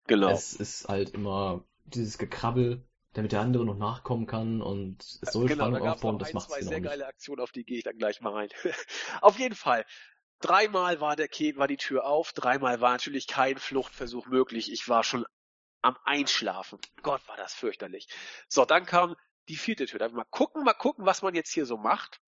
Genau. 0.07 0.29
Es 0.29 0.53
ist 0.53 0.87
halt 0.87 1.09
immer 1.09 1.65
dieses 1.85 2.17
Gekrabbel, 2.17 2.85
damit 3.13 3.31
der 3.31 3.41
andere 3.41 3.65
noch 3.65 3.77
nachkommen 3.77 4.27
kann 4.27 4.61
und 4.61 5.01
es 5.01 5.33
soll 5.33 5.47
genau, 5.47 5.65
da 5.65 5.77
Spannung 5.77 5.87
aufbauen, 5.89 6.19
das 6.19 6.29
ein, 6.29 6.35
macht's 6.35 6.49
zwei 6.49 6.59
genau 6.59 6.69
sehr 6.69 6.79
nicht. 6.79 6.89
geile 6.89 7.07
Aktionen, 7.07 7.41
auf 7.41 7.51
die 7.51 7.63
gehe 7.63 7.77
ich 7.77 7.83
dann 7.83 7.97
gleich 7.97 8.21
mal 8.21 8.33
rein. 8.33 8.49
auf 9.21 9.39
jeden 9.39 9.55
Fall. 9.55 9.85
Dreimal 10.39 11.01
war 11.01 11.15
der 11.15 11.27
Kä 11.27 11.55
war 11.55 11.67
die 11.67 11.77
Tür 11.77 12.05
auf, 12.05 12.33
dreimal 12.33 12.81
war 12.81 12.91
natürlich 12.91 13.27
kein 13.27 13.57
Fluchtversuch 13.57 14.27
möglich. 14.27 14.71
Ich 14.71 14.87
war 14.87 15.03
schon 15.03 15.25
am 15.81 15.97
Einschlafen. 16.03 16.79
Gott, 17.03 17.27
war 17.27 17.37
das 17.37 17.53
fürchterlich. 17.53 18.07
So, 18.47 18.65
dann 18.65 18.85
kam 18.85 19.15
die 19.47 19.57
vierte 19.57 19.85
Tür. 19.85 19.99
Dann 19.99 20.13
mal 20.13 20.25
gucken, 20.25 20.63
mal 20.63 20.73
gucken, 20.73 21.05
was 21.05 21.21
man 21.21 21.35
jetzt 21.35 21.51
hier 21.51 21.65
so 21.65 21.77
macht. 21.77 22.19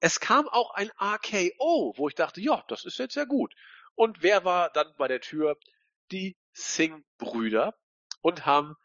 Es 0.00 0.20
kam 0.20 0.48
auch 0.48 0.72
ein 0.72 0.90
RKO, 1.00 1.94
wo 1.96 2.08
ich 2.08 2.14
dachte, 2.14 2.40
ja, 2.40 2.64
das 2.68 2.84
ist 2.84 2.98
jetzt 2.98 3.14
sehr 3.14 3.26
gut. 3.26 3.54
Und 3.94 4.22
wer 4.22 4.44
war 4.44 4.70
dann 4.70 4.92
bei 4.98 5.08
der 5.08 5.20
Tür? 5.20 5.56
Die 6.12 6.36
Singh-Brüder 6.52 7.74
und 8.20 8.46
haben 8.46 8.76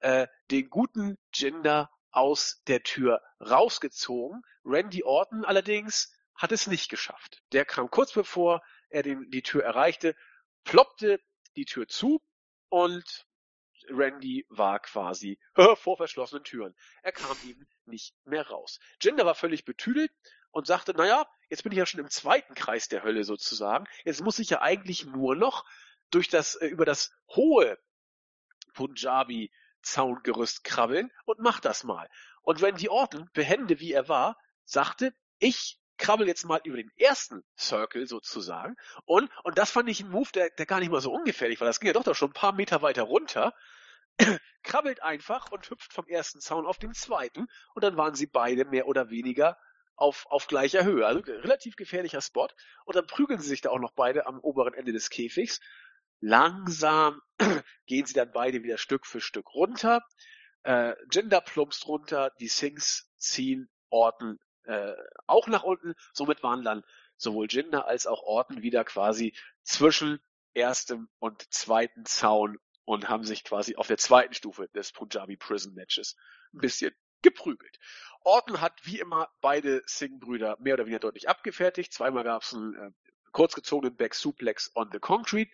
äh, 0.00 0.26
den 0.50 0.70
guten 0.70 1.18
Jinder 1.32 1.90
aus 2.10 2.62
der 2.66 2.82
Tür 2.82 3.22
rausgezogen. 3.40 4.42
Randy 4.64 5.02
Orton 5.04 5.44
allerdings 5.44 6.12
hat 6.34 6.52
es 6.52 6.66
nicht 6.66 6.88
geschafft. 6.88 7.42
Der 7.52 7.64
kam 7.64 7.90
kurz 7.90 8.12
bevor 8.12 8.62
er 8.88 9.02
den, 9.02 9.30
die 9.30 9.42
Tür 9.42 9.62
erreichte, 9.62 10.16
ploppte 10.64 11.20
die 11.56 11.64
Tür 11.64 11.86
zu 11.88 12.22
und 12.68 13.26
Randy 13.88 14.46
war 14.48 14.80
quasi 14.80 15.38
vor 15.76 15.96
verschlossenen 15.96 16.44
Türen. 16.44 16.74
Er 17.02 17.12
kam 17.12 17.36
eben 17.46 17.66
nicht 17.86 18.14
mehr 18.24 18.46
raus. 18.48 18.80
Jinder 19.00 19.26
war 19.26 19.34
völlig 19.34 19.64
betüdelt 19.64 20.12
und 20.50 20.66
sagte, 20.66 20.94
naja, 20.94 21.26
jetzt 21.48 21.62
bin 21.62 21.72
ich 21.72 21.78
ja 21.78 21.86
schon 21.86 22.00
im 22.00 22.10
zweiten 22.10 22.54
Kreis 22.54 22.88
der 22.88 23.02
Hölle 23.02 23.24
sozusagen. 23.24 23.86
Jetzt 24.04 24.22
muss 24.22 24.38
ich 24.38 24.50
ja 24.50 24.62
eigentlich 24.62 25.04
nur 25.04 25.36
noch 25.36 25.64
durch 26.10 26.28
das, 26.28 26.54
äh, 26.56 26.66
über 26.66 26.84
das 26.84 27.12
hohe 27.28 27.78
Punjabi 28.72 29.52
Zaungerüst 29.82 30.64
krabbeln 30.64 31.10
und 31.26 31.40
mach 31.40 31.60
das 31.60 31.84
mal. 31.84 32.08
Und 32.42 32.62
Randy 32.62 32.88
Orton, 32.88 33.28
behende 33.34 33.80
wie 33.80 33.92
er 33.92 34.08
war, 34.08 34.38
sagte, 34.64 35.14
ich 35.38 35.78
krabbel 36.04 36.26
jetzt 36.26 36.44
mal 36.44 36.60
über 36.64 36.76
den 36.76 36.90
ersten 36.96 37.42
Circle 37.58 38.06
sozusagen. 38.06 38.76
Und, 39.06 39.30
und 39.42 39.56
das 39.56 39.70
fand 39.70 39.88
ich 39.88 40.00
ein 40.00 40.10
Move, 40.10 40.28
der, 40.34 40.50
der 40.50 40.66
gar 40.66 40.80
nicht 40.80 40.90
mal 40.90 41.00
so 41.00 41.10
ungefährlich 41.10 41.60
war. 41.60 41.66
Das 41.66 41.80
ging 41.80 41.86
ja 41.86 41.94
doch, 41.94 42.04
doch 42.04 42.14
schon 42.14 42.30
ein 42.30 42.34
paar 42.34 42.52
Meter 42.52 42.82
weiter 42.82 43.04
runter. 43.04 43.54
krabbelt 44.62 45.02
einfach 45.02 45.50
und 45.50 45.68
hüpft 45.70 45.94
vom 45.94 46.06
ersten 46.06 46.40
Zaun 46.40 46.66
auf 46.66 46.78
den 46.78 46.92
zweiten. 46.92 47.46
Und 47.74 47.84
dann 47.84 47.96
waren 47.96 48.14
sie 48.14 48.26
beide 48.26 48.66
mehr 48.66 48.86
oder 48.86 49.08
weniger 49.08 49.58
auf, 49.96 50.26
auf 50.28 50.46
gleicher 50.46 50.84
Höhe. 50.84 51.06
Also 51.06 51.20
relativ 51.20 51.74
gefährlicher 51.76 52.20
Spot. 52.20 52.48
Und 52.84 52.96
dann 52.96 53.06
prügeln 53.06 53.40
sie 53.40 53.48
sich 53.48 53.62
da 53.62 53.70
auch 53.70 53.80
noch 53.80 53.94
beide 53.94 54.26
am 54.26 54.40
oberen 54.40 54.74
Ende 54.74 54.92
des 54.92 55.08
Käfigs. 55.08 55.60
Langsam 56.20 57.22
gehen 57.86 58.04
sie 58.04 58.14
dann 58.14 58.30
beide 58.30 58.62
wieder 58.62 58.76
Stück 58.76 59.06
für 59.06 59.22
Stück 59.22 59.54
runter. 59.54 60.02
Äh, 60.64 60.94
Jinder 61.10 61.40
plumpst 61.40 61.86
runter, 61.86 62.30
die 62.40 62.48
Sings 62.48 63.10
ziehen 63.16 63.70
Orton 63.88 64.38
äh, 64.64 64.94
auch 65.26 65.46
nach 65.46 65.62
unten. 65.62 65.94
Somit 66.12 66.42
waren 66.42 66.64
dann 66.64 66.84
sowohl 67.16 67.46
Jinder 67.48 67.86
als 67.86 68.06
auch 68.06 68.22
Orton 68.22 68.62
wieder 68.62 68.84
quasi 68.84 69.34
zwischen 69.62 70.20
erstem 70.54 71.08
und 71.18 71.52
zweiten 71.52 72.04
Zaun 72.04 72.58
und 72.84 73.08
haben 73.08 73.24
sich 73.24 73.44
quasi 73.44 73.76
auf 73.76 73.86
der 73.86 73.98
zweiten 73.98 74.34
Stufe 74.34 74.68
des 74.68 74.92
Punjabi 74.92 75.36
Prison 75.36 75.74
Matches 75.74 76.16
ein 76.52 76.58
bisschen 76.58 76.92
geprügelt. 77.22 77.78
Orton 78.20 78.60
hat 78.60 78.78
wie 78.84 78.98
immer 78.98 79.28
beide 79.40 79.82
Singh-Brüder 79.86 80.56
mehr 80.60 80.74
oder 80.74 80.84
weniger 80.84 81.00
deutlich 81.00 81.28
abgefertigt. 81.28 81.92
Zweimal 81.92 82.24
gab 82.24 82.42
es 82.42 82.54
einen 82.54 82.74
äh, 82.74 82.90
kurzgezogenen 83.32 83.96
Back 83.96 84.14
Suplex 84.14 84.70
on 84.74 84.90
the 84.92 84.98
Concrete. 84.98 85.50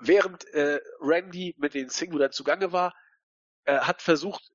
Während 0.00 0.44
äh, 0.54 0.80
Randy 1.00 1.54
mit 1.58 1.74
den 1.74 1.90
Singh-Brüdern 1.90 2.32
zugange 2.32 2.72
war, 2.72 2.94
äh, 3.64 3.78
hat 3.78 4.02
versucht, 4.02 4.50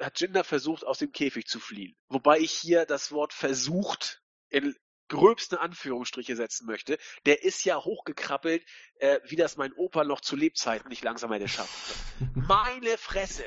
hat 0.00 0.20
Jinder 0.20 0.44
versucht, 0.44 0.84
aus 0.84 0.98
dem 0.98 1.12
Käfig 1.12 1.46
zu 1.46 1.60
fliehen. 1.60 1.96
Wobei 2.08 2.38
ich 2.38 2.52
hier 2.52 2.86
das 2.86 3.12
Wort 3.12 3.32
versucht 3.32 4.22
in 4.48 4.74
gröbste 5.08 5.60
Anführungsstriche 5.60 6.36
setzen 6.36 6.66
möchte. 6.66 6.98
Der 7.26 7.44
ist 7.44 7.64
ja 7.64 7.76
hochgekrabbelt, 7.76 8.64
äh, 8.96 9.20
wie 9.24 9.36
das 9.36 9.56
mein 9.56 9.72
Opa 9.72 10.04
noch 10.04 10.20
zu 10.20 10.36
Lebzeiten 10.36 10.88
nicht 10.88 11.04
langsam 11.04 11.32
hätte 11.32 11.48
schaffen 11.48 12.32
Meine 12.34 12.98
Fresse! 12.98 13.44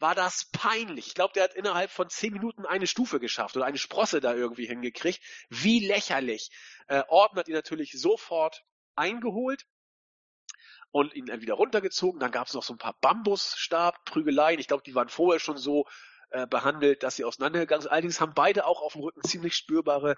war 0.00 0.14
das 0.14 0.48
peinlich. 0.50 1.08
Ich 1.08 1.14
glaube, 1.14 1.34
der 1.34 1.44
hat 1.44 1.54
innerhalb 1.54 1.90
von 1.90 2.08
zehn 2.08 2.32
Minuten 2.32 2.64
eine 2.64 2.86
Stufe 2.86 3.20
geschafft 3.20 3.56
oder 3.56 3.66
eine 3.66 3.76
Sprosse 3.78 4.20
da 4.20 4.34
irgendwie 4.34 4.66
hingekriegt. 4.66 5.20
Wie 5.50 5.86
lächerlich. 5.86 6.50
Äh, 6.88 7.02
Orton 7.08 7.38
hat 7.38 7.48
ihn 7.48 7.54
natürlich 7.54 7.92
sofort 7.92 8.64
eingeholt 8.96 9.66
und 10.92 11.14
ihn 11.14 11.26
dann 11.26 11.40
wieder 11.40 11.54
runtergezogen. 11.54 12.20
Dann 12.20 12.32
gab 12.32 12.48
es 12.48 12.54
noch 12.54 12.62
so 12.62 12.74
ein 12.74 12.78
paar 12.78 12.96
Bambusstabprügeleien. 13.00 14.60
Ich 14.60 14.68
glaube, 14.68 14.82
die 14.84 14.94
waren 14.94 15.08
vorher 15.08 15.40
schon 15.40 15.56
so 15.56 15.86
äh, 16.30 16.46
behandelt, 16.46 17.02
dass 17.02 17.16
sie 17.16 17.24
auseinandergegangen 17.24 17.82
sind. 17.82 17.90
Allerdings 17.90 18.20
haben 18.20 18.34
beide 18.34 18.66
auch 18.66 18.82
auf 18.82 18.92
dem 18.94 19.02
Rücken 19.02 19.22
ziemlich 19.22 19.54
spürbare, 19.54 20.16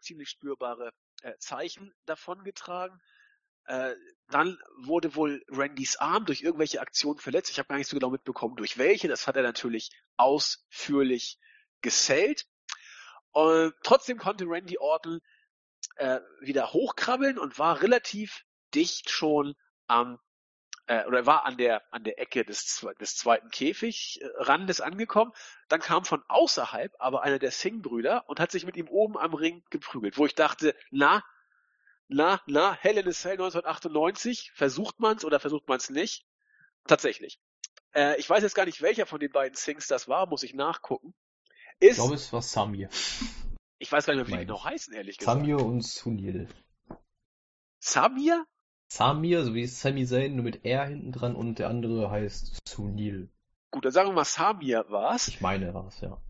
ziemlich 0.00 0.30
spürbare 0.30 0.92
äh, 1.22 1.36
Zeichen 1.38 1.94
davongetragen. 2.06 3.00
Äh, 3.64 3.94
dann 4.28 4.58
wurde 4.78 5.14
wohl 5.14 5.44
Randys 5.48 5.96
Arm 5.96 6.24
durch 6.24 6.42
irgendwelche 6.42 6.80
Aktionen 6.80 7.18
verletzt. 7.18 7.50
Ich 7.50 7.58
habe 7.58 7.68
gar 7.68 7.76
nicht 7.76 7.88
so 7.88 7.96
genau 7.96 8.10
mitbekommen, 8.10 8.56
durch 8.56 8.78
welche. 8.78 9.08
Das 9.08 9.26
hat 9.26 9.36
er 9.36 9.42
natürlich 9.42 9.90
ausführlich 10.16 11.38
gesellt. 11.82 12.46
Und 13.32 13.74
trotzdem 13.82 14.18
konnte 14.18 14.44
Randy 14.46 14.78
Orton 14.78 15.20
äh, 15.96 16.20
wieder 16.40 16.72
hochkrabbeln 16.72 17.38
und 17.38 17.58
war 17.58 17.82
relativ 17.82 18.44
dicht 18.74 19.10
schon 19.10 19.54
am 19.86 20.18
äh, 20.86 21.04
oder 21.06 21.26
war 21.26 21.44
an 21.44 21.56
der 21.56 21.82
an 21.92 22.04
der 22.04 22.18
Ecke 22.18 22.44
des, 22.44 22.84
des 23.00 23.16
zweiten 23.16 23.50
Käfigrandes 23.50 24.80
angekommen. 24.80 25.32
Dann 25.68 25.80
kam 25.80 26.04
von 26.04 26.22
außerhalb 26.28 26.94
aber 26.98 27.22
einer 27.22 27.38
der 27.38 27.50
Singh-Brüder 27.50 28.28
und 28.28 28.40
hat 28.40 28.50
sich 28.50 28.66
mit 28.66 28.76
ihm 28.76 28.88
oben 28.88 29.16
am 29.16 29.34
Ring 29.34 29.62
geprügelt, 29.70 30.18
wo 30.18 30.26
ich 30.26 30.34
dachte, 30.34 30.74
na, 30.90 31.24
na, 32.08 32.40
na, 32.46 32.74
Hell 32.74 32.98
in 32.98 33.08
a 33.08 33.12
Cell 33.12 33.32
1998, 33.32 34.50
versucht 34.52 34.98
man's 34.98 35.24
oder 35.24 35.38
versucht 35.38 35.68
man's 35.68 35.90
nicht? 35.90 36.26
Tatsächlich. 36.86 37.38
Äh, 37.94 38.18
ich 38.18 38.28
weiß 38.28 38.42
jetzt 38.42 38.54
gar 38.54 38.66
nicht, 38.66 38.82
welcher 38.82 39.06
von 39.06 39.20
den 39.20 39.30
beiden 39.30 39.56
Sings 39.56 39.86
das 39.86 40.08
war, 40.08 40.26
muss 40.26 40.42
ich 40.42 40.54
nachgucken. 40.54 41.14
Ist, 41.78 41.92
ich 41.92 41.96
glaube, 41.96 42.14
es 42.14 42.32
war 42.32 42.42
Samir. 42.42 42.90
Ich 43.78 43.90
weiß 43.90 44.06
gar 44.06 44.14
nicht 44.14 44.28
mehr, 44.28 44.40
wie 44.40 44.44
die 44.44 44.50
noch 44.50 44.64
heißen, 44.64 44.92
ehrlich 44.92 45.18
gesagt. 45.18 45.38
Samir 45.38 45.58
und 45.58 45.82
Sunil. 45.82 46.48
Samir? 47.78 48.44
Samir, 48.90 49.44
so 49.44 49.54
wie 49.54 49.66
Sami 49.66 50.06
Zayn, 50.06 50.34
nur 50.34 50.44
mit 50.44 50.64
R 50.64 50.86
hinten 50.86 51.12
dran 51.12 51.36
und 51.36 51.58
der 51.58 51.68
andere 51.68 52.10
heißt 52.10 52.58
Sunil. 52.68 53.30
Gut, 53.70 53.84
dann 53.84 53.92
sagen 53.92 54.08
wir 54.08 54.14
mal 54.14 54.24
Samir 54.24 54.84
war's. 54.88 55.28
Ich 55.28 55.40
meine 55.40 55.72
war's, 55.74 56.00
ja. 56.00 56.20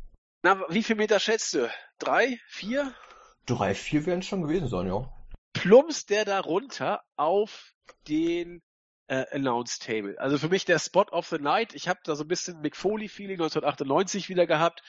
Na, 0.43 0.63
wie 0.69 0.83
viel 0.83 0.97
Meter 0.97 1.19
schätzt 1.21 1.55
du? 1.55 1.71
Drei? 1.99 2.39
Vier? 2.47 2.95
Drei, 3.47 3.75
vier 3.75 4.07
werden 4.07 4.23
schon 4.23 4.43
gewesen 4.43 4.69
sein, 4.69 4.87
ja 4.87 5.11
plumpst 5.53 6.11
der 6.11 6.25
da 6.25 6.41
runter 6.41 7.03
auf 7.17 7.73
den 8.09 8.63
äh, 9.09 9.27
Announce 9.33 9.79
Table. 9.79 10.19
Also 10.19 10.39
für 10.39 10.49
mich 10.49 10.65
der 10.65 10.79
Spot 10.79 11.07
of 11.11 11.29
the 11.29 11.39
Night. 11.39 11.75
Ich 11.75 11.89
habe 11.89 12.01
da 12.05 12.15
so 12.17 12.25
ein 12.25 12.29
bisschen 12.29 12.61
Mick 12.61 12.77
Foley 12.77 13.09
Feeling 13.09 13.41
1998 13.41 14.29
wieder 14.29 14.47
gehabt. 14.47 14.83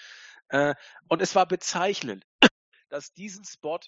Äh, 0.50 0.76
und 1.08 1.22
es 1.22 1.36
war 1.36 1.46
bezeichnend, 1.46 2.26
dass 2.90 3.14
diesen 3.14 3.44
Spot 3.46 3.80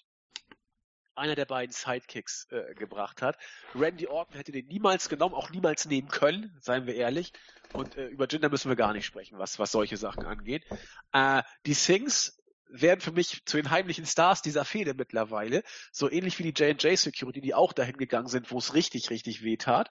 einer 1.16 1.34
der 1.34 1.44
beiden 1.44 1.72
Sidekicks 1.72 2.46
äh, 2.50 2.74
gebracht 2.74 3.22
hat. 3.22 3.38
Randy 3.74 4.06
Orton 4.06 4.36
hätte 4.36 4.52
den 4.52 4.66
niemals 4.66 5.08
genommen, 5.08 5.34
auch 5.34 5.50
niemals 5.50 5.86
nehmen 5.86 6.08
können, 6.08 6.56
seien 6.60 6.86
wir 6.86 6.94
ehrlich. 6.94 7.32
Und 7.72 7.96
äh, 7.96 8.06
über 8.06 8.26
Jinder 8.28 8.48
müssen 8.48 8.68
wir 8.68 8.76
gar 8.76 8.92
nicht 8.92 9.06
sprechen, 9.06 9.38
was, 9.38 9.58
was 9.58 9.72
solche 9.72 9.96
Sachen 9.96 10.24
angeht. 10.24 10.64
Äh, 11.12 11.42
die 11.66 11.74
Sings 11.74 12.38
werden 12.68 13.00
für 13.00 13.12
mich 13.12 13.44
zu 13.46 13.56
den 13.56 13.70
heimlichen 13.70 14.06
Stars 14.06 14.42
dieser 14.42 14.64
Fehde 14.64 14.94
mittlerweile. 14.94 15.62
So 15.92 16.10
ähnlich 16.10 16.38
wie 16.38 16.50
die 16.50 16.62
J&J 16.62 16.98
Security, 16.98 17.40
die 17.40 17.54
auch 17.54 17.72
dahin 17.72 17.96
gegangen 17.96 18.28
sind, 18.28 18.50
wo 18.50 18.58
es 18.58 18.74
richtig, 18.74 19.10
richtig 19.10 19.42
weh 19.42 19.56
tat. 19.56 19.90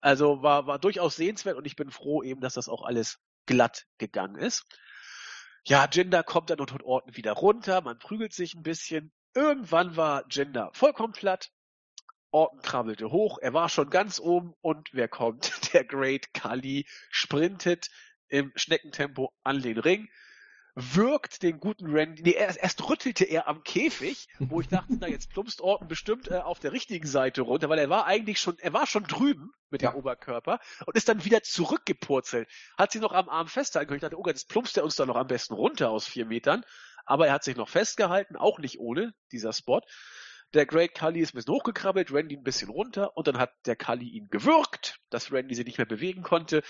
Also 0.00 0.42
war, 0.42 0.66
war 0.66 0.78
durchaus 0.78 1.16
sehenswert 1.16 1.56
und 1.56 1.66
ich 1.66 1.76
bin 1.76 1.90
froh 1.90 2.22
eben, 2.22 2.40
dass 2.40 2.54
das 2.54 2.68
auch 2.68 2.82
alles 2.82 3.18
glatt 3.46 3.86
gegangen 3.98 4.36
ist. 4.36 4.64
Ja, 5.64 5.88
Jinder 5.90 6.22
kommt 6.22 6.50
dann 6.50 6.60
unter 6.60 6.82
Orten 6.84 7.16
wieder 7.16 7.32
runter, 7.32 7.80
man 7.80 7.98
prügelt 7.98 8.32
sich 8.32 8.54
ein 8.54 8.62
bisschen. 8.62 9.12
Irgendwann 9.34 9.96
war 9.96 10.24
Jinder 10.30 10.70
vollkommen 10.72 11.12
platt. 11.12 11.50
Orton 12.30 12.60
krabbelte 12.60 13.10
hoch, 13.10 13.38
er 13.40 13.54
war 13.54 13.68
schon 13.70 13.88
ganz 13.88 14.20
oben 14.20 14.54
und 14.60 14.90
wer 14.92 15.08
kommt? 15.08 15.50
Der 15.72 15.84
Great 15.84 16.34
Kali 16.34 16.86
sprintet 17.10 17.88
im 18.28 18.52
Schneckentempo 18.54 19.32
an 19.44 19.62
den 19.62 19.78
Ring 19.78 20.08
wirkt 20.78 21.42
den 21.42 21.58
guten 21.58 21.86
Randy, 21.90 22.22
nee, 22.22 22.32
erst, 22.32 22.58
erst 22.58 22.88
rüttelte 22.88 23.24
er 23.24 23.48
am 23.48 23.64
Käfig, 23.64 24.28
wo 24.38 24.60
ich 24.60 24.68
dachte, 24.68 24.96
na 25.00 25.08
jetzt 25.08 25.30
plumpst 25.30 25.60
Orton 25.60 25.88
bestimmt 25.88 26.30
äh, 26.30 26.36
auf 26.36 26.60
der 26.60 26.72
richtigen 26.72 27.06
Seite 27.06 27.42
runter, 27.42 27.68
weil 27.68 27.80
er 27.80 27.90
war 27.90 28.06
eigentlich 28.06 28.38
schon, 28.38 28.56
er 28.60 28.72
war 28.72 28.86
schon 28.86 29.02
drüben 29.02 29.50
mit 29.70 29.82
ja. 29.82 29.90
dem 29.90 29.96
Oberkörper 29.98 30.60
und 30.86 30.96
ist 30.96 31.08
dann 31.08 31.24
wieder 31.24 31.42
zurückgepurzelt. 31.42 32.48
Hat 32.76 32.92
sie 32.92 33.00
noch 33.00 33.12
am 33.12 33.28
Arm 33.28 33.48
festgehalten 33.48 33.92
ich 33.92 34.00
dachte, 34.00 34.16
oh 34.16 34.22
Gott, 34.22 34.34
jetzt 34.34 34.48
plumpst 34.48 34.76
er 34.76 34.84
uns 34.84 34.94
da 34.94 35.04
noch 35.04 35.16
am 35.16 35.26
besten 35.26 35.54
runter 35.54 35.90
aus 35.90 36.06
vier 36.06 36.26
Metern. 36.26 36.64
Aber 37.08 37.26
er 37.26 37.32
hat 37.32 37.42
sich 37.42 37.56
noch 37.56 37.70
festgehalten, 37.70 38.36
auch 38.36 38.58
nicht 38.58 38.78
ohne 38.78 39.14
dieser 39.32 39.54
Spot. 39.54 39.80
Der 40.52 40.66
Great 40.66 40.94
Kali 40.94 41.20
ist 41.20 41.32
ein 41.32 41.38
bisschen 41.38 41.54
hochgekrabbelt, 41.54 42.12
Randy 42.12 42.36
ein 42.36 42.42
bisschen 42.42 42.68
runter 42.68 43.16
und 43.16 43.26
dann 43.26 43.38
hat 43.38 43.50
der 43.64 43.76
Kali 43.76 44.06
ihn 44.06 44.28
gewürgt, 44.28 44.98
dass 45.08 45.32
Randy 45.32 45.54
sich 45.54 45.64
nicht 45.64 45.78
mehr 45.78 45.86
bewegen 45.86 46.22
konnte. 46.22 46.62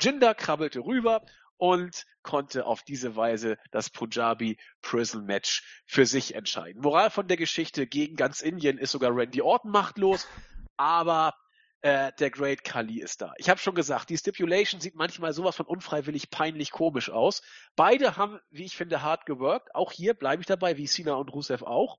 Jinder 0.00 0.34
krabbelte 0.34 0.80
rüber 0.80 1.24
und 1.56 2.06
konnte 2.22 2.66
auf 2.66 2.84
diese 2.84 3.16
Weise 3.16 3.58
das 3.72 3.90
Punjabi 3.90 4.58
Prison 4.80 5.24
Match 5.24 5.82
für 5.86 6.06
sich 6.06 6.36
entscheiden. 6.36 6.82
Moral 6.82 7.10
von 7.10 7.26
der 7.26 7.36
Geschichte 7.36 7.88
gegen 7.88 8.14
ganz 8.14 8.42
Indien 8.42 8.78
ist 8.78 8.92
sogar 8.92 9.14
Randy 9.14 9.42
Orton 9.42 9.72
machtlos, 9.72 10.28
aber 10.76 11.34
äh, 11.82 12.12
der 12.18 12.30
Great 12.30 12.62
Kali 12.62 13.00
ist 13.00 13.22
da. 13.22 13.32
Ich 13.38 13.48
habe 13.48 13.60
schon 13.60 13.74
gesagt, 13.74 14.10
die 14.10 14.18
Stipulation 14.18 14.80
sieht 14.80 14.94
manchmal 14.94 15.32
sowas 15.32 15.56
von 15.56 15.66
unfreiwillig 15.66 16.30
peinlich 16.30 16.70
komisch 16.70 17.10
aus. 17.10 17.42
Beide 17.74 18.16
haben, 18.16 18.38
wie 18.50 18.64
ich 18.64 18.76
finde, 18.76 19.02
hart 19.02 19.24
gewirkt. 19.26 19.74
Auch 19.74 19.92
hier 19.92 20.14
bleibe 20.14 20.42
ich 20.42 20.46
dabei, 20.46 20.76
wie 20.76 20.86
Sina 20.86 21.14
und 21.14 21.32
Rusev 21.32 21.62
auch. 21.64 21.98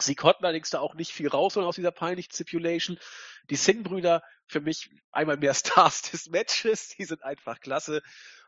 Sie 0.00 0.14
konnten 0.14 0.44
allerdings 0.44 0.70
da 0.70 0.80
auch 0.80 0.94
nicht 0.94 1.12
viel 1.12 1.28
rausholen 1.28 1.68
aus 1.68 1.76
dieser 1.76 1.92
peinlichen 1.92 2.32
Stipulation. 2.32 2.98
Die 3.50 3.56
Singh-Brüder 3.56 4.22
für 4.46 4.60
mich 4.60 4.90
einmal 5.10 5.36
mehr 5.36 5.54
Stars 5.54 6.02
des 6.02 6.28
Matches. 6.28 6.88
Die 6.96 7.04
sind 7.04 7.22
einfach 7.22 7.60
klasse. 7.60 8.02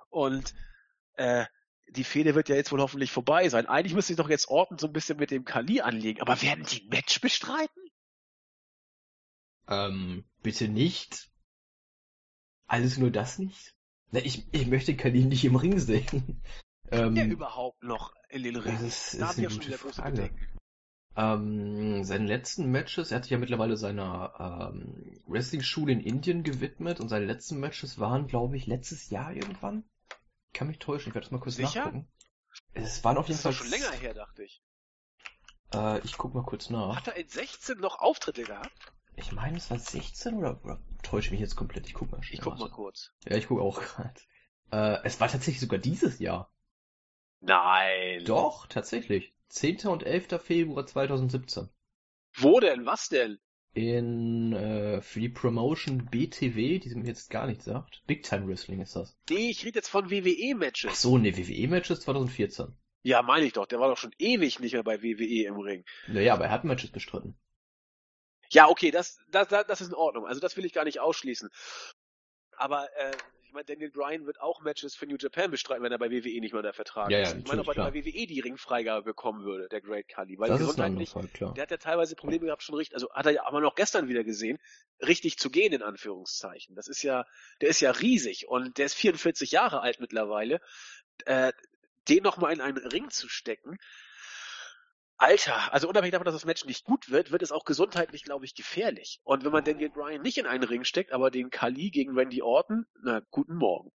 Und 0.09 0.55
äh, 1.15 1.45
die 1.89 2.05
Fehde 2.05 2.35
wird 2.35 2.49
ja 2.49 2.57
jetzt 2.57 2.73
wohl 2.73 2.81
hoffentlich 2.81 3.13
vorbei 3.13 3.49
sein. 3.51 3.67
Eigentlich 3.67 3.95
müsste 3.95 4.15
ich 4.15 4.17
doch 4.17 4.31
jetzt 4.31 4.49
Orton 4.49 4.79
so 4.79 4.87
ein 4.87 4.93
bisschen 4.93 5.19
mit 5.19 5.31
dem 5.31 5.45
Kali 5.45 5.83
anlegen, 5.83 6.23
aber 6.23 6.41
werden 6.41 6.65
die 6.65 6.83
ein 6.83 6.89
Match 6.89 7.21
bestreiten? 7.21 7.83
Ähm, 9.69 10.25
bitte 10.45 10.69
nicht. 10.69 11.29
Alles 12.67 12.99
nur 12.99 13.11
das 13.11 13.39
nicht? 13.41 13.75
Na, 14.13 14.21
ich, 14.21 14.47
ich 14.55 14.69
möchte 14.69 14.97
Kali 14.97 15.25
nicht 15.25 15.45
im 15.45 15.57
Ring 15.57 15.81
sehen. 15.81 16.41
ähm, 16.93 17.17
der 17.17 17.27
überhaupt 17.27 17.83
noch 17.83 18.15
in 18.29 18.45
den 18.45 18.55
Ring? 18.57 18.73
Das 18.75 18.83
ist, 18.83 19.21
da 19.21 19.31
ist 19.31 19.39
eine 19.39 19.49
gute 19.49 19.77
Frage. 19.77 20.31
Ähm, 21.17 22.05
seine 22.05 22.27
letzten 22.27 22.71
Matches, 22.71 23.11
er 23.11 23.17
hat 23.17 23.25
sich 23.25 23.31
ja 23.31 23.39
mittlerweile 23.39 23.77
seiner 23.77 24.73
ähm, 24.73 25.21
Wrestling-Schule 25.27 25.93
in 25.93 26.01
Indien 26.01 26.43
gewidmet 26.43 27.01
und 27.01 27.09
seine 27.09 27.27
letzten 27.27 27.59
Matches 27.61 27.99
waren, 27.99 28.27
glaube 28.27 28.57
ich, 28.57 28.67
letztes 28.67 29.11
Jahr 29.11 29.33
irgendwann. 29.33 29.85
Ich 30.49 30.53
kann 30.59 30.69
mich 30.69 30.79
täuschen, 30.79 31.11
ich 31.11 31.15
werde 31.15 31.27
das 31.27 31.33
mal 31.33 31.41
kurz 31.41 31.57
Sicher? 31.57 31.85
nachgucken. 31.87 32.09
Es 32.73 33.03
waren 33.05 33.17
auf 33.17 33.27
Das 33.27 33.29
jeden 33.29 33.39
ist 33.39 33.45
doch 33.45 33.53
Fall. 33.53 33.81
schon 33.81 33.91
länger 33.91 34.01
her, 34.01 34.15
dachte 34.15 34.43
ich. 34.45 34.63
Äh, 35.73 36.01
ich 36.01 36.17
guck 36.17 36.35
mal 36.35 36.45
kurz 36.45 36.71
nach. 36.71 36.97
Hat 36.97 37.09
er 37.09 37.17
in 37.17 37.29
16 37.29 37.79
noch 37.79 37.99
Auftritte 38.01 38.43
gehabt? 38.43 38.93
Ich 39.17 39.33
meine, 39.33 39.57
es 39.57 39.71
war 39.71 39.79
16 39.79 40.35
oder, 40.35 40.61
oder 40.65 40.81
täusche 41.03 41.27
ich 41.27 41.33
mich 41.33 41.41
jetzt 41.41 41.57
komplett? 41.57 41.87
Ich 41.87 41.95
guck 41.95 42.11
mal. 42.11 42.21
Ich 42.21 42.27
schnell, 42.27 42.41
guck 42.41 42.59
mal 42.59 42.71
kurz. 42.71 43.13
Ja, 43.29 43.37
ich 43.37 43.47
guck 43.47 43.61
auch 43.61 43.81
gerade. 43.81 44.21
Äh, 44.73 44.99
es 45.05 45.21
war 45.21 45.29
tatsächlich 45.29 45.61
sogar 45.61 45.79
dieses 45.79 46.19
Jahr. 46.19 46.53
Nein. 47.41 48.25
Doch, 48.25 48.67
tatsächlich. 48.67 49.35
10. 49.49 49.87
und 49.87 50.03
11. 50.03 50.41
Februar 50.43 50.87
2017. 50.87 51.69
Wo 52.37 52.59
denn? 52.59 52.87
Was 52.87 53.09
denn? 53.09 53.39
In, 53.75 54.53
äh, 54.53 55.01
für 55.01 55.21
die 55.21 55.29
Promotion 55.29 56.07
BTW, 56.07 56.79
die 56.79 56.95
mir 56.95 57.09
jetzt 57.09 57.31
gar 57.31 57.47
nichts 57.47 57.65
sagt. 57.65 58.03
Big 58.07 58.23
Time 58.23 58.49
Wrestling 58.49 58.81
ist 58.81 58.97
das. 58.97 59.17
Nee, 59.29 59.51
ich 59.51 59.65
rede 59.65 59.79
jetzt 59.79 59.89
von 59.89 60.07
Ach 60.07 60.11
WWE-Matches. 60.11 61.03
so, 61.03 61.19
ne, 61.19 61.37
WWE-Matches 61.37 62.01
2014. 62.01 62.75
Ja, 63.03 63.23
meine 63.23 63.47
ich 63.47 63.53
doch. 63.53 63.67
Der 63.67 63.81
war 63.81 63.89
doch 63.89 63.99
schon 63.99 64.15
ewig 64.19 64.61
nicht 64.61 64.73
mehr 64.73 64.83
bei 64.83 65.03
WWE 65.03 65.47
im 65.47 65.59
Ring. 65.59 65.85
Naja, 66.07 66.35
aber 66.35 66.47
er 66.47 66.51
hat 66.51 66.65
Matches 66.65 66.91
bestritten. 66.91 67.37
Ja, 68.55 68.69
okay, 68.69 68.91
das, 68.91 69.19
das, 69.29 69.49
das 69.49 69.81
ist 69.81 69.89
in 69.89 69.95
Ordnung. 69.95 70.27
Also 70.27 70.41
das 70.41 70.57
will 70.57 70.65
ich 70.65 70.73
gar 70.73 70.85
nicht 70.85 71.01
ausschließen. 71.01 71.51
Aber 72.57 72.89
äh, 72.97 73.11
ich 73.43 73.53
meine, 73.53 73.65
Daniel 73.65 73.91
Bryan 73.91 74.27
wird 74.27 74.41
auch 74.41 74.61
Matches 74.63 74.95
für 74.95 75.07
New 75.07 75.17
Japan 75.19 75.51
bestreiten, 75.51 75.83
wenn 75.83 75.91
er 75.93 75.99
bei 75.99 76.11
WWE 76.11 76.41
nicht 76.41 76.53
mehr 76.53 76.63
der 76.63 76.73
Vertrag 76.73 77.11
Ja, 77.11 77.21
ist. 77.21 77.33
ja, 77.33 77.39
ich 77.39 77.47
meine, 77.47 77.61
ob 77.63 77.69
er 77.69 77.75
bei 77.75 77.95
WWE 77.95 78.27
die 78.27 78.41
Ringfreigabe 78.41 79.03
bekommen 79.03 79.45
würde, 79.45 79.69
der 79.69 79.81
Great 79.81 80.07
Khali. 80.07 80.39
Weil 80.39 80.49
das 80.51 80.61
ist 80.61 80.67
ein 80.81 80.97
gesundheitlich, 80.97 81.11
Fall, 81.11 81.29
klar. 81.29 81.55
der 81.55 81.63
hat 81.63 81.71
ja 81.73 81.77
teilweise 81.77 82.15
Probleme 82.15 82.47
gehabt, 82.47 82.63
schon 82.63 82.77
richtig, 82.77 82.95
also 82.95 83.13
hat 83.13 83.27
er 83.27 83.33
ja 83.33 83.47
aber 83.47 83.61
noch 83.61 83.75
gestern 83.75 84.09
wieder 84.09 84.23
gesehen, 84.25 84.59
richtig 85.01 85.37
zu 85.39 85.51
gehen, 85.51 85.73
in 85.73 85.83
Anführungszeichen. 85.83 86.77
Das 86.77 86.87
ist 86.87 87.03
ja, 87.03 87.27
der 87.61 87.69
ist 87.71 87.81
ja 87.81 87.91
riesig 87.91 88.47
und 88.49 88.79
der 88.79 88.87
ist 88.87 88.95
44 88.95 89.51
Jahre 89.51 89.81
alt 89.81 89.99
mittlerweile. 90.01 90.61
Äh, 91.27 91.53
den 92.09 92.23
nochmal 92.23 92.53
in 92.53 92.61
einen 92.61 92.79
Ring 92.79 93.11
zu 93.11 93.29
stecken, 93.29 93.79
Alter, 95.25 95.73
also 95.73 95.89
unabhängig 95.89 96.13
davon, 96.13 96.27
dass 96.27 96.35
das 96.35 96.45
Match 96.45 96.67
nicht 96.67 96.85
gut 96.85 97.11
wird, 97.11 97.33
wird 97.33 97.41
es 97.41 97.51
auch 97.51 97.65
gesundheitlich, 97.65 98.25
glaube 98.25 98.45
ich, 98.45 98.55
gefährlich. 98.55 99.21
Und 99.25 99.43
wenn 99.43 99.53
man 99.53 99.65
Daniel 99.65 99.89
Bryan 99.89 100.21
nicht 100.21 100.37
in 100.37 100.47
einen 100.47 100.65
Ring 100.65 100.85
steckt, 100.85 101.13
aber 101.13 101.31
den 101.31 101.49
Kali 101.49 101.91
gegen 101.91 102.15
Randy 102.15 102.43
Orton, 102.43 102.87
na, 103.03 103.23
guten 103.31 103.55
Morgen. 103.57 103.91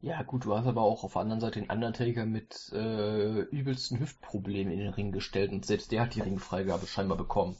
Ja, 0.00 0.22
gut, 0.22 0.44
du 0.44 0.54
hast 0.54 0.66
aber 0.66 0.82
auch 0.82 1.04
auf 1.04 1.14
der 1.14 1.22
anderen 1.22 1.40
Seite 1.40 1.60
den 1.60 1.70
Undertaker 1.70 2.26
mit 2.26 2.70
äh, 2.72 3.40
übelsten 3.44 3.98
Hüftproblemen 3.98 4.72
in 4.72 4.78
den 4.78 4.92
Ring 4.92 5.10
gestellt 5.10 5.52
und 5.52 5.64
selbst 5.64 5.90
der 5.90 6.02
hat 6.02 6.14
die 6.14 6.20
Ringfreigabe 6.20 6.86
scheinbar 6.86 7.16
bekommen. 7.16 7.56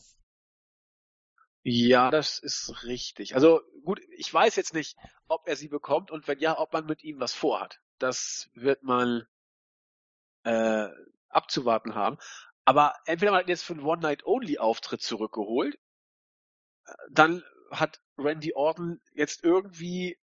Ja, 1.62 2.10
das 2.10 2.38
ist 2.38 2.84
richtig. 2.84 3.34
Also 3.34 3.62
gut, 3.84 4.00
ich 4.16 4.32
weiß 4.32 4.54
jetzt 4.56 4.74
nicht, 4.74 4.96
ob 5.28 5.48
er 5.48 5.56
sie 5.56 5.68
bekommt 5.68 6.10
und 6.10 6.28
wenn 6.28 6.38
ja, 6.40 6.58
ob 6.58 6.74
man 6.74 6.84
mit 6.84 7.02
ihm 7.02 7.20
was 7.20 7.34
vorhat. 7.34 7.80
Das 7.98 8.50
wird 8.54 8.82
man 8.82 9.26
äh, 10.44 10.88
abzuwarten 11.28 11.94
haben. 11.94 12.18
Aber 12.68 12.96
entweder 13.06 13.32
man 13.32 13.40
hat 13.40 13.48
jetzt 13.48 13.64
für 13.64 13.72
einen 13.72 13.82
One-Night-Only-Auftritt 13.82 15.00
zurückgeholt, 15.00 15.78
äh, 16.84 16.92
dann 17.10 17.42
hat 17.70 18.02
Randy 18.18 18.52
Orton 18.52 19.00
jetzt 19.14 19.42
irgendwie 19.42 20.18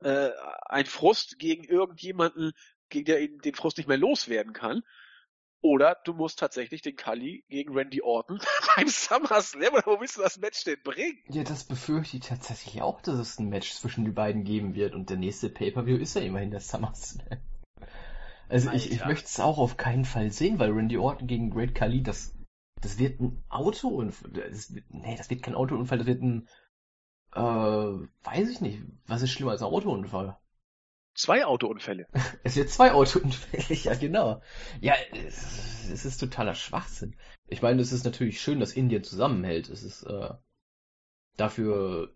äh, 0.00 0.30
ein 0.64 0.86
Frust 0.86 1.38
gegen 1.38 1.62
irgendjemanden, 1.62 2.50
gegen 2.88 3.04
der 3.04 3.20
ihn 3.20 3.38
den 3.38 3.54
Frust 3.54 3.76
nicht 3.76 3.86
mehr 3.86 3.96
loswerden 3.96 4.54
kann. 4.54 4.82
Oder 5.60 5.96
du 6.04 6.14
musst 6.14 6.40
tatsächlich 6.40 6.82
den 6.82 6.96
Kali 6.96 7.44
gegen 7.48 7.74
Randy 7.74 8.02
Orton 8.02 8.40
beim 8.76 8.88
SummerSlam, 8.88 9.72
oder 9.72 9.86
wo 9.86 10.00
willst 10.00 10.16
du 10.16 10.22
das 10.22 10.38
Match 10.38 10.64
denn 10.64 10.82
bringen? 10.82 11.22
Ja, 11.28 11.44
das 11.44 11.62
befürchte 11.62 12.16
ich 12.16 12.24
tatsächlich 12.24 12.82
auch, 12.82 13.00
dass 13.02 13.20
es 13.20 13.38
ein 13.38 13.50
Match 13.50 13.72
zwischen 13.72 14.04
die 14.04 14.10
beiden 14.10 14.42
geben 14.42 14.74
wird 14.74 14.96
und 14.96 15.10
der 15.10 15.16
nächste 15.16 15.48
Pay-Per-View 15.48 15.98
ist 15.98 16.16
ja 16.16 16.22
immerhin 16.22 16.50
der 16.50 16.58
SummerSlam. 16.60 17.38
Also 18.48 18.70
ich, 18.70 18.86
ich 18.86 18.98
Alter. 18.98 19.06
möchte 19.06 19.26
es 19.26 19.40
auch 19.40 19.58
auf 19.58 19.76
keinen 19.76 20.04
Fall 20.04 20.30
sehen, 20.30 20.58
weil 20.58 20.70
Randy 20.70 20.96
Orton 20.98 21.26
gegen 21.26 21.50
Great 21.50 21.74
Khali, 21.74 22.02
das, 22.02 22.34
das 22.80 22.98
wird 22.98 23.20
ein 23.20 23.44
Autounfall. 23.48 24.30
Das 24.30 24.70
nee, 24.88 25.16
das 25.16 25.30
wird 25.30 25.42
kein 25.42 25.54
Autounfall, 25.54 25.98
das 25.98 26.06
wird 26.06 26.22
ein, 26.22 26.48
äh, 27.34 27.40
weiß 27.40 28.48
ich 28.50 28.60
nicht. 28.60 28.82
Was 29.06 29.22
ist 29.22 29.30
schlimmer 29.32 29.52
als 29.52 29.62
ein 29.62 29.68
Autounfall? 29.68 30.38
Zwei 31.14 31.46
Autounfälle. 31.46 32.06
Es 32.44 32.56
wird 32.56 32.68
zwei 32.70 32.92
Autounfälle, 32.92 33.74
ja 33.82 33.94
genau. 33.94 34.42
Ja, 34.80 34.94
es, 35.12 35.88
es 35.90 36.04
ist 36.04 36.18
totaler 36.18 36.54
Schwachsinn. 36.54 37.16
Ich 37.48 37.62
meine, 37.62 37.80
es 37.80 37.92
ist 37.92 38.04
natürlich 38.04 38.40
schön, 38.40 38.60
dass 38.60 38.74
Indien 38.74 39.02
zusammenhält. 39.02 39.68
Es 39.68 39.82
ist 39.82 40.02
äh, 40.02 40.34
dafür, 41.36 42.14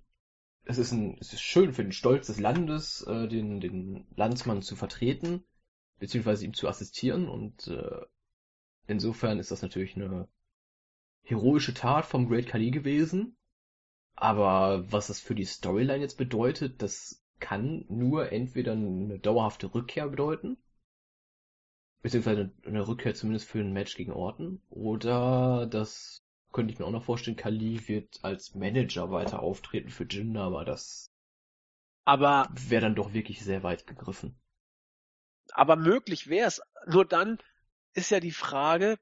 es 0.64 0.78
ist 0.78 0.92
ein, 0.92 1.16
es 1.18 1.32
ist 1.32 1.40
schön 1.40 1.72
für 1.72 1.82
den 1.82 1.92
Stolz 1.92 2.26
des 2.26 2.38
Landes, 2.38 3.02
äh, 3.02 3.26
den 3.26 3.60
den 3.60 4.06
Landsmann 4.16 4.62
zu 4.62 4.76
vertreten, 4.76 5.44
beziehungsweise 6.00 6.44
ihm 6.44 6.54
zu 6.54 6.68
assistieren. 6.68 7.28
Und 7.28 7.68
äh, 7.68 8.00
insofern 8.88 9.38
ist 9.38 9.52
das 9.52 9.62
natürlich 9.62 9.94
eine 9.94 10.26
heroische 11.22 11.74
Tat 11.74 12.04
vom 12.04 12.28
Great 12.28 12.48
Khali 12.48 12.72
gewesen. 12.72 13.36
Aber 14.16 14.90
was 14.92 15.06
das 15.06 15.20
für 15.20 15.36
die 15.36 15.44
Storyline 15.44 16.02
jetzt 16.02 16.18
bedeutet, 16.18 16.82
das 16.82 17.22
kann 17.38 17.86
nur 17.88 18.32
entweder 18.32 18.72
eine 18.72 19.18
dauerhafte 19.18 19.74
Rückkehr 19.74 20.08
bedeuten, 20.08 20.58
beziehungsweise 22.02 22.52
eine 22.66 22.86
Rückkehr 22.86 23.14
zumindest 23.14 23.48
für 23.48 23.60
ein 23.60 23.72
Match 23.72 23.96
gegen 23.96 24.12
Orton, 24.12 24.60
oder 24.68 25.66
das 25.66 26.18
könnte 26.52 26.72
ich 26.72 26.78
mir 26.78 26.84
auch 26.84 26.90
noch 26.90 27.04
vorstellen, 27.04 27.36
Kali 27.36 27.88
wird 27.88 28.18
als 28.22 28.54
Manager 28.54 29.10
weiter 29.10 29.40
auftreten 29.40 29.88
für 29.88 30.04
Jinder, 30.04 30.42
aber 30.42 30.64
das 30.64 31.06
Aber, 32.04 32.48
wäre 32.52 32.82
dann 32.82 32.94
doch 32.94 33.14
wirklich 33.14 33.42
sehr 33.42 33.62
weit 33.62 33.86
gegriffen. 33.86 34.38
Aber 35.54 35.76
möglich 35.76 36.28
wäre 36.28 36.48
es. 36.48 36.60
Nur 36.86 37.04
dann 37.04 37.38
ist 37.94 38.10
ja 38.10 38.20
die 38.20 38.32
Frage, 38.32 38.98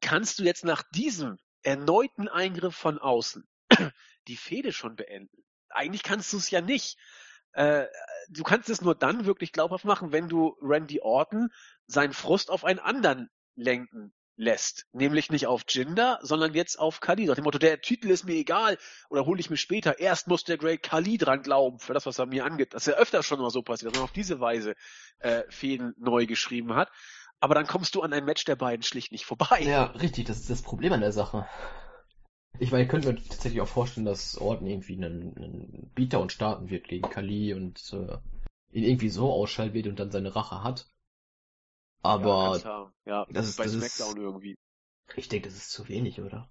kannst 0.00 0.38
du 0.38 0.44
jetzt 0.44 0.64
nach 0.64 0.82
diesem 0.94 1.38
erneuten 1.62 2.28
Eingriff 2.28 2.76
von 2.76 2.98
außen 2.98 3.46
die 4.28 4.36
Fehde 4.36 4.72
schon 4.72 4.96
beenden? 4.96 5.44
Eigentlich 5.68 6.02
kannst 6.02 6.32
du 6.32 6.38
es 6.38 6.50
ja 6.50 6.60
nicht. 6.60 6.98
Äh, 7.52 7.86
du 8.28 8.42
kannst 8.42 8.70
es 8.70 8.80
nur 8.80 8.94
dann 8.94 9.26
wirklich 9.26 9.52
glaubhaft 9.52 9.84
machen, 9.84 10.12
wenn 10.12 10.28
du 10.28 10.56
Randy 10.60 11.00
Orton 11.00 11.50
seinen 11.86 12.12
Frust 12.12 12.50
auf 12.50 12.64
einen 12.64 12.78
anderen 12.78 13.30
lenken 13.54 14.12
lässt. 14.36 14.86
Nämlich 14.92 15.30
nicht 15.30 15.46
auf 15.46 15.64
Jinder, 15.68 16.18
sondern 16.22 16.54
jetzt 16.54 16.78
auf 16.78 17.00
Kali. 17.00 17.26
Nach 17.26 17.34
dem 17.34 17.44
Motto, 17.44 17.58
der 17.58 17.80
Titel 17.80 18.10
ist 18.10 18.24
mir 18.24 18.34
egal 18.34 18.78
oder 19.08 19.26
hole 19.26 19.40
ich 19.40 19.50
mir 19.50 19.56
später. 19.56 19.98
Erst 19.98 20.28
muss 20.28 20.44
der 20.44 20.58
Great 20.58 20.82
Kali 20.82 21.18
dran 21.18 21.42
glauben, 21.42 21.78
für 21.78 21.94
das, 21.94 22.06
was 22.06 22.18
er 22.18 22.26
mir 22.26 22.44
angeht. 22.44 22.74
Das 22.74 22.86
ist 22.86 22.94
ja 22.94 23.00
öfter 23.00 23.22
schon 23.22 23.40
mal 23.40 23.50
so 23.50 23.62
passiert, 23.62 23.92
dass 23.92 23.98
man 23.98 24.04
auf 24.04 24.12
diese 24.12 24.40
Weise 24.40 24.74
äh, 25.18 25.42
Fäden 25.48 25.94
neu 25.98 26.26
geschrieben 26.26 26.74
hat. 26.74 26.90
Aber 27.40 27.54
dann 27.54 27.66
kommst 27.66 27.94
du 27.94 28.02
an 28.02 28.12
ein 28.12 28.24
Match 28.24 28.44
der 28.44 28.56
beiden 28.56 28.82
schlicht 28.82 29.12
nicht 29.12 29.26
vorbei. 29.26 29.60
Ja, 29.62 29.84
richtig, 29.84 30.26
das 30.26 30.38
ist 30.40 30.50
das 30.50 30.62
Problem 30.62 30.92
an 30.92 31.00
der 31.00 31.12
Sache. 31.12 31.46
Ich 32.58 32.72
meine, 32.72 32.84
ich 32.84 32.88
könnte 32.88 33.12
mir 33.12 33.16
tatsächlich 33.16 33.60
auch 33.60 33.68
vorstellen, 33.68 34.06
dass 34.06 34.38
Orton 34.38 34.66
irgendwie 34.66 34.96
einen, 34.96 35.36
einen 35.36 35.90
Beatdown 35.94 36.30
starten 36.30 36.70
wird 36.70 36.88
gegen 36.88 37.08
Kali 37.10 37.52
und 37.52 37.78
äh, 37.92 38.16
ihn 38.72 38.84
irgendwie 38.84 39.10
so 39.10 39.30
ausschalten 39.30 39.74
wird 39.74 39.86
und 39.88 40.00
dann 40.00 40.10
seine 40.10 40.34
Rache 40.34 40.62
hat. 40.62 40.88
Ja, 42.06 42.12
Aber 42.14 42.64
haben. 42.64 42.92
ja 43.04 43.26
das 43.30 43.48
ist- 43.48 43.56
bei 43.58 43.64
das 43.64 43.74
ist- 43.74 43.96
SmackDown 43.96 44.20
irgendwie. 44.22 44.56
ich 45.16 45.28
denke, 45.28 45.48
das 45.48 45.56
ist 45.56 45.70
zu 45.70 45.88
wenig, 45.88 46.20
oder? 46.20 46.50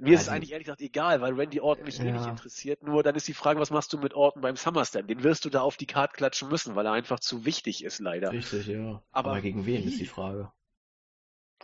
Mir 0.00 0.14
ist 0.14 0.20
es 0.22 0.28
Also- 0.28 0.36
eigentlich 0.36 0.52
ehrlich 0.52 0.66
gesagt 0.66 0.80
egal, 0.80 1.20
weil 1.20 1.32
Randy 1.34 1.60
Orton 1.60 1.84
mich 1.84 1.98
eh 1.98 2.06
Ja. 2.06 2.12
nicht 2.12 2.26
interessiert. 2.28 2.82
Nur 2.84 3.02
dann 3.02 3.16
ist 3.16 3.26
die 3.26 3.34
Frage, 3.34 3.58
was 3.58 3.70
machst 3.70 3.92
du 3.92 3.98
mit 3.98 4.14
Orton 4.14 4.42
beim 4.42 4.54
SummerSlam? 4.56 5.06
Den 5.08 5.24
wirst 5.24 5.44
du 5.44 5.50
da 5.50 5.62
auf 5.62 5.76
die 5.76 5.86
Karte 5.86 6.14
klatschen 6.16 6.48
müssen, 6.48 6.76
weil 6.76 6.86
er 6.86 6.92
einfach 6.92 7.18
zu 7.18 7.44
wichtig 7.44 7.82
ist, 7.82 7.98
leider. 7.98 8.30
Richtig, 8.30 8.66
ja. 8.68 9.02
Aber 9.10 9.30
Aber, 9.32 9.40
gegen 9.40 9.66
wen 9.66 9.82
wie? 9.82 9.88
ist 9.88 10.00
die 10.00 10.06
Frage? 10.06 10.52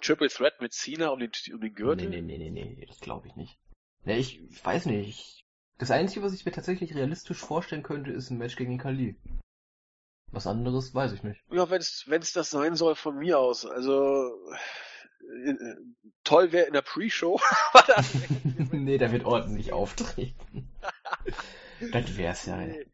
Triple 0.00 0.28
Threat 0.28 0.60
mit 0.60 0.72
Cena 0.72 1.08
um 1.10 1.20
den, 1.20 1.30
um 1.52 1.60
den 1.60 1.74
Gürtel? 1.74 2.08
Nee, 2.08 2.20
nee, 2.22 2.38
nee, 2.38 2.50
nee, 2.50 2.74
nee, 2.76 2.86
das 2.86 2.98
glaube 2.98 3.28
ich 3.28 3.36
nicht. 3.36 3.56
Nee, 4.04 4.18
ich, 4.18 4.40
weiß 4.64 4.86
nicht. 4.86 5.08
Ich, 5.08 5.44
das 5.78 5.90
Einzige, 5.92 6.24
was 6.24 6.34
ich 6.34 6.44
mir 6.44 6.52
tatsächlich 6.52 6.94
realistisch 6.94 7.38
vorstellen 7.38 7.82
könnte, 7.84 8.10
ist 8.10 8.30
ein 8.30 8.38
Match 8.38 8.56
gegen 8.56 8.78
Kali. 8.78 9.16
Was 10.32 10.46
anderes 10.46 10.94
weiß 10.94 11.12
ich 11.12 11.22
nicht. 11.22 11.42
Ja, 11.50 11.70
wenn 11.70 11.80
es 11.80 12.32
das 12.32 12.50
sein 12.50 12.74
soll, 12.74 12.94
von 12.96 13.16
mir 13.16 13.38
aus. 13.38 13.66
Also 13.66 14.32
äh, 15.46 15.54
toll 16.24 16.52
wäre 16.52 16.66
in 16.66 16.72
der 16.72 16.82
Pre-Show. 16.82 17.40
nee, 18.72 18.98
da 18.98 19.12
wird 19.12 19.24
Orton 19.24 19.54
nicht 19.54 19.72
auftreten. 19.72 20.72
das 21.92 22.16
wär's 22.16 22.46
ja. 22.46 22.56
Nee. 22.56 22.86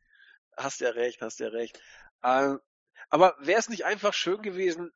Hast 0.57 0.81
ja 0.81 0.90
recht, 0.90 1.23
hast 1.23 1.40
ja 1.40 1.48
recht. 1.48 1.81
Ähm, 2.23 2.61
aber 3.09 3.35
wäre 3.40 3.59
es 3.59 3.69
nicht 3.69 3.85
einfach 3.85 4.12
schön 4.12 4.43
gewesen, 4.43 4.93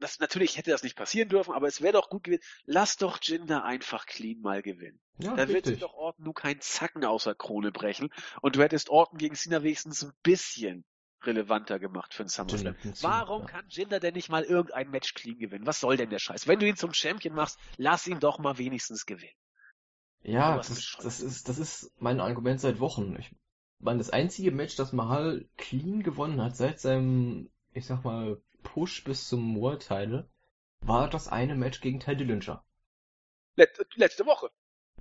das, 0.00 0.20
natürlich 0.20 0.56
hätte 0.56 0.70
das 0.70 0.84
nicht 0.84 0.96
passieren 0.96 1.28
dürfen, 1.28 1.52
aber 1.52 1.66
es 1.66 1.82
wäre 1.82 1.94
doch 1.94 2.08
gut 2.08 2.24
gewesen, 2.24 2.42
lass 2.64 2.96
doch 2.96 3.18
Jinder 3.20 3.64
einfach 3.64 4.06
clean 4.06 4.40
mal 4.40 4.62
gewinnen. 4.62 5.00
Ja, 5.18 5.34
Da 5.34 5.48
wird 5.48 5.66
sich 5.66 5.80
doch 5.80 5.94
Orton 5.94 6.24
nur 6.24 6.34
keinen 6.34 6.60
Zacken 6.60 7.04
außer 7.04 7.34
Krone 7.34 7.72
brechen 7.72 8.10
und 8.40 8.56
du 8.56 8.62
hättest 8.62 8.90
Orton 8.90 9.18
gegen 9.18 9.34
Cena 9.34 9.62
wenigstens 9.62 10.04
ein 10.04 10.12
bisschen 10.22 10.84
relevanter 11.28 11.78
gemacht 11.78 12.14
für 12.14 12.24
den 12.24 12.28
SummerSlam. 12.28 12.74
Warum 13.02 13.42
ja. 13.42 13.48
kann 13.48 13.64
Jinder 13.68 14.00
denn 14.00 14.14
nicht 14.14 14.28
mal 14.28 14.42
irgendein 14.42 14.90
Match 14.90 15.14
clean 15.14 15.38
gewinnen? 15.38 15.66
Was 15.66 15.80
soll 15.80 15.96
denn 15.96 16.10
der 16.10 16.18
Scheiß? 16.18 16.48
Wenn 16.48 16.58
du 16.58 16.66
ihn 16.66 16.76
zum 16.76 16.92
Champion 16.94 17.34
machst, 17.34 17.58
lass 17.76 18.06
ihn 18.06 18.18
doch 18.20 18.38
mal 18.38 18.58
wenigstens 18.58 19.06
gewinnen. 19.06 19.34
Ja, 20.22 20.56
das, 20.56 20.96
das 21.00 21.20
ist, 21.20 21.48
das 21.48 21.58
ist 21.58 21.92
mein 21.98 22.20
Argument 22.20 22.60
seit 22.60 22.80
Wochen. 22.80 23.16
Ich 23.18 23.30
meine, 23.78 23.98
das 23.98 24.10
einzige 24.10 24.50
Match, 24.50 24.74
das 24.74 24.92
Mahal 24.92 25.48
clean 25.56 26.02
gewonnen 26.02 26.42
hat 26.42 26.56
seit 26.56 26.80
seinem, 26.80 27.50
ich 27.72 27.86
sag 27.86 28.04
mal, 28.04 28.40
Push 28.64 29.04
bis 29.04 29.28
zum 29.28 29.56
World 29.60 29.86
Title, 29.86 30.28
war 30.80 31.08
das 31.08 31.28
eine 31.28 31.54
Match 31.54 31.80
gegen 31.80 32.00
Teddy 32.00 32.26
Dillinger. 32.26 32.64
Let 33.54 33.78
letzte 33.94 34.26
Woche. 34.26 34.50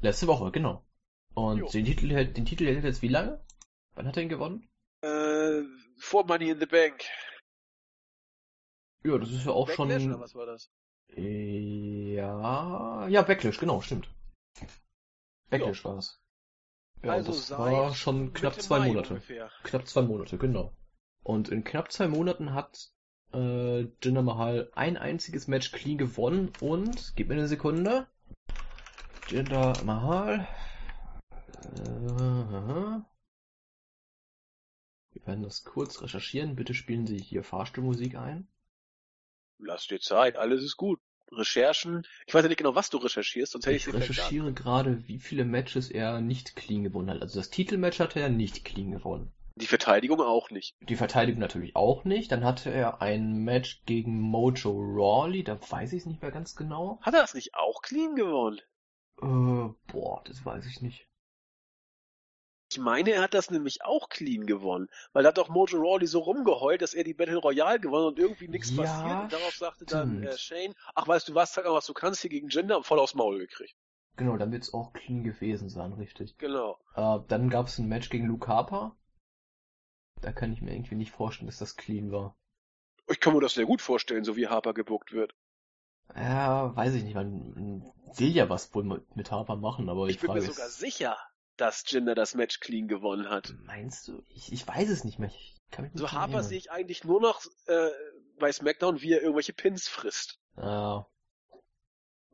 Letzte 0.01 0.27
Woche, 0.27 0.51
genau. 0.51 0.85
Und 1.33 1.59
Jo. 1.59 1.69
den 1.69 1.85
Titel, 1.85 2.11
hält- 2.11 2.37
den 2.37 2.45
Titel 2.45 2.65
hält 2.65 2.83
er 2.83 2.89
jetzt 2.89 3.01
wie 3.01 3.07
lange? 3.07 3.43
Wann 3.95 4.07
hat 4.07 4.17
er 4.17 4.23
ihn 4.23 4.29
gewonnen? 4.29 4.67
Äh, 5.01 5.61
vor 5.97 6.25
Money 6.25 6.49
in 6.49 6.59
the 6.59 6.65
Bank. 6.65 7.03
Ja, 9.03 9.17
das 9.17 9.31
ist 9.31 9.45
ja 9.45 9.51
auch 9.51 9.67
Backlash 9.67 10.01
schon. 10.01 10.11
oder 10.11 10.19
was 10.19 10.35
war 10.35 10.45
das? 10.45 10.71
Ja, 11.15 13.07
ja, 13.07 13.21
Backlash, 13.21 13.59
genau, 13.59 13.81
stimmt. 13.81 14.09
Backlash 15.49 15.85
war 15.85 15.97
es. 15.97 16.21
Ja, 17.03 17.13
also 17.13 17.31
das 17.31 17.51
war 17.51 17.93
schon 17.93 18.33
knapp 18.33 18.53
Mitte 18.53 18.65
zwei 18.65 18.79
Mai 18.79 18.87
Monate. 18.87 19.09
Ungefähr. 19.09 19.51
Knapp 19.63 19.87
zwei 19.87 20.01
Monate, 20.01 20.37
genau. 20.37 20.73
Und 21.23 21.49
in 21.49 21.63
knapp 21.63 21.91
zwei 21.91 22.07
Monaten 22.07 22.53
hat 22.53 22.91
äh, 23.33 23.81
Jinder 24.03 24.23
Mahal 24.23 24.71
ein 24.75 24.97
einziges 24.97 25.47
Match 25.47 25.71
clean 25.71 25.97
gewonnen 25.97 26.51
und, 26.59 27.13
gib 27.15 27.27
mir 27.27 27.35
eine 27.35 27.47
Sekunde, 27.47 28.07
Jinder 29.29 29.73
Mahal, 29.83 30.47
äh, 31.75 33.16
werden 35.27 35.43
das 35.43 35.63
kurz 35.63 36.01
recherchieren, 36.01 36.55
bitte 36.55 36.73
spielen 36.73 37.05
Sie 37.05 37.17
hier 37.17 37.43
Fahrstuhlmusik 37.43 38.15
ein. 38.15 38.47
Lass 39.59 39.87
dir 39.87 39.99
Zeit, 39.99 40.37
alles 40.37 40.63
ist 40.63 40.77
gut. 40.77 40.99
Recherchen. 41.31 42.07
Ich 42.25 42.33
weiß 42.33 42.43
ja 42.43 42.47
nicht 42.47 42.57
genau, 42.57 42.75
was 42.75 42.89
du 42.89 42.97
recherchierst, 42.97 43.51
sonst 43.51 43.65
hätte 43.65 43.75
ich 43.75 43.87
Ich 43.87 43.93
recherchiere 43.93 44.53
gerade, 44.53 45.07
wie 45.07 45.19
viele 45.19 45.43
Matches 45.43 45.91
er 45.91 46.21
nicht 46.21 46.55
clean 46.55 46.83
gewonnen 46.83 47.09
hat. 47.09 47.21
Also 47.21 47.39
das 47.39 47.49
Titelmatch 47.49 47.99
hat 47.99 48.15
er 48.15 48.29
nicht 48.29 48.63
clean 48.63 48.91
gewonnen. 48.91 49.31
Die 49.55 49.65
Verteidigung 49.65 50.21
auch 50.21 50.51
nicht. 50.51 50.75
Die 50.81 50.95
Verteidigung 50.95 51.41
natürlich 51.41 51.75
auch 51.75 52.05
nicht. 52.05 52.31
Dann 52.31 52.45
hatte 52.45 52.69
er 52.69 53.01
ein 53.01 53.43
Match 53.43 53.81
gegen 53.85 54.21
Mojo 54.21 54.71
Rawley, 54.71 55.43
da 55.43 55.59
weiß 55.59 55.93
ich 55.93 56.01
es 56.01 56.05
nicht 56.05 56.21
mehr 56.21 56.31
ganz 56.31 56.55
genau. 56.55 56.99
Hat 57.01 57.13
er 57.13 57.21
das 57.21 57.33
nicht 57.33 57.55
auch 57.55 57.81
clean 57.81 58.15
gewonnen? 58.15 58.61
Äh, 59.19 59.73
boah, 59.91 60.21
das 60.25 60.45
weiß 60.45 60.67
ich 60.67 60.81
nicht. 60.81 61.06
Ich 62.77 62.83
meine, 62.83 63.09
er 63.09 63.23
hat 63.23 63.33
das 63.33 63.49
nämlich 63.49 63.83
auch 63.83 64.07
clean 64.07 64.45
gewonnen. 64.45 64.87
Weil 65.11 65.23
da 65.23 65.29
hat 65.29 65.39
doch 65.39 65.49
Mojo 65.49 65.79
Rawley 65.79 66.05
so 66.05 66.19
rumgeheult, 66.19 66.83
dass 66.83 66.93
er 66.93 67.03
die 67.03 67.15
Battle 67.15 67.37
Royale 67.37 67.79
gewonnen 67.79 68.05
und 68.05 68.19
irgendwie 68.19 68.47
nichts 68.47 68.71
Ja, 68.71 68.71
passiert. 68.71 69.19
Und 69.19 69.33
darauf 69.33 69.55
sagte 69.55 69.87
dann 69.87 70.15
stimmt. 70.15 70.21
äh, 70.21 70.37
Shane, 70.37 70.75
ach 70.93 71.07
weißt 71.07 71.27
du 71.29 71.33
was, 71.33 71.55
sag 71.55 71.65
mal, 71.65 71.73
was 71.73 71.87
du 71.87 71.93
kannst 71.95 72.21
hier 72.21 72.29
gegen 72.29 72.49
Jinder 72.49 72.77
und 72.77 72.85
voll 72.85 72.99
aufs 72.99 73.15
Maul 73.15 73.39
gekriegt. 73.39 73.75
Genau, 74.17 74.37
dann 74.37 74.51
wird's 74.51 74.73
auch 74.73 74.93
clean 74.93 75.23
gewesen 75.23 75.69
sein, 75.69 75.93
richtig. 75.93 76.35
Genau. 76.39 76.77
Äh, 76.95 77.19
dann 77.27 77.49
gab's 77.49 77.79
ein 77.79 77.87
Match 77.87 78.09
gegen 78.09 78.27
Luke 78.27 78.47
Harper. 78.47 78.95
Da 80.21 80.31
kann 80.31 80.53
ich 80.53 80.61
mir 80.61 80.73
irgendwie 80.73 80.95
nicht 80.95 81.11
vorstellen, 81.11 81.47
dass 81.47 81.57
das 81.57 81.77
clean 81.77 82.11
war. 82.11 82.35
Ich 83.09 83.19
kann 83.19 83.33
mir 83.33 83.41
das 83.41 83.55
sehr 83.55 83.65
gut 83.65 83.81
vorstellen, 83.81 84.23
so 84.23 84.35
wie 84.35 84.47
Harper 84.47 84.73
gebuckt 84.75 85.11
wird. 85.13 85.33
Ja, 86.15 86.75
weiß 86.75 86.95
ich 86.95 87.03
nicht, 87.03 87.15
man 87.15 87.81
will 88.17 88.35
ja 88.35 88.49
was 88.49 88.73
wohl 88.75 88.83
mit, 88.83 89.31
Harper 89.31 89.55
machen, 89.55 89.87
aber 89.89 90.07
Ich 90.07 90.15
die 90.15 90.19
bin 90.19 90.27
Frage 90.27 90.41
mir 90.41 90.45
sogar 90.47 90.69
sicher, 90.69 91.17
dass 91.57 91.83
Jinder 91.87 92.15
das 92.15 92.35
Match 92.35 92.59
clean 92.59 92.87
gewonnen 92.87 93.29
hat. 93.29 93.53
meinst 93.65 94.07
du? 94.07 94.23
Ich, 94.29 94.51
ich 94.51 94.67
weiß 94.67 94.89
es 94.89 95.03
nicht 95.03 95.19
mehr. 95.19 95.29
Ich 95.29 95.55
kann 95.71 95.83
mich 95.83 95.93
nicht 95.93 95.99
So 95.99 96.11
Harper 96.11 96.43
sehe 96.43 96.57
ich 96.57 96.71
eigentlich 96.71 97.03
nur 97.03 97.21
noch 97.21 97.41
äh, 97.65 97.89
bei 98.39 98.51
SmackDown, 98.51 99.01
wie 99.01 99.13
er 99.13 99.21
irgendwelche 99.21 99.53
Pins 99.53 99.87
frisst. 99.87 100.39
Ja. 100.55 101.07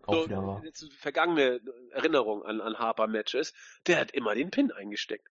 Auch 0.06 0.14
So, 0.14 0.26
wieder 0.26 0.62
vergangene 1.00 1.62
Erinnerung 1.92 2.44
an, 2.44 2.60
an 2.60 2.78
Harper-Matches, 2.78 3.54
der 3.88 4.00
hat 4.00 4.12
immer 4.12 4.36
den 4.36 4.52
Pin 4.52 4.72
eingesteckt. 4.72 5.30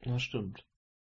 Ja, 0.00 0.18
stimmt. 0.18 0.64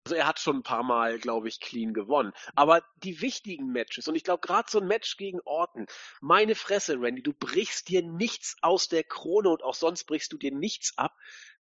Also 0.08 0.16
er 0.16 0.26
hat 0.26 0.40
schon 0.40 0.56
ein 0.56 0.62
paar 0.62 0.84
Mal, 0.84 1.18
glaube 1.18 1.48
ich, 1.48 1.60
clean 1.60 1.92
gewonnen. 1.92 2.32
Aber 2.54 2.82
die 3.04 3.20
wichtigen 3.20 3.72
Matches, 3.72 4.08
und 4.08 4.14
ich 4.14 4.24
glaube 4.24 4.40
gerade 4.40 4.70
so 4.70 4.80
ein 4.80 4.86
Match 4.86 5.18
gegen 5.18 5.38
Orton, 5.44 5.84
meine 6.22 6.54
Fresse, 6.54 6.98
Randy, 6.98 7.22
du 7.22 7.34
brichst 7.34 7.90
dir 7.90 8.02
nichts 8.02 8.56
aus 8.62 8.88
der 8.88 9.04
Krone 9.04 9.50
und 9.50 9.62
auch 9.62 9.74
sonst 9.74 10.04
brichst 10.04 10.32
du 10.32 10.38
dir 10.38 10.50
nichts 10.50 10.96
ab, 10.96 11.14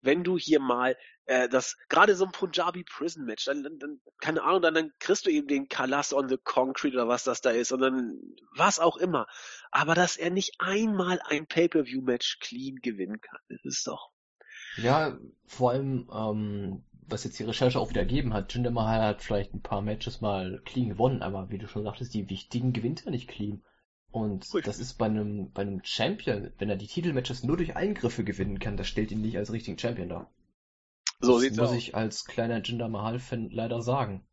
wenn 0.01 0.23
du 0.23 0.37
hier 0.37 0.59
mal 0.59 0.95
äh, 1.25 1.49
das, 1.49 1.75
gerade 1.89 2.15
so 2.15 2.25
ein 2.25 2.31
Punjabi 2.31 2.83
Prison 2.83 3.25
Match, 3.25 3.45
dann, 3.45 3.63
dann, 3.63 3.79
dann 3.79 3.99
keine 4.19 4.43
Ahnung, 4.43 4.61
dann, 4.61 4.75
dann 4.75 4.93
kriegst 4.99 5.25
du 5.25 5.31
eben 5.31 5.47
den 5.47 5.67
Kalas 5.67 6.13
on 6.13 6.29
the 6.29 6.37
Concrete 6.37 6.95
oder 6.95 7.07
was 7.07 7.23
das 7.23 7.41
da 7.41 7.49
ist, 7.49 7.71
und 7.71 7.79
dann 7.79 8.19
was 8.55 8.77
auch 8.77 8.97
immer. 8.97 9.25
Aber 9.71 9.95
dass 9.95 10.17
er 10.17 10.29
nicht 10.29 10.57
einmal 10.59 11.19
ein 11.25 11.47
Pay-Per-View-Match 11.47 12.37
clean 12.41 12.75
gewinnen 12.75 13.21
kann, 13.21 13.39
das 13.49 13.61
ist 13.63 13.87
doch 13.87 14.11
Ja, 14.77 15.17
vor 15.47 15.71
allem, 15.71 16.07
ähm, 16.13 16.83
was 17.07 17.23
jetzt 17.23 17.39
die 17.39 17.43
Recherche 17.43 17.79
auch 17.79 17.89
wieder 17.89 18.01
ergeben 18.01 18.33
hat, 18.33 18.53
Jinder 18.53 18.71
Mahal 18.71 19.01
hat 19.01 19.21
vielleicht 19.21 19.53
ein 19.53 19.61
paar 19.61 19.81
Matches 19.81 20.21
mal 20.21 20.61
clean 20.65 20.89
gewonnen, 20.89 21.21
aber 21.21 21.49
wie 21.49 21.57
du 21.57 21.67
schon 21.67 21.83
sagtest, 21.83 22.13
die 22.13 22.29
wichtigen 22.29 22.73
gewinnt 22.73 23.05
er 23.05 23.11
nicht 23.11 23.27
clean. 23.27 23.63
Und 24.11 24.49
Richtig. 24.53 24.63
das 24.63 24.79
ist 24.79 24.95
bei 24.95 25.05
einem, 25.07 25.51
bei 25.51 25.63
einem 25.63 25.83
Champion, 25.83 26.51
wenn 26.57 26.69
er 26.69 26.77
die 26.77 26.87
Titelmatches 26.87 27.43
nur 27.43 27.57
durch 27.57 27.75
Eingriffe 27.75 28.23
gewinnen 28.23 28.59
kann, 28.59 28.77
das 28.77 28.87
stellt 28.87 29.11
ihn 29.11 29.21
nicht 29.21 29.37
als 29.37 29.51
richtigen 29.51 29.77
Champion 29.79 30.09
dar. 30.09 30.31
so 31.19 31.39
das 31.39 31.41
sieht's 31.41 31.57
muss 31.57 31.59
aus. 31.59 31.73
ich 31.73 31.93
als 31.95 32.25
kleiner 32.25 32.61
Jinder 32.63 32.87
Mahal-Fan 32.89 33.49
leider 33.51 33.81
sagen. 33.81 34.25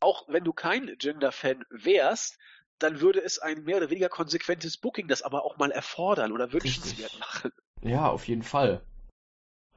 auch 0.00 0.28
wenn 0.28 0.44
du 0.44 0.52
kein 0.52 0.94
Gender-Fan 0.98 1.64
wärst, 1.70 2.38
dann 2.78 3.00
würde 3.00 3.22
es 3.22 3.38
ein 3.38 3.64
mehr 3.64 3.78
oder 3.78 3.88
weniger 3.90 4.08
konsequentes 4.10 4.76
Booking 4.78 5.08
das 5.08 5.22
aber 5.22 5.44
auch 5.44 5.56
mal 5.56 5.70
erfordern 5.70 6.32
oder 6.32 6.52
wünschenswert 6.52 7.16
machen. 7.18 7.50
Ja, 7.82 8.08
auf 8.08 8.26
jeden 8.26 8.42
Fall. 8.42 8.86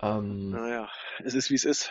Ähm, 0.03 0.51
Naja, 0.51 0.89
es 1.23 1.33
ist 1.33 1.49
wie 1.49 1.55
es 1.55 1.65
ist. 1.65 1.89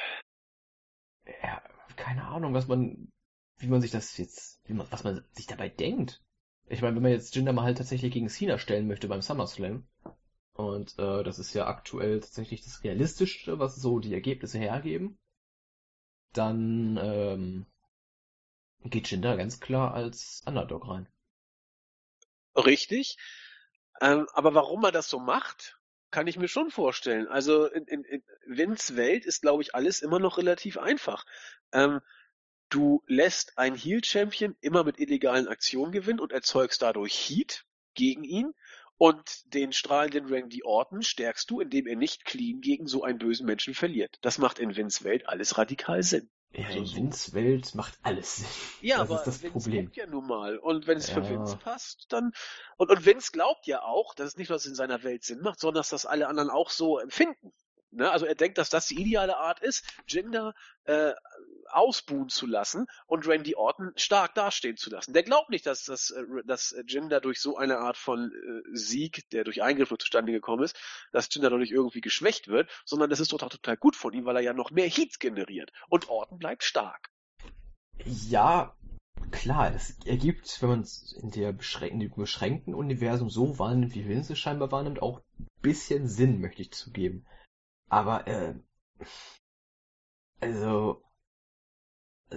ja, 1.42 1.62
keine 1.96 2.26
Ahnung, 2.26 2.52
was 2.54 2.68
man, 2.68 3.10
wie 3.58 3.68
man 3.68 3.80
sich 3.80 3.90
das 3.90 4.16
jetzt, 4.18 4.60
wie 4.66 4.74
man, 4.74 4.86
was 4.90 5.04
man 5.04 5.24
sich 5.32 5.46
dabei 5.46 5.68
denkt. 5.68 6.20
Ich 6.68 6.82
meine, 6.82 6.94
wenn 6.96 7.02
man 7.02 7.12
jetzt 7.12 7.34
Jinder 7.34 7.52
Mahal 7.52 7.74
tatsächlich 7.74 8.12
gegen 8.12 8.28
Cena 8.28 8.58
stellen 8.58 8.86
möchte 8.86 9.08
beim 9.08 9.22
SummerSlam, 9.22 9.86
und 10.54 10.98
äh, 10.98 11.22
das 11.22 11.38
ist 11.38 11.54
ja 11.54 11.66
aktuell 11.66 12.20
tatsächlich 12.20 12.62
das 12.62 12.84
Realistischste, 12.84 13.58
was 13.58 13.76
so 13.76 13.98
die 13.98 14.12
Ergebnisse 14.12 14.58
hergeben, 14.58 15.18
dann 16.34 16.98
ähm, 17.02 17.66
geht 18.84 19.10
Jinder 19.10 19.36
ganz 19.36 19.60
klar 19.60 19.94
als 19.94 20.42
Underdog 20.46 20.88
rein. 20.88 21.08
Richtig. 22.54 23.16
Ähm, 24.02 24.26
aber 24.34 24.54
warum 24.54 24.84
er 24.84 24.92
das 24.92 25.08
so 25.08 25.18
macht, 25.18 25.78
kann 26.12 26.28
ich 26.28 26.38
mir 26.38 26.46
schon 26.46 26.70
vorstellen. 26.70 27.26
Also 27.26 27.66
in, 27.66 27.84
in, 27.86 28.04
in 28.04 28.22
Vince 28.46 28.96
Welt 28.96 29.26
ist, 29.26 29.42
glaube 29.42 29.62
ich, 29.62 29.74
alles 29.74 30.00
immer 30.00 30.20
noch 30.20 30.38
relativ 30.38 30.78
einfach. 30.78 31.24
Ähm, 31.72 32.00
du 32.68 33.02
lässt 33.08 33.58
einen 33.58 33.74
Heel-Champion 33.76 34.56
immer 34.60 34.84
mit 34.84 35.00
illegalen 35.00 35.48
Aktionen 35.48 35.90
gewinnen 35.90 36.20
und 36.20 36.30
erzeugst 36.30 36.82
dadurch 36.82 37.14
Heat 37.14 37.64
gegen 37.94 38.22
ihn. 38.22 38.52
Und 38.98 39.52
den 39.52 39.72
strahlenden 39.72 40.26
Randy 40.26 40.62
Orton 40.62 41.02
stärkst 41.02 41.50
du, 41.50 41.60
indem 41.60 41.88
er 41.88 41.96
nicht 41.96 42.24
clean 42.24 42.60
gegen 42.60 42.86
so 42.86 43.02
einen 43.02 43.18
bösen 43.18 43.46
Menschen 43.46 43.74
verliert. 43.74 44.18
Das 44.20 44.38
macht 44.38 44.60
in 44.60 44.76
Vince 44.76 45.02
Welt 45.02 45.28
alles 45.28 45.58
radikal 45.58 46.04
Sinn. 46.04 46.30
Ja, 46.54 46.66
Also 46.66 46.78
in 46.78 46.86
so. 46.86 46.96
Vince 46.96 47.32
Welt 47.32 47.74
macht 47.74 47.98
alles 48.02 48.36
Sinn. 48.36 48.46
Ja, 48.80 48.98
das 48.98 49.10
aber 49.10 49.18
ist 49.20 49.26
das 49.26 49.42
Vince 49.42 49.52
Problem. 49.52 49.90
ja 49.94 50.06
nun 50.06 50.26
mal. 50.26 50.58
Und 50.58 50.86
wenn 50.86 50.98
es 50.98 51.08
für 51.10 51.20
Ja. 51.20 51.30
Vince 51.30 51.56
passt, 51.56 52.06
dann. 52.10 52.32
Und, 52.76 52.90
und 52.90 53.06
Vince 53.06 53.32
glaubt 53.32 53.66
ja 53.66 53.82
auch, 53.82 54.14
dass 54.14 54.28
es 54.28 54.36
nicht 54.36 54.50
nur 54.50 54.64
in 54.64 54.74
seiner 54.74 55.02
Welt 55.02 55.24
Sinn 55.24 55.40
macht, 55.40 55.60
sondern 55.60 55.80
dass 55.80 55.90
das 55.90 56.04
alle 56.06 56.28
anderen 56.28 56.50
auch 56.50 56.70
so 56.70 56.98
empfinden. 56.98 57.52
Ne? 57.90 58.10
Also 58.10 58.26
er 58.26 58.34
denkt, 58.34 58.58
dass 58.58 58.70
das 58.70 58.86
die 58.86 59.00
ideale 59.00 59.36
Art 59.36 59.60
ist, 59.60 59.84
Jinder 60.06 60.54
äh, 60.84 61.12
ausbuhen 61.70 62.28
zu 62.28 62.46
lassen 62.46 62.86
und 63.06 63.26
Randy 63.26 63.54
Orton 63.54 63.92
stark 63.96 64.34
dastehen 64.34 64.76
zu 64.76 64.90
lassen. 64.90 65.12
Der 65.12 65.22
glaubt 65.22 65.50
nicht, 65.50 65.66
dass 65.66 65.84
das 65.84 66.10
äh, 66.10 66.24
dass 66.44 66.74
Jinder 66.86 67.20
durch 67.20 67.40
so 67.40 67.56
eine 67.56 67.78
Art 67.78 67.96
von 67.96 68.32
äh, 68.32 68.76
Sieg, 68.76 69.28
der 69.30 69.44
durch 69.44 69.62
Eingriffe 69.62 69.98
zustande 69.98 70.32
gekommen 70.32 70.64
ist, 70.64 70.76
dass 71.12 71.28
Jinder 71.32 71.50
dadurch 71.50 71.70
irgendwie 71.70 72.00
geschwächt 72.00 72.48
wird, 72.48 72.70
sondern 72.84 73.10
das 73.10 73.20
ist 73.20 73.28
total, 73.28 73.48
total 73.48 73.76
gut 73.76 73.96
von 73.96 74.12
ihm, 74.12 74.24
weil 74.24 74.36
er 74.36 74.42
ja 74.42 74.52
noch 74.52 74.70
mehr 74.70 74.88
Heat 74.88 75.20
generiert. 75.20 75.72
Und 75.88 76.08
Orton 76.08 76.38
bleibt 76.38 76.64
stark. 76.64 77.10
Ja, 78.04 78.74
klar, 79.30 79.74
es 79.74 79.96
ergibt, 80.04 80.60
wenn 80.60 80.68
man 80.68 80.80
es 80.80 81.12
in 81.12 81.30
der 81.30 81.52
beschränkten, 81.52 82.00
dem 82.00 82.14
beschränkten 82.14 82.74
Universum 82.74 83.30
so 83.30 83.58
wahrnimmt, 83.58 83.94
wie 83.94 84.08
Vince 84.08 84.32
es 84.32 84.38
scheinbar 84.38 84.72
wahrnimmt, 84.72 85.02
auch 85.02 85.20
ein 85.38 85.46
bisschen 85.60 86.08
Sinn, 86.08 86.40
möchte 86.40 86.62
ich 86.62 86.72
zugeben. 86.72 87.26
Aber, 87.88 88.26
äh, 88.26 88.54
also, 90.40 91.02
äh, 91.02 91.11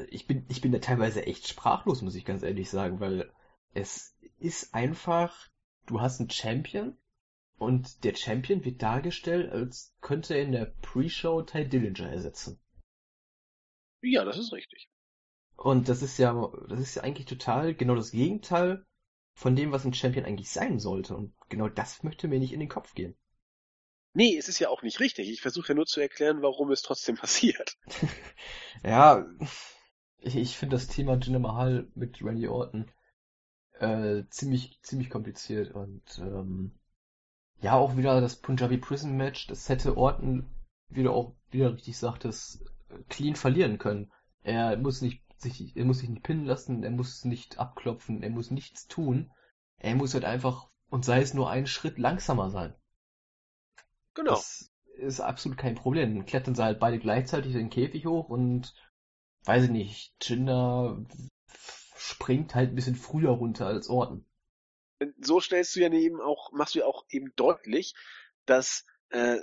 ich 0.09 0.27
bin, 0.27 0.45
ich 0.49 0.61
bin 0.61 0.71
da 0.71 0.79
teilweise 0.79 1.25
echt 1.25 1.47
sprachlos, 1.47 2.01
muss 2.01 2.15
ich 2.15 2.25
ganz 2.25 2.43
ehrlich 2.43 2.69
sagen, 2.69 2.99
weil 2.99 3.31
es 3.73 4.17
ist 4.39 4.73
einfach, 4.73 5.49
du 5.85 6.01
hast 6.01 6.19
einen 6.19 6.29
Champion 6.29 6.97
und 7.57 8.03
der 8.03 8.15
Champion 8.15 8.63
wird 8.65 8.81
dargestellt, 8.81 9.51
als 9.51 9.93
könnte 10.01 10.35
er 10.35 10.43
in 10.43 10.51
der 10.51 10.73
Pre-Show 10.81 11.43
Ty 11.43 11.67
Dillinger 11.67 12.09
ersetzen. 12.09 12.59
Ja, 14.01 14.23
das 14.25 14.37
ist 14.37 14.51
richtig. 14.51 14.89
Und 15.57 15.87
das 15.89 16.01
ist 16.01 16.17
ja, 16.17 16.51
das 16.67 16.79
ist 16.79 16.95
ja 16.95 17.03
eigentlich 17.03 17.27
total 17.27 17.73
genau 17.73 17.95
das 17.95 18.11
Gegenteil 18.11 18.85
von 19.35 19.55
dem, 19.55 19.71
was 19.71 19.85
ein 19.85 19.93
Champion 19.93 20.25
eigentlich 20.25 20.49
sein 20.49 20.79
sollte. 20.79 21.15
Und 21.15 21.33
genau 21.49 21.69
das 21.69 22.03
möchte 22.03 22.27
mir 22.27 22.39
nicht 22.39 22.53
in 22.53 22.59
den 22.59 22.69
Kopf 22.69 22.93
gehen. 22.93 23.15
Nee, 24.13 24.37
es 24.37 24.47
ist 24.47 24.59
ja 24.59 24.69
auch 24.69 24.81
nicht 24.81 24.99
richtig. 24.99 25.29
Ich 25.29 25.41
versuche 25.41 25.69
ja 25.69 25.75
nur 25.75 25.85
zu 25.85 25.99
erklären, 25.99 26.41
warum 26.41 26.71
es 26.71 26.81
trotzdem 26.81 27.15
passiert. 27.17 27.77
ja, 28.83 29.25
ich, 30.25 30.35
ich 30.35 30.57
finde 30.57 30.75
das 30.75 30.87
Thema 30.87 31.17
Jinder 31.17 31.39
Mahal 31.39 31.87
mit 31.95 32.21
Randy 32.23 32.47
Orton 32.47 32.91
äh, 33.79 34.23
ziemlich, 34.29 34.79
ziemlich 34.81 35.09
kompliziert 35.09 35.73
und 35.73 36.19
ähm, 36.19 36.71
ja, 37.61 37.73
auch 37.73 37.95
wieder 37.95 38.19
das 38.21 38.35
Punjabi 38.35 38.77
Prison 38.77 39.15
Match, 39.15 39.47
das 39.47 39.69
hätte 39.69 39.97
Orton, 39.97 40.45
wie 40.89 41.03
du 41.03 41.11
auch 41.11 41.35
wieder 41.51 41.73
richtig 41.73 41.97
sagtest, 41.97 42.63
clean 43.09 43.35
verlieren 43.35 43.77
können. 43.77 44.11
Er 44.43 44.77
muss 44.77 45.01
nicht 45.01 45.23
sich, 45.37 45.75
er 45.75 45.85
muss 45.85 45.99
sich 45.99 46.09
nicht 46.09 46.23
pinnen 46.23 46.45
lassen, 46.45 46.83
er 46.83 46.91
muss 46.91 47.25
nicht 47.25 47.59
abklopfen, 47.59 48.23
er 48.23 48.29
muss 48.29 48.51
nichts 48.51 48.87
tun. 48.87 49.31
Er 49.77 49.95
muss 49.95 50.13
halt 50.13 50.25
einfach, 50.25 50.69
und 50.89 51.05
sei 51.05 51.21
es 51.21 51.33
nur 51.33 51.49
einen 51.49 51.67
Schritt 51.67 51.97
langsamer 51.97 52.49
sein. 52.49 52.73
Genau. 54.13 54.31
Das 54.31 54.71
ist 54.97 55.19
absolut 55.19 55.57
kein 55.57 55.75
Problem. 55.75 56.15
Dann 56.15 56.25
klettern 56.25 56.55
sie 56.55 56.63
halt 56.63 56.79
beide 56.79 56.99
gleichzeitig 56.99 57.53
den 57.53 57.69
Käfig 57.69 58.05
hoch 58.05 58.29
und, 58.29 58.73
weiß 59.45 59.65
ich 59.65 59.69
nicht, 59.69 60.13
Jinder 60.21 61.03
springt 61.97 62.55
halt 62.55 62.71
ein 62.71 62.75
bisschen 62.75 62.95
früher 62.95 63.31
runter 63.31 63.67
als 63.67 63.89
Orton. 63.89 64.25
So 65.19 65.39
stellst 65.39 65.75
du 65.75 65.81
ja 65.81 65.91
eben 65.91 66.21
auch, 66.21 66.51
machst 66.51 66.75
du 66.75 66.79
ja 66.79 66.85
auch 66.85 67.05
eben 67.09 67.33
deutlich, 67.35 67.95
dass 68.45 68.85
äh, 69.09 69.37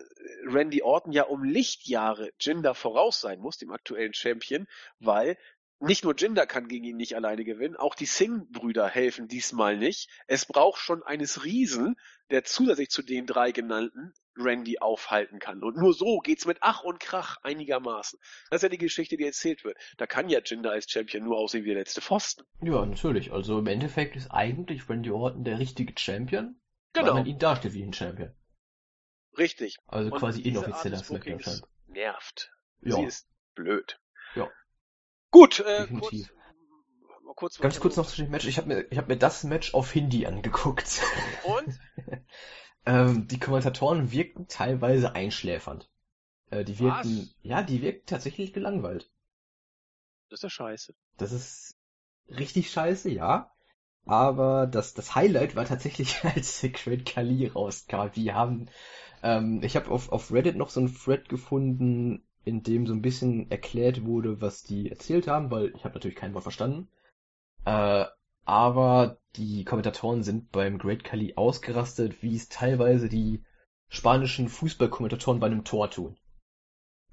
Randy 0.47 0.83
Orton 0.83 1.13
ja 1.13 1.25
um 1.25 1.45
Lichtjahre 1.45 2.33
Jinder 2.41 2.75
voraus 2.75 3.21
sein 3.21 3.41
muss, 3.41 3.59
dem 3.59 3.71
aktuellen 3.71 4.15
Champion, 4.15 4.67
weil 4.99 5.39
nicht 5.79 6.05
nur 6.05 6.15
Jinder 6.17 6.47
kann 6.47 6.69
gegen 6.69 6.85
ihn 6.85 6.97
nicht 6.97 7.17
alleine 7.17 7.45
gewinnen, 7.45 7.77
auch 7.77 7.95
die 7.95 8.07
Singh-Brüder 8.07 8.89
helfen 8.89 9.27
diesmal 9.27 9.77
nicht. 9.77 10.09
Es 10.27 10.47
braucht 10.47 10.81
schon 10.81 11.03
eines 11.03 11.45
Riesen, 11.45 11.97
der 12.31 12.45
zusätzlich 12.45 12.91
zu 12.91 13.03
den 13.03 13.27
drei 13.27 13.51
genannten 13.51 14.15
Randy 14.37 14.79
aufhalten 14.79 15.39
kann. 15.39 15.63
Und 15.63 15.77
nur 15.77 15.93
so 15.93 16.19
geht's 16.19 16.47
mit 16.47 16.59
Ach 16.61 16.83
und 16.83 17.01
Krach 17.01 17.37
einigermaßen. 17.43 18.19
Das 18.51 18.59
ist 18.59 18.63
ja 18.63 18.69
die 18.69 18.79
Geschichte, 18.79 19.17
die 19.17 19.25
erzählt 19.25 19.65
wird. 19.65 19.77
Da 19.99 20.07
kann 20.07 20.29
ja 20.29 20.41
Jinder 20.45 20.71
als 20.71 20.91
Champion 20.91 21.25
nur 21.25 21.37
aussehen 21.37 21.65
wie 21.65 21.69
der 21.69 21.79
letzte 21.79 22.01
Pfosten. 22.01 22.45
Ja, 22.63 22.85
natürlich. 22.85 23.33
Also 23.33 23.59
im 23.59 23.67
Endeffekt 23.67 24.17
ist 24.17 24.31
eigentlich 24.31 24.89
Randy 24.89 25.11
Orton 25.11 25.45
der 25.45 25.59
richtige 25.59 25.93
Champion, 25.99 26.61
genau. 26.93 27.09
weil 27.09 27.15
man 27.15 27.27
ihn 27.27 27.39
darstellt 27.39 27.75
wie 27.75 27.83
ein 27.83 27.93
Champion. 27.93 28.35
Richtig. 29.39 29.77
Also 29.87 30.11
und 30.11 30.19
quasi 30.19 30.43
inoffizieller 30.43 30.99
Smackdown. 30.99 31.63
Nervt. 31.87 32.51
Ja. 32.81 32.97
Sie 32.97 33.05
ist 33.05 33.29
blöd. 33.55 33.99
Ja. 34.35 34.51
Gut, 35.31 35.61
äh, 35.61 35.83
Definitiv. 35.83 36.33
kurz, 37.25 37.37
kurz 37.37 37.59
Ganz 37.59 37.81
kurz 37.81 37.97
noch 37.97 38.07
zu 38.07 38.17
dem 38.17 38.31
Match. 38.31 38.47
Ich 38.47 38.59
habe 38.59 38.69
mir, 38.69 38.87
ich 38.91 38.99
hab 38.99 39.09
mir 39.09 39.17
das 39.17 39.45
Match 39.45 39.75
auf 39.75 39.93
Hindi 39.93 40.27
angeguckt. 40.27 41.01
Und? 41.45 41.79
ähm, 42.87 43.29
die 43.29 43.39
Kommentatoren 43.39 44.11
wirkten 44.13 44.49
teilweise 44.49 45.15
einschläfernd. 45.15 45.89
Äh, 46.51 46.65
die 46.65 46.79
wirkten, 46.79 47.19
Was? 47.19 47.35
ja, 47.43 47.63
die 47.63 47.83
wirkten 47.83 48.07
tatsächlich 48.07 48.53
gelangweilt. 48.53 49.11
Das 50.29 50.39
ist 50.41 50.45
ja 50.45 50.51
scheiße. 50.51 50.95
Das 51.17 51.33
ist 51.33 51.77
richtig 52.29 52.71
scheiße, 52.71 53.11
ja. 53.11 53.53
Aber 54.05 54.67
das, 54.67 54.95
das 54.95 55.15
Highlight 55.15 55.55
war 55.55 55.65
tatsächlich, 55.65 56.25
als 56.25 56.61
Secret 56.61 57.07
Kali 57.07 57.47
rauskam. 57.47 58.09
Die 58.15 58.33
haben, 58.33 58.69
ähm, 59.23 59.63
ich 59.63 59.77
habe 59.77 59.91
auf, 59.91 60.11
auf 60.11 60.33
Reddit 60.33 60.57
noch 60.57 60.71
so 60.71 60.81
einen 60.81 60.95
Thread 60.95 61.29
gefunden, 61.29 62.25
in 62.45 62.63
dem 62.63 62.87
so 62.87 62.93
ein 62.93 63.03
bisschen 63.03 63.51
erklärt 63.51 64.05
wurde, 64.05 64.41
was 64.41 64.65
die 64.65 64.91
erzählt 64.91 65.29
haben, 65.29 65.51
weil 65.51 65.73
ich 65.77 65.85
habe 65.85 65.95
natürlich 65.95 66.17
kein 66.17 66.35
Wort 66.35 66.43
verstanden. 66.43 66.89
Äh, 67.65 68.07
aber 68.45 69.19
die 69.37 69.65
Kommentatoren 69.65 70.23
sind 70.23 70.53
beim 70.53 70.79
Great 70.79 71.05
Kali 71.05 71.35
ausgerastet, 71.37 72.23
wie 72.23 72.37
es 72.37 72.49
teilweise 72.49 73.09
die 73.09 73.43
spanischen 73.89 74.49
Fußballkommentatoren 74.49 75.41
bei 75.41 75.47
einem 75.47 75.65
Tor 75.65 75.91
tun. 75.91 76.19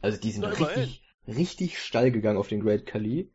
Also 0.01 0.19
die 0.19 0.31
sind 0.31 0.45
richtig, 0.45 1.03
richtig 1.27 1.79
steil 1.79 2.11
gegangen 2.11 2.37
auf 2.37 2.47
den 2.47 2.61
Great 2.61 2.85
Kali. 2.85 3.31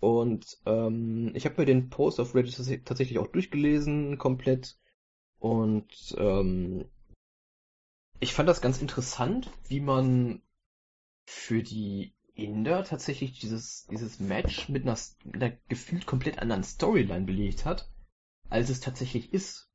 Und 0.00 0.58
ähm, 0.64 1.32
ich 1.34 1.44
habe 1.44 1.56
mir 1.58 1.66
den 1.66 1.90
Post 1.90 2.20
auf 2.20 2.34
Reddit 2.34 2.86
tatsächlich 2.86 3.18
auch 3.18 3.26
durchgelesen, 3.26 4.16
komplett. 4.16 4.78
Und 5.38 6.14
ähm, 6.18 6.86
ich 8.18 8.32
fand 8.32 8.48
das 8.48 8.60
ganz 8.60 8.80
interessant, 8.80 9.50
wie 9.68 9.80
man 9.80 10.42
für 11.26 11.62
die 11.62 12.14
Inder 12.34 12.84
tatsächlich 12.84 13.38
dieses, 13.38 13.86
dieses 13.90 14.20
Match 14.20 14.68
mit 14.68 14.82
einer, 14.84 14.98
mit 15.24 15.42
einer 15.42 15.56
gefühlt 15.68 16.06
komplett 16.06 16.38
anderen 16.38 16.64
Storyline 16.64 17.26
belegt 17.26 17.64
hat, 17.66 17.90
als 18.50 18.68
es 18.68 18.80
tatsächlich 18.80 19.32
ist. 19.32 19.70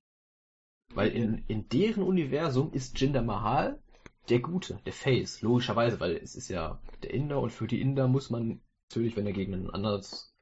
Weil 0.93 1.11
in, 1.11 1.43
in 1.47 1.67
deren 1.69 2.03
Universum 2.03 2.71
ist 2.71 2.99
Jinder 2.99 3.23
Mahal 3.23 3.81
der 4.29 4.39
Gute, 4.39 4.79
der 4.85 4.93
Face, 4.93 5.41
logischerweise, 5.41 5.99
weil 5.99 6.15
es 6.17 6.35
ist 6.35 6.49
ja 6.49 6.81
der 7.03 7.13
Inder 7.13 7.41
und 7.41 7.51
für 7.51 7.67
die 7.67 7.81
Inder 7.81 8.07
muss 8.07 8.29
man 8.29 8.61
natürlich, 8.89 9.15
wenn 9.15 9.27
er 9.27 9.33
gegen 9.33 9.53
ein 9.53 9.69
anderes, 9.69 10.33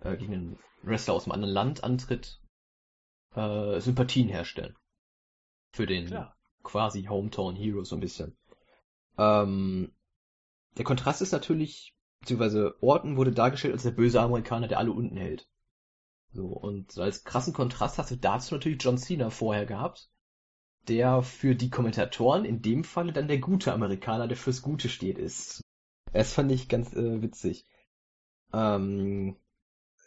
äh, 0.00 0.16
gegen 0.16 0.32
einen 0.32 0.58
Wrestler 0.82 1.14
aus 1.14 1.24
einem 1.24 1.32
anderen 1.32 1.54
Land 1.54 1.84
antritt, 1.84 2.40
äh, 3.34 3.80
Sympathien 3.80 4.28
herstellen. 4.28 4.76
Für 5.72 5.86
den 5.86 6.06
Klar. 6.06 6.36
quasi 6.62 7.04
Hometown 7.04 7.56
Hero 7.56 7.84
so 7.84 7.96
ein 7.96 8.00
bisschen. 8.00 8.36
Ähm, 9.18 9.92
der 10.76 10.84
Kontrast 10.84 11.22
ist 11.22 11.32
natürlich, 11.32 11.94
beziehungsweise 12.20 12.76
Orton 12.80 13.16
wurde 13.16 13.32
dargestellt 13.32 13.74
als 13.74 13.82
der 13.82 13.90
böse 13.90 14.20
Amerikaner, 14.20 14.68
der 14.68 14.78
alle 14.78 14.92
unten 14.92 15.16
hält. 15.16 15.48
So, 16.36 16.48
und 16.48 16.98
als 16.98 17.24
krassen 17.24 17.54
Kontrast 17.54 17.96
hast 17.96 18.10
du 18.10 18.16
dazu 18.16 18.54
natürlich 18.54 18.82
John 18.82 18.98
Cena 18.98 19.30
vorher 19.30 19.64
gehabt, 19.64 20.10
der 20.86 21.22
für 21.22 21.54
die 21.54 21.70
Kommentatoren 21.70 22.44
in 22.44 22.60
dem 22.60 22.84
Falle 22.84 23.14
dann 23.14 23.26
der 23.26 23.38
gute 23.38 23.72
Amerikaner, 23.72 24.28
der 24.28 24.36
fürs 24.36 24.60
Gute 24.60 24.90
steht, 24.90 25.18
ist. 25.18 25.62
Das 26.12 26.34
fand 26.34 26.52
ich 26.52 26.68
ganz 26.68 26.92
äh, 26.92 27.22
witzig. 27.22 27.66
Ähm, 28.52 29.36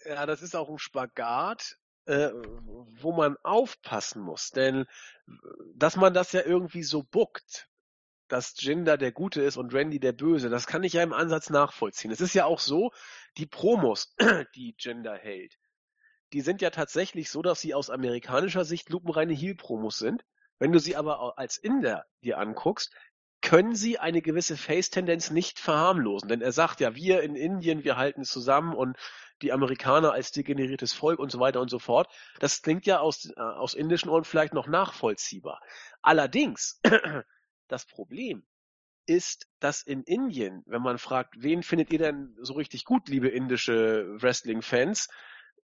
ja, 0.06 0.27
das 0.27 0.43
ist 0.43 0.56
auch 0.56 0.69
ein 0.69 0.77
Spagat, 0.77 1.77
äh, 2.06 2.30
wo 3.01 3.11
man 3.11 3.35
aufpassen 3.41 4.22
muss, 4.22 4.51
denn 4.51 4.85
dass 5.73 5.95
man 5.95 6.14
das 6.14 6.31
ja 6.31 6.43
irgendwie 6.45 6.84
so 6.84 7.01
buckt, 7.01 7.68
dass 8.27 8.53
Jinder 8.61 8.97
der 8.97 9.11
Gute 9.11 9.41
ist 9.41 9.57
und 9.57 9.73
Randy 9.73 9.99
der 9.99 10.14
Böse, 10.14 10.49
das 10.49 10.68
kann 10.68 10.84
ich 10.84 10.93
ja 10.93 11.01
im 11.01 11.14
Ansatz 11.14 11.49
nachvollziehen. 11.49 12.11
Es 12.11 12.22
ist 12.22 12.35
ja 12.35 12.45
auch 12.45 12.60
so, 12.60 12.91
die 13.38 13.47
Promos, 13.47 14.15
die 14.56 14.76
Jinder 14.77 15.18
hält, 15.18 15.57
die 16.34 16.41
sind 16.41 16.61
ja 16.61 16.69
tatsächlich 16.69 17.30
so, 17.30 17.41
dass 17.41 17.61
sie 17.61 17.73
aus 17.73 17.89
amerikanischer 17.89 18.65
Sicht 18.65 18.89
lupenreine 18.89 19.34
Heel-Promos 19.34 19.97
sind. 19.97 20.23
Wenn 20.60 20.72
du 20.72 20.80
sie 20.80 20.95
aber 20.95 21.38
als 21.38 21.57
Inder 21.57 22.06
dir 22.22 22.38
anguckst, 22.38 22.93
können 23.41 23.76
sie 23.76 23.99
eine 23.99 24.22
gewisse 24.22 24.57
Face-Tendenz 24.57 25.31
nicht 25.31 25.60
verharmlosen. 25.60 26.27
Denn 26.27 26.41
er 26.41 26.51
sagt 26.51 26.81
ja, 26.81 26.95
wir 26.95 27.22
in 27.23 27.35
Indien, 27.35 27.84
wir 27.84 27.95
halten 27.95 28.23
zusammen 28.23 28.76
und 28.76 28.97
die 29.41 29.53
Amerikaner 29.53 30.11
als 30.11 30.31
degeneriertes 30.31 30.91
Volk 30.91 31.19
und 31.19 31.31
so 31.31 31.39
weiter 31.39 31.61
und 31.61 31.69
so 31.69 31.80
fort. 31.80 32.10
Das 32.39 32.61
klingt 32.61 32.85
ja 32.85 32.99
aus, 32.99 33.26
äh, 33.26 33.39
aus 33.39 33.73
indischen 33.73 34.10
Ohren 34.10 34.26
vielleicht 34.26 34.53
noch 34.53 34.68
nachvollziehbar. 34.68 35.61
Allerdings 36.01 36.81
das 37.69 37.85
Problem 37.85 38.45
ist, 39.06 39.47
dass 39.60 39.81
in 39.81 40.03
Indien, 40.03 40.61
wenn 40.65 40.81
man 40.81 40.97
fragt, 40.97 41.35
wen 41.38 41.64
findet 41.64 41.91
ihr 41.91 41.99
denn 41.99 42.35
so 42.41 42.53
richtig 42.53 42.84
gut, 42.84 43.07
liebe 43.07 43.30
indische 43.30 44.06
Wrestling-Fans, 44.22 45.07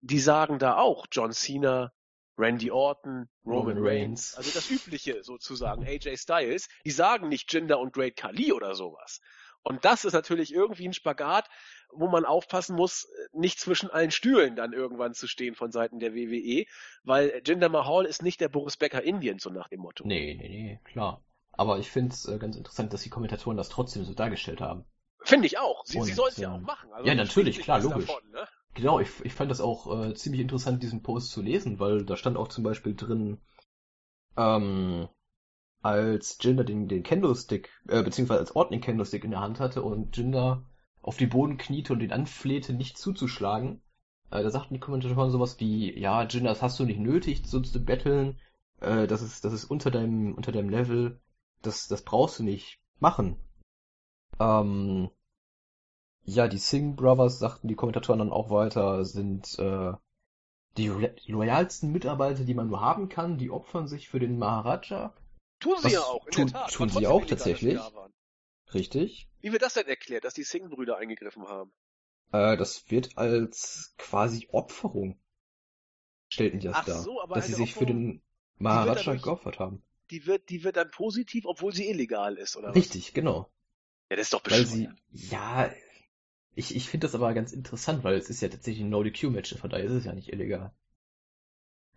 die 0.04 0.20
sagen 0.20 0.60
da 0.60 0.78
auch 0.78 1.08
John 1.12 1.32
Cena, 1.32 1.92
Randy 2.38 2.72
Orton, 2.72 3.30
Roman, 3.46 3.78
Roman 3.78 3.88
Reigns, 3.88 4.36
also 4.36 4.52
das 4.54 4.70
Übliche 4.70 5.24
sozusagen, 5.24 5.86
AJ 5.86 6.18
Styles, 6.18 6.68
die 6.86 6.92
sagen 6.92 7.30
nicht 7.30 7.52
Jinder 7.54 7.80
und 7.80 7.94
Great 7.94 8.16
Khali 8.16 8.52
oder 8.52 8.76
sowas. 8.76 9.22
Und 9.62 9.86
das 9.86 10.04
ist 10.04 10.12
natürlich 10.12 10.54
irgendwie 10.54 10.88
ein 10.90 10.94
Spagat, 10.94 11.48
wo 11.90 12.10
man 12.10 12.26
aufpassen 12.26 12.76
muss, 12.76 13.08
nicht 13.32 13.60
zwischen 13.60 13.90
allen 13.90 14.12
Stühlen 14.12 14.58
dann 14.58 14.74
irgendwann 14.74 15.14
zu 15.14 15.26
stehen 15.28 15.56
von 15.56 15.72
Seiten 15.72 16.00
der 16.00 16.14
WWE, 16.14 16.66
weil 17.04 17.42
Jinder 17.46 17.70
Mahal 17.70 18.06
ist 18.06 18.24
nicht 18.24 18.42
der 18.42 18.50
Boris 18.50 18.76
Becker 18.76 19.02
Indiens, 19.02 19.44
so 19.44 19.52
nach 19.52 19.70
dem 19.70 19.80
Motto. 19.80 20.06
Nee, 20.06 20.36
nee, 20.36 20.50
nee, 20.50 20.80
klar. 20.84 21.24
Aber 21.54 21.78
ich 21.78 21.90
finde 21.90 22.14
es 22.14 22.28
äh, 22.28 22.40
ganz 22.40 22.58
interessant, 22.58 22.92
dass 22.92 23.04
die 23.04 23.10
Kommentatoren 23.10 23.56
das 23.56 23.70
trotzdem 23.70 24.04
so 24.04 24.14
dargestellt 24.14 24.60
haben. 24.60 24.86
Finde 25.22 25.46
ich 25.48 25.60
auch. 25.60 25.86
Sie, 25.86 26.02
sie 26.02 26.12
sollen 26.12 26.32
es 26.32 26.38
ja 26.38 26.52
auch 26.52 26.58
ähm, 26.58 26.64
machen. 26.64 26.92
Also 26.92 27.08
ja, 27.08 27.16
natürlich, 27.16 27.60
klar, 27.60 27.80
logisch. 27.80 28.08
Davon, 28.08 28.30
ne? 28.32 28.48
Genau, 28.74 29.00
ich, 29.00 29.10
ich 29.24 29.34
fand 29.34 29.52
das 29.52 29.62
auch 29.62 30.06
äh, 30.06 30.14
ziemlich 30.16 30.42
interessant, 30.42 30.82
diesen 30.82 31.04
Post 31.04 31.32
zu 31.32 31.42
lesen, 31.42 31.80
weil 31.80 32.06
da 32.06 32.18
stand 32.18 32.38
auch 32.38 32.48
zum 32.48 32.64
Beispiel 32.64 32.96
drin, 32.96 33.40
ähm, 34.36 35.08
als 35.82 36.38
Jinder 36.42 36.64
den, 36.64 36.88
den 36.88 37.04
Candlestick, 37.04 37.70
äh, 37.88 38.02
beziehungsweise 38.04 38.40
als 38.40 38.56
Ort 38.56 38.72
den 38.72 38.82
Candlestick 38.82 39.24
in 39.26 39.32
der 39.32 39.42
Hand 39.42 39.60
hatte 39.60 39.84
und 39.84 40.16
Jinder 40.18 40.66
auf 41.02 41.18
die 41.18 41.28
Boden 41.28 41.58
kniete 41.58 41.94
und 41.94 42.02
ihn 42.02 42.12
anflehte, 42.12 42.74
nicht 42.74 42.98
zuzuschlagen, 42.98 43.82
äh, 44.32 44.42
da 44.42 44.50
sagten 44.50 44.74
die 44.74 44.80
Kommentatoren 44.80 45.30
sowas 45.30 45.60
wie, 45.60 45.98
ja, 46.00 46.24
Jinder, 46.24 46.50
das 46.50 46.62
hast 46.62 46.80
du 46.80 46.86
nicht 46.86 47.00
nötig, 47.00 47.46
so 47.46 47.60
zu 47.60 47.84
betteln, 47.84 48.40
äh, 48.82 49.08
das 49.08 49.22
ist, 49.22 49.46
das 49.46 49.54
ist 49.54 49.66
unter 49.66 49.92
deinem, 49.92 50.34
unter 50.34 50.52
deinem 50.52 50.70
Level, 50.70 51.20
das, 51.62 51.88
das 51.88 52.04
brauchst 52.04 52.40
du 52.40 52.44
nicht 52.44 52.80
machen. 53.00 53.38
Ähm, 54.40 55.10
Ja, 56.26 56.50
die 56.50 56.58
Singh 56.58 56.96
Brothers, 56.98 57.40
sagten 57.40 57.70
die 57.70 57.76
Kommentatoren 57.76 58.20
dann 58.20 58.32
auch 58.32 58.50
weiter, 58.50 59.06
sind 59.06 59.58
äh, 59.60 59.94
die 60.78 60.90
re- 60.90 61.16
loyalsten 61.28 61.92
Mitarbeiter, 61.92 62.46
die 62.46 62.54
man 62.54 62.68
nur 62.70 62.82
haben 62.82 63.10
kann. 63.10 63.38
Die 63.38 63.50
opfern 63.52 63.88
sich 63.88 64.10
für 64.10 64.20
den 64.20 64.38
Maharaja. 64.40 65.14
Tun 65.60 65.78
sie 65.82 65.86
Was 65.86 65.94
ja 65.94 66.04
auch, 66.04 66.28
in 66.28 66.36
tun- 66.36 66.48
der 66.48 66.54
Tat. 66.54 66.74
tun 66.74 66.90
sie 66.90 67.08
auch 67.08 67.26
tatsächlich? 67.26 67.80
Richtig. 68.74 69.28
Wie 69.42 69.52
wird 69.52 69.62
das 69.62 69.76
denn 69.76 69.88
erklärt, 69.88 70.24
dass 70.24 70.34
die 70.34 70.44
Singh-Brüder 70.44 70.98
eingegriffen 70.98 71.48
haben? 71.48 71.72
Äh, 72.34 72.58
das 72.58 72.92
wird 72.92 73.18
als 73.18 73.94
quasi 73.98 74.50
Opferung, 74.52 75.18
stellten 76.28 76.60
die 76.60 76.68
das 76.68 76.78
Ach 76.78 76.86
dar. 76.86 77.04
so, 77.04 77.22
aber 77.22 77.36
dass 77.36 77.46
sie 77.46 77.54
sich 77.54 77.74
für 77.74 77.86
den 77.86 78.22
Maharaja 78.58 79.16
geopfert 79.16 79.60
haben. 79.60 79.82
Die 80.12 80.26
wird, 80.26 80.50
die 80.50 80.64
wird 80.64 80.78
dann 80.78 80.92
positiv, 80.92 81.46
obwohl 81.46 81.74
sie 81.74 81.90
illegal 81.90 82.38
ist, 82.38 82.56
oder 82.56 82.70
was? 82.70 82.76
Richtig, 82.76 83.14
genau. 83.14 83.50
Ja, 84.10 84.16
das 84.16 84.28
ist 84.28 84.34
doch 84.34 84.42
Weil 84.42 84.66
bescheuert. 84.66 84.70
sie, 84.70 84.90
ja, 85.12 85.70
ich, 86.56 86.76
ich 86.76 86.90
finde 86.90 87.06
das 87.08 87.16
aber 87.16 87.34
ganz 87.34 87.52
interessant, 87.54 88.04
weil 88.04 88.16
es 88.16 88.30
ist 88.30 88.42
ja 88.42 88.50
tatsächlich 88.50 88.84
ein 88.84 88.90
No-DQ-Match, 88.90 89.56
von 89.58 89.70
daher 89.70 89.86
ist 89.86 89.92
es 89.94 90.06
ja 90.06 90.14
nicht 90.14 90.32
illegal. 90.32 90.72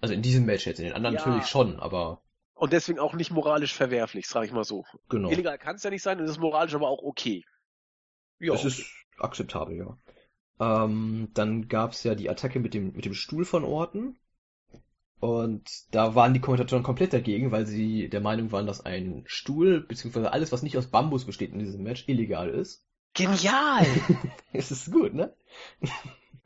Also 0.00 0.14
in 0.14 0.22
diesem 0.22 0.46
Match 0.46 0.66
jetzt, 0.66 0.78
in 0.78 0.86
den 0.86 0.94
anderen 0.94 1.16
Ja. 1.16 1.24
natürlich 1.26 1.46
schon, 1.46 1.78
aber 1.80 2.22
Und 2.54 2.72
deswegen 2.72 2.98
auch 2.98 3.14
nicht 3.14 3.30
moralisch 3.30 3.74
verwerflich, 3.74 4.26
sage 4.26 4.46
ich 4.46 4.52
mal 4.52 4.64
so. 4.64 4.84
genau. 5.08 5.30
Illegal 5.30 5.58
kann 5.58 5.76
es 5.76 5.82
ja 5.82 5.90
nicht 5.90 6.02
sein 6.02 6.18
und 6.18 6.24
es 6.24 6.32
ist 6.32 6.38
moralisch 6.38 6.74
aber 6.74 6.88
auch 6.88 7.02
okay. 7.02 7.44
Ja, 8.38 8.54
Es 8.54 8.64
ist 8.64 8.90
akzeptabel, 9.18 9.76
ja. 9.76 9.98
Ähm, 10.58 11.28
dann 11.34 11.68
gab's 11.68 12.02
ja 12.04 12.14
die 12.14 12.30
Attacke 12.30 12.60
mit 12.60 12.72
dem, 12.74 12.94
mit 12.94 13.04
dem 13.04 13.14
Stuhl 13.14 13.44
von 13.44 13.64
Orton. 13.64 14.16
Und 15.20 15.68
da 15.94 16.14
waren 16.14 16.32
die 16.32 16.40
Kommentatoren 16.40 16.82
komplett 16.82 17.12
dagegen, 17.12 17.50
weil 17.52 17.66
sie 17.66 18.08
der 18.08 18.22
Meinung 18.22 18.50
waren, 18.52 18.66
dass 18.66 18.80
ein 18.86 19.24
Stuhl, 19.26 19.82
beziehungsweise 19.82 20.32
alles, 20.32 20.52
was 20.52 20.62
nicht 20.62 20.78
aus 20.78 20.86
Bambus 20.88 21.26
besteht 21.26 21.52
in 21.52 21.58
diesem 21.58 21.82
Match, 21.82 22.04
illegal 22.08 22.48
ist. 22.48 22.85
Genial! 23.16 23.86
Es 24.52 24.70
ist 24.70 24.90
gut, 24.90 25.12
ne? 25.12 25.34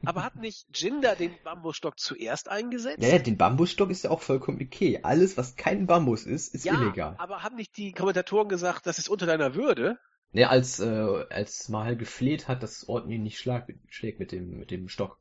aber 0.04 0.24
hat 0.24 0.36
nicht 0.36 0.66
Jinder 0.74 1.14
den 1.14 1.32
Bambusstock 1.44 1.98
zuerst 1.98 2.48
eingesetzt? 2.48 3.02
Ja, 3.02 3.10
ja, 3.10 3.18
den 3.18 3.36
Bambusstock 3.36 3.90
ist 3.90 4.02
ja 4.04 4.10
auch 4.10 4.20
vollkommen 4.22 4.60
okay. 4.60 4.98
Alles, 5.02 5.36
was 5.36 5.54
kein 5.56 5.86
Bambus 5.86 6.24
ist, 6.26 6.54
ist 6.54 6.64
Ja, 6.64 6.74
illegal. 6.80 7.14
aber 7.18 7.42
haben 7.42 7.56
nicht 7.56 7.76
die 7.76 7.92
Kommentatoren 7.92 8.48
gesagt, 8.48 8.86
das 8.86 8.98
ist 8.98 9.08
unter 9.08 9.26
deiner 9.26 9.54
Würde? 9.54 9.98
Ne, 10.32 10.48
als, 10.48 10.80
äh, 10.80 11.24
als 11.30 11.68
Mahal 11.68 11.96
gefleht 11.96 12.48
hat, 12.48 12.62
dass 12.62 12.88
Orton 12.88 13.10
ihn 13.10 13.22
nicht 13.22 13.38
schlag, 13.38 13.68
schlägt 13.88 14.18
mit 14.20 14.32
dem, 14.32 14.58
mit 14.58 14.70
dem 14.70 14.88
Stock. 14.88 15.20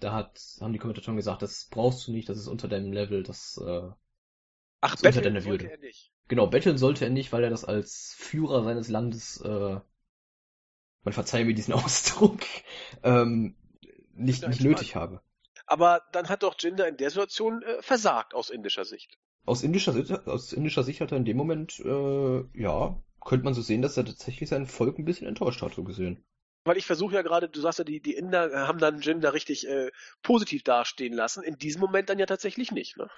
Da 0.00 0.12
hat, 0.12 0.40
haben 0.60 0.72
die 0.72 0.78
Kommentatoren 0.78 1.16
gesagt, 1.16 1.42
das 1.42 1.68
brauchst 1.70 2.06
du 2.06 2.12
nicht, 2.12 2.28
das 2.28 2.38
ist 2.38 2.46
unter 2.48 2.68
deinem 2.68 2.92
Level, 2.92 3.22
das, 3.22 3.60
äh, 3.64 3.90
Ach, 4.82 4.94
Ist 4.94 5.04
unter 5.04 5.20
betteln 5.20 5.34
deiner 5.34 5.46
Würde. 5.46 5.70
er 5.70 5.78
nicht. 5.78 6.12
genau, 6.28 6.46
betteln 6.46 6.78
sollte 6.78 7.04
er 7.04 7.10
nicht, 7.10 7.32
weil 7.32 7.44
er 7.44 7.50
das 7.50 7.64
als 7.64 8.14
Führer 8.16 8.64
seines 8.64 8.88
Landes, 8.88 9.40
äh, 9.42 9.80
man 11.04 11.12
verzeihe 11.14 11.44
mir 11.44 11.54
diesen 11.54 11.74
Ausdruck, 11.74 12.40
ähm, 13.02 13.54
nicht, 14.14 14.42
Ja, 14.42 14.48
nicht 14.48 14.60
nötig 14.62 14.96
habe. 14.96 15.20
Aber 15.66 16.02
dann 16.12 16.28
hat 16.28 16.42
doch 16.42 16.54
Jinder 16.58 16.86
in 16.86 16.98
der 16.98 17.08
Situation 17.08 17.62
äh, 17.62 17.80
versagt 17.80 18.34
aus 18.34 18.50
indischer 18.50 18.84
Sicht. 18.84 19.18
Aus 19.44 19.62
indischer, 19.62 19.92
Sicht- 19.92 20.26
aus 20.28 20.54
indischer 20.54 20.82
Sicht 20.82 21.02
hat 21.02 21.12
er 21.12 21.18
in 21.18 21.26
dem 21.26 21.36
Moment, 21.36 21.78
äh, 21.80 22.44
ja, 22.58 23.02
könnte 23.22 23.44
man 23.44 23.52
so 23.52 23.60
sehen, 23.60 23.82
dass 23.82 23.98
er 23.98 24.06
tatsächlich 24.06 24.48
sein 24.48 24.66
Volk 24.66 24.98
ein 24.98 25.04
bisschen 25.04 25.26
enttäuscht 25.26 25.60
hat, 25.60 25.74
so 25.74 25.84
gesehen. 25.84 26.24
Weil 26.64 26.76
ich 26.78 26.86
versuche 26.86 27.14
ja 27.16 27.22
gerade, 27.22 27.48
du 27.50 27.60
sagst 27.60 27.78
ja, 27.80 27.84
die, 27.84 28.00
die 28.00 28.14
Inder 28.14 28.50
äh, 28.52 28.56
haben 28.56 28.78
dann 28.78 29.00
Jinder 29.00 29.32
richtig 29.34 29.66
äh, 29.68 29.90
positiv 30.22 30.62
dastehen 30.62 31.12
lassen. 31.14 31.42
In 31.42 31.56
diesem 31.58 31.80
Moment 31.82 32.08
dann 32.08 32.18
ja 32.18 32.26
tatsächlich 32.26 32.70
nicht, 32.72 32.96
ne? 32.96 33.10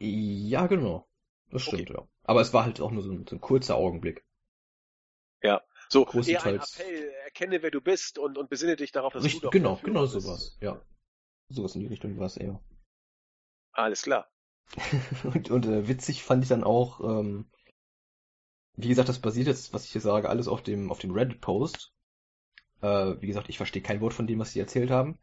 Ja, 0.00 0.66
genau. 0.66 1.06
Das 1.52 1.62
Okay. 1.66 1.84
stimmt, 1.84 1.90
ja. 1.90 2.08
Aber 2.24 2.40
es 2.40 2.52
war 2.52 2.64
halt 2.64 2.80
auch 2.80 2.90
nur 2.90 3.04
so 3.04 3.12
ein, 3.12 3.24
so 3.28 3.36
ein 3.36 3.40
kurzer 3.40 3.76
Augenblick. 3.76 4.24
So, 5.92 6.06
eher 6.06 6.44
ein 6.44 6.60
Appell, 6.60 7.10
erkenne, 7.24 7.62
wer 7.62 7.70
du 7.70 7.80
bist 7.80 8.18
und, 8.18 8.38
und 8.38 8.48
besinne 8.48 8.76
dich 8.76 8.92
darauf, 8.92 9.12
dass 9.12 9.24
Richtig, 9.24 9.40
du 9.40 9.46
doch 9.46 9.52
genau, 9.52 9.76
genau 9.82 10.02
bist. 10.02 10.12
sowas, 10.12 10.56
ja. 10.60 10.80
Sowas 11.48 11.74
in 11.74 11.80
die 11.80 11.88
Richtung 11.88 12.16
war 12.18 12.26
es 12.26 12.36
eher. 12.36 12.60
Alles 13.72 14.02
klar. 14.02 14.30
Und, 15.24 15.50
und 15.50 15.66
äh, 15.66 15.88
witzig 15.88 16.22
fand 16.22 16.44
ich 16.44 16.48
dann 16.48 16.62
auch, 16.62 17.00
ähm, 17.00 17.50
wie 18.76 18.88
gesagt, 18.88 19.08
das 19.08 19.18
basiert 19.18 19.48
jetzt, 19.48 19.72
was 19.72 19.84
ich 19.84 19.90
hier 19.90 20.00
sage, 20.00 20.28
alles 20.28 20.46
auf 20.46 20.62
dem, 20.62 20.92
auf 20.92 21.00
dem 21.00 21.10
Reddit-Post. 21.10 21.92
Äh, 22.80 23.20
wie 23.20 23.26
gesagt, 23.26 23.48
ich 23.48 23.56
verstehe 23.56 23.82
kein 23.82 24.00
Wort 24.00 24.14
von 24.14 24.28
dem, 24.28 24.38
was 24.38 24.52
sie 24.52 24.60
erzählt 24.60 24.90
haben. 24.90 25.18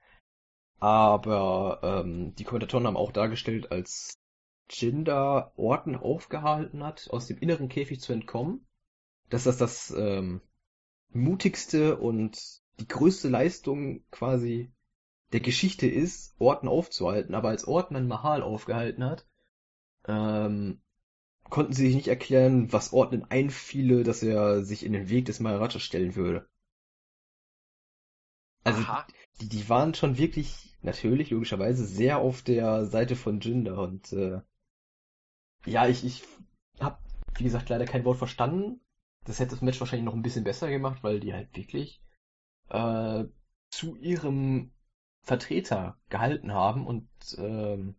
Aber 0.80 1.80
ähm, 1.82 2.36
die 2.36 2.44
Kommentatoren 2.44 2.88
haben 2.88 2.98
auch 2.98 3.14
dargestellt, 3.14 3.72
als 3.72 4.20
Jinder 4.70 5.54
Orton 5.56 5.96
aufgehalten 5.96 6.84
hat, 6.84 7.10
aus 7.10 7.28
dem 7.28 7.38
inneren 7.38 7.70
Käfig 7.70 8.02
zu 8.02 8.12
entkommen, 8.12 8.68
dass 9.30 9.46
das 9.46 9.58
das 9.58 9.92
ähm, 9.92 10.42
mutigste 11.10 11.98
und 11.98 12.38
die 12.80 12.88
größte 12.88 13.30
Leistung 13.30 14.04
quasi 14.12 14.72
der 15.34 15.40
Geschichte 15.40 15.88
ist, 15.88 16.36
Orton 16.40 16.70
aufzuhalten. 16.70 17.36
Aber 17.36 17.50
als 17.50 17.68
Orton 17.68 17.96
dann 17.96 18.08
Mahal 18.08 18.42
aufgehalten 18.42 19.04
hat, 19.04 19.28
ähm, 20.08 20.82
konnten 21.50 21.74
sie 21.74 21.88
sich 21.88 21.96
nicht 21.96 22.08
erklären, 22.08 22.72
was 22.72 22.94
Orton 22.94 23.26
einfiele, 23.30 24.04
dass 24.04 24.24
er 24.24 24.64
sich 24.64 24.86
in 24.86 24.94
den 24.94 25.10
Weg 25.10 25.26
des 25.26 25.40
Maharaja 25.40 25.80
stellen 25.80 26.16
würde. 26.16 26.48
Also 28.64 28.82
Aha. 28.82 29.08
die, 29.40 29.48
die 29.48 29.70
waren 29.70 29.94
schon 29.94 30.18
wirklich, 30.18 30.78
natürlich, 30.82 31.30
logischerweise, 31.30 31.86
sehr 31.86 32.20
auf 32.20 32.42
der 32.42 32.86
Seite 32.86 33.16
von 33.16 33.40
Jinder 33.40 33.80
und 33.82 34.12
äh, 34.12 34.42
ja, 35.66 35.88
ich, 35.88 36.06
ich 36.06 36.24
hab, 36.80 37.02
wie 37.38 37.44
gesagt, 37.44 37.70
leider 37.70 37.86
kein 37.86 38.06
Wort 38.06 38.18
verstanden. 38.18 38.82
Das 39.28 39.40
hätte 39.40 39.52
das 39.52 39.62
Match 39.62 39.80
wahrscheinlich 39.82 40.06
noch 40.06 40.14
ein 40.14 40.22
bisschen 40.22 40.46
besser 40.46 40.70
gemacht, 40.70 41.04
weil 41.04 41.20
die 41.20 41.34
halt 41.34 41.54
wirklich 41.56 42.02
äh, 42.70 43.26
zu 43.70 43.98
ihrem 43.98 44.72
Vertreter 45.22 46.00
gehalten 46.08 46.54
haben 46.54 46.88
und 46.88 47.10
ähm, 47.38 47.96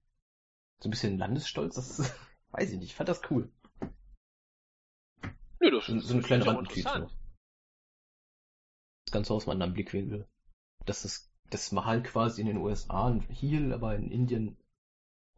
so 0.81 0.89
ein 0.89 0.91
bisschen 0.91 1.19
Landesstolz, 1.19 1.75
das 1.75 2.15
weiß 2.53 2.73
ich 2.73 2.79
nicht, 2.79 2.89
ich 2.89 2.95
fand 2.95 3.11
das 3.11 3.21
cool. 3.31 3.53
Nö, 5.61 5.71
das 5.71 5.85
So, 5.87 5.99
so 5.99 6.13
eine 6.15 6.21
ist 6.21 6.27
kleine 6.27 6.45
noch. 6.47 7.13
Das 9.05 9.13
Ganze 9.13 9.35
aus 9.35 9.45
einem 9.45 9.53
anderen 9.53 9.75
Blickwinkel. 9.75 10.27
Dass 10.87 11.03
das, 11.03 11.31
das 11.51 11.73
Mahal 11.73 12.03
quasi 12.03 12.41
in 12.41 12.47
den 12.47 12.57
USA 12.57 13.09
ein 13.09 13.21
Heel, 13.29 13.75
aber 13.75 13.97
in 13.97 14.11
Indien 14.11 14.57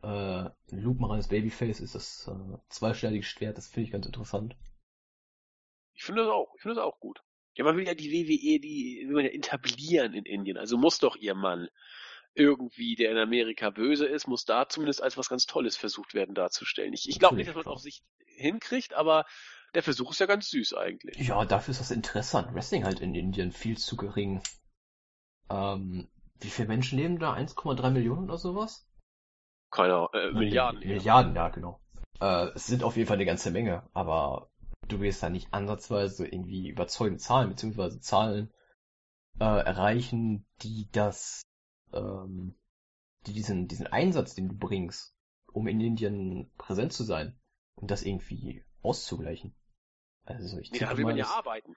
äh, 0.02 0.06
ein 0.06 0.54
lupenreines 0.70 1.26
Babyface 1.26 1.80
ist, 1.80 1.96
das 1.96 2.28
äh, 2.28 2.58
zweischneidige 2.68 3.24
Schwert, 3.24 3.58
das 3.58 3.66
finde 3.66 3.86
ich 3.86 3.92
ganz 3.92 4.06
interessant. 4.06 4.56
Ich 6.00 6.06
finde 6.06 6.22
das 6.22 6.30
auch. 6.30 6.54
Ich 6.56 6.62
finde 6.62 6.76
das 6.76 6.84
auch 6.84 6.98
gut. 6.98 7.20
Ja, 7.56 7.64
man 7.64 7.76
will 7.76 7.86
ja 7.86 7.92
die 7.92 8.10
WWE, 8.10 8.58
die 8.58 9.04
will 9.06 9.16
man 9.16 9.24
ja 9.26 9.32
etablieren 9.32 10.14
in 10.14 10.24
Indien. 10.24 10.56
Also 10.56 10.78
muss 10.78 10.98
doch 10.98 11.14
ihr 11.14 11.34
Mann 11.34 11.68
irgendwie, 12.34 12.94
der 12.94 13.10
in 13.10 13.18
Amerika 13.18 13.68
böse 13.68 14.06
ist, 14.06 14.26
muss 14.26 14.46
da 14.46 14.66
zumindest 14.66 15.02
als 15.02 15.18
was 15.18 15.28
ganz 15.28 15.44
Tolles 15.44 15.76
versucht 15.76 16.14
werden 16.14 16.34
darzustellen. 16.34 16.94
Ich, 16.94 17.06
ich 17.06 17.18
glaube 17.18 17.36
nicht, 17.36 17.48
dass 17.48 17.54
man 17.54 17.64
es 17.64 17.66
auf 17.66 17.80
sich 17.80 18.02
hinkriegt, 18.24 18.94
aber 18.94 19.26
der 19.74 19.82
Versuch 19.82 20.12
ist 20.12 20.20
ja 20.20 20.26
ganz 20.26 20.48
süß 20.48 20.72
eigentlich. 20.72 21.18
Ja, 21.18 21.44
dafür 21.44 21.72
ist 21.72 21.80
das 21.80 21.90
Interesse 21.90 22.38
an 22.38 22.54
Wrestling 22.54 22.84
halt 22.84 23.00
in 23.00 23.14
Indien 23.14 23.52
viel 23.52 23.76
zu 23.76 23.98
gering. 23.98 24.40
Ähm, 25.50 26.08
wie 26.38 26.48
viele 26.48 26.68
Menschen 26.68 26.98
leben 26.98 27.18
da? 27.18 27.34
1,3 27.34 27.90
Millionen 27.90 28.24
oder 28.24 28.38
sowas? 28.38 28.88
Keine 29.70 29.96
Ahnung, 29.96 30.08
äh, 30.14 30.30
Milliarden. 30.32 30.78
Milliarden, 30.78 30.78
Milliarden, 30.78 31.36
ja, 31.36 31.48
genau. 31.50 31.80
Äh, 32.20 32.54
es 32.54 32.66
sind 32.68 32.84
auf 32.84 32.96
jeden 32.96 33.06
Fall 33.06 33.18
eine 33.18 33.26
ganze 33.26 33.50
Menge, 33.50 33.86
aber 33.92 34.50
du 34.88 35.00
wirst 35.00 35.22
da 35.22 35.30
nicht 35.30 35.52
ansatzweise 35.52 36.26
irgendwie 36.26 36.68
überzeugende 36.68 37.20
Zahlen, 37.20 37.48
beziehungsweise 37.50 38.00
Zahlen 38.00 38.52
äh, 39.38 39.44
erreichen, 39.44 40.46
die 40.62 40.88
das, 40.92 41.42
ähm, 41.92 42.54
die 43.26 43.32
diesen, 43.32 43.68
diesen 43.68 43.86
Einsatz, 43.86 44.34
den 44.34 44.48
du 44.48 44.56
bringst, 44.56 45.14
um 45.52 45.66
in 45.66 45.80
Indien 45.80 46.50
präsent 46.58 46.92
zu 46.92 47.04
sein, 47.04 47.38
um 47.74 47.86
das 47.88 48.02
irgendwie 48.02 48.64
auszugleichen. 48.82 49.54
Also 50.24 50.58
ich 50.58 50.70
Nee, 50.70 50.78
tippe 50.78 50.90
da 50.90 50.96
will 50.96 51.04
man 51.04 51.16
ja 51.16 51.26
arbeiten. 51.26 51.74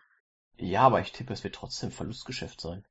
ja, 0.57 0.81
aber 0.81 1.01
ich 1.01 1.11
tippe, 1.11 1.33
es 1.33 1.43
wird 1.43 1.55
trotzdem 1.55 1.91
Verlustgeschäft 1.91 2.61
sein. 2.61 2.85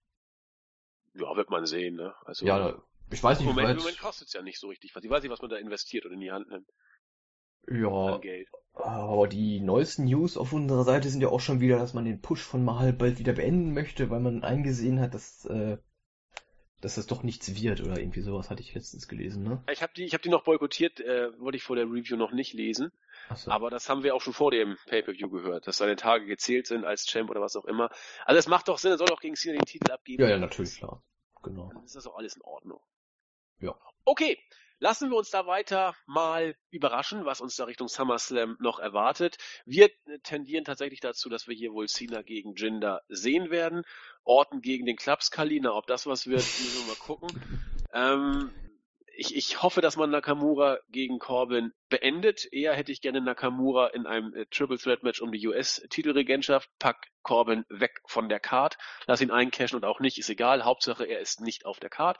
Ja, 1.15 1.37
wird 1.37 1.51
man 1.51 1.67
sehen, 1.67 1.97
ne? 1.97 2.15
Also 2.25 2.47
Ja, 2.47 2.83
ich 3.11 3.23
weiß 3.23 3.39
im 3.39 3.47
nicht, 3.47 3.55
Moment, 3.55 3.69
weit, 3.69 3.77
Moment 3.79 3.99
kostet 3.99 4.29
es 4.29 4.35
ja 4.35 4.43
nicht 4.43 4.59
so 4.59 4.69
richtig 4.69 4.95
was. 4.95 5.05
Ich 5.05 5.11
weiß 5.11 5.23
nicht, 5.23 5.33
was 5.33 5.41
man 5.43 5.51
da 5.51 5.57
investiert 5.57 6.05
oder 6.07 6.15
in 6.15 6.21
die 6.21 6.33
Hand 6.33 6.49
nimmt 6.49 6.69
ja, 7.69 7.89
an 8.15 8.21
Geld. 8.21 8.49
Aber 8.75 9.29
die 9.29 9.61
neuesten 9.61 10.05
News 10.05 10.37
auf 10.37 10.53
unserer 10.53 10.85
Seite 10.85 11.11
sind 11.11 11.21
ja 11.21 11.29
auch 11.29 11.41
schon 11.41 11.61
wieder, 11.61 11.79
dass 11.79 11.95
man 11.95 12.05
den 12.05 12.21
Push 12.21 12.43
von 12.43 12.65
Mahal 12.65 12.93
bald 12.93 13.19
wieder 13.19 13.35
beenden 13.35 13.75
möchte, 13.75 14.11
weil 14.11 14.21
man 14.21 14.45
eingesehen 14.45 14.99
hat, 14.99 15.15
dass, 15.15 15.45
äh, 15.45 15.77
dass 16.81 16.95
das 16.95 17.07
doch 17.07 17.23
nichts 17.23 17.55
wird 17.55 17.83
oder 17.83 17.99
irgendwie 17.99 18.23
sowas 18.23 18.49
hatte 18.49 18.63
ich 18.63 18.75
letztens 18.75 19.09
gelesen, 19.09 19.45
ne? 19.45 19.63
Ich 19.71 19.83
habe 19.83 19.93
die, 19.95 20.05
ich 20.05 20.15
habe 20.15 20.23
die 20.23 20.31
noch 20.31 20.45
boykottiert, 20.45 21.01
äh, 21.01 21.39
wollte 21.39 21.57
ich 21.57 21.63
vor 21.63 21.77
der 21.77 21.85
Review 21.85 22.17
noch 22.17 22.33
nicht 22.33 22.55
lesen. 22.55 22.93
Achso. 23.29 23.51
Aber 23.51 23.71
das 23.71 23.89
haben 23.89 24.03
wir 24.03 24.15
auch 24.15 24.23
schon 24.23 24.33
vor 24.33 24.51
dem 24.51 24.77
Pay-Per-View 24.87 25.29
gehört, 25.29 25.67
dass 25.67 25.77
seine 25.77 25.97
Tage 25.97 26.25
gezählt 26.25 26.67
sind 26.67 26.85
als 26.85 27.07
Champ 27.07 27.31
oder 27.31 27.41
was 27.41 27.57
auch 27.57 27.67
immer. 27.67 27.91
Also 28.25 28.39
es 28.39 28.49
macht 28.49 28.69
doch 28.69 28.79
Sinn, 28.79 28.93
er 28.93 28.99
soll 28.99 29.07
doch 29.07 29.21
gegen 29.21 29.37
Cena 29.37 29.59
den 29.59 29.67
Titel 29.67 29.91
abgeben. 29.93 30.23
Ja, 30.23 30.31
ja, 30.31 30.39
natürlich, 30.39 30.79
klar. 30.79 31.03
Genau. 31.43 31.71
Dann 31.73 31.85
ist 31.85 31.95
das 31.95 32.07
auch 32.07 32.17
alles 32.17 32.37
in 32.37 32.43
Ordnung. 32.43 32.81
Ja. 33.61 33.77
Okay, 34.05 34.39
lassen 34.83 35.11
wir 35.11 35.17
uns 35.17 35.31
da 35.31 35.47
weiter 35.47 35.95
mal 36.07 36.57
überraschen, 36.71 37.25
was 37.25 37.41
uns 37.41 37.55
da 37.55 37.65
Richtung 37.65 37.87
SummerSlam 37.87 38.57
noch 38.59 38.81
erwartet. 38.81 39.39
Wir 39.65 39.91
tendieren 40.25 40.65
tatsächlich 40.65 40.99
dazu, 40.99 41.29
dass 41.29 41.47
wir 41.47 41.55
hier 41.55 41.73
wohl 41.73 41.87
Cena 41.87 42.23
gegen 42.23 42.57
Jinder 42.57 43.01
sehen 43.09 43.51
werden. 43.51 43.85
Orton 44.25 44.61
gegen 44.61 44.85
den 44.85 44.97
Klapskaliner, 44.97 45.77
ob 45.77 45.87
das 45.87 46.07
was 46.07 46.27
wird, 46.27 46.41
müssen 46.59 46.81
wir 46.81 46.89
mal 46.89 46.99
gucken. 46.99 47.31
Ähm, 47.95 48.51
ich, 49.15 49.37
ich 49.37 49.63
hoffe, 49.63 49.81
dass 49.81 49.97
man 49.97 50.11
Nakamura 50.11 50.79
gegen 50.89 51.21
Corbin 51.21 51.73
beendet. 51.89 52.53
Eher 52.53 52.75
hätte 52.75 52.91
ich 52.91 53.01
gerne 53.01 53.21
Nakamura 53.21 53.89
in 53.89 54.07
einem 54.07 54.35
äh, 54.35 54.47
Triple 54.47 54.79
Threat 54.79 55.05
Match 55.05 55.21
um 55.21 55.31
die 55.31 55.47
US-Titelregentschaft. 55.47 56.69
Pack 56.81 57.07
Corbin 57.23 57.65
weg 57.69 58.01
von 58.07 58.29
der 58.29 58.41
Card. 58.41 58.79
Lass 59.07 59.21
ihn 59.21 59.31
eincashen 59.31 59.77
und 59.77 59.85
auch 59.85 60.01
nicht, 60.01 60.19
ist 60.19 60.29
egal. 60.29 60.65
Hauptsache, 60.65 61.05
er 61.05 61.21
ist 61.21 61.41
nicht 61.41 61.67
auf 61.67 61.79
der 61.79 61.91
Card. 61.91 62.19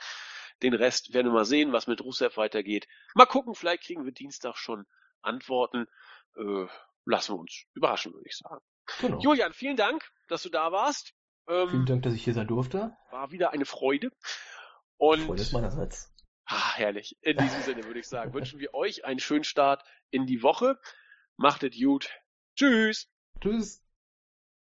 Den 0.63 0.75
Rest 0.75 1.13
werden 1.13 1.29
wir 1.29 1.33
mal 1.33 1.45
sehen, 1.45 1.73
was 1.73 1.87
mit 1.87 2.03
Rusev 2.03 2.37
weitergeht. 2.37 2.87
Mal 3.15 3.27
gucken, 3.27 3.55
vielleicht 3.55 3.85
kriegen 3.85 4.05
wir 4.05 4.13
Dienstag 4.13 4.57
schon 4.57 4.87
Antworten. 5.21 5.87
Äh, 6.37 6.67
lassen 7.05 7.35
wir 7.35 7.41
uns 7.41 7.65
überraschen, 7.75 8.13
würde 8.13 8.29
ich 8.29 8.37
sagen. 8.37 8.63
Genau. 9.01 9.21
Julian, 9.21 9.53
vielen 9.53 9.77
Dank, 9.77 10.09
dass 10.29 10.43
du 10.43 10.49
da 10.49 10.73
warst. 10.73 11.15
Ähm, 11.49 11.69
vielen 11.69 11.87
Dank, 11.87 12.03
dass 12.03 12.15
ich 12.15 12.25
hier 12.25 12.35
sein 12.35 12.47
durfte. 12.47 12.97
War 13.11 13.31
wieder 13.31 13.53
eine 13.53 13.65
Freude. 13.65 14.11
Und 14.97 15.23
Freude 15.23 15.43
ist 15.43 15.53
meinerseits. 15.53 16.15
Ah, 16.45 16.75
herrlich. 16.75 17.17
In 17.23 17.37
diesem 17.37 17.61
Sinne 17.63 17.85
würde 17.85 18.01
ich 18.01 18.09
sagen, 18.09 18.33
wünschen 18.35 18.61
wir 18.61 18.75
euch 18.75 19.05
einen 19.05 19.21
schönen 19.21 19.45
Start 19.45 19.85
in 20.11 20.27
die 20.27 20.43
Woche. 20.43 20.79
Macht 21.37 21.63
es 21.63 21.77
gut. 21.79 22.11
Tschüss. 22.57 23.09
Tschüss. 23.41 23.82